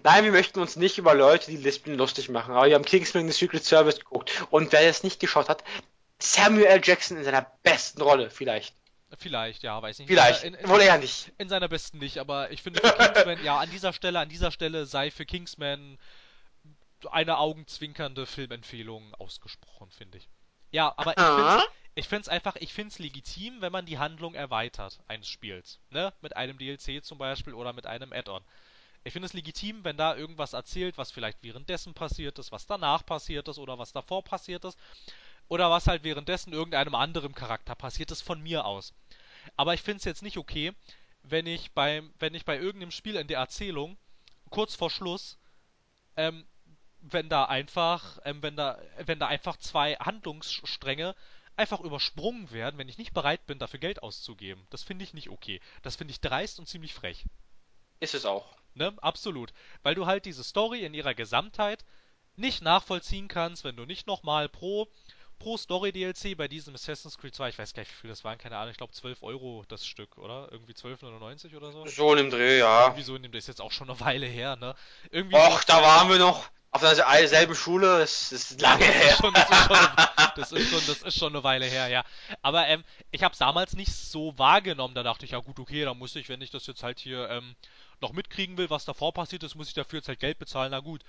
Nein, 0.03 0.23
wir 0.23 0.31
möchten 0.31 0.59
uns 0.59 0.75
nicht 0.75 0.97
über 0.97 1.13
Leute, 1.13 1.51
die 1.51 1.57
Lispeln 1.57 1.97
lustig 1.97 2.29
machen. 2.29 2.55
Aber 2.55 2.67
wir 2.67 2.75
haben 2.75 2.85
Kingsman 2.85 3.31
The 3.31 3.37
Secret 3.37 3.63
Service 3.63 3.99
geguckt. 3.99 4.45
Und 4.49 4.71
wer 4.71 4.81
es 4.81 5.03
nicht 5.03 5.19
geschaut 5.19 5.47
hat, 5.47 5.63
Samuel. 6.19 6.81
Jackson 6.83 7.17
in 7.17 7.23
seiner 7.23 7.45
besten 7.61 8.01
Rolle, 8.01 8.29
vielleicht. 8.29 8.75
Vielleicht, 9.17 9.63
ja, 9.63 9.81
weiß 9.81 9.99
nicht. 9.99 10.07
Vielleicht, 10.07 10.43
in, 10.43 10.53
in, 10.53 10.67
wohl 10.67 10.81
eher 10.81 10.97
nicht. 10.97 11.31
In 11.37 11.49
seiner 11.49 11.67
besten 11.67 11.99
nicht, 11.99 12.17
aber 12.17 12.51
ich 12.51 12.61
finde 12.61 12.81
für 12.81 12.93
Kingsman, 12.93 13.43
ja, 13.43 13.59
an 13.59 13.69
dieser 13.69 13.93
Stelle, 13.93 14.19
an 14.19 14.29
dieser 14.29 14.51
Stelle 14.51 14.85
sei 14.85 15.11
für 15.11 15.25
Kingsman 15.25 15.97
eine 17.11 17.37
augenzwinkernde 17.37 18.25
Filmempfehlung 18.25 19.13
ausgesprochen, 19.15 19.91
finde 19.91 20.17
ich. 20.17 20.29
Ja, 20.71 20.93
aber 20.97 21.11
ich 21.17 21.23
finde 21.23 22.07
find's 22.07 22.27
einfach, 22.27 22.55
ich 22.55 22.73
find's 22.73 22.99
legitim, 22.99 23.61
wenn 23.61 23.71
man 23.71 23.85
die 23.85 23.99
Handlung 23.99 24.33
erweitert 24.33 24.99
eines 25.07 25.27
Spiels, 25.27 25.79
ne? 25.89 26.13
Mit 26.21 26.35
einem 26.35 26.57
DLC 26.57 27.03
zum 27.03 27.17
Beispiel 27.17 27.53
oder 27.53 27.73
mit 27.73 27.85
einem 27.85 28.13
Add-on. 28.13 28.43
Ich 29.03 29.11
finde 29.11 29.25
es 29.25 29.33
legitim, 29.33 29.83
wenn 29.83 29.97
da 29.97 30.15
irgendwas 30.15 30.53
erzählt, 30.53 30.97
was 30.97 31.11
vielleicht 31.11 31.43
währenddessen 31.43 31.93
passiert 31.93 32.39
ist, 32.39 32.51
was 32.51 32.65
danach 32.65 33.05
passiert 33.05 33.47
ist 33.49 33.59
oder 33.59 33.77
was 33.77 33.91
davor 33.91 34.23
passiert 34.23 34.63
ist. 34.63 34.79
Oder 35.49 35.69
was 35.69 35.87
halt 35.87 36.03
währenddessen 36.03 36.53
irgendeinem 36.53 36.95
anderen 36.95 37.35
Charakter 37.35 37.75
passiert 37.75 38.11
ist, 38.11 38.21
von 38.21 38.41
mir 38.41 38.65
aus. 38.65 38.93
Aber 39.55 39.73
ich 39.73 39.81
finde 39.81 39.97
es 39.97 40.05
jetzt 40.05 40.21
nicht 40.21 40.37
okay, 40.37 40.73
wenn 41.23 41.47
ich 41.47 41.71
beim, 41.71 42.13
wenn 42.19 42.35
ich 42.35 42.45
bei 42.45 42.57
irgendeinem 42.57 42.91
Spiel 42.91 43.15
in 43.15 43.27
der 43.27 43.39
Erzählung 43.39 43.97
kurz 44.49 44.75
vor 44.75 44.89
Schluss, 44.89 45.37
ähm, 46.17 46.45
wenn 47.01 47.29
da 47.29 47.45
einfach, 47.45 48.19
ähm, 48.25 48.41
wenn 48.41 48.55
da, 48.55 48.79
wenn 48.97 49.19
da 49.19 49.27
einfach 49.27 49.57
zwei 49.57 49.95
Handlungsstränge 49.95 51.15
einfach 51.55 51.79
übersprungen 51.81 52.51
werden, 52.51 52.77
wenn 52.77 52.89
ich 52.89 52.97
nicht 52.97 53.13
bereit 53.13 53.45
bin, 53.45 53.59
dafür 53.59 53.79
Geld 53.79 54.01
auszugeben. 54.01 54.65
Das 54.69 54.83
finde 54.83 55.03
ich 55.03 55.13
nicht 55.13 55.29
okay. 55.29 55.59
Das 55.81 55.95
finde 55.95 56.11
ich 56.11 56.21
dreist 56.21 56.59
und 56.59 56.67
ziemlich 56.67 56.93
frech. 56.93 57.25
Ist 57.99 58.15
es 58.15 58.25
auch. 58.25 58.57
Ne? 58.73 58.93
Absolut. 59.01 59.53
Weil 59.83 59.95
du 59.95 60.05
halt 60.05 60.25
diese 60.25 60.43
Story 60.43 60.83
in 60.83 60.93
ihrer 60.93 61.13
Gesamtheit 61.13 61.85
nicht 62.35 62.61
nachvollziehen 62.63 63.27
kannst, 63.27 63.63
wenn 63.63 63.75
du 63.75 63.85
nicht 63.85 64.07
nochmal 64.07 64.49
pro 64.49 64.87
pro 65.43 65.57
Story-DLC 65.57 66.37
bei 66.37 66.47
diesem 66.47 66.73
Assassin's 66.73 67.17
Creed 67.17 67.35
2, 67.35 67.49
ich 67.49 67.59
weiß 67.59 67.73
gar 67.73 67.81
nicht, 67.81 67.91
wie 67.91 68.01
viel 68.01 68.09
das 68.09 68.23
waren, 68.23 68.37
keine 68.37 68.57
Ahnung, 68.57 68.71
ich 68.71 68.77
glaube 68.77 68.93
12 68.93 69.21
Euro 69.23 69.63
das 69.67 69.85
Stück, 69.85 70.17
oder? 70.17 70.47
Irgendwie 70.51 70.73
12,99 70.73 71.55
oder 71.57 71.71
so? 71.71 71.85
So 71.85 72.11
in 72.13 72.17
dem 72.17 72.29
Dreh, 72.29 72.59
ja. 72.59 72.85
Irgendwie 72.85 73.03
so 73.03 73.15
in 73.15 73.23
dem 73.23 73.31
Dreh, 73.31 73.39
ist 73.39 73.47
jetzt 73.47 73.61
auch 73.61 73.71
schon 73.71 73.89
eine 73.89 73.99
Weile 73.99 74.25
her, 74.25 74.55
ne? 74.55 74.73
Irgendwie 75.11 75.35
Och, 75.35 75.59
so 75.59 75.65
da 75.67 75.81
waren 75.81 76.09
wir 76.09 76.17
noch 76.17 76.49
auf 76.73 76.81
derselben 76.81 77.53
Schule, 77.53 77.99
das 77.99 78.31
ist 78.31 78.59
lange 78.59 78.85
das 78.85 78.95
her. 78.95 79.11
Ist 79.11 79.17
schon, 79.17 79.33
das, 79.33 79.49
ist 79.49 79.67
schon 79.67 79.77
das, 80.35 80.51
ist 80.51 80.69
schon, 80.69 80.87
das 80.87 81.01
ist 81.03 81.19
schon 81.19 81.33
eine 81.33 81.43
Weile 81.43 81.65
her, 81.65 81.87
ja. 81.87 82.03
Aber 82.41 82.67
ähm, 82.67 82.83
ich 83.11 83.21
habe 83.21 83.33
es 83.33 83.37
damals 83.37 83.73
nicht 83.73 83.93
so 83.93 84.35
wahrgenommen, 84.39 84.95
da 84.95 85.03
dachte 85.03 85.23
ich, 85.23 85.31
ja 85.31 85.39
gut, 85.39 85.59
okay, 85.59 85.85
dann 85.85 85.99
muss 85.99 86.15
ich, 86.15 86.29
wenn 86.29 86.41
ich 86.41 86.49
das 86.49 86.65
jetzt 86.65 86.81
halt 86.81 86.97
hier 86.97 87.29
ähm, 87.29 87.55
noch 88.01 88.11
mitkriegen 88.11 88.57
will, 88.57 88.71
was 88.71 88.85
davor 88.85 89.13
passiert 89.13 89.43
ist, 89.43 89.53
muss 89.53 89.67
ich 89.67 89.75
dafür 89.75 89.99
jetzt 89.99 90.07
halt 90.07 90.19
Geld 90.19 90.39
bezahlen, 90.39 90.71
na 90.71 90.79
gut. 90.79 91.03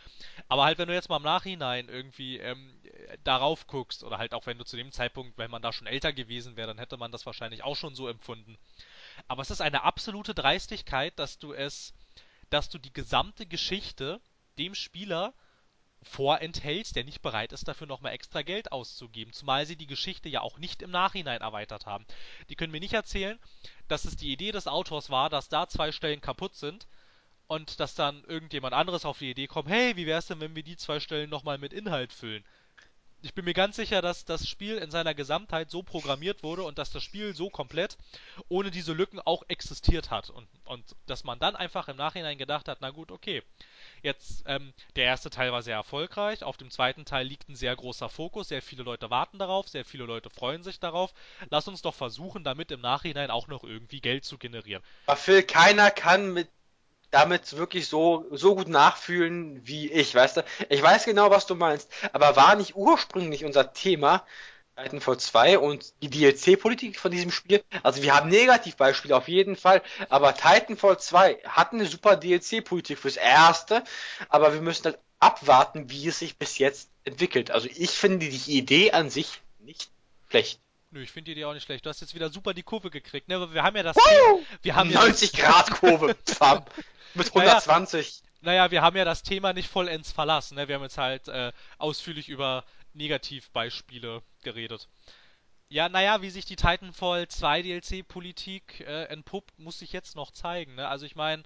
Aber 0.49 0.65
halt, 0.65 0.77
wenn 0.77 0.89
du 0.89 0.95
jetzt 0.95 1.09
mal 1.09 1.17
im 1.17 1.23
Nachhinein 1.23 1.89
irgendwie 1.89 2.37
ähm, 2.39 2.79
darauf 3.25 3.67
guckst, 3.67 4.05
oder 4.05 4.19
halt 4.19 4.35
auch 4.35 4.45
wenn 4.45 4.59
du 4.59 4.65
zu 4.67 4.77
dem 4.77 4.93
Zeitpunkt, 4.93 5.39
wenn 5.39 5.51
man 5.51 5.62
da 5.62 5.73
schon 5.73 5.87
älter 5.87 6.12
gewesen 6.12 6.57
wäre, 6.57 6.69
dann 6.69 6.79
hätte 6.79 6.99
man 6.99 7.11
das 7.11 7.25
wahrscheinlich 7.25 7.65
auch 7.65 7.77
schon 7.77 7.95
so 7.95 8.07
empfunden. 8.07 8.59
Aber 9.29 9.41
es 9.41 9.51
ist 9.51 9.62
eine 9.62 9.83
absolute 9.83 10.35
Dreistigkeit, 10.35 11.19
dass 11.19 11.39
du 11.39 11.55
es, 11.55 11.95
dass 12.51 12.69
du 12.69 12.77
die 12.77 12.93
gesamte 12.93 13.47
Geschichte 13.47 14.21
dem 14.59 14.75
Spieler 14.75 15.33
vorenthältst, 16.05 16.96
der 16.96 17.05
nicht 17.05 17.22
bereit 17.22 17.52
ist, 17.52 17.66
dafür 17.66 17.86
nochmal 17.86 18.12
extra 18.12 18.42
Geld 18.42 18.72
auszugeben. 18.72 19.32
Zumal 19.32 19.66
sie 19.66 19.76
die 19.76 19.86
Geschichte 19.86 20.28
ja 20.28 20.40
auch 20.40 20.59
nicht 20.59 20.82
im 20.82 20.90
Nachhinein 20.90 21.40
erweitert 21.40 21.86
haben. 21.86 22.07
Die 22.48 22.55
können 22.55 22.72
mir 22.72 22.80
nicht 22.80 22.94
erzählen, 22.94 23.38
dass 23.88 24.05
es 24.05 24.16
die 24.16 24.32
Idee 24.32 24.52
des 24.52 24.66
Autors 24.66 25.11
war, 25.11 25.30
dass 25.30 25.48
da 25.48 25.68
zwei 25.68 25.92
Stellen 25.92 26.20
kaputt 26.20 26.55
sind 26.55 26.86
und 27.46 27.80
dass 27.80 27.94
dann 27.94 28.24
irgendjemand 28.24 28.74
anderes 28.74 29.05
auf 29.05 29.18
die 29.18 29.30
Idee 29.30 29.46
kommt, 29.46 29.68
hey, 29.68 29.96
wie 29.96 30.07
wär's 30.07 30.26
denn, 30.26 30.40
wenn 30.40 30.57
wir 30.57 30.62
die 30.62 30.76
zwei 30.76 31.00
Stellen 31.00 31.30
nochmal 31.30 31.59
mit 31.59 31.72
Inhalt 31.72 32.12
füllen? 32.12 32.44
Ich 33.22 33.32
bin 33.32 33.46
mir 33.46 33.55
ganz 33.55 33.76
sicher, 33.76 34.02
dass 34.02 34.26
das 34.26 34.46
Spiel 34.46 34.76
in 34.76 34.90
seiner 34.90 35.14
Gesamtheit 35.14 35.70
so 35.70 35.82
programmiert 35.82 36.42
wurde 36.42 36.62
und 36.62 36.76
dass 36.76 36.90
das 36.90 37.02
Spiel 37.02 37.34
so 37.34 37.48
komplett 37.48 37.96
ohne 38.48 38.70
diese 38.70 38.92
Lücken 38.92 39.18
auch 39.18 39.44
existiert 39.48 40.11
hat. 40.11 40.28
Und, 40.28 40.46
und 40.64 40.84
dass 41.07 41.24
man 41.24 41.38
dann 41.38 41.57
einfach 41.57 41.88
im 41.88 41.96
Nachhinein 41.96 42.36
gedacht 42.36 42.68
hat, 42.68 42.78
na 42.82 42.90
gut, 42.90 43.11
okay, 43.11 43.42
Jetzt, 44.05 44.44
ähm, 44.46 44.74
der 44.96 45.05
erste 45.05 45.30
Teil 45.30 45.50
war 45.50 45.62
sehr 45.62 45.76
erfolgreich. 45.76 46.44
Auf 46.44 46.59
dem 46.59 46.70
zweiten 46.70 47.07
Teil 47.07 47.26
liegt 47.26 47.48
ein 47.48 47.57
sehr 47.57 47.74
großer 47.74 48.11
Fokus. 48.11 48.48
Sehr 48.48 48.61
viele 48.61 48.82
Leute 48.82 49.09
warten 49.09 49.38
darauf. 49.38 49.66
Sehr 49.66 49.86
viele 49.86 50.05
Leute 50.05 50.28
freuen 50.28 50.62
sich 50.62 50.78
darauf. 50.78 51.14
Lass 51.48 51.68
uns 51.68 51.80
doch 51.80 51.94
versuchen, 51.94 52.44
damit 52.44 52.70
im 52.70 52.82
Nachhinein 52.82 53.30
auch 53.30 53.48
noch 53.48 53.64
irgendwie 53.64 54.02
Geld 54.02 54.26
zu 54.26 54.36
generieren. 54.36 54.82
Aber 55.07 55.16
Phil, 55.16 55.42
keiner 55.42 55.90
kann 55.90 56.34
mit 56.34 56.48
damit 57.12 57.57
wirklich 57.57 57.86
so, 57.88 58.26
so 58.30 58.57
gut 58.57 58.68
nachfühlen 58.68 59.66
wie 59.66 59.90
ich, 59.90 60.14
weißt 60.14 60.38
du? 60.38 60.44
Ich 60.68 60.82
weiß 60.82 61.07
genau, 61.07 61.30
was 61.30 61.46
du 61.46 61.55
meinst, 61.55 61.90
aber 62.12 62.36
war 62.36 62.57
nicht 62.57 62.74
ursprünglich 62.74 63.44
unser 63.44 63.72
Thema, 63.72 64.26
Titanfall 64.77 65.18
2 65.18 65.59
und 65.59 65.93
die 66.03 66.11
DLC-Politik 66.11 66.99
von 66.99 67.11
diesem 67.11 67.31
Spiel. 67.31 67.62
Also 67.83 68.03
wir 68.03 68.14
haben 68.14 68.29
Negativbeispiele 68.29 69.16
auf 69.16 69.29
jeden 69.29 69.57
Fall, 69.57 69.83
aber 70.09 70.35
Titanfall 70.35 70.99
2 70.99 71.39
hat 71.45 71.72
eine 71.72 71.87
super 71.87 72.16
DLC-Politik 72.16 72.99
fürs 72.99 73.16
Erste, 73.16 73.85
aber 74.29 74.53
wir 74.53 74.61
müssen 74.61 74.85
halt 74.87 74.99
abwarten, 75.20 75.91
wie 75.91 76.09
es 76.09 76.18
sich 76.18 76.37
bis 76.37 76.59
jetzt 76.59 76.91
entwickelt. 77.05 77.51
Also 77.51 77.68
ich 77.70 77.91
finde 77.91 78.29
die 78.29 78.59
Idee 78.59 78.93
an 78.93 79.11
sich 79.11 79.41
nicht 79.61 79.91
schlecht. 80.29 80.61
Nö, 80.91 81.03
ich 81.03 81.11
finde 81.11 81.27
die 81.27 81.33
Idee 81.33 81.45
auch 81.45 81.55
nicht 81.55 81.64
schlecht. 81.64 81.85
Du 81.85 81.91
hast 81.91 82.01
jetzt 82.01 82.14
wieder 82.14 82.31
super 82.31 82.55
die 82.55 82.62
Kurve 82.62 82.91
gekriegt, 82.91 83.29
ne? 83.29 83.53
Wir 83.53 83.62
haben 83.62 83.77
ja 83.77 83.83
das. 83.83 83.97
Woo! 83.97 84.45
Wir 84.62 84.77
haben 84.77 84.93
90 84.93 85.33
ja 85.33 85.51
Grad 85.51 85.70
Kurve. 85.72 86.16
mit 87.14 87.27
120. 87.29 88.22
Naja, 88.43 88.62
naja, 88.62 88.70
wir 88.70 88.83
haben 88.83 88.97
ja 88.97 89.05
das 89.05 89.22
Thema 89.22 89.53
nicht 89.53 89.68
vollends 89.68 90.12
verlassen. 90.12 90.57
Ne? 90.57 90.68
Wir 90.68 90.77
haben 90.77 90.83
jetzt 90.83 90.99
halt 90.99 91.29
äh, 91.29 91.53
ausführlich 91.79 92.29
über 92.29 92.64
Negativbeispiele 92.95 94.22
geredet. 94.42 94.88
Ja, 95.68 95.88
naja, 95.88 96.22
wie 96.22 96.30
sich 96.30 96.45
die 96.45 96.57
Titanfall 96.57 97.28
2 97.28 97.62
DLC-Politik 97.62 98.80
äh, 98.80 99.05
entpuppt, 99.05 99.59
muss 99.59 99.78
sich 99.78 99.92
jetzt 99.92 100.14
noch 100.14 100.30
zeigen. 100.30 100.76
Ne? 100.76 100.86
Also 100.88 101.07
ich 101.07 101.16
meine, 101.16 101.42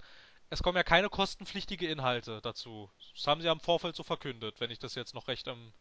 es 0.49 0.63
kommen 0.63 0.77
ja 0.77 0.83
keine 0.83 1.09
kostenpflichtige 1.09 1.87
Inhalte 1.87 2.41
dazu. 2.41 2.89
Das 3.15 3.27
haben 3.27 3.41
sie 3.41 3.47
ja 3.47 3.53
im 3.53 3.59
Vorfeld 3.59 3.95
so 3.95 4.03
verkündet, 4.03 4.59
wenn 4.59 4.71
ich 4.71 4.79
das 4.79 4.95
jetzt 4.95 5.13
noch 5.13 5.27
recht 5.27 5.47
im, 5.47 5.73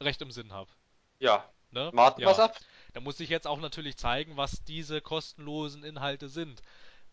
recht 0.00 0.22
im 0.22 0.30
Sinn 0.30 0.52
habe. 0.52 0.70
Ja. 1.18 1.48
Ne? 1.70 1.90
Warten 1.92 2.20
ja. 2.20 2.28
was 2.28 2.38
ab. 2.38 2.58
Da 2.92 3.00
muss 3.00 3.16
sich 3.16 3.28
jetzt 3.28 3.46
auch 3.46 3.58
natürlich 3.58 3.96
zeigen, 3.96 4.36
was 4.36 4.62
diese 4.64 5.00
kostenlosen 5.00 5.82
Inhalte 5.84 6.28
sind. 6.28 6.62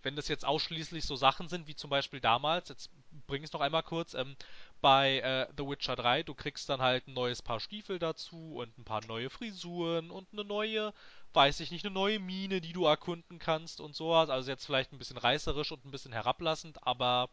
Wenn 0.03 0.15
das 0.15 0.27
jetzt 0.27 0.45
ausschließlich 0.45 1.05
so 1.05 1.15
Sachen 1.15 1.49
sind, 1.49 1.67
wie 1.67 1.75
zum 1.75 1.89
Beispiel 1.89 2.19
damals, 2.19 2.69
jetzt 2.69 2.89
bring 3.27 3.43
es 3.43 3.53
noch 3.53 3.61
einmal 3.61 3.83
kurz, 3.83 4.13
ähm, 4.13 4.35
bei 4.81 5.19
äh, 5.19 5.47
The 5.57 5.67
Witcher 5.67 5.95
3, 5.95 6.23
du 6.23 6.33
kriegst 6.33 6.69
dann 6.69 6.81
halt 6.81 7.07
ein 7.07 7.13
neues 7.13 7.41
Paar 7.41 7.59
Stiefel 7.59 7.99
dazu 7.99 8.55
und 8.55 8.77
ein 8.77 8.83
paar 8.83 9.05
neue 9.05 9.29
Frisuren 9.29 10.11
und 10.11 10.27
eine 10.33 10.43
neue, 10.43 10.93
weiß 11.33 11.59
ich 11.59 11.71
nicht, 11.71 11.85
eine 11.85 11.93
neue 11.93 12.19
Mine, 12.19 12.61
die 12.61 12.73
du 12.73 12.85
erkunden 12.85 13.39
kannst 13.39 13.79
und 13.79 13.95
sowas. 13.95 14.29
Also 14.29 14.49
jetzt 14.49 14.65
vielleicht 14.65 14.91
ein 14.91 14.97
bisschen 14.97 15.17
reißerisch 15.17 15.71
und 15.71 15.85
ein 15.85 15.91
bisschen 15.91 16.13
herablassend, 16.13 16.85
aber 16.85 17.29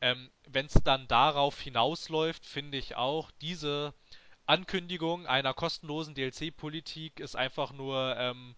ähm, 0.00 0.30
wenn 0.48 0.66
es 0.66 0.74
dann 0.84 1.08
darauf 1.08 1.60
hinausläuft, 1.60 2.44
finde 2.46 2.78
ich 2.78 2.96
auch, 2.96 3.30
diese 3.40 3.94
Ankündigung 4.46 5.26
einer 5.26 5.54
kostenlosen 5.54 6.14
DLC-Politik 6.14 7.18
ist 7.18 7.34
einfach 7.34 7.72
nur 7.72 8.14
ähm, 8.16 8.54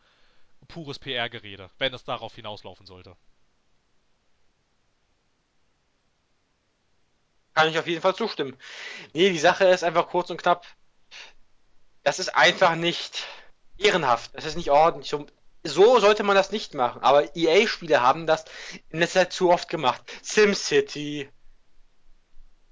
pures 0.66 0.98
PR-Gerede, 0.98 1.70
wenn 1.78 1.94
es 1.94 2.04
darauf 2.04 2.34
hinauslaufen 2.34 2.86
sollte. 2.86 3.16
kann 7.58 7.70
ich 7.70 7.78
auf 7.78 7.88
jeden 7.88 8.02
Fall 8.02 8.14
zustimmen. 8.14 8.56
Nee, 9.14 9.30
die 9.30 9.38
Sache 9.40 9.64
ist 9.64 9.82
einfach 9.82 10.06
kurz 10.08 10.30
und 10.30 10.40
knapp. 10.40 10.64
Das 12.04 12.20
ist 12.20 12.36
einfach 12.36 12.76
nicht 12.76 13.26
ehrenhaft. 13.76 14.30
Das 14.34 14.44
ist 14.44 14.56
nicht 14.56 14.70
ordentlich. 14.70 15.12
So 15.64 15.98
sollte 15.98 16.22
man 16.22 16.36
das 16.36 16.52
nicht 16.52 16.74
machen. 16.74 17.02
Aber 17.02 17.34
EA-Spiele 17.34 18.00
haben 18.00 18.28
das 18.28 18.44
in 18.90 19.00
letzter 19.00 19.22
Zeit 19.22 19.32
zu 19.32 19.50
oft 19.50 19.68
gemacht. 19.68 20.00
SimCity. 20.22 21.28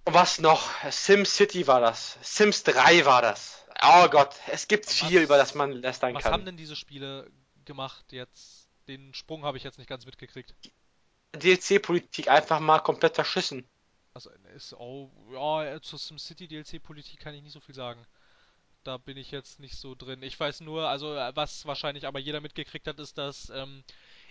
Was 0.04 0.38
noch? 0.38 0.70
SimCity 0.88 1.66
war 1.66 1.80
das. 1.80 2.16
Sims 2.22 2.62
3 2.62 3.04
war 3.06 3.22
das. 3.22 3.64
Oh 3.82 4.08
Gott, 4.08 4.36
es 4.46 4.68
gibt 4.68 4.86
was, 4.86 4.94
viel, 4.94 5.20
über 5.20 5.36
das 5.36 5.56
man 5.56 5.72
lästern 5.72 6.14
was 6.14 6.22
kann. 6.22 6.30
Was 6.30 6.38
haben 6.38 6.44
denn 6.44 6.56
diese 6.56 6.76
Spiele 6.76 7.28
gemacht 7.66 8.12
jetzt? 8.12 8.68
Den 8.88 9.12
Sprung 9.14 9.44
habe 9.44 9.56
ich 9.56 9.64
jetzt 9.64 9.78
nicht 9.78 9.88
ganz 9.88 10.06
mitgekriegt. 10.06 10.54
DLC-Politik 11.32 12.28
einfach 12.28 12.60
mal 12.60 12.80
komplett 12.80 13.14
verschissen. 13.14 13.68
Also 14.14 14.30
ist 14.54 14.72
auch, 14.72 15.10
ja, 15.32 15.80
zur 15.82 15.98
SimCity 15.98 16.48
DLC-Politik 16.48 17.20
kann 17.20 17.34
ich 17.34 17.42
nicht 17.42 17.52
so 17.52 17.60
viel 17.60 17.74
sagen. 17.74 18.06
Da 18.82 18.96
bin 18.96 19.16
ich 19.16 19.30
jetzt 19.30 19.60
nicht 19.60 19.76
so 19.76 19.94
drin. 19.94 20.22
Ich 20.22 20.38
weiß 20.38 20.60
nur, 20.60 20.88
also 20.88 21.08
was 21.34 21.66
wahrscheinlich 21.66 22.06
aber 22.06 22.20
jeder 22.20 22.40
mitgekriegt 22.40 22.86
hat, 22.86 22.98
ist, 23.00 23.18
dass 23.18 23.50
ähm, 23.50 23.82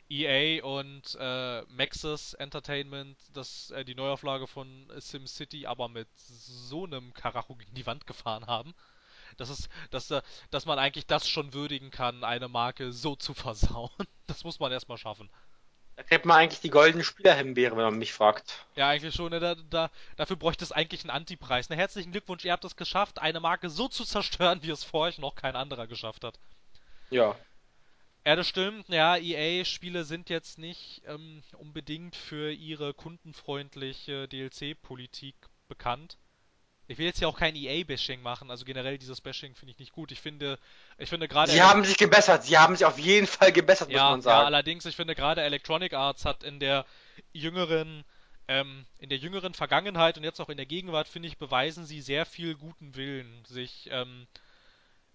EA 0.10 0.64
und 0.64 1.18
äh, 1.20 1.62
Maxis 1.64 2.34
Entertainment 2.36 3.18
das, 3.34 3.72
äh, 3.72 3.84
die 3.84 3.96
Neuauflage 3.96 4.48
von 4.48 4.88
SimCity 4.98 5.66
aber 5.66 5.90
mit 5.90 6.08
so 6.16 6.86
einem 6.86 7.14
Karacho 7.14 7.56
gegen 7.56 7.74
die 7.74 7.86
Wand 7.86 8.08
gefahren 8.08 8.46
haben, 8.46 8.74
dass 9.38 9.50
es, 9.50 9.70
dass, 9.92 10.12
äh, 10.12 10.22
dass 10.52 10.66
man 10.66 10.80
eigentlich 10.80 11.06
das 11.06 11.28
schon 11.28 11.54
würdigen 11.54 11.92
kann, 11.92 12.24
eine 12.24 12.48
Marke 12.48 12.92
so 12.92 13.16
zu 13.16 13.34
versauen. 13.36 13.90
Das 14.28 14.44
muss 14.44 14.60
man 14.60 14.72
erstmal 14.72 14.98
schaffen. 14.98 15.30
Da 15.96 16.04
kriegt 16.04 16.26
man 16.26 16.38
eigentlich 16.38 16.60
die 16.60 16.70
goldene 16.70 17.06
Spielerhimbeere, 17.06 17.78
wenn 17.78 17.86
man 17.86 17.98
mich 17.98 18.12
fragt. 18.12 18.66
Ja, 18.76 18.90
eigentlich 18.90 19.16
schon. 19.16 19.32
Ne? 19.32 19.40
Da, 19.40 19.56
da, 19.56 19.90
dafür 20.18 20.36
bräuchte 20.36 20.66
es 20.66 20.74
eigentlich 20.74 21.04
einen 21.04 21.10
Antipreis. 21.10 21.70
Ne, 21.70 21.78
herzlichen 21.78 22.12
Glückwunsch, 22.12 22.44
ihr 22.44 22.52
habt 22.52 22.66
es 22.66 22.76
geschafft, 22.76 23.20
eine 23.20 23.40
Marke 23.40 23.70
so 23.70 23.88
zu 23.88 24.04
zerstören, 24.04 24.62
wie 24.62 24.72
es 24.72 24.84
vor 24.84 25.02
euch 25.02 25.20
noch 25.20 25.36
kein 25.36 25.56
anderer 25.56 25.88
geschafft 25.88 26.26
hat. 26.26 26.38
Ja. 27.12 27.38
Ja, 28.26 28.36
das 28.36 28.48
stimmt. 28.48 28.90
Ja, 28.90 29.16
EA-Spiele 29.16 30.04
sind 30.04 30.30
jetzt 30.30 30.58
nicht 30.58 31.04
ähm, 31.06 31.44
unbedingt 31.60 32.16
für 32.16 32.52
ihre 32.52 32.94
kundenfreundliche 32.94 34.28
DLC-Politik 34.28 35.36
bekannt. 35.68 36.18
Ich 36.88 36.98
will 37.00 37.06
jetzt 37.06 37.20
ja 37.20 37.28
auch 37.28 37.38
kein 37.38 37.56
EA-Bashing 37.56 38.22
machen, 38.22 38.52
also 38.52 38.64
generell 38.64 38.98
dieses 38.98 39.20
Bashing 39.20 39.56
finde 39.56 39.72
ich 39.72 39.80
nicht 39.80 39.92
gut. 39.92 40.12
Ich 40.12 40.22
finde, 40.22 40.60
ich 40.98 41.10
finde 41.10 41.28
gerade. 41.28 41.52
Sie 41.52 41.62
haben 41.62 41.84
sich 41.84 41.98
gebessert, 41.98 42.44
sie 42.44 42.58
haben 42.58 42.76
sich 42.76 42.86
auf 42.86 43.00
jeden 43.00 43.26
Fall 43.26 43.52
gebessert, 43.52 43.90
muss 43.90 43.98
ja, 43.98 44.12
man 44.12 44.22
sagen. 44.22 44.42
ja, 44.42 44.46
allerdings, 44.46 44.86
ich 44.86 44.96
finde 44.96 45.16
gerade 45.16 45.42
Electronic 45.42 45.94
Arts 45.94 46.26
hat 46.26 46.44
in 46.44 46.60
der 46.60 46.86
jüngeren, 47.34 48.04
ähm, 48.48 48.86
in 49.00 49.10
der 49.10 49.18
jüngeren 49.18 49.56
Vergangenheit 49.56 50.18
und 50.18 50.24
jetzt 50.24 50.40
auch 50.40 50.50
in 50.50 50.58
der 50.58 50.68
Gegenwart, 50.68 51.08
finde 51.08 51.28
ich, 51.28 51.40
beweisen 51.40 51.86
sie 51.86 52.02
sehr 52.02 52.26
viel 52.26 52.56
guten 52.56 52.96
Willen, 52.96 53.44
sich, 53.46 53.90
ähm, 53.92 54.28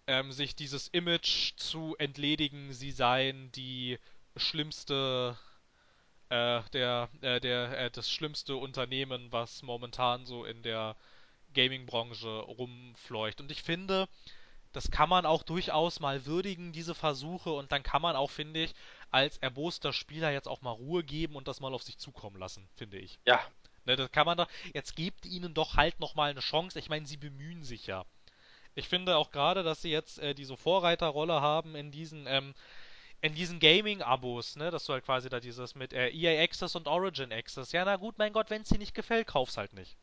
ähm, 0.09 0.33
sich 0.33 0.57
dieses 0.57 0.89
Image 0.89 1.55
zu 1.57 1.95
entledigen, 1.99 2.73
sie 2.73 2.91
seien 2.91 3.53
die 3.53 4.01
schlimmste, 4.37 5.39
äh, 6.31 6.63
der, 6.73 7.09
äh, 7.21 7.39
der, 7.39 7.79
äh, 7.79 7.91
das 7.93 8.11
schlimmste 8.11 8.57
Unternehmen, 8.57 9.29
was 9.31 9.63
momentan 9.63 10.25
so 10.25 10.45
in 10.45 10.63
der 10.63 10.97
Gaming-Branche 11.55 12.29
rumfleucht. 12.29 13.41
Und 13.41 13.51
ich 13.51 13.63
finde, 13.63 14.09
das 14.73 14.91
kann 14.91 15.09
man 15.09 15.27
auch 15.27 15.43
durchaus 15.43 16.01
mal 16.01 16.27
würdigen, 16.27 16.73
diese 16.73 16.95
Versuche, 16.95 17.51
und 17.51 17.73
dann 17.73 17.83
kann 17.83 18.03
man 18.03 18.17
auch, 18.17 18.31
finde 18.31 18.65
ich, 18.65 18.75
als 19.11 19.39
erboster 19.39 19.93
Spieler 19.93 20.31
jetzt 20.31 20.49
auch 20.49 20.63
mal 20.63 20.71
Ruhe 20.71 21.03
geben 21.03 21.37
und 21.37 21.49
das 21.49 21.61
mal 21.61 21.75
auf 21.75 21.83
sich 21.83 21.99
zukommen 21.99 22.39
lassen, 22.39 22.69
finde 22.77 22.99
ich. 22.99 23.19
Ja. 23.27 23.41
Ne, 23.85 23.97
das 23.97 24.13
kann 24.13 24.27
man 24.27 24.39
doch, 24.39 24.49
jetzt 24.75 24.95
gebt 24.95 25.27
ihnen 25.27 25.55
doch 25.55 25.77
halt 25.77 25.99
nochmal 26.01 26.31
eine 26.31 26.41
Chance. 26.41 26.79
Ich 26.79 26.89
meine, 26.89 27.07
sie 27.07 27.17
bemühen 27.17 27.65
sich 27.65 27.87
ja. 27.87 28.05
Ich 28.75 28.89
finde 28.89 29.17
auch 29.17 29.31
gerade, 29.31 29.63
dass 29.63 29.83
sie 29.83 29.91
jetzt 29.91 30.19
äh, 30.19 30.35
diese 30.35 30.57
Vorreiterrolle 30.57 31.41
haben 31.41 31.75
in 31.75 31.91
diesen, 31.91 32.27
ähm, 32.29 32.55
in 33.21 33.35
diesen 33.35 33.59
Gaming-Abos, 33.59 34.57
ne, 34.57 34.71
dass 34.71 34.85
du 34.85 34.93
halt 34.93 35.05
quasi 35.05 35.29
da 35.29 35.41
dieses 35.41 35.75
mit 35.75 35.93
äh, 35.93 36.11
EA 36.11 36.43
Access 36.43 36.77
und 36.77 36.87
Origin 36.87 37.33
Access. 37.33 37.73
Ja, 37.73 37.85
na 37.85 37.97
gut, 37.97 38.19
mein 38.19 38.33
Gott, 38.33 38.51
wenn 38.51 38.63
es 38.63 38.69
dir 38.69 38.79
nicht 38.79 38.95
gefällt, 38.95 39.27
kauf's 39.27 39.57
halt 39.57 39.73
nicht. 39.73 39.97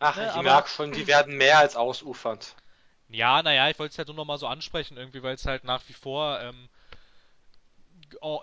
Ach, 0.00 0.16
Ne, 0.16 0.24
ich 0.26 0.30
aber- 0.32 0.42
merke 0.42 0.68
schon, 0.68 0.92
die 0.92 1.06
werden 1.06 1.36
mehr 1.36 1.58
als 1.58 1.76
ausufernd. 1.76 2.54
Ja, 3.08 3.42
naja, 3.42 3.68
ich 3.70 3.78
wollte 3.78 3.92
es 3.92 3.98
halt 3.98 4.08
nur 4.08 4.16
nochmal 4.16 4.38
so 4.38 4.46
ansprechen, 4.46 4.96
irgendwie, 4.96 5.22
weil 5.22 5.34
es 5.34 5.46
halt 5.46 5.64
nach 5.64 5.82
wie 5.88 5.94
vor 5.94 6.40
ähm, 6.40 6.68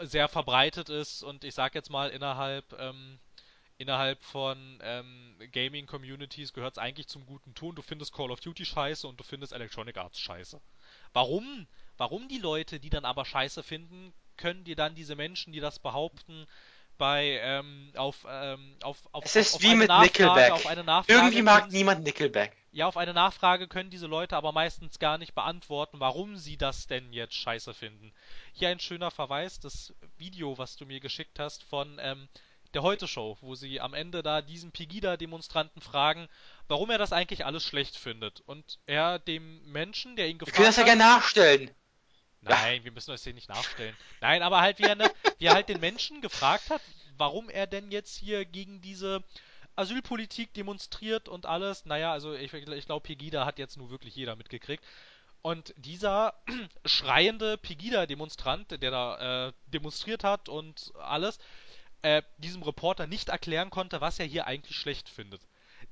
sehr 0.02 0.28
verbreitet 0.28 0.90
ist 0.90 1.24
und 1.24 1.44
ich 1.44 1.54
sag 1.54 1.76
jetzt 1.76 1.90
mal, 1.90 2.10
innerhalb, 2.10 2.74
ähm, 2.80 3.20
innerhalb 3.78 4.24
von 4.24 4.80
ähm, 4.84 5.38
Gaming-Communities 5.52 6.54
gehört 6.54 6.78
es 6.78 6.84
eigentlich 6.84 7.08
zum 7.08 7.26
guten 7.26 7.54
Ton. 7.56 7.76
Du 7.76 7.82
findest 7.82 8.14
Call 8.14 8.32
of 8.32 8.40
Duty 8.42 8.66
scheiße 8.66 9.08
und 9.08 9.20
du 9.20 9.24
findest 9.24 9.54
Electronic 9.54 9.98
Arts 9.98 10.20
scheiße. 10.20 10.60
Warum? 11.14 11.68
Warum 11.98 12.28
die 12.28 12.38
Leute, 12.40 12.80
die 12.80 12.90
dann 12.90 13.06
aber 13.06 13.26
scheiße 13.26 13.64
finden, 13.64 14.14
können 14.38 14.64
dir 14.66 14.76
dann 14.76 14.96
diese 14.96 15.16
Menschen, 15.16 15.54
die 15.54 15.60
das 15.62 15.80
behaupten, 15.80 16.46
bei 16.98 17.40
ähm, 17.42 17.92
auf, 17.96 18.26
ähm, 18.30 18.76
auf, 18.84 18.98
auf, 19.12 19.26
Es 19.26 19.36
auf, 19.36 19.42
ist 19.42 19.56
auf 19.56 19.62
wie 19.62 19.68
eine 19.68 19.78
mit 19.78 19.88
Nachfrage, 19.90 20.06
Nickelback. 20.06 20.52
auf 20.52 20.66
eine 20.68 20.84
Nachfrage 20.84 21.20
Irgendwie 21.20 21.42
mag 21.42 21.72
niemand 21.72 22.04
Nickelback. 22.04 22.56
ja, 22.72 22.88
auf 22.88 22.98
eine 22.98 23.14
Nachfrage 23.14 23.68
können 23.68 23.90
diese 23.90 24.08
Leute 24.08 24.36
aber 24.36 24.52
meistens 24.52 25.00
gar 25.00 25.18
nicht 25.18 25.34
beantworten, 25.36 26.00
warum 26.00 26.38
sie 26.38 26.58
das 26.58 26.88
denn 26.88 27.14
jetzt 27.14 27.36
scheiße 27.36 27.74
finden. 27.74 28.14
Hier 28.54 28.70
ein 28.70 28.80
schöner 28.80 29.12
Verweis, 29.12 29.60
das 29.60 29.94
Video, 30.18 30.58
was 30.58 30.76
du 30.78 30.86
mir 30.86 31.00
geschickt 31.00 31.40
hast 31.40 31.64
von 31.64 31.98
ähm, 32.02 32.28
der 32.74 32.82
Heute-Show, 32.82 33.38
wo 33.42 33.56
sie 33.56 33.80
am 33.80 33.94
Ende 33.94 34.22
da 34.22 34.42
diesen 34.42 34.72
Pegida-Demonstranten 34.72 35.82
fragen, 35.82 36.28
warum 36.68 36.90
er 36.90 36.98
das 36.98 37.14
eigentlich 37.14 37.46
alles 37.46 37.64
schlecht 37.64 37.96
findet. 37.96 38.42
Und 38.42 38.80
er 38.86 39.18
dem 39.20 39.64
Menschen, 39.72 40.16
der 40.18 40.28
ihn 40.28 40.40
Wir 40.40 40.40
gefragt 40.40 40.56
können 40.56 40.68
das 40.68 40.76
ja 40.76 40.82
hat, 40.82 40.88
gerne 40.88 41.04
nachstellen. 41.04 41.72
Nein, 42.46 42.84
wir 42.84 42.92
müssen 42.92 43.12
das 43.12 43.24
hier 43.24 43.34
nicht 43.34 43.50
nachstellen. 43.50 43.96
Nein, 44.22 44.44
aber 44.44 44.62
halt 44.62 44.80
wie 44.80 44.84
er, 44.84 44.96
ne, 44.96 45.12
wie 45.40 45.46
er 45.46 45.54
halt 45.54 45.70
den 45.70 45.80
Menschen 45.80 46.22
gefragt 46.22 46.70
hat, 46.70 46.82
warum 47.18 47.50
er 47.50 47.68
denn 47.68 47.92
jetzt 47.92 48.16
hier 48.18 48.46
gegen 48.46 48.82
diese 48.82 49.24
Asylpolitik 49.76 50.54
demonstriert 50.54 51.28
und 51.28 51.46
alles. 51.46 51.86
Naja, 51.86 52.12
also 52.12 52.34
ich, 52.34 52.54
ich 52.54 52.86
glaube, 52.86 53.04
Pegida 53.04 53.46
hat 53.46 53.60
jetzt 53.60 53.78
nur 53.78 53.90
wirklich 53.90 54.16
jeder 54.16 54.36
mitgekriegt. 54.36 54.84
Und 55.42 55.74
dieser 55.78 56.34
schreiende 56.86 57.58
Pegida-Demonstrant, 57.58 58.82
der 58.82 58.92
da 58.92 59.48
äh, 59.48 59.54
demonstriert 59.68 60.24
hat 60.24 60.50
und 60.50 60.92
alles, 61.00 61.40
äh, 62.02 62.24
diesem 62.38 62.64
Reporter 62.64 63.08
nicht 63.08 63.30
erklären 63.30 63.70
konnte, 63.70 64.02
was 64.02 64.20
er 64.20 64.26
hier 64.26 64.48
eigentlich 64.48 64.78
schlecht 64.78 65.10
findet. 65.10 65.42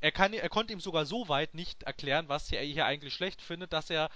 Er, 0.04 0.12
kann, 0.12 0.34
er 0.34 0.50
konnte 0.50 0.74
ihm 0.74 0.82
sogar 0.82 1.06
so 1.06 1.30
weit 1.30 1.54
nicht 1.54 1.84
erklären, 1.84 2.28
was 2.28 2.52
er 2.52 2.62
hier 2.62 2.86
eigentlich 2.86 3.14
schlecht 3.14 3.42
findet, 3.42 3.72
dass 3.72 3.90
er 3.90 4.10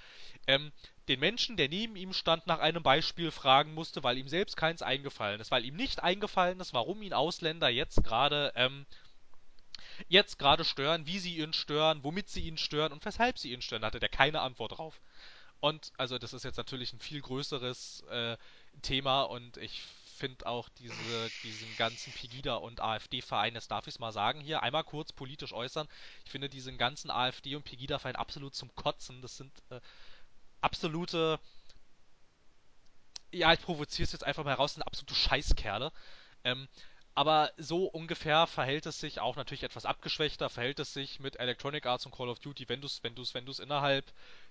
ähm, 0.46 0.74
den 1.08 1.22
Menschen, 1.22 1.56
der 1.56 1.70
neben 1.70 1.96
ihm 1.96 2.12
stand, 2.12 2.46
nach 2.46 2.60
einem 2.60 2.84
Beispiel 2.84 3.32
fragen 3.32 3.74
musste, 3.74 4.04
weil 4.04 4.18
ihm 4.18 4.28
selbst 4.28 4.58
keins 4.58 4.82
eingefallen 4.82 5.40
ist, 5.40 5.50
weil 5.50 5.64
ihm 5.64 5.78
nicht 5.78 6.04
eingefallen 6.04 6.60
ist, 6.60 6.74
warum 6.74 7.02
ihn 7.04 7.14
Ausländer 7.14 7.70
jetzt 7.70 8.04
gerade 8.04 8.52
ähm, 8.56 8.86
jetzt 10.10 10.38
gerade 10.38 10.66
stören, 10.66 11.08
wie 11.08 11.20
sie 11.20 11.38
ihn 11.38 11.54
stören, 11.54 12.04
womit 12.04 12.28
sie 12.28 12.42
ihn 12.42 12.58
stören 12.58 12.92
und 12.92 13.06
weshalb 13.06 13.40
sie 13.40 13.54
ihn 13.54 13.62
stören, 13.62 13.86
hatte 13.86 14.02
der 14.02 14.10
keine 14.10 14.42
Antwort 14.42 14.78
drauf. 14.78 15.00
Und 15.62 15.94
also 15.96 16.18
das 16.18 16.34
ist 16.34 16.44
jetzt 16.44 16.58
natürlich 16.58 16.92
ein 16.92 17.00
viel 17.00 17.22
größeres 17.22 18.02
äh, 18.10 18.36
Thema 18.82 19.22
und 19.22 19.56
ich 19.56 19.84
finde 20.18 20.46
auch 20.46 20.70
diese, 20.70 21.30
diesen 21.44 21.76
ganzen 21.78 22.12
Pegida 22.14 22.56
und 22.56 22.82
AfD-Verein, 22.82 23.54
das 23.54 23.68
darf 23.68 23.88
ich 23.88 24.00
mal 24.00 24.12
sagen 24.12 24.42
hier, 24.42 24.64
einmal 24.64 24.84
kurz 24.84 25.14
politisch 25.14 25.54
äußern. 25.54 25.88
Ich 26.26 26.32
finde 26.32 26.50
diesen 26.50 26.78
ganzen 26.78 27.12
AfD 27.12 27.56
und 27.56 27.64
Pegida-Verein 27.64 28.16
absolut 28.16 28.56
zum 28.56 28.74
Kotzen. 28.76 29.22
Das 29.22 29.38
sind 29.38 29.52
äh, 29.70 29.80
absolute, 30.62 31.40
ja, 33.32 33.54
ich 33.54 33.62
provoziere 33.62 34.06
es 34.06 34.12
jetzt 34.12 34.24
einfach 34.24 34.44
mal 34.44 34.52
heraus, 34.52 34.74
sind 34.74 34.84
absolute 34.84 35.16
Scheißkerle. 35.16 35.92
Ähm, 36.44 36.68
aber 37.18 37.52
so 37.58 37.86
ungefähr 37.86 38.46
verhält 38.46 38.86
es 38.86 39.00
sich 39.00 39.20
auch 39.20 39.38
natürlich 39.38 39.64
etwas 39.64 39.86
abgeschwächter, 39.86 40.50
verhält 40.50 40.80
es 40.80 40.94
sich 40.94 41.20
mit 41.20 41.38
Electronic 41.40 41.86
Arts 41.88 42.06
und 42.06 42.12
Call 42.14 42.30
of 42.30 42.40
Duty. 42.40 42.70
Wenn 42.70 42.82
du 42.82 42.86
es 42.86 43.04
wenn 43.04 43.16
wenn 43.16 43.46
innerhalb 43.60 44.06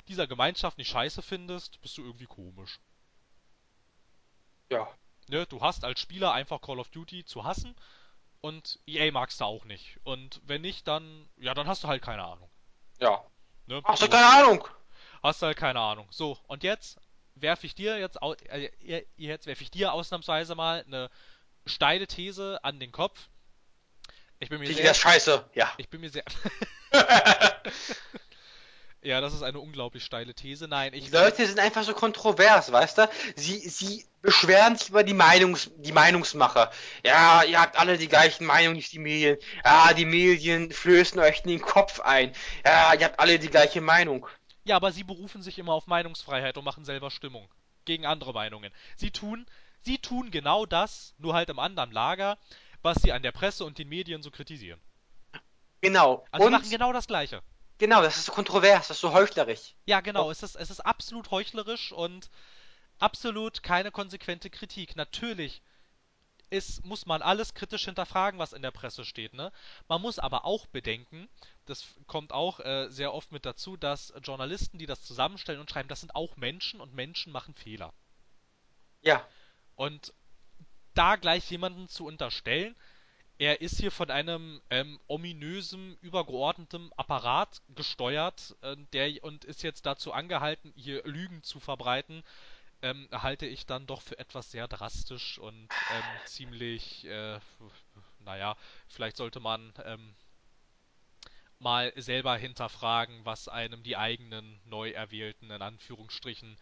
dieser 0.08 0.26
Gemeinschaft 0.26 0.76
nicht 0.76 0.90
scheiße 0.90 1.22
findest, 1.22 1.80
bist 1.80 1.96
du 1.96 2.04
irgendwie 2.04 2.26
komisch. 2.26 2.80
Ja. 4.70 4.88
Ne? 5.28 5.46
Du 5.46 5.60
hast 5.60 5.84
als 5.84 6.00
Spieler 6.00 6.32
einfach 6.32 6.60
Call 6.60 6.78
of 6.78 6.88
Duty 6.90 7.24
zu 7.24 7.44
hassen 7.44 7.74
und 8.40 8.78
EA 8.86 9.10
magst 9.12 9.40
du 9.40 9.44
auch 9.44 9.64
nicht. 9.64 9.98
Und 10.04 10.40
wenn 10.44 10.62
nicht, 10.62 10.86
dann, 10.86 11.28
ja, 11.36 11.54
dann 11.54 11.66
hast 11.66 11.84
du 11.84 11.88
halt 11.88 12.02
keine 12.02 12.24
Ahnung. 12.24 12.48
Ja. 13.00 13.24
Ne? 13.66 13.82
Hast 13.84 14.02
du 14.02 14.08
keine 14.08 14.26
Ahnung? 14.26 14.68
Hast 15.22 15.42
halt 15.42 15.56
keine 15.56 15.80
Ahnung. 15.80 16.06
So, 16.10 16.38
und 16.46 16.62
jetzt 16.62 16.98
werfe 17.34 17.66
ich 17.66 17.74
dir 17.74 17.98
jetzt, 17.98 18.18
äh, 18.48 19.04
jetzt 19.16 19.46
werfe 19.46 19.62
ich 19.62 19.70
dir 19.70 19.92
ausnahmsweise 19.92 20.54
mal 20.54 20.84
eine 20.86 21.10
steile 21.66 22.06
These 22.06 22.60
an 22.62 22.78
den 22.78 22.92
Kopf. 22.92 23.28
Ich 24.38 24.48
bin 24.48 24.60
mir 24.60 24.66
Pegida 24.66 24.84
sehr, 24.84 24.94
scheiße. 24.94 25.50
Ja. 25.54 25.72
ich 25.78 25.88
bin 25.88 26.00
mir 26.00 26.10
sehr, 26.10 26.24
ja, 29.06 29.20
das 29.20 29.32
ist 29.34 29.42
eine 29.42 29.60
unglaublich 29.60 30.04
steile 30.04 30.34
These. 30.34 30.66
Nein, 30.68 30.92
ich, 30.94 31.06
Die 31.06 31.10
Leute 31.10 31.46
sind 31.46 31.58
einfach 31.60 31.84
so 31.84 31.94
kontrovers, 31.94 32.72
weißt 32.72 32.98
du? 32.98 33.08
Sie, 33.36 33.58
sie 33.68 34.04
beschweren 34.20 34.76
sich 34.76 34.88
über 34.88 35.04
die, 35.04 35.14
Meinungs, 35.14 35.70
die 35.76 35.92
Meinungsmacher. 35.92 36.70
Ja, 37.04 37.42
ihr 37.44 37.60
habt 37.60 37.76
alle 37.78 37.98
die 37.98 38.08
gleichen 38.08 38.44
Meinungen, 38.46 38.76
nicht 38.76 38.92
die 38.92 38.98
Medien. 38.98 39.38
Ja, 39.64 39.94
die 39.94 40.04
Medien 40.04 40.72
flößen 40.72 41.20
euch 41.20 41.42
in 41.44 41.50
den 41.50 41.60
Kopf 41.60 42.00
ein. 42.00 42.32
Ja, 42.64 42.94
ihr 42.94 43.04
habt 43.04 43.20
alle 43.20 43.38
die 43.38 43.48
gleiche 43.48 43.80
Meinung. 43.80 44.26
ja, 44.64 44.76
aber 44.76 44.90
sie 44.92 45.04
berufen 45.04 45.42
sich 45.42 45.58
immer 45.58 45.72
auf 45.72 45.86
Meinungsfreiheit 45.86 46.58
und 46.58 46.64
machen 46.64 46.84
selber 46.84 47.10
Stimmung 47.10 47.48
gegen 47.84 48.04
andere 48.06 48.32
Meinungen. 48.32 48.72
Sie 48.96 49.12
tun, 49.12 49.46
sie 49.82 49.98
tun 49.98 50.30
genau 50.32 50.66
das, 50.66 51.14
nur 51.18 51.34
halt 51.34 51.48
im 51.50 51.60
anderen 51.60 51.92
Lager, 51.92 52.38
was 52.82 53.00
sie 53.02 53.12
an 53.12 53.22
der 53.22 53.32
Presse 53.32 53.64
und 53.64 53.78
den 53.78 53.88
Medien 53.88 54.22
so 54.22 54.30
kritisieren. 54.32 54.80
Genau. 55.80 56.24
Also 56.32 56.42
sie 56.42 56.46
Und 56.46 56.52
machen 56.52 56.70
genau 56.70 56.92
das 56.92 57.06
Gleiche. 57.06 57.42
Genau, 57.78 58.02
das 58.02 58.16
ist 58.16 58.26
so 58.26 58.32
kontrovers, 58.32 58.88
das 58.88 58.96
ist 58.96 59.00
so 59.00 59.12
heuchlerisch. 59.12 59.74
Ja, 59.84 60.00
genau. 60.00 60.30
Es, 60.30 60.42
ist, 60.42 60.56
es 60.56 60.70
ist 60.70 60.80
absolut 60.80 61.30
heuchlerisch 61.30 61.92
und 61.92 62.30
absolut 62.98 63.62
keine 63.62 63.90
konsequente 63.90 64.50
Kritik. 64.50 64.96
Natürlich 64.96 65.62
ist, 66.50 66.84
muss 66.84 67.06
man 67.06 67.22
alles 67.22 67.54
kritisch 67.54 67.84
hinterfragen, 67.84 68.38
was 68.38 68.52
in 68.52 68.62
der 68.62 68.70
Presse 68.70 69.04
steht. 69.04 69.34
Ne? 69.34 69.52
Man 69.88 70.00
muss 70.00 70.18
aber 70.18 70.44
auch 70.44 70.66
bedenken, 70.66 71.28
das 71.64 71.84
kommt 72.06 72.32
auch 72.32 72.60
äh, 72.60 72.88
sehr 72.88 73.12
oft 73.12 73.32
mit 73.32 73.44
dazu, 73.44 73.76
dass 73.76 74.12
Journalisten, 74.22 74.78
die 74.78 74.86
das 74.86 75.02
zusammenstellen 75.02 75.60
und 75.60 75.70
schreiben, 75.70 75.88
das 75.88 76.00
sind 76.00 76.14
auch 76.14 76.36
Menschen 76.36 76.80
und 76.80 76.94
Menschen 76.94 77.32
machen 77.32 77.54
Fehler. 77.54 77.92
Ja. 79.02 79.26
Und 79.74 80.14
da 80.94 81.16
gleich 81.16 81.50
jemanden 81.50 81.88
zu 81.88 82.06
unterstellen, 82.06 82.76
er 83.38 83.60
ist 83.60 83.78
hier 83.78 83.90
von 83.90 84.10
einem 84.10 84.60
ähm, 84.70 84.98
ominösen, 85.08 85.96
übergeordneten 86.00 86.90
Apparat 86.96 87.60
gesteuert, 87.74 88.56
äh, 88.62 88.76
der 88.92 89.22
und 89.22 89.44
ist 89.44 89.62
jetzt 89.62 89.86
dazu 89.86 90.12
angehalten, 90.12 90.72
hier 90.76 91.02
Lügen 91.04 91.42
zu 91.42 91.60
verbreiten, 91.60 92.22
ähm, 92.82 93.08
halte 93.12 93.46
ich 93.46 93.66
dann 93.66 93.86
doch 93.86 94.02
für 94.02 94.18
etwas 94.18 94.50
sehr 94.50 94.68
drastisch 94.68 95.38
und 95.38 95.68
ähm, 95.90 96.04
ziemlich, 96.24 97.04
äh, 97.06 97.38
naja, 98.20 98.56
vielleicht 98.88 99.16
sollte 99.16 99.40
man 99.40 99.72
ähm, 99.84 100.14
mal 101.58 101.92
selber 101.96 102.36
hinterfragen, 102.36 103.24
was 103.24 103.48
einem 103.48 103.82
die 103.82 103.96
eigenen 103.96 104.60
neu 104.64 104.90
erwählten, 104.90 105.50
in 105.50 105.62
Anführungsstrichen, 105.62 106.56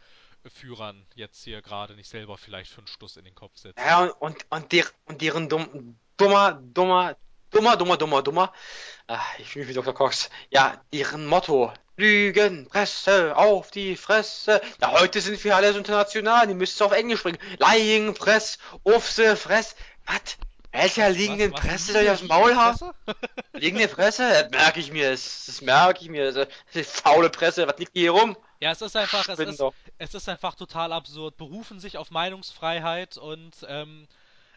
Führern 0.46 1.06
jetzt 1.14 1.42
hier 1.42 1.62
gerade 1.62 1.94
nicht 1.94 2.08
selber 2.08 2.36
vielleicht 2.36 2.70
für 2.70 2.78
einen 2.78 2.86
Stuss 2.86 3.16
in 3.16 3.24
den 3.24 3.34
Kopf 3.34 3.56
setzt. 3.56 3.78
Ja, 3.78 4.04
und, 4.04 4.44
und, 4.50 4.72
der, 4.72 4.84
und 5.06 5.22
deren 5.22 5.48
dumm, 5.48 5.98
dummer, 6.16 6.52
dummer, 6.74 7.16
dummer, 7.50 7.76
dummer, 7.76 7.96
dummer, 7.96 8.22
dummer, 8.22 8.52
ach, 9.06 9.38
ich 9.38 9.48
fühle 9.48 9.64
mich 9.66 9.74
wie 9.74 9.78
Dr. 9.78 9.94
Cox, 9.94 10.30
ja, 10.50 10.80
deren 10.92 11.26
Motto, 11.26 11.72
Lügen, 11.96 12.66
Presse, 12.68 13.36
auf 13.36 13.70
die 13.70 13.96
Fresse. 13.96 14.60
Ja, 14.80 14.92
heute 14.92 15.20
sind 15.20 15.42
wir 15.44 15.54
alle 15.54 15.72
so 15.72 15.78
international, 15.78 16.46
die 16.48 16.54
müsst 16.54 16.82
auf 16.82 16.90
Englisch 16.92 17.20
springen. 17.20 17.38
Lying, 17.60 18.14
Press, 18.14 18.58
auf 18.82 19.08
the 19.12 19.36
Fress. 19.36 19.76
Was? 20.06 20.36
Welcher 20.72 21.08
liegenden 21.10 21.52
Was- 21.52 21.60
was 21.62 21.68
Presse 21.70 21.92
soll 21.92 22.02
ich 22.02 22.10
aufs 22.10 22.20
die 22.22 22.26
Maul 22.26 22.56
haben? 22.56 22.90
Liegende 23.52 23.86
Presse? 23.86 24.28
Das 24.28 24.50
merke 24.50 24.80
ich 24.80 24.90
mir, 24.90 25.12
das, 25.12 25.44
das 25.46 25.60
merke 25.60 26.02
ich 26.02 26.08
mir. 26.10 26.32
Das 26.32 26.48
ist 26.72 27.00
faule 27.00 27.30
Presse, 27.30 27.68
was 27.68 27.78
liegt 27.78 27.92
hier 27.94 28.10
rum? 28.10 28.36
Ja, 28.58 28.72
es 28.72 28.82
ist 28.82 28.96
einfach, 28.96 29.28
es 29.28 29.38
ist, 29.38 29.62
es 29.98 30.14
ist 30.14 30.28
einfach 30.28 30.56
total 30.56 30.92
absurd. 30.92 31.36
Berufen 31.36 31.78
sich 31.78 31.96
auf 31.96 32.10
Meinungsfreiheit 32.10 33.16
und 33.18 33.52
ähm, 33.68 34.08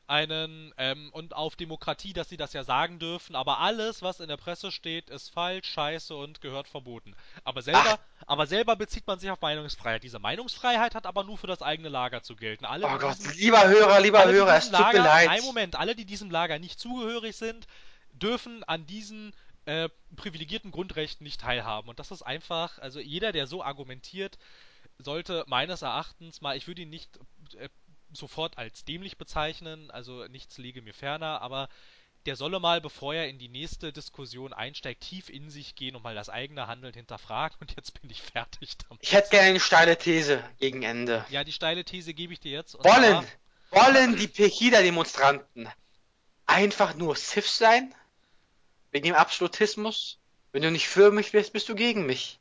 einen 0.08 0.74
ähm, 0.78 1.10
und 1.12 1.36
auf 1.36 1.56
Demokratie, 1.56 2.14
dass 2.14 2.30
sie 2.30 2.38
das 2.38 2.54
ja 2.54 2.64
sagen 2.64 2.98
dürfen, 2.98 3.36
aber 3.36 3.60
alles, 3.60 4.02
was 4.02 4.20
in 4.22 4.30
der 4.30 4.38
Presse 4.38 4.72
steht, 4.72 5.10
ist 5.10 5.30
falsch, 5.30 5.68
scheiße 5.70 6.16
und 6.16 6.40
gehört 6.42 6.68
verboten. 6.68 7.14
Aber 7.44 7.62
selber, 7.62 8.00
aber 8.26 8.48
selber 8.48 8.76
bezieht 8.78 9.06
man 9.06 9.20
sich 9.20 9.30
auf 9.30 9.42
Meinungsfreiheit. 9.42 10.04
Diese 10.04 10.20
Meinungsfreiheit 10.20 10.96
hat 10.96 11.06
aber 11.06 11.24
nur 11.26 11.38
für 11.38 11.48
das 11.48 11.62
eigene 11.62 11.90
Lager 11.90 12.24
zu 12.24 12.36
gelten. 12.36 12.64
Alle, 12.66 12.86
Oh 12.88 12.98
Gott, 12.98 13.18
diesem- 13.20 13.34
lieber 13.34 13.68
Hörer, 13.68 14.00
lieber 14.00 14.20
alle, 14.20 14.34
Hörer, 14.34 14.56
es 14.56 14.66
tut 14.70 14.80
mir 14.80 14.80
Lager, 14.80 15.00
leid. 15.04 15.28
Nein, 15.28 15.42
Moment, 15.44 15.76
alle, 15.76 15.94
die 15.96 16.06
diesem 16.06 16.32
Lager 16.32 16.58
nicht 16.58 16.80
zugehörig 16.80 17.36
sind, 17.36 17.68
dürfen 18.14 18.64
an 18.64 18.86
diesen 18.86 19.34
äh, 19.66 19.90
privilegierten 20.16 20.72
Grundrechten 20.72 21.26
nicht 21.26 21.42
teilhaben. 21.42 21.90
Und 21.90 22.00
das 22.00 22.12
ist 22.12 22.22
einfach, 22.22 22.80
also 22.80 23.02
jeder, 23.02 23.34
der 23.34 23.46
so 23.48 23.62
argumentiert, 23.62 24.38
sollte 25.00 25.44
meines 25.48 25.82
Erachtens 25.82 26.40
mal, 26.40 26.56
ich 26.56 26.68
würde 26.68 26.84
ihn 26.84 26.90
nicht 26.90 27.10
äh, 27.58 27.68
sofort 28.14 28.58
als 28.58 28.86
dämlich 28.86 29.18
bezeichnen, 29.18 29.92
also 29.92 30.26
nichts 30.28 30.58
liege 30.58 30.82
mir 30.82 30.94
ferner, 30.94 31.42
aber 31.42 31.70
der 32.26 32.36
solle 32.36 32.60
mal, 32.60 32.82
bevor 32.82 33.14
er 33.14 33.30
in 33.30 33.40
die 33.40 33.48
nächste 33.48 33.94
Diskussion 33.94 34.52
einsteigt, 34.52 35.02
tief 35.02 35.30
in 35.30 35.50
sich 35.50 35.76
gehen 35.76 35.96
und 35.96 36.04
mal 36.04 36.14
das 36.16 36.30
eigene 36.30 36.68
Handeln 36.68 36.94
hinterfragen. 36.94 37.56
Und 37.62 37.74
jetzt 37.78 38.02
bin 38.02 38.10
ich 38.10 38.22
fertig 38.22 38.78
damit. 38.80 39.02
Ich 39.02 39.14
hätte 39.14 39.30
gerne 39.30 39.50
eine 39.50 39.60
steile 39.62 39.98
These 39.98 40.44
gegen 40.60 40.84
Ende. 40.84 41.26
Ja, 41.30 41.44
die 41.46 41.54
steile 41.54 41.86
These 41.86 42.14
gebe 42.14 42.34
ich 42.34 42.40
dir 42.42 42.52
jetzt. 42.52 42.76
und 42.76 42.84
Wollen, 42.84 43.26
zwar- 43.72 43.86
wollen 43.94 44.18
die 44.18 44.28
Pegida-Demonstranten 44.28 45.70
einfach 46.46 46.96
nur 46.96 47.16
Sith 47.16 47.48
sein? 47.58 47.94
Wegen 48.92 49.06
dem 49.06 49.16
Absolutismus? 49.16 50.20
Wenn 50.52 50.64
du 50.64 50.72
nicht 50.72 50.88
für 50.90 51.12
mich 51.12 51.32
bist, 51.32 51.54
bist 51.54 51.70
du 51.70 51.76
gegen 51.76 52.06
mich. 52.06 52.40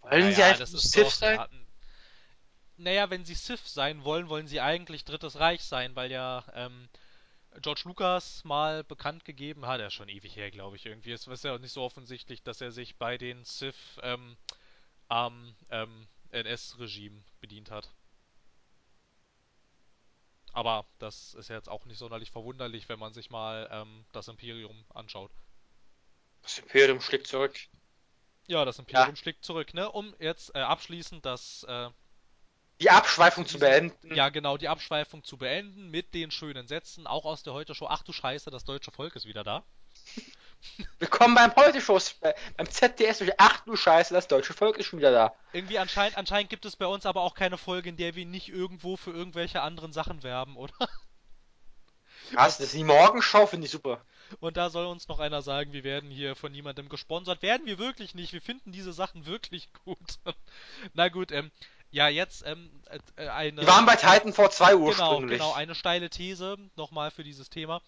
Wollen 0.00 0.20
Naja, 0.22 0.34
sie 0.34 0.42
einfach 0.42 0.70
nur 0.70 0.80
Sith 0.80 1.10
sein? 1.18 1.38
Ja, 2.78 2.84
naja, 2.84 3.10
wenn 3.10 3.24
sie 3.24 3.34
Sith 3.34 3.66
sein 3.66 4.04
wollen, 4.04 4.28
wollen 4.28 4.46
sie 4.46 4.60
eigentlich 4.60 5.04
Drittes 5.04 5.38
Reich 5.38 5.62
sein, 5.62 5.94
weil 5.96 6.10
ja 6.10 6.44
ähm, 6.54 6.88
George 7.60 7.82
Lucas 7.84 8.44
mal 8.44 8.84
bekannt 8.84 9.24
gegeben 9.24 9.66
hat, 9.66 9.80
er 9.80 9.90
schon 9.90 10.08
ewig 10.08 10.36
her, 10.36 10.50
glaube 10.50 10.76
ich, 10.76 10.86
irgendwie. 10.86 11.12
Es 11.12 11.26
ist 11.26 11.44
ja 11.44 11.54
auch 11.54 11.58
nicht 11.58 11.72
so 11.72 11.82
offensichtlich, 11.82 12.42
dass 12.42 12.60
er 12.60 12.70
sich 12.72 12.96
bei 12.96 13.18
den 13.18 13.44
Sith 13.44 13.74
ähm, 14.02 14.36
am 15.08 15.54
ähm, 15.70 16.06
NS-Regime 16.30 17.22
bedient 17.40 17.70
hat. 17.70 17.90
Aber 20.52 20.86
das 20.98 21.34
ist 21.34 21.48
jetzt 21.48 21.68
auch 21.68 21.84
nicht 21.84 21.98
sonderlich 21.98 22.30
verwunderlich, 22.30 22.88
wenn 22.88 22.98
man 22.98 23.12
sich 23.12 23.30
mal 23.30 23.68
ähm, 23.70 24.04
das 24.12 24.28
Imperium 24.28 24.84
anschaut. 24.94 25.30
Das 26.42 26.58
Imperium 26.58 27.00
schlägt 27.00 27.26
zurück. 27.26 27.58
Ja, 28.46 28.64
das 28.64 28.78
Imperium 28.78 29.16
schlägt 29.16 29.44
zurück, 29.44 29.74
ne? 29.74 29.90
Um 29.90 30.14
jetzt 30.18 30.54
äh, 30.54 30.60
abschließend 30.60 31.24
das 31.24 31.64
äh, 31.64 31.90
Die 32.80 32.90
Abschweifung 32.90 33.44
zu 33.44 33.58
beenden. 33.58 34.14
Ja, 34.14 34.28
genau, 34.28 34.56
die 34.56 34.68
Abschweifung 34.68 35.24
zu 35.24 35.36
beenden 35.36 35.90
mit 35.90 36.14
den 36.14 36.30
schönen 36.30 36.68
Sätzen, 36.68 37.08
auch 37.08 37.24
aus 37.24 37.42
der 37.42 37.52
Heute-Show. 37.52 37.88
Ach 37.88 38.02
du 38.02 38.12
Scheiße, 38.12 38.50
das 38.50 38.64
deutsche 38.64 38.92
Volk 38.92 39.16
ist 39.16 39.26
wieder 39.26 39.42
da. 39.42 39.64
Willkommen 41.00 41.34
beim 41.34 41.54
Heute-Show, 41.56 41.98
beim 42.56 42.70
ZDS. 42.70 43.24
Ach 43.36 43.60
du 43.64 43.74
Scheiße, 43.74 44.14
das 44.14 44.28
deutsche 44.28 44.54
Volk 44.54 44.76
ist 44.78 44.86
schon 44.86 45.00
wieder 45.00 45.10
da. 45.10 45.34
Irgendwie 45.52 45.80
anscheinend, 45.80 46.16
anscheinend 46.16 46.50
gibt 46.50 46.64
es 46.66 46.76
bei 46.76 46.86
uns 46.86 47.04
aber 47.04 47.22
auch 47.22 47.34
keine 47.34 47.58
Folge, 47.58 47.88
in 47.88 47.96
der 47.96 48.14
wir 48.14 48.26
nicht 48.26 48.48
irgendwo 48.48 48.96
für 48.96 49.10
irgendwelche 49.10 49.60
anderen 49.60 49.92
Sachen 49.92 50.22
werben, 50.22 50.56
oder? 50.56 50.74
Krass, 52.30 52.58
das 52.58 52.66
ist 52.66 52.74
die 52.74 52.84
Morgenschau, 52.84 53.46
finde 53.46 53.66
ich 53.66 53.72
super. 53.72 54.04
Und 54.40 54.56
da 54.56 54.70
soll 54.70 54.86
uns 54.86 55.08
noch 55.08 55.18
einer 55.18 55.42
sagen, 55.42 55.72
wir 55.72 55.82
werden 55.82 56.10
hier 56.10 56.36
von 56.36 56.52
niemandem 56.52 56.88
gesponsert. 56.88 57.42
Werden 57.42 57.66
wir 57.66 57.78
wirklich 57.78 58.14
nicht. 58.14 58.32
Wir 58.32 58.42
finden 58.42 58.70
diese 58.72 58.92
Sachen 58.92 59.26
wirklich 59.26 59.72
gut. 59.84 60.18
Na 60.92 61.08
gut, 61.08 61.32
ähm, 61.32 61.50
ja, 61.90 62.08
jetzt 62.08 62.44
ähm, 62.46 62.70
äh, 62.90 62.98
äh, 63.16 63.28
eine. 63.28 63.60
Die 63.60 63.66
waren 63.66 63.86
bei 63.86 63.96
Titanfall 63.96 64.50
2 64.50 64.72
Genau, 64.72 64.84
ursprünglich. 64.86 65.38
genau, 65.38 65.52
eine 65.54 65.74
steile 65.74 66.10
These 66.10 66.56
nochmal 66.76 67.10
für 67.10 67.24
dieses 67.24 67.50
Thema. 67.50 67.80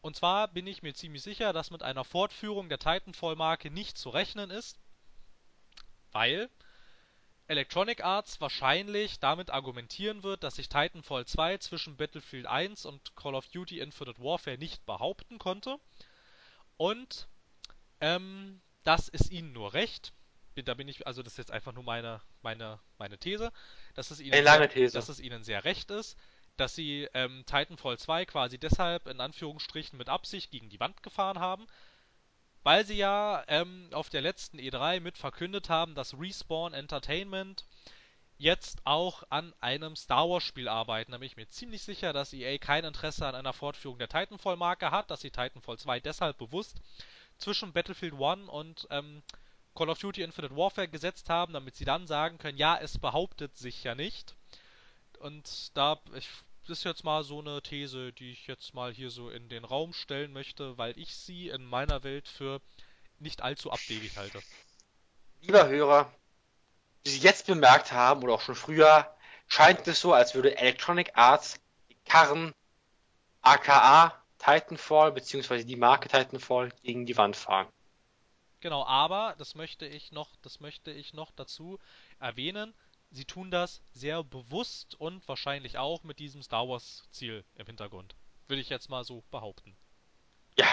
Und 0.00 0.16
zwar 0.16 0.48
bin 0.48 0.66
ich 0.66 0.82
mir 0.82 0.94
ziemlich 0.94 1.22
sicher, 1.22 1.52
dass 1.52 1.70
mit 1.70 1.82
einer 1.82 2.04
Fortführung 2.04 2.68
der 2.68 2.78
Titanfall-Marke 2.78 3.70
nicht 3.70 3.96
zu 3.96 4.10
rechnen 4.10 4.50
ist, 4.50 4.78
weil 6.10 6.50
Electronic 7.46 8.02
Arts 8.02 8.40
wahrscheinlich 8.40 9.20
damit 9.20 9.50
argumentieren 9.50 10.22
wird, 10.22 10.42
dass 10.42 10.56
sich 10.56 10.68
Titanfall 10.68 11.26
2 11.26 11.58
zwischen 11.58 11.96
Battlefield 11.96 12.46
1 12.46 12.86
und 12.86 13.14
Call 13.14 13.34
of 13.34 13.46
Duty 13.48 13.80
Infinite 13.80 14.20
Warfare 14.22 14.58
nicht 14.58 14.84
behaupten 14.86 15.38
konnte. 15.38 15.78
Und 16.78 17.28
ähm, 18.00 18.60
das 18.82 19.08
ist 19.08 19.30
ihnen 19.30 19.52
nur 19.52 19.74
recht. 19.74 20.12
Da 20.54 20.74
bin 20.74 20.88
ich, 20.88 21.06
also 21.06 21.22
das 21.22 21.34
ist 21.34 21.38
jetzt 21.38 21.50
einfach 21.50 21.72
nur 21.72 21.84
meine, 21.84 22.20
meine, 22.42 22.78
meine 22.98 23.18
These, 23.18 23.52
dass 23.94 24.10
es 24.10 24.20
ihnen 24.20 24.44
sehr, 24.44 24.68
These. 24.68 24.94
dass 24.94 25.08
es 25.08 25.20
ihnen 25.20 25.44
sehr 25.44 25.64
recht 25.64 25.90
ist, 25.90 26.16
dass 26.56 26.74
sie 26.74 27.08
ähm, 27.14 27.44
Titanfall 27.46 27.98
2 27.98 28.26
quasi 28.26 28.58
deshalb 28.58 29.06
in 29.06 29.20
Anführungsstrichen 29.20 29.96
mit 29.96 30.08
Absicht 30.08 30.50
gegen 30.50 30.68
die 30.68 30.80
Wand 30.80 31.02
gefahren 31.02 31.38
haben, 31.38 31.66
weil 32.62 32.84
sie 32.84 32.96
ja 32.96 33.44
ähm, 33.48 33.88
auf 33.92 34.10
der 34.10 34.20
letzten 34.20 34.58
E3 34.58 35.00
mit 35.00 35.18
verkündet 35.18 35.68
haben, 35.68 35.94
dass 35.94 36.18
Respawn 36.18 36.74
Entertainment 36.74 37.64
jetzt 38.38 38.80
auch 38.84 39.22
an 39.30 39.54
einem 39.60 39.94
Star 39.96 40.28
Wars 40.28 40.42
Spiel 40.42 40.68
arbeiten. 40.68 41.12
Da 41.12 41.18
bin 41.18 41.26
ich 41.26 41.36
mir 41.36 41.48
ziemlich 41.48 41.82
sicher, 41.82 42.12
dass 42.12 42.32
EA 42.32 42.58
kein 42.58 42.84
Interesse 42.84 43.26
an 43.26 43.34
einer 43.34 43.52
Fortführung 43.52 43.98
der 43.98 44.08
Titanfall 44.08 44.56
Marke 44.56 44.90
hat, 44.90 45.10
dass 45.10 45.20
sie 45.20 45.30
Titanfall 45.30 45.78
2 45.78 46.00
deshalb 46.00 46.38
bewusst 46.38 46.80
zwischen 47.38 47.72
Battlefield 47.72 48.14
1 48.14 48.48
und 48.48 48.86
ähm, 48.90 49.22
Call 49.74 49.90
of 49.90 49.98
Duty 49.98 50.22
Infinite 50.22 50.56
Warfare 50.56 50.88
gesetzt 50.88 51.28
haben, 51.28 51.52
damit 51.52 51.76
sie 51.76 51.84
dann 51.84 52.06
sagen 52.06 52.38
können, 52.38 52.58
ja, 52.58 52.78
es 52.78 52.98
behauptet 52.98 53.56
sich 53.56 53.84
ja 53.84 53.94
nicht. 53.94 54.34
Und 55.18 55.70
da, 55.74 56.00
ich, 56.14 56.28
das 56.66 56.78
ist 56.78 56.84
jetzt 56.84 57.04
mal 57.04 57.24
so 57.24 57.40
eine 57.40 57.62
These, 57.62 58.12
die 58.12 58.32
ich 58.32 58.46
jetzt 58.46 58.74
mal 58.74 58.92
hier 58.92 59.10
so 59.10 59.30
in 59.30 59.48
den 59.48 59.64
Raum 59.64 59.92
stellen 59.92 60.32
möchte, 60.32 60.76
weil 60.78 60.98
ich 60.98 61.14
sie 61.14 61.48
in 61.48 61.64
meiner 61.64 62.02
Welt 62.02 62.28
für 62.28 62.60
nicht 63.18 63.42
allzu 63.42 63.70
abwegig 63.70 64.16
halte. 64.16 64.42
Lieber 65.40 65.68
Hörer, 65.68 66.12
wie 67.04 67.10
Sie 67.10 67.20
jetzt 67.20 67.46
bemerkt 67.46 67.92
haben 67.92 68.22
oder 68.22 68.34
auch 68.34 68.40
schon 68.40 68.54
früher, 68.54 69.14
scheint 69.48 69.86
es 69.88 70.00
so, 70.00 70.12
als 70.12 70.34
würde 70.34 70.56
Electronic 70.56 71.12
Arts 71.14 71.60
die 71.88 71.96
Karren 72.04 72.52
aka 73.40 74.22
Titanfall 74.38 75.12
bzw. 75.12 75.64
die 75.64 75.76
Marke 75.76 76.08
Titanfall 76.08 76.72
gegen 76.82 77.06
die 77.06 77.16
Wand 77.16 77.36
fahren. 77.36 77.68
Genau, 78.62 78.86
aber 78.86 79.34
das 79.38 79.56
möchte 79.56 79.86
ich 79.86 80.12
noch, 80.12 80.36
das 80.40 80.60
möchte 80.60 80.92
ich 80.92 81.14
noch 81.14 81.32
dazu 81.32 81.80
erwähnen. 82.20 82.72
Sie 83.10 83.24
tun 83.24 83.50
das 83.50 83.82
sehr 83.92 84.22
bewusst 84.22 84.94
und 84.94 85.26
wahrscheinlich 85.26 85.78
auch 85.78 86.04
mit 86.04 86.20
diesem 86.20 86.44
Star 86.44 86.68
Wars 86.68 87.02
Ziel 87.10 87.44
im 87.56 87.66
Hintergrund. 87.66 88.14
Würde 88.46 88.62
ich 88.62 88.68
jetzt 88.68 88.88
mal 88.88 89.02
so 89.02 89.24
behaupten. 89.32 89.76
Ja, 90.56 90.68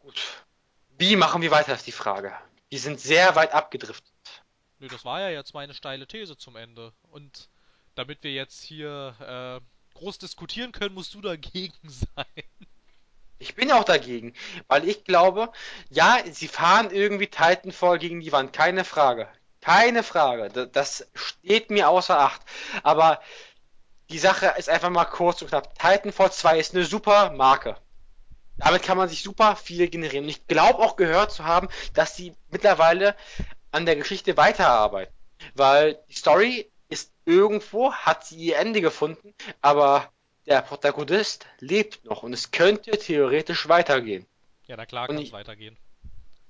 gut. 0.00 0.44
Wie 0.98 1.16
machen 1.16 1.40
wir 1.40 1.50
weiter, 1.50 1.74
ist 1.74 1.86
die 1.86 1.92
Frage. 1.92 2.36
Die 2.70 2.78
sind 2.78 3.00
sehr 3.00 3.34
weit 3.36 3.52
abgedriftet. 3.52 4.12
Nö, 4.78 4.88
das 4.88 5.06
war 5.06 5.20
ja 5.20 5.30
jetzt 5.30 5.54
meine 5.54 5.72
steile 5.72 6.06
These 6.06 6.36
zum 6.36 6.56
Ende. 6.56 6.92
Und 7.04 7.48
damit 7.94 8.22
wir 8.22 8.34
jetzt 8.34 8.62
hier 8.62 9.16
äh, 9.18 9.96
groß 9.96 10.18
diskutieren 10.18 10.72
können, 10.72 10.94
musst 10.94 11.14
du 11.14 11.22
dagegen 11.22 11.72
sein. 11.88 12.44
Ich 13.42 13.54
bin 13.56 13.72
auch 13.72 13.84
dagegen, 13.84 14.34
weil 14.68 14.88
ich 14.88 15.04
glaube, 15.04 15.50
ja, 15.90 16.18
sie 16.30 16.46
fahren 16.48 16.90
irgendwie 16.92 17.26
Titanfall 17.26 17.98
gegen 17.98 18.20
die 18.20 18.30
Wand, 18.32 18.52
keine 18.52 18.84
Frage. 18.84 19.28
Keine 19.60 20.02
Frage. 20.04 20.48
Da- 20.48 20.66
Das 20.66 21.08
steht 21.14 21.70
mir 21.70 21.88
außer 21.88 22.18
Acht. 22.18 22.40
Aber 22.84 23.20
die 24.10 24.18
Sache 24.18 24.54
ist 24.58 24.68
einfach 24.68 24.90
mal 24.90 25.04
kurz 25.06 25.42
und 25.42 25.48
knapp. 25.48 25.76
Titanfall 25.78 26.30
2 26.32 26.58
ist 26.60 26.74
eine 26.74 26.84
super 26.84 27.30
Marke. 27.30 27.76
Damit 28.58 28.82
kann 28.84 28.96
man 28.98 29.08
sich 29.08 29.22
super 29.22 29.56
viel 29.56 29.88
generieren. 29.88 30.24
Und 30.24 30.30
ich 30.30 30.46
glaube 30.46 30.78
auch 30.78 30.94
gehört 30.96 31.32
zu 31.32 31.44
haben, 31.44 31.68
dass 31.94 32.14
sie 32.16 32.36
mittlerweile 32.50 33.16
an 33.72 33.86
der 33.86 33.96
Geschichte 33.96 34.36
weiterarbeiten. 34.36 35.12
Weil 35.54 35.98
die 36.08 36.14
Story 36.14 36.70
ist 36.88 37.12
irgendwo, 37.24 37.92
hat 37.92 38.24
sie 38.24 38.36
ihr 38.36 38.58
Ende 38.58 38.80
gefunden, 38.80 39.34
aber 39.62 40.12
der 40.46 40.62
Protagonist 40.62 41.46
lebt 41.60 42.04
noch 42.04 42.22
und 42.22 42.32
es 42.32 42.50
könnte 42.50 42.92
theoretisch 42.92 43.68
weitergehen. 43.68 44.26
Ja, 44.66 44.76
na 44.76 44.86
klar 44.86 45.06
kann 45.06 45.18
es 45.18 45.32
weitergehen. 45.32 45.76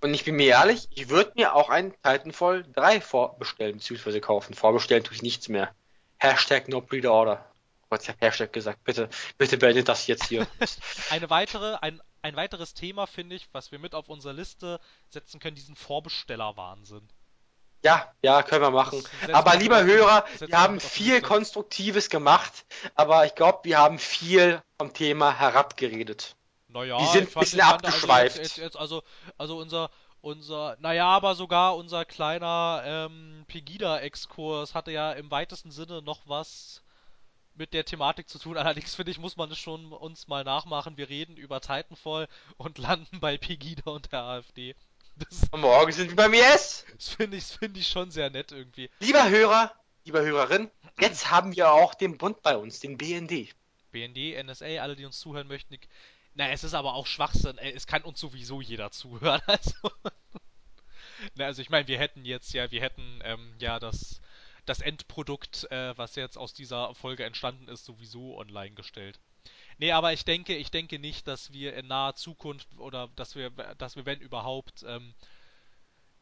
Und 0.01 0.15
ich 0.15 0.25
bin 0.25 0.35
mir 0.35 0.49
ehrlich, 0.49 0.89
ich 0.91 1.09
würde 1.11 1.33
mir 1.37 1.55
auch 1.55 1.69
einen 1.71 1.93
Titanfall 2.03 2.65
3 2.73 3.01
vorbestellen 3.01 3.77
bzw. 3.77 4.21
kaufen. 4.21 4.55
Vorbestellen 4.55 5.05
tue 5.05 5.15
ich 5.15 5.23
nichts 5.23 5.49
mehr. 5.49 5.73
Hashtag 6.19 6.69
no 6.69 6.81
pre-order. 6.81 7.45
Gott, 7.89 8.03
ich 8.03 8.09
habe 8.09 8.19
Hashtag 8.21 8.53
gesagt. 8.53 8.83
Bitte, 8.85 9.09
bitte 9.39 9.59
beendet 9.59 9.89
das 9.89 10.07
jetzt 10.09 10.25
hier. 10.25 10.47
Eine 11.11 11.31
weitere, 11.31 11.77
ein, 11.83 12.01
ein 12.23 12.35
weiteres 12.35 12.75
Thema, 12.75 13.07
finde 13.07 13.37
ich, 13.37 13.49
was 13.53 13.71
wir 13.71 13.79
mit 13.79 13.95
auf 13.95 14.09
unsere 14.09 14.35
Liste 14.35 14.81
setzen 15.09 15.39
können, 15.39 15.57
diesen 15.57 15.77
Vorbestellerwahnsinn. 15.77 17.09
Ja, 17.85 18.13
ja, 18.23 18.43
können 18.43 18.63
wir 18.63 18.71
machen. 18.71 19.03
Aber 19.33 19.53
wir 19.53 19.59
lieber 19.59 19.85
Hörer, 19.85 20.25
wir 20.39 20.49
wir 20.49 20.61
haben 20.61 20.81
viel. 20.81 21.21
Konstruktives 21.21 22.11
gemacht, 22.11 22.65
aber 22.95 23.27
ich 23.27 23.35
glaube, 23.35 23.61
wir 23.65 23.79
haben 23.79 23.99
viel 23.99 24.63
vom 24.79 24.93
Thema 24.93 25.39
herabgeredet. 25.39 26.37
Naja, 26.69 26.99
Die 26.99 27.07
sind 27.07 27.31
fand, 27.31 27.45
bisschen 27.45 27.61
fand, 27.61 27.85
abgeschweift. 27.85 28.39
Also, 28.39 28.43
jetzt, 28.43 28.57
jetzt, 28.59 28.77
also, 28.77 29.03
also 29.37 29.59
unser, 29.59 29.91
unser, 30.21 30.77
naja, 30.81 31.07
aber 31.07 31.35
sogar 31.35 31.77
unser 31.77 32.05
kleiner 32.05 32.83
ähm, 32.85 33.45
Pegida-Exkurs 33.49 34.75
hatte 34.75 34.93
ja 34.93 35.13
im 35.13 35.31
weitesten 35.31 35.71
Sinne 35.71 36.01
noch 36.03 36.21
was 36.27 36.83
mit 37.55 37.75
der 37.75 37.85
Thematik 37.85 38.29
zu 38.29 38.39
tun. 38.39 38.57
Allerdings 38.59 38.95
finde 38.95 39.11
ich, 39.11 39.19
muss 39.19 39.37
man 39.37 39.51
es 39.51 39.59
schon 39.59 39.93
uns 39.93 40.29
mal 40.29 40.45
nachmachen. 40.45 40.97
Wir 40.97 41.09
reden 41.09 41.37
über 41.37 41.61
Titanfall 41.61 42.29
und 42.57 42.79
landen 42.79 43.21
bei 43.21 43.37
Pegida 43.37 43.91
und 43.91 44.13
der 44.13 44.23
AfD. 44.23 44.75
Das, 45.17 45.51
morgen 45.53 45.93
sind 45.93 46.11
wir 46.11 46.17
beim 46.17 46.35
IS. 46.35 46.85
das 46.97 47.11
finde 47.11 47.37
ich, 47.37 47.45
finde 47.45 47.81
ich 47.81 47.89
schon 47.89 48.11
sehr 48.11 48.31
nett 48.31 48.53
irgendwie. 48.53 48.91
Lieber 49.01 49.29
Hörer, 49.29 49.73
lieber 50.05 50.23
Hörerin, 50.23 50.71
jetzt 50.99 51.31
haben 51.31 51.55
wir 51.55 51.71
auch 51.73 51.95
den 51.95 52.19
Bund 52.19 52.43
bei 52.43 52.57
uns, 52.57 52.81
den 52.81 52.97
BND. 52.97 53.55
BND, 53.93 54.43
NSA, 54.45 54.81
alle, 54.81 54.97
die 54.97 55.05
uns 55.05 55.19
zuhören 55.21 55.49
möchten. 55.49 55.79
Na, 56.35 56.49
es 56.51 56.65
ist 56.65 56.75
aber 56.75 56.95
auch 56.95 57.07
Schwachsinn. 57.07 57.59
Ey, 57.59 57.73
Es 57.73 57.87
kann 57.87 58.03
uns 58.03 58.19
sowieso 58.19 58.61
jeder 58.61 58.91
zuhören. 58.91 59.43
Also, 59.47 59.93
Na, 61.35 61.45
also 61.45 61.63
ich 61.63 61.71
meine, 61.71 61.87
wir 61.87 61.99
hätten 61.99 62.25
jetzt 62.25 62.53
ja, 62.53 62.71
wir 62.71 62.81
hätten 62.81 63.21
ähm, 63.23 63.55
ja 63.59 63.79
das, 63.79 64.21
das 64.65 64.81
Endprodukt, 64.81 65.71
äh, 65.71 65.97
was 65.97 66.17
jetzt 66.17 66.37
aus 66.37 66.55
dieser 66.55 66.95
Folge 66.95 67.25
entstanden 67.25 67.69
ist, 67.69 67.85
sowieso 67.85 68.39
online 68.39 68.75
gestellt. 68.75 69.21
Nee, 69.83 69.91
aber 69.91 70.13
ich 70.13 70.25
denke, 70.25 70.55
ich 70.55 70.71
denke 70.71 71.01
nicht, 71.01 71.27
dass 71.27 71.53
wir 71.53 71.75
in 71.75 71.89
naher 71.89 72.15
Zukunft 72.15 72.69
oder 72.79 73.09
dass 73.17 73.35
wir, 73.35 73.51
dass 73.51 73.97
wir, 73.97 74.07
wenn 74.07 74.21
überhaupt, 74.21 74.85
ähm, 74.87 75.13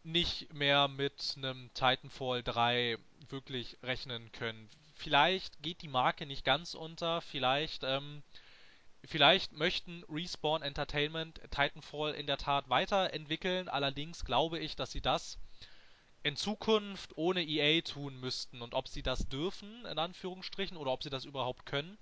nicht 0.03 0.55
mehr 0.55 0.89
mit 0.89 1.35
einem 1.37 1.69
Titanfall 1.75 2.43
3 2.43 2.97
wirklich 3.29 3.77
rechnen 3.83 4.33
können. 4.33 4.71
Vielleicht 4.95 5.63
geht 5.63 5.83
die 5.83 5.89
Marke 5.89 6.25
nicht 6.25 6.43
ganz 6.43 6.73
unter, 6.73 7.21
vielleicht, 7.21 7.83
ähm, 7.85 8.23
vielleicht 9.05 9.53
möchten 9.53 10.05
Respawn 10.09 10.63
Entertainment 10.63 11.43
Titanfall 11.51 12.15
in 12.15 12.27
der 12.27 12.39
Tat 12.39 12.71
weiterentwickeln, 12.71 13.69
allerdings 13.69 14.25
glaube 14.25 14.59
ich, 14.59 14.75
dass 14.75 14.91
sie 14.91 15.03
das 15.03 15.39
in 16.23 16.35
Zukunft 16.35 17.15
ohne 17.19 17.45
EA 17.45 17.83
tun 17.83 18.21
müssten 18.21 18.63
und 18.63 18.73
ob 18.73 18.89
sie 18.89 19.03
das 19.03 19.29
dürfen, 19.29 19.85
in 19.85 19.99
Anführungsstrichen, 19.99 20.79
oder 20.79 20.93
ob 20.93 21.03
sie 21.03 21.11
das 21.11 21.27
überhaupt 21.27 21.67
können, 21.67 21.99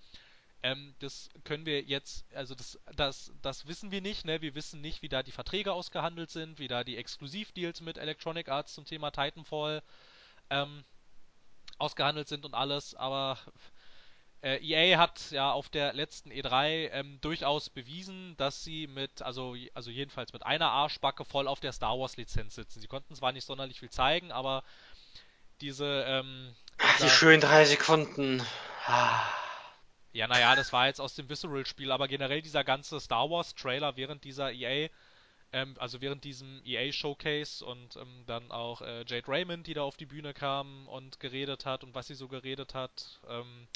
ähm, 0.63 0.95
das 0.99 1.29
können 1.45 1.67
wir 1.67 1.83
jetzt, 1.83 2.27
also 2.35 2.55
das, 2.55 2.79
das, 2.97 3.33
das 3.43 3.67
wissen 3.69 3.91
wir 3.91 4.01
nicht, 4.01 4.25
ne? 4.25 4.41
Wir 4.43 4.55
wissen 4.55 4.81
nicht, 4.81 5.03
wie 5.03 5.09
da 5.09 5.23
die 5.23 5.33
Verträge 5.33 5.73
ausgehandelt 5.73 6.31
sind, 6.31 6.59
wie 6.59 6.69
da 6.69 6.83
die 6.83 6.97
Exklusivdeals 6.97 7.81
mit 7.81 7.99
Electronic 7.99 8.49
Arts 8.49 8.75
zum 8.75 8.85
Thema 8.85 9.11
Titanfall 9.11 9.83
ähm, 10.51 10.85
ausgehandelt 11.79 12.29
sind 12.29 12.45
und 12.45 12.55
alles, 12.55 12.95
aber 12.95 13.39
äh, 14.43 14.59
EA 14.59 14.99
hat 14.99 15.31
ja 15.31 15.53
auf 15.53 15.69
der 15.69 15.93
letzten 15.93 16.31
E3 16.31 16.91
ähm, 16.91 17.21
durchaus 17.21 17.71
bewiesen, 17.71 18.37
dass 18.37 18.65
sie 18.65 18.87
mit, 18.87 19.23
also, 19.23 19.57
also 19.75 19.91
jedenfalls 19.91 20.33
mit 20.33 20.45
einer 20.45 20.71
Arschbacke 20.71 21.25
voll 21.25 21.49
auf 21.49 21.61
der 21.61 21.73
Star 21.73 21.99
Wars 21.99 22.17
Lizenz 22.17 22.55
sitzen. 22.55 22.81
Sie 22.81 22.87
konnten 22.89 23.15
zwar 23.15 23.33
nicht 23.33 23.47
sonderlich 23.47 23.79
viel 23.81 23.91
zeigen, 23.91 24.33
aber 24.33 24.65
diese, 25.61 26.05
ähm, 26.07 26.55
Ach, 26.79 26.99
die 26.99 27.11
schönen 27.11 27.41
drei 27.41 27.65
Sekunden. 27.65 28.43
Ah. 28.87 29.21
Ja, 30.13 30.27
naja, 30.27 30.57
das 30.57 30.73
war 30.73 30.87
jetzt 30.87 31.01
aus 31.01 31.15
dem 31.15 31.29
Visceral-Spiel, 31.29 31.93
aber 31.93 32.09
generell 32.09 32.43
dieser 32.43 32.65
ganze 32.65 32.99
Star 33.01 33.31
Wars-Trailer 33.31 33.97
während 33.97 34.25
dieser 34.25 34.53
EA, 34.53 34.89
ähm, 35.53 35.77
also 35.79 36.01
während 36.01 36.25
diesem 36.25 36.63
EA-Showcase 36.65 37.65
und 37.65 37.97
ähm, 37.97 38.25
dann 38.27 38.51
auch 38.51 38.81
äh, 38.83 39.05
Jade 39.07 39.29
Raymond, 39.29 39.67
die 39.67 39.75
da 39.75 39.83
auf 39.83 39.97
die 39.97 40.07
Bühne 40.07 40.35
kam 40.35 40.89
und 40.89 41.21
geredet 41.21 41.67
hat 41.67 41.85
und 41.85 41.95
was 41.95 42.07
sie 42.09 42.15
so 42.15 42.29
geredet 42.29 42.75
hat, 42.75 43.21
ähm, 43.29 43.69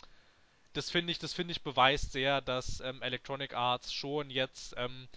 das 0.73 0.91
finde 0.91 1.13
ich, 1.13 1.19
das 1.19 1.35
finde 1.35 1.53
ich 1.53 1.63
beweist 1.63 2.13
sehr, 2.13 2.41
dass 2.41 2.81
ähm, 2.81 3.03
Electronic 3.03 3.55
Arts 3.55 3.93
schon 3.93 4.31
jetzt, 4.31 4.75
ähm, 4.79 5.09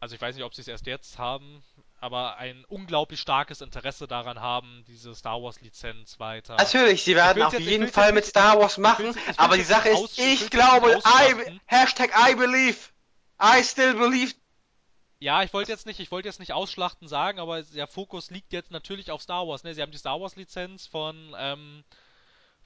also 0.00 0.14
ich 0.14 0.20
weiß 0.20 0.36
nicht, 0.36 0.44
ob 0.44 0.54
sie 0.54 0.62
es 0.62 0.68
erst 0.68 0.86
jetzt 0.86 1.18
haben, 1.18 1.62
aber 2.06 2.38
ein 2.38 2.64
unglaublich 2.68 3.20
starkes 3.20 3.60
Interesse 3.60 4.06
daran 4.06 4.40
haben, 4.40 4.84
diese 4.86 5.14
Star 5.14 5.42
Wars-Lizenz 5.42 6.18
weiter. 6.18 6.56
Natürlich, 6.56 7.02
sie 7.02 7.14
werden 7.14 7.42
auf 7.42 7.52
jetzt- 7.52 7.60
ich 7.62 7.68
jeden 7.68 7.88
Fall 7.88 8.12
mit 8.12 8.24
Star 8.24 8.58
Wars 8.58 8.78
machen, 8.78 9.10
ich 9.10 9.16
will's 9.16 9.38
aber 9.38 9.56
die 9.56 9.64
Sache 9.64 9.90
ist, 9.90 10.18
ich 10.18 10.42
ich 10.44 10.50
glaube, 10.50 10.98
I. 11.04 11.60
Hashtag 11.66 12.10
I 12.16 12.34
believe. 12.34 12.78
I 13.42 13.62
still 13.62 13.94
believe. 13.94 14.32
Ja, 15.18 15.42
ich 15.42 15.52
wollte 15.52 15.72
jetzt 15.72 15.86
nicht, 15.86 16.00
ich 16.00 16.10
wollte 16.10 16.28
jetzt 16.28 16.40
nicht 16.40 16.52
ausschlachten 16.52 17.08
sagen, 17.08 17.38
aber 17.40 17.62
der 17.62 17.86
Fokus 17.86 18.30
liegt 18.30 18.52
jetzt 18.52 18.70
natürlich 18.70 19.10
auf 19.10 19.20
Star 19.22 19.46
Wars. 19.48 19.64
Ne? 19.64 19.74
Sie 19.74 19.82
haben 19.82 19.92
die 19.92 19.98
Star 19.98 20.20
Wars 20.20 20.36
Lizenz 20.36 20.86
von 20.86 21.34
ähm, 21.38 21.84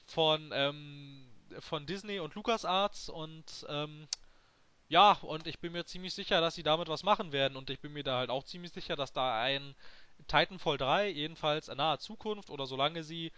von 0.05 0.51
ähm, 0.53 1.27
von 1.59 1.85
Disney 1.85 2.19
und 2.19 2.35
LucasArts 2.35 3.09
und 3.09 3.43
ähm, 3.69 4.07
ja, 4.91 5.13
und 5.21 5.47
ich 5.47 5.59
bin 5.59 5.71
mir 5.71 5.85
ziemlich 5.85 6.13
sicher, 6.13 6.41
dass 6.41 6.55
sie 6.55 6.63
damit 6.63 6.89
was 6.89 7.03
machen 7.03 7.31
werden 7.31 7.55
und 7.55 7.69
ich 7.69 7.79
bin 7.79 7.93
mir 7.93 8.03
da 8.03 8.17
halt 8.17 8.29
auch 8.29 8.43
ziemlich 8.43 8.73
sicher, 8.73 8.97
dass 8.97 9.13
da 9.13 9.41
ein 9.41 9.73
Titanfall 10.27 10.77
3 10.77 11.07
jedenfalls 11.07 11.69
in 11.69 11.77
naher 11.77 11.99
Zukunft 11.99 12.49
oder 12.49 12.65
solange 12.65 13.01
sie 13.01 13.31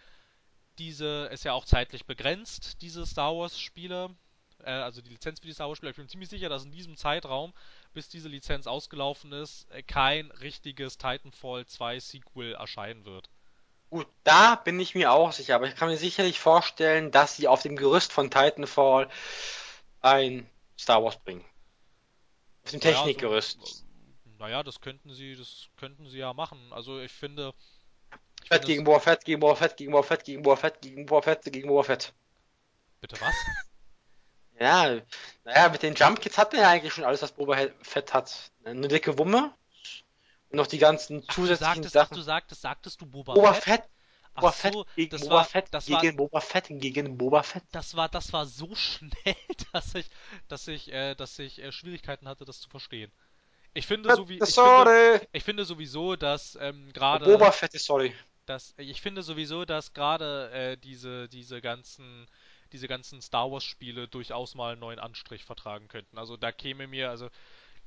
diese 0.79 1.29
ist 1.31 1.45
ja 1.45 1.53
auch 1.53 1.65
zeitlich 1.65 2.07
begrenzt, 2.07 2.81
diese 2.81 3.05
Star 3.05 3.37
Wars 3.37 3.59
Spiele, 3.59 4.09
äh, 4.63 4.71
also 4.71 5.03
die 5.03 5.11
Lizenz 5.11 5.41
für 5.41 5.45
die 5.45 5.53
Star 5.53 5.67
Wars 5.67 5.77
Spiele, 5.77 5.91
ich 5.91 5.95
bin 5.95 6.05
mir 6.05 6.09
ziemlich 6.09 6.29
sicher, 6.29 6.49
dass 6.49 6.65
in 6.65 6.71
diesem 6.71 6.97
Zeitraum 6.97 7.53
bis 7.93 8.09
diese 8.09 8.29
Lizenz 8.29 8.65
ausgelaufen 8.65 9.31
ist, 9.31 9.69
äh, 9.69 9.83
kein 9.83 10.31
richtiges 10.31 10.97
Titanfall 10.97 11.67
2 11.67 11.99
Sequel 11.99 12.53
erscheinen 12.55 13.05
wird. 13.05 13.29
Gut, 13.91 14.07
da 14.23 14.55
bin 14.55 14.79
ich 14.79 14.95
mir 14.95 15.11
auch 15.11 15.31
sicher, 15.31 15.53
aber 15.53 15.67
ich 15.67 15.75
kann 15.75 15.87
mir 15.87 15.97
sicherlich 15.97 16.39
vorstellen, 16.39 17.11
dass 17.11 17.35
sie 17.35 17.47
auf 17.47 17.61
dem 17.61 17.75
Gerüst 17.75 18.11
von 18.11 18.31
Titanfall 18.31 19.07
ein 20.01 20.49
Star 20.77 21.03
Wars 21.03 21.17
bringen. 21.17 21.43
Auf 22.63 22.71
dem 22.71 22.79
Naja, 22.79 22.95
Technikgerüst. 22.95 23.59
So, 23.61 23.83
naja, 24.39 24.63
das 24.63 24.81
könnten 24.81 25.13
sie, 25.13 25.35
das 25.35 25.67
könnten 25.77 26.07
sie 26.09 26.19
ja 26.19 26.33
machen. 26.33 26.59
Also 26.71 26.99
ich 26.99 27.11
finde. 27.11 27.53
Ich 28.41 28.49
Fett 28.49 28.61
finde 28.61 28.67
gegen 28.67 28.83
Boba 28.83 28.99
Fett, 28.99 29.25
gegen 29.25 29.39
Boba 29.39 29.55
Fett, 29.55 29.77
gegen 29.77 29.91
Boba 29.91 30.03
Fett, 30.05 30.25
gegen 30.25 30.43
Boba 30.43 30.55
Fett, 30.57 30.81
gegen 30.81 31.05
Boba 31.05 31.21
Fett, 31.21 31.43
gegen 31.51 31.67
Boba 31.69 31.83
Fett. 31.83 32.13
Bitte 33.01 33.19
was? 33.21 33.35
Ja, 34.59 35.01
naja, 35.45 35.69
mit 35.69 35.81
den 35.81 35.95
Jump 35.95 36.21
Kits 36.21 36.37
hat 36.37 36.53
man 36.53 36.61
ja 36.61 36.69
eigentlich 36.69 36.93
schon 36.93 37.03
alles, 37.03 37.23
was 37.23 37.31
Boba 37.31 37.57
Fett 37.81 38.13
hat. 38.13 38.51
Eine 38.63 38.87
dicke 38.87 39.17
Wumme 39.17 39.51
und 40.49 40.57
noch 40.57 40.67
die 40.67 40.77
ganzen 40.77 41.23
Ach, 41.27 41.33
du 41.35 41.41
zusätzlichen 41.41 41.83
sagtest, 41.83 41.97
ach, 41.97 42.01
Sachen. 42.05 42.15
du 42.17 42.21
sagtest, 42.21 42.61
sagtest 42.61 43.01
du 43.01 43.05
Boba, 43.07 43.33
Boba 43.33 43.53
Fett? 43.55 43.63
Fett, 43.63 43.89
Ach 44.35 44.41
Boba 44.41 44.51
Fett 44.51 44.73
so, 44.73 44.85
gegen 44.95 45.09
das 45.11 45.21
Boba 45.21 45.35
war, 45.35 45.45
Fett, 45.45 45.67
das 45.71 45.89
war, 45.91 46.01
gegen 46.01 46.17
Boba 46.17 46.39
Fett, 46.41 46.65
gegen 46.69 47.17
Boba 47.17 47.43
Fett. 47.43 47.63
das 47.71 47.95
war, 47.95 48.09
das 48.09 48.33
war 48.33 48.45
so 48.45 48.73
schnell, 48.75 49.35
dass 49.71 49.95
ich, 49.95 50.09
dass 50.47 50.67
ich, 50.67 50.91
äh, 50.91 51.15
dass 51.15 51.37
ich 51.39 51.61
äh, 51.61 51.71
Schwierigkeiten 51.71 52.27
hatte, 52.27 52.45
das 52.45 52.59
zu 52.59 52.69
verstehen. 52.69 53.11
Ich 53.75 53.87
finde, 53.87 54.15
so 54.15 54.29
wie, 54.29 54.33
ich 54.33 54.39
finde, 54.39 54.51
sorry. 54.51 55.19
ich 55.31 55.43
finde 55.43 55.65
sowieso, 55.65 56.15
dass 56.15 56.57
ähm, 56.61 56.91
gerade 56.93 57.25
Boba 57.25 57.51
Fett 57.51 57.73
ist 57.73 57.85
sorry. 57.85 58.13
dass 58.45 58.73
ich 58.77 59.01
finde 59.01 59.23
sowieso, 59.23 59.65
dass 59.65 59.93
gerade 59.93 60.51
äh, 60.51 60.77
diese 60.77 61.27
diese 61.27 61.59
ganzen 61.61 62.27
diese 62.71 62.87
ganzen 62.87 63.21
Star 63.21 63.51
Wars 63.51 63.63
Spiele 63.63 64.07
durchaus 64.07 64.55
mal 64.55 64.73
einen 64.73 64.81
neuen 64.81 64.99
Anstrich 64.99 65.43
vertragen 65.43 65.87
könnten. 65.87 66.17
Also 66.17 66.37
da 66.37 66.51
käme 66.51 66.87
mir 66.87 67.09
also 67.09 67.29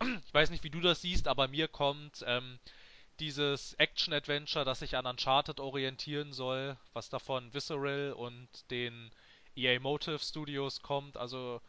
ich 0.26 0.34
weiß 0.34 0.50
nicht, 0.50 0.64
wie 0.64 0.70
du 0.70 0.80
das 0.80 1.02
siehst, 1.02 1.28
aber 1.28 1.48
mir 1.48 1.68
kommt 1.68 2.24
ähm, 2.26 2.58
dieses 3.20 3.74
Action 3.74 4.12
Adventure, 4.12 4.64
das 4.64 4.80
sich 4.80 4.96
an 4.96 5.06
Uncharted 5.06 5.60
orientieren 5.60 6.32
soll, 6.32 6.76
was 6.92 7.08
davon 7.08 7.52
Visceral 7.54 8.12
und 8.12 8.48
den 8.70 9.10
EA 9.56 9.80
Motive 9.80 10.18
Studios 10.18 10.82
kommt, 10.82 11.16
also 11.16 11.60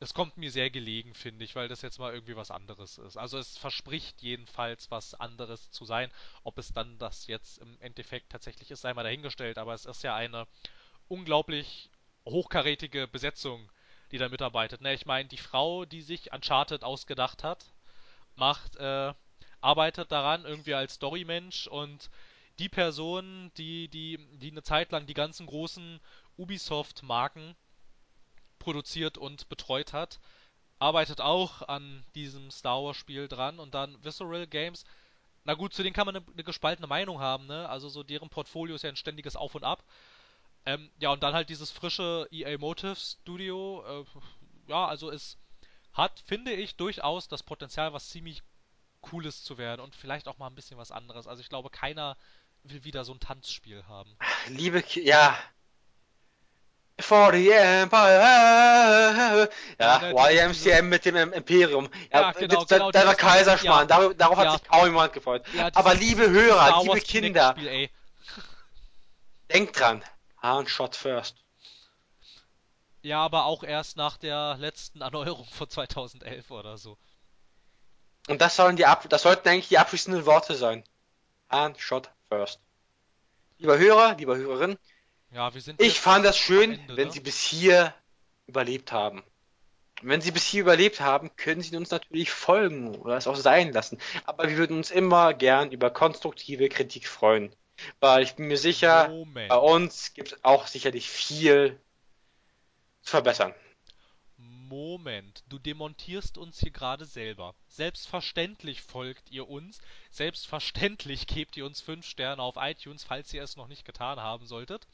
es 0.00 0.14
kommt 0.14 0.38
mir 0.38 0.50
sehr 0.50 0.70
gelegen, 0.70 1.14
finde 1.14 1.44
ich, 1.44 1.54
weil 1.54 1.68
das 1.68 1.82
jetzt 1.82 1.98
mal 1.98 2.12
irgendwie 2.14 2.34
was 2.34 2.50
anderes 2.50 2.96
ist. 2.96 3.18
Also 3.18 3.36
es 3.36 3.58
verspricht 3.58 4.22
jedenfalls 4.22 4.90
was 4.90 5.14
anderes 5.14 5.70
zu 5.70 5.84
sein. 5.84 6.10
Ob 6.42 6.56
es 6.56 6.72
dann 6.72 6.96
das 6.98 7.26
jetzt 7.26 7.58
im 7.58 7.76
Endeffekt 7.80 8.32
tatsächlich 8.32 8.70
ist, 8.70 8.80
sei 8.80 8.94
mal 8.94 9.02
dahingestellt, 9.02 9.58
aber 9.58 9.74
es 9.74 9.84
ist 9.84 10.02
ja 10.02 10.16
eine 10.16 10.46
unglaublich 11.08 11.90
hochkarätige 12.24 13.08
Besetzung, 13.08 13.70
die 14.10 14.16
da 14.16 14.30
mitarbeitet. 14.30 14.80
Ne? 14.80 14.94
Ich 14.94 15.04
meine, 15.04 15.28
die 15.28 15.36
Frau, 15.36 15.84
die 15.84 16.00
sich 16.00 16.32
Uncharted 16.32 16.82
ausgedacht 16.82 17.44
hat, 17.44 17.66
macht, 18.36 18.76
äh, 18.76 19.12
arbeitet 19.60 20.12
daran 20.12 20.44
irgendwie 20.44 20.74
als 20.74 20.94
Storymensch 20.94 21.66
und 21.66 22.10
die 22.58 22.68
Person, 22.68 23.50
die, 23.56 23.88
die, 23.88 24.18
die 24.38 24.50
eine 24.50 24.62
Zeit 24.62 24.92
lang 24.92 25.06
die 25.06 25.14
ganzen 25.14 25.46
großen 25.46 26.00
Ubisoft-Marken 26.36 27.56
produziert 28.58 29.18
und 29.18 29.48
betreut 29.48 29.92
hat, 29.92 30.20
arbeitet 30.78 31.20
auch 31.20 31.62
an 31.62 32.04
diesem 32.14 32.50
Star 32.50 32.82
Wars 32.82 32.96
Spiel 32.96 33.28
dran 33.28 33.58
und 33.58 33.74
dann 33.74 34.02
Visceral 34.04 34.46
Games. 34.46 34.84
Na 35.44 35.54
gut, 35.54 35.72
zu 35.72 35.82
denen 35.82 35.94
kann 35.94 36.06
man 36.06 36.16
eine, 36.16 36.26
eine 36.32 36.44
gespaltene 36.44 36.86
Meinung 36.86 37.20
haben, 37.20 37.46
ne? 37.46 37.68
Also 37.68 37.88
so 37.88 38.02
deren 38.02 38.28
Portfolio 38.28 38.74
ist 38.74 38.82
ja 38.82 38.90
ein 38.90 38.96
ständiges 38.96 39.36
Auf 39.36 39.54
und 39.54 39.64
Ab. 39.64 39.82
Ähm, 40.66 40.90
ja, 40.98 41.10
und 41.10 41.22
dann 41.22 41.34
halt 41.34 41.48
dieses 41.48 41.70
frische 41.70 42.28
EA 42.30 42.58
Motive 42.58 42.96
Studio. 42.96 43.82
Äh, 43.86 44.04
ja, 44.68 44.86
also 44.86 45.10
es 45.10 45.38
hat, 45.92 46.22
finde 46.26 46.52
ich, 46.52 46.76
durchaus 46.76 47.28
das 47.28 47.42
Potenzial, 47.42 47.92
was 47.92 48.10
ziemlich 48.10 48.42
Cooles 49.00 49.42
zu 49.44 49.58
werden 49.58 49.80
und 49.80 49.94
vielleicht 49.96 50.28
auch 50.28 50.38
mal 50.38 50.46
ein 50.46 50.54
bisschen 50.54 50.78
was 50.78 50.90
anderes. 50.90 51.26
Also 51.26 51.40
ich 51.42 51.48
glaube, 51.48 51.70
keiner 51.70 52.16
will 52.62 52.84
wieder 52.84 53.04
so 53.04 53.12
ein 53.12 53.20
Tanzspiel 53.20 53.84
haben. 53.88 54.16
Liebe, 54.48 54.82
Ki 54.82 55.02
ja. 55.06 55.36
For 57.00 57.32
the 57.32 57.48
Empire. 57.50 59.48
Ja, 59.78 59.98
ne, 60.00 60.10
YMCM 60.12 60.52
dieses- 60.52 60.82
mit 60.82 61.04
dem 61.06 61.16
Im- 61.16 61.32
Imperium. 61.32 61.88
Ja, 62.12 62.20
Ja, 62.20 62.32
genau, 62.32 62.64
genau, 62.66 62.90
das 62.90 63.06
war 63.06 63.14
Kaiserschmarrn. 63.14 63.88
ja. 63.88 63.96
Darauf, 63.96 64.14
darauf 64.16 64.38
Ja. 64.38 64.52
hat 64.52 64.60
sich 64.60 64.68
kaum 64.70 64.84
jemand 64.84 65.12
gefreut. 65.14 65.42
Ja, 65.54 65.70
Aber 65.74 65.94
liebe 65.94 66.28
Hörer, 66.28 66.82
liebe 66.82 67.00
Kinder, 67.00 67.56
denkt 69.50 69.78
dran. 69.80 70.04
Hahn 70.42 70.66
shot 70.68 70.94
first. 70.96 71.36
Ja, 73.02 73.20
aber 73.24 73.46
auch 73.46 73.62
erst 73.62 73.96
nach 73.96 74.18
der 74.18 74.56
letzten 74.58 75.00
Erneuerung 75.00 75.46
von 75.46 75.70
2011 75.70 76.50
oder 76.50 76.76
so. 76.76 76.98
Und 78.28 78.40
das 78.40 78.56
sollen 78.56 78.76
die 78.76 78.86
Ab 78.86 79.06
das 79.08 79.22
sollten 79.22 79.48
eigentlich 79.48 79.68
die 79.68 79.78
abschließenden 79.78 80.26
Worte 80.26 80.54
sein. 80.54 80.84
Hahn 81.48 81.74
shot 81.78 82.10
first. 82.28 82.60
Lieber 83.58 83.78
Hörer, 83.78 84.16
lieber 84.16 84.36
Hörerin, 84.36 84.78
Ja, 85.32 85.52
wir 85.52 85.60
sind 85.60 85.80
ich 85.80 86.00
fand 86.00 86.24
das 86.24 86.38
schön, 86.38 86.72
Ende, 86.72 86.96
wenn 86.96 87.08
ne? 87.08 87.12
Sie 87.12 87.20
bis 87.20 87.40
hier 87.40 87.94
überlebt 88.46 88.92
haben. 88.92 89.22
Und 90.02 90.08
wenn 90.08 90.20
Sie 90.20 90.30
bis 90.30 90.46
hier 90.46 90.62
überlebt 90.62 91.00
haben, 91.00 91.34
können 91.36 91.60
Sie 91.60 91.76
uns 91.76 91.90
natürlich 91.90 92.30
folgen 92.30 92.94
oder 92.96 93.16
es 93.16 93.26
auch 93.26 93.36
sein 93.36 93.72
lassen. 93.72 93.98
Aber 94.24 94.48
wir 94.48 94.56
würden 94.56 94.78
uns 94.78 94.90
immer 94.90 95.34
gern 95.34 95.72
über 95.72 95.90
konstruktive 95.90 96.68
Kritik 96.68 97.06
freuen. 97.06 97.54
Weil 97.98 98.22
ich 98.22 98.34
bin 98.34 98.46
mir 98.48 98.56
sicher, 98.56 99.08
Moment. 99.08 99.48
bei 99.48 99.56
uns 99.56 100.14
gibt 100.14 100.32
es 100.32 100.44
auch 100.44 100.66
sicherlich 100.66 101.08
viel 101.08 101.78
zu 103.02 103.10
verbessern. 103.10 103.54
Moment, 104.42 105.44
du 105.48 105.58
demontierst 105.58 106.38
uns 106.38 106.60
hier 106.60 106.70
gerade 106.70 107.04
selber. 107.04 107.54
Selbstverständlich 107.68 108.80
folgt 108.80 109.30
ihr 109.30 109.48
uns. 109.48 109.80
Selbstverständlich 110.10 111.26
gebt 111.26 111.58
ihr 111.58 111.66
uns 111.66 111.82
5 111.82 112.06
Sterne 112.06 112.40
auf 112.40 112.54
iTunes, 112.56 113.04
falls 113.04 113.34
ihr 113.34 113.42
es 113.42 113.56
noch 113.56 113.68
nicht 113.68 113.84
getan 113.84 114.18
haben 114.18 114.46
solltet. 114.46 114.86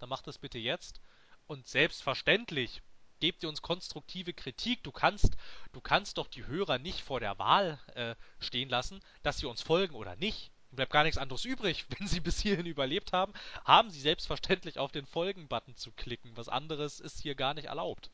Dann 0.00 0.10
macht 0.10 0.28
es 0.28 0.36
bitte 0.36 0.58
jetzt. 0.58 1.00
Und 1.46 1.66
selbstverständlich 1.66 2.82
gebt 3.20 3.42
ihr 3.42 3.48
uns 3.48 3.62
konstruktive 3.62 4.34
Kritik. 4.34 4.82
Du 4.82 4.92
kannst, 4.92 5.36
du 5.72 5.80
kannst 5.80 6.18
doch 6.18 6.26
die 6.26 6.46
Hörer 6.46 6.78
nicht 6.78 7.00
vor 7.00 7.20
der 7.20 7.38
Wahl 7.38 7.80
äh, 7.94 8.14
stehen 8.38 8.68
lassen, 8.68 9.00
dass 9.22 9.38
sie 9.38 9.46
uns 9.46 9.62
folgen 9.62 9.94
oder 9.94 10.16
nicht. 10.16 10.50
Bleibt 10.72 10.92
gar 10.92 11.04
nichts 11.04 11.18
anderes 11.18 11.46
übrig. 11.46 11.86
Wenn 11.98 12.06
sie 12.06 12.20
bis 12.20 12.40
hierhin 12.40 12.66
überlebt 12.66 13.14
haben, 13.14 13.32
haben 13.64 13.88
sie 13.88 14.00
selbstverständlich 14.00 14.78
auf 14.78 14.92
den 14.92 15.06
Folgen-Button 15.06 15.74
zu 15.74 15.90
klicken. 15.92 16.36
Was 16.36 16.50
anderes 16.50 17.00
ist 17.00 17.22
hier 17.22 17.34
gar 17.34 17.54
nicht 17.54 17.66
erlaubt. 17.66 18.10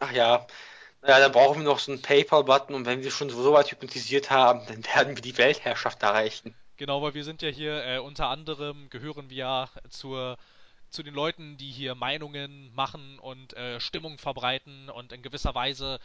Ach 0.00 0.12
ja, 0.12 0.46
naja, 1.02 1.18
dann 1.18 1.32
brauchen 1.32 1.62
wir 1.62 1.64
noch 1.64 1.78
so 1.78 1.92
einen 1.92 2.02
PayPal-Button 2.02 2.74
und 2.74 2.86
wenn 2.86 3.02
wir 3.02 3.10
schon 3.10 3.28
so 3.30 3.52
weit 3.52 3.70
hypnotisiert 3.70 4.30
haben, 4.30 4.64
dann 4.66 4.84
werden 4.94 5.16
wir 5.16 5.22
die 5.22 5.36
Weltherrschaft 5.38 6.02
erreichen. 6.02 6.54
Genau, 6.76 7.02
weil 7.02 7.14
wir 7.14 7.24
sind 7.24 7.42
ja 7.42 7.48
hier 7.48 7.84
äh, 7.84 7.98
unter 7.98 8.28
anderem 8.28 8.88
gehören 8.90 9.30
wir 9.30 9.36
ja 9.36 9.68
zur 9.90 10.36
zu 10.92 11.02
den 11.02 11.14
Leuten, 11.14 11.56
die 11.56 11.70
hier 11.70 11.94
Meinungen 11.94 12.72
machen 12.74 13.18
und 13.18 13.54
äh, 13.54 13.80
Stimmung 13.80 14.18
verbreiten 14.18 14.90
und 14.90 15.12
in 15.12 15.22
gewisser 15.22 15.54
Weise 15.54 15.98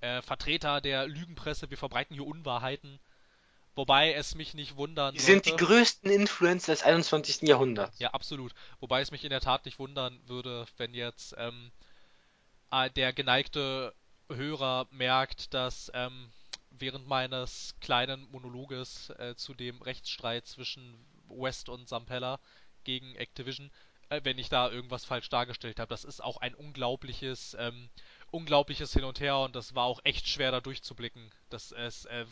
äh, 0.00 0.22
Vertreter 0.22 0.80
der 0.80 1.06
Lügenpresse. 1.06 1.68
Wir 1.68 1.76
verbreiten 1.76 2.14
hier 2.14 2.26
Unwahrheiten. 2.26 3.00
Wobei 3.74 4.12
es 4.12 4.34
mich 4.34 4.54
nicht 4.54 4.76
wundern 4.76 5.14
Die 5.14 5.20
sind 5.20 5.46
die 5.46 5.56
größten 5.56 6.10
Influencer 6.10 6.72
des 6.72 6.82
21. 6.82 7.42
Jahrhunderts. 7.42 7.98
Ja, 7.98 8.10
absolut. 8.10 8.52
Wobei 8.80 9.00
es 9.00 9.10
mich 9.10 9.24
in 9.24 9.30
der 9.30 9.40
Tat 9.40 9.64
nicht 9.64 9.78
wundern 9.78 10.20
würde, 10.26 10.66
wenn 10.76 10.92
jetzt 10.92 11.34
ähm, 11.38 11.70
äh, 11.78 11.79
der 12.70 13.12
geneigte 13.12 13.94
Hörer 14.28 14.86
merkt, 14.90 15.52
dass 15.54 15.90
ähm, 15.94 16.30
während 16.70 17.06
meines 17.06 17.74
kleinen 17.80 18.30
Monologes 18.30 19.10
äh, 19.18 19.34
zu 19.34 19.54
dem 19.54 19.82
Rechtsstreit 19.82 20.46
zwischen 20.46 21.04
West 21.28 21.68
und 21.68 21.88
Sampella 21.88 22.38
gegen 22.84 23.14
Activision, 23.16 23.70
äh, 24.08 24.20
wenn 24.24 24.38
ich 24.38 24.48
da 24.48 24.70
irgendwas 24.70 25.04
falsch 25.04 25.28
dargestellt 25.28 25.80
habe. 25.80 25.88
Das 25.90 26.04
ist 26.04 26.22
auch 26.22 26.38
ein 26.38 26.54
unglaubliches, 26.54 27.56
ähm, 27.58 27.90
unglaubliches 28.30 28.92
Hin 28.92 29.04
und 29.04 29.20
Her 29.20 29.38
und 29.38 29.56
das 29.56 29.74
war 29.74 29.84
auch 29.84 30.00
echt 30.04 30.28
schwer 30.28 30.52
da 30.52 30.60
durchzublicken. 30.60 31.30
Das 31.48 31.72
ist, 31.72 32.06
äh, 32.06 32.24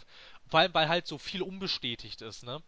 vor 0.47 0.61
allem 0.61 0.75
weil 0.75 0.89
halt 0.89 1.07
so 1.07 1.19
viel 1.19 1.43
unbestätigt 1.43 2.23
ist, 2.23 2.45
ne? 2.45 2.63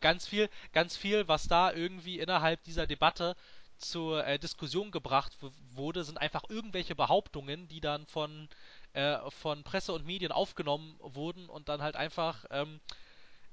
ganz 0.00 0.28
viel, 0.28 0.48
ganz 0.72 0.96
viel, 0.96 1.26
was 1.28 1.48
da 1.48 1.72
irgendwie 1.72 2.20
innerhalb 2.20 2.62
dieser 2.62 2.86
Debatte 2.86 3.34
zur 3.82 4.26
äh, 4.26 4.38
Diskussion 4.38 4.90
gebracht 4.90 5.36
wurde, 5.74 6.04
sind 6.04 6.18
einfach 6.18 6.44
irgendwelche 6.48 6.94
Behauptungen, 6.94 7.68
die 7.68 7.80
dann 7.80 8.06
von, 8.06 8.48
äh, 8.94 9.18
von 9.30 9.62
Presse 9.64 9.92
und 9.92 10.06
Medien 10.06 10.32
aufgenommen 10.32 10.96
wurden 11.00 11.48
und 11.48 11.68
dann 11.68 11.82
halt 11.82 11.96
einfach 11.96 12.44
ähm, 12.50 12.80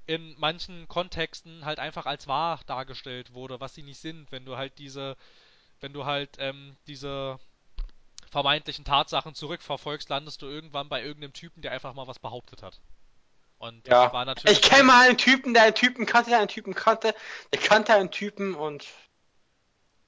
in 0.06 0.34
manchen 0.38 0.88
Kontexten 0.88 1.64
halt 1.64 1.78
einfach 1.78 2.06
als 2.06 2.26
wahr 2.26 2.60
dargestellt 2.66 3.34
wurde, 3.34 3.60
was 3.60 3.74
sie 3.74 3.82
nicht 3.82 3.98
sind, 3.98 4.32
wenn 4.32 4.44
du 4.44 4.56
halt 4.56 4.78
diese, 4.78 5.16
wenn 5.80 5.92
du 5.92 6.04
halt 6.04 6.36
ähm, 6.38 6.76
diese 6.86 7.38
vermeintlichen 8.30 8.84
Tatsachen 8.84 9.34
zurückverfolgst, 9.34 10.08
landest 10.08 10.42
du 10.42 10.46
irgendwann 10.46 10.88
bei 10.88 11.02
irgendeinem 11.02 11.32
Typen, 11.32 11.62
der 11.62 11.72
einfach 11.72 11.94
mal 11.94 12.06
was 12.06 12.18
behauptet 12.18 12.62
hat. 12.62 12.80
Und 13.58 13.86
das 13.86 13.92
Ja. 13.92 14.12
war 14.12 14.24
natürlich. 14.24 14.58
Ich 14.58 14.62
kenne 14.62 14.84
mal 14.84 15.06
einen 15.08 15.18
Typen, 15.18 15.52
der 15.52 15.64
einen 15.64 15.74
Typen 15.74 16.06
kannte, 16.06 16.30
der 16.30 16.38
einen 16.38 16.48
Typen 16.48 16.74
kannte, 16.74 17.14
der 17.52 17.60
kannte 17.60 17.94
einen 17.94 18.10
Typen 18.10 18.54
und 18.54 18.86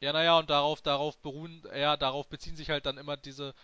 Ja, 0.02 0.12
naja, 0.12 0.36
und 0.36 0.50
darauf, 0.50 0.82
darauf 0.82 1.16
beruhen, 1.18 1.62
ja, 1.76 1.96
darauf 1.96 2.28
beziehen 2.28 2.56
sich 2.56 2.70
halt 2.70 2.86
dann 2.86 2.98
immer 2.98 3.16
diese 3.16 3.54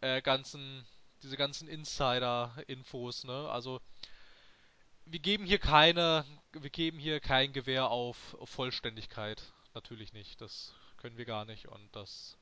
äh, 0.00 0.22
ganzen, 0.22 0.86
diese 1.24 1.36
ganzen 1.36 1.66
Insider-Infos, 1.66 3.24
ne? 3.24 3.50
Also, 3.50 3.80
wir 5.04 5.18
geben 5.18 5.44
hier 5.44 5.58
keine, 5.58 6.24
wir 6.52 6.70
geben 6.70 7.00
hier 7.00 7.18
kein 7.18 7.52
Gewehr 7.52 7.90
auf 7.90 8.36
Vollständigkeit. 8.44 9.42
Natürlich 9.74 10.12
nicht. 10.12 10.40
Das 10.40 10.72
können 10.96 11.16
wir 11.16 11.24
gar 11.24 11.44
nicht 11.44 11.66
und 11.66 11.96
das 11.96 12.36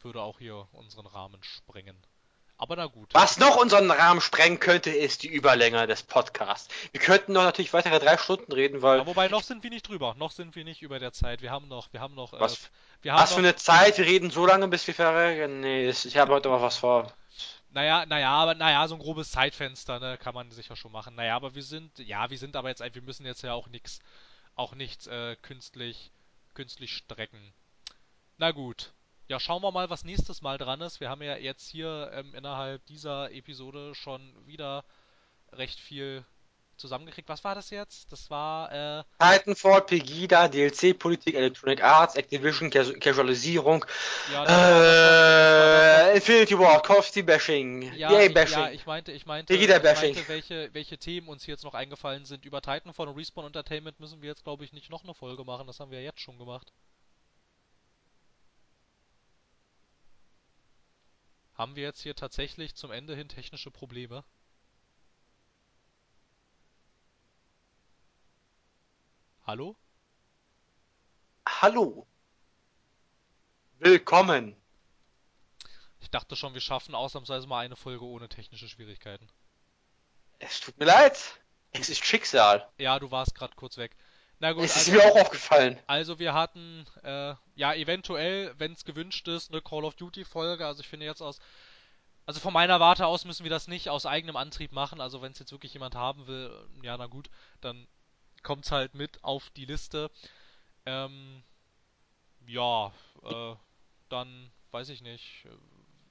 würde 0.00 0.22
auch 0.22 0.38
hier 0.38 0.68
unseren 0.70 1.06
Rahmen 1.06 1.42
sprengen. 1.42 1.96
Aber 2.60 2.74
na 2.74 2.86
gut. 2.86 3.10
was 3.14 3.38
noch 3.38 3.56
unseren 3.56 3.88
Rahmen 3.90 4.20
sprengen 4.20 4.58
könnte, 4.58 4.90
ist 4.90 5.22
die 5.22 5.28
Überlänge 5.28 5.86
des 5.86 6.02
Podcasts. 6.02 6.68
Wir 6.90 7.00
könnten 7.00 7.32
noch 7.32 7.44
natürlich 7.44 7.72
weitere 7.72 8.00
drei 8.00 8.18
Stunden 8.18 8.50
reden, 8.52 8.82
weil 8.82 8.98
Ja, 8.98 9.06
wobei 9.06 9.28
noch 9.28 9.44
sind 9.44 9.62
wir 9.62 9.70
nicht 9.70 9.86
drüber. 9.88 10.14
Noch 10.18 10.32
sind 10.32 10.56
wir 10.56 10.64
nicht 10.64 10.82
über 10.82 10.98
der 10.98 11.12
Zeit. 11.12 11.40
Wir 11.40 11.52
haben 11.52 11.68
noch, 11.68 11.92
wir 11.92 12.00
haben 12.00 12.16
noch, 12.16 12.32
äh, 12.32 12.40
Was- 12.40 12.68
wir 13.02 13.12
haben 13.12 13.22
was 13.22 13.30
noch, 13.30 13.36
für 13.36 13.42
eine 13.44 13.54
Zeit, 13.54 13.96
wir 13.98 14.06
reden 14.06 14.30
so 14.30 14.44
lange, 14.44 14.66
bis 14.66 14.84
wir 14.88 14.94
verrecken. 14.94 15.60
Nee, 15.60 15.88
ich 15.88 16.16
habe 16.16 16.32
heute 16.32 16.48
noch 16.48 16.60
was 16.60 16.76
vor. 16.78 17.12
Naja, 17.70 18.06
naja, 18.06 18.30
aber 18.30 18.54
naja, 18.56 18.88
so 18.88 18.96
ein 18.96 19.00
grobes 19.00 19.30
Zeitfenster, 19.30 20.00
ne, 20.00 20.18
kann 20.18 20.34
man 20.34 20.50
sicher 20.50 20.74
schon 20.74 20.90
machen. 20.90 21.14
Naja, 21.14 21.36
aber 21.36 21.54
wir 21.54 21.62
sind, 21.62 21.96
ja, 22.00 22.28
wir 22.28 22.38
sind 22.38 22.56
aber 22.56 22.70
jetzt, 22.70 22.82
ein- 22.82 22.94
wir 22.94 23.02
müssen 23.02 23.24
jetzt 23.24 23.42
ja 23.42 23.52
auch 23.52 23.68
nichts, 23.68 24.00
auch 24.56 24.74
nichts 24.74 25.06
äh, 25.06 25.36
künstlich, 25.42 26.10
künstlich 26.54 26.92
strecken. 26.96 27.52
Na 28.36 28.50
gut. 28.50 28.90
Ja, 29.28 29.38
schauen 29.38 29.62
wir 29.62 29.70
mal, 29.70 29.90
was 29.90 30.04
nächstes 30.04 30.40
Mal 30.40 30.56
dran 30.56 30.80
ist. 30.80 31.00
Wir 31.00 31.10
haben 31.10 31.20
ja 31.22 31.36
jetzt 31.36 31.68
hier 31.68 32.10
ähm, 32.14 32.34
innerhalb 32.34 32.84
dieser 32.86 33.30
Episode 33.30 33.94
schon 33.94 34.34
wieder 34.46 34.84
recht 35.52 35.78
viel 35.78 36.24
zusammengekriegt. 36.78 37.28
Was 37.28 37.44
war 37.44 37.54
das 37.54 37.68
jetzt? 37.68 38.10
Das 38.10 38.30
war, 38.30 38.72
äh, 38.72 39.04
Titanfall, 39.18 39.82
Pegida, 39.82 40.48
DLC-Politik, 40.48 41.34
Electronic 41.34 41.82
Arts, 41.82 42.14
Activision, 42.14 42.70
Casu 42.70 42.94
Casualisierung, 42.98 43.84
ja, 44.32 44.44
äh, 46.12 46.14
Infinity 46.16 46.58
War, 46.58 46.80
Call 46.80 46.98
of 46.98 47.08
Duty 47.08 47.22
Bashing, 47.22 47.92
Ja, 47.96 48.10
EA 48.12 48.26
ich, 48.26 48.34
Bashing. 48.34 48.58
ja, 48.60 48.70
ich 48.70 48.86
meinte, 48.86 49.12
ich 49.12 49.26
meinte, 49.26 49.52
Pegida 49.52 49.78
Bashing. 49.78 50.14
meinte 50.14 50.28
welche, 50.28 50.72
welche 50.72 50.96
Themen 50.96 51.28
uns 51.28 51.44
hier 51.44 51.52
jetzt 51.52 51.64
noch 51.64 51.74
eingefallen 51.74 52.24
sind. 52.24 52.46
Über 52.46 52.62
Titanfall 52.62 53.08
und 53.08 53.16
Respawn 53.18 53.44
Entertainment 53.46 54.00
müssen 54.00 54.22
wir 54.22 54.28
jetzt, 54.30 54.44
glaube 54.44 54.64
ich, 54.64 54.72
nicht 54.72 54.88
noch 54.88 55.04
eine 55.04 55.12
Folge 55.12 55.44
machen. 55.44 55.66
Das 55.66 55.80
haben 55.80 55.90
wir 55.90 55.98
ja 56.00 56.04
jetzt 56.06 56.20
schon 56.20 56.38
gemacht. 56.38 56.72
Haben 61.58 61.74
wir 61.74 61.82
jetzt 61.82 62.02
hier 62.02 62.14
tatsächlich 62.14 62.76
zum 62.76 62.92
Ende 62.92 63.16
hin 63.16 63.28
technische 63.28 63.72
Probleme? 63.72 64.22
Hallo? 69.44 69.76
Hallo. 71.48 72.06
Willkommen. 73.80 74.54
Ich 75.98 76.10
dachte 76.10 76.36
schon, 76.36 76.54
wir 76.54 76.60
schaffen 76.60 76.94
ausnahmsweise 76.94 77.48
mal 77.48 77.64
eine 77.64 77.74
Folge 77.74 78.04
ohne 78.04 78.28
technische 78.28 78.68
Schwierigkeiten. 78.68 79.28
Es 80.38 80.60
tut 80.60 80.78
mir 80.78 80.84
leid. 80.84 81.40
Es 81.72 81.88
ist 81.88 82.04
Schicksal. 82.04 82.70
Ja, 82.78 83.00
du 83.00 83.10
warst 83.10 83.34
gerade 83.34 83.56
kurz 83.56 83.78
weg. 83.78 83.96
Na 84.40 84.52
gut, 84.52 84.64
Es 84.64 84.76
ist 84.76 84.88
also, 84.88 84.92
mir 84.92 85.04
auch 85.04 85.20
aufgefallen. 85.20 85.78
also 85.86 86.18
wir 86.18 86.32
hatten, 86.32 86.86
äh, 87.02 87.34
ja, 87.56 87.74
eventuell, 87.74 88.54
wenn 88.58 88.72
es 88.72 88.84
gewünscht 88.84 89.26
ist, 89.26 89.50
eine 89.50 89.60
Call 89.60 89.84
of 89.84 89.96
Duty 89.96 90.24
Folge. 90.24 90.64
Also 90.66 90.80
ich 90.80 90.88
finde 90.88 91.06
jetzt 91.06 91.22
aus, 91.22 91.40
also 92.24 92.38
von 92.40 92.52
meiner 92.52 92.78
Warte 92.78 93.06
aus 93.06 93.24
müssen 93.24 93.42
wir 93.42 93.50
das 93.50 93.66
nicht 93.66 93.88
aus 93.88 94.06
eigenem 94.06 94.36
Antrieb 94.36 94.72
machen. 94.72 95.00
Also 95.00 95.22
wenn 95.22 95.32
es 95.32 95.38
jetzt 95.40 95.50
wirklich 95.50 95.72
jemand 95.74 95.96
haben 95.96 96.26
will, 96.26 96.52
ja, 96.82 96.96
na 96.96 97.06
gut, 97.06 97.30
dann 97.60 97.88
kommt's 98.42 98.70
halt 98.70 98.94
mit 98.94 99.24
auf 99.24 99.50
die 99.50 99.64
Liste. 99.64 100.10
Ähm, 100.86 101.42
ja, 102.46 102.92
äh, 103.24 103.54
dann 104.08 104.52
weiß 104.70 104.88
ich 104.90 105.02
nicht. 105.02 105.46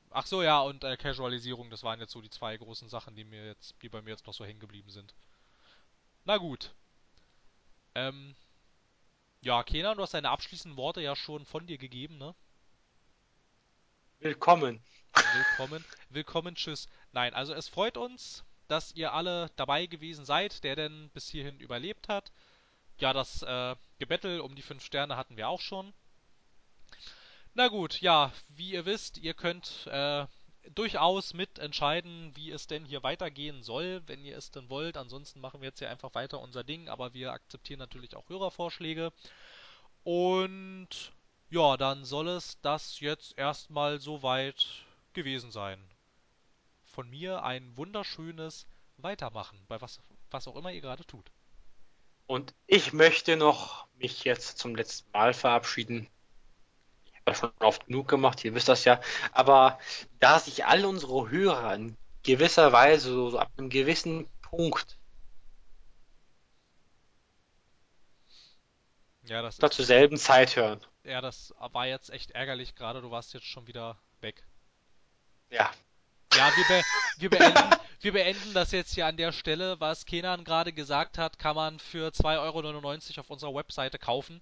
Ach 0.10 0.26
so, 0.26 0.44
ja, 0.44 0.60
und 0.62 0.84
äh, 0.84 0.98
Casualisierung, 0.98 1.70
das 1.70 1.84
waren 1.84 2.00
jetzt 2.00 2.12
so 2.12 2.22
die 2.22 2.30
zwei 2.30 2.58
großen 2.58 2.90
Sachen, 2.90 3.16
die 3.16 3.24
mir 3.24 3.46
jetzt, 3.46 3.76
die 3.82 3.90
bei 3.90 4.02
mir 4.02 4.12
jetzt 4.12 4.28
noch 4.28 4.34
so 4.34 4.46
hängen 4.46 4.60
geblieben 4.60 4.90
sind. 4.90 5.14
Na 6.26 6.38
gut. 6.38 6.74
Ähm, 7.98 8.36
ja, 9.42 9.64
Kenan, 9.64 9.98
du 9.98 10.04
hast 10.04 10.14
deine 10.14 10.30
abschließenden 10.30 10.78
Worte 10.78 11.02
ja 11.02 11.16
schon 11.16 11.48
von 11.48 11.66
dir 11.66 11.80
gegeben, 11.80 12.20
ne? 12.20 12.36
Willkommen. 14.20 14.84
Willkommen, 15.34 15.84
willkommen, 16.10 16.54
tschüss. 16.54 16.88
Nein, 17.12 17.34
also 17.34 17.56
es 17.56 17.68
freut 17.68 17.98
uns, 17.98 18.44
dass 18.68 18.92
ihr 18.92 19.14
alle 19.14 19.50
dabei 19.56 19.88
gewesen 19.88 20.26
seid, 20.26 20.64
der 20.64 20.76
denn 20.76 21.10
bis 21.16 21.28
hierhin 21.28 21.60
überlebt 21.60 22.08
hat. 22.08 22.32
Ja, 23.00 23.14
das 23.14 23.42
äh, 23.42 23.76
Gebettel 23.98 24.42
um 24.42 24.54
die 24.54 24.62
fünf 24.62 24.86
Sterne 24.86 25.18
hatten 25.18 25.36
wir 25.36 25.50
auch 25.50 25.62
schon. 25.62 25.92
Na 27.56 27.68
gut, 27.68 28.00
ja, 28.00 28.32
wie 28.50 28.74
ihr 28.74 28.86
wisst, 28.86 29.18
ihr 29.18 29.34
könnt 29.34 29.88
äh, 29.88 30.28
durchaus 30.76 31.34
mitentscheiden, 31.34 32.36
wie 32.36 32.52
es 32.52 32.68
denn 32.68 32.86
hier 32.86 33.04
weitergehen 33.04 33.64
soll, 33.64 34.02
wenn 34.08 34.24
ihr 34.24 34.38
es 34.38 34.52
denn 34.52 34.70
wollt. 34.70 34.98
Ansonsten 34.98 35.40
machen 35.40 35.62
wir 35.62 35.70
jetzt 35.70 35.80
hier 35.80 35.90
einfach 35.90 36.14
weiter 36.16 36.40
unser 36.40 36.64
Ding, 36.64 36.90
aber 36.90 37.14
wir 37.14 37.32
akzeptieren 37.32 37.80
natürlich 37.80 38.16
auch 38.16 38.30
Hörervorschläge. 38.30 39.12
Und 40.04 41.12
ja, 41.50 41.78
dann 41.78 42.06
soll 42.06 42.28
es 42.30 42.60
das 42.62 43.00
jetzt 43.00 43.38
erstmal 43.38 44.00
soweit 44.00 44.86
gewesen 45.14 45.52
sein. 45.52 45.80
Von 46.86 47.10
mir 47.10 47.44
ein 47.44 47.76
wunderschönes 47.78 48.68
Weitermachen, 48.98 49.60
bei 49.68 49.80
was, 49.82 50.00
was 50.32 50.48
auch 50.48 50.56
immer 50.56 50.72
ihr 50.72 50.82
gerade 50.82 51.06
tut. 51.06 51.32
Und 52.26 52.54
ich 52.66 52.92
möchte 52.92 53.38
noch 53.38 53.88
mich 53.98 54.26
jetzt 54.26 54.58
zum 54.58 54.76
letzten 54.76 55.10
Mal 55.12 55.34
verabschieden. 55.34 56.10
Schon 57.34 57.52
oft 57.60 57.86
genug 57.88 58.08
gemacht, 58.08 58.44
ihr 58.46 58.56
wisst 58.56 58.70
das 58.70 58.86
ja. 58.86 59.02
Aber 59.32 59.80
da 60.20 60.40
sich 60.40 60.66
alle 60.66 60.88
unsere 60.88 61.30
Hörer 61.30 61.76
in 61.76 61.98
gewisser 62.24 62.72
Weise, 62.72 63.12
so, 63.12 63.30
so 63.30 63.40
ab 63.40 63.50
einem 63.58 63.70
gewissen 63.70 64.28
Punkt, 64.42 64.98
Ja, 69.28 69.42
das 69.42 69.58
zur 69.58 69.86
selben 69.86 70.18
Zeit 70.18 70.56
hören. 70.56 70.80
ja, 71.04 71.20
das 71.20 71.54
war 71.60 71.86
jetzt 71.86 72.10
echt 72.12 72.32
ärgerlich 72.32 72.76
gerade. 72.76 73.02
Du 73.02 73.12
warst 73.12 73.34
jetzt 73.34 73.46
schon 73.46 73.68
wieder 73.68 73.98
weg. 74.22 74.44
Ja, 75.50 75.70
Ja, 76.34 76.50
wir, 76.56 76.66
be 76.66 76.84
wir, 77.18 77.30
beenden, 77.30 77.76
wir 78.02 78.14
beenden 78.14 78.54
das 78.54 78.72
jetzt 78.72 78.94
hier 78.94 79.06
an 79.06 79.18
der 79.18 79.34
Stelle. 79.34 79.80
Was 79.80 80.06
Kenan 80.06 80.44
gerade 80.44 80.72
gesagt 80.72 81.18
hat, 81.18 81.40
kann 81.40 81.56
man 81.56 81.80
für 81.80 82.10
2,99 82.10 83.12
Euro 83.12 83.20
auf 83.22 83.30
unserer 83.30 83.54
Webseite 83.56 84.00
kaufen. 84.00 84.42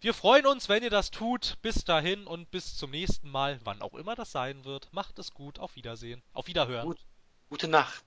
Wir 0.00 0.14
freuen 0.14 0.46
uns, 0.46 0.68
wenn 0.68 0.84
ihr 0.84 0.90
das 0.90 1.10
tut. 1.10 1.56
Bis 1.60 1.84
dahin 1.84 2.26
und 2.26 2.52
bis 2.52 2.76
zum 2.76 2.92
nächsten 2.92 3.28
Mal, 3.28 3.58
wann 3.64 3.82
auch 3.82 3.94
immer 3.94 4.14
das 4.14 4.30
sein 4.30 4.64
wird. 4.64 4.92
Macht 4.92 5.18
es 5.18 5.32
gut. 5.32 5.58
Auf 5.58 5.74
Wiedersehen. 5.74 6.22
Auf 6.32 6.46
Wiederhören. 6.46 6.86
gut, 6.86 6.98
gute 7.48 7.66
Nacht. 7.66 8.04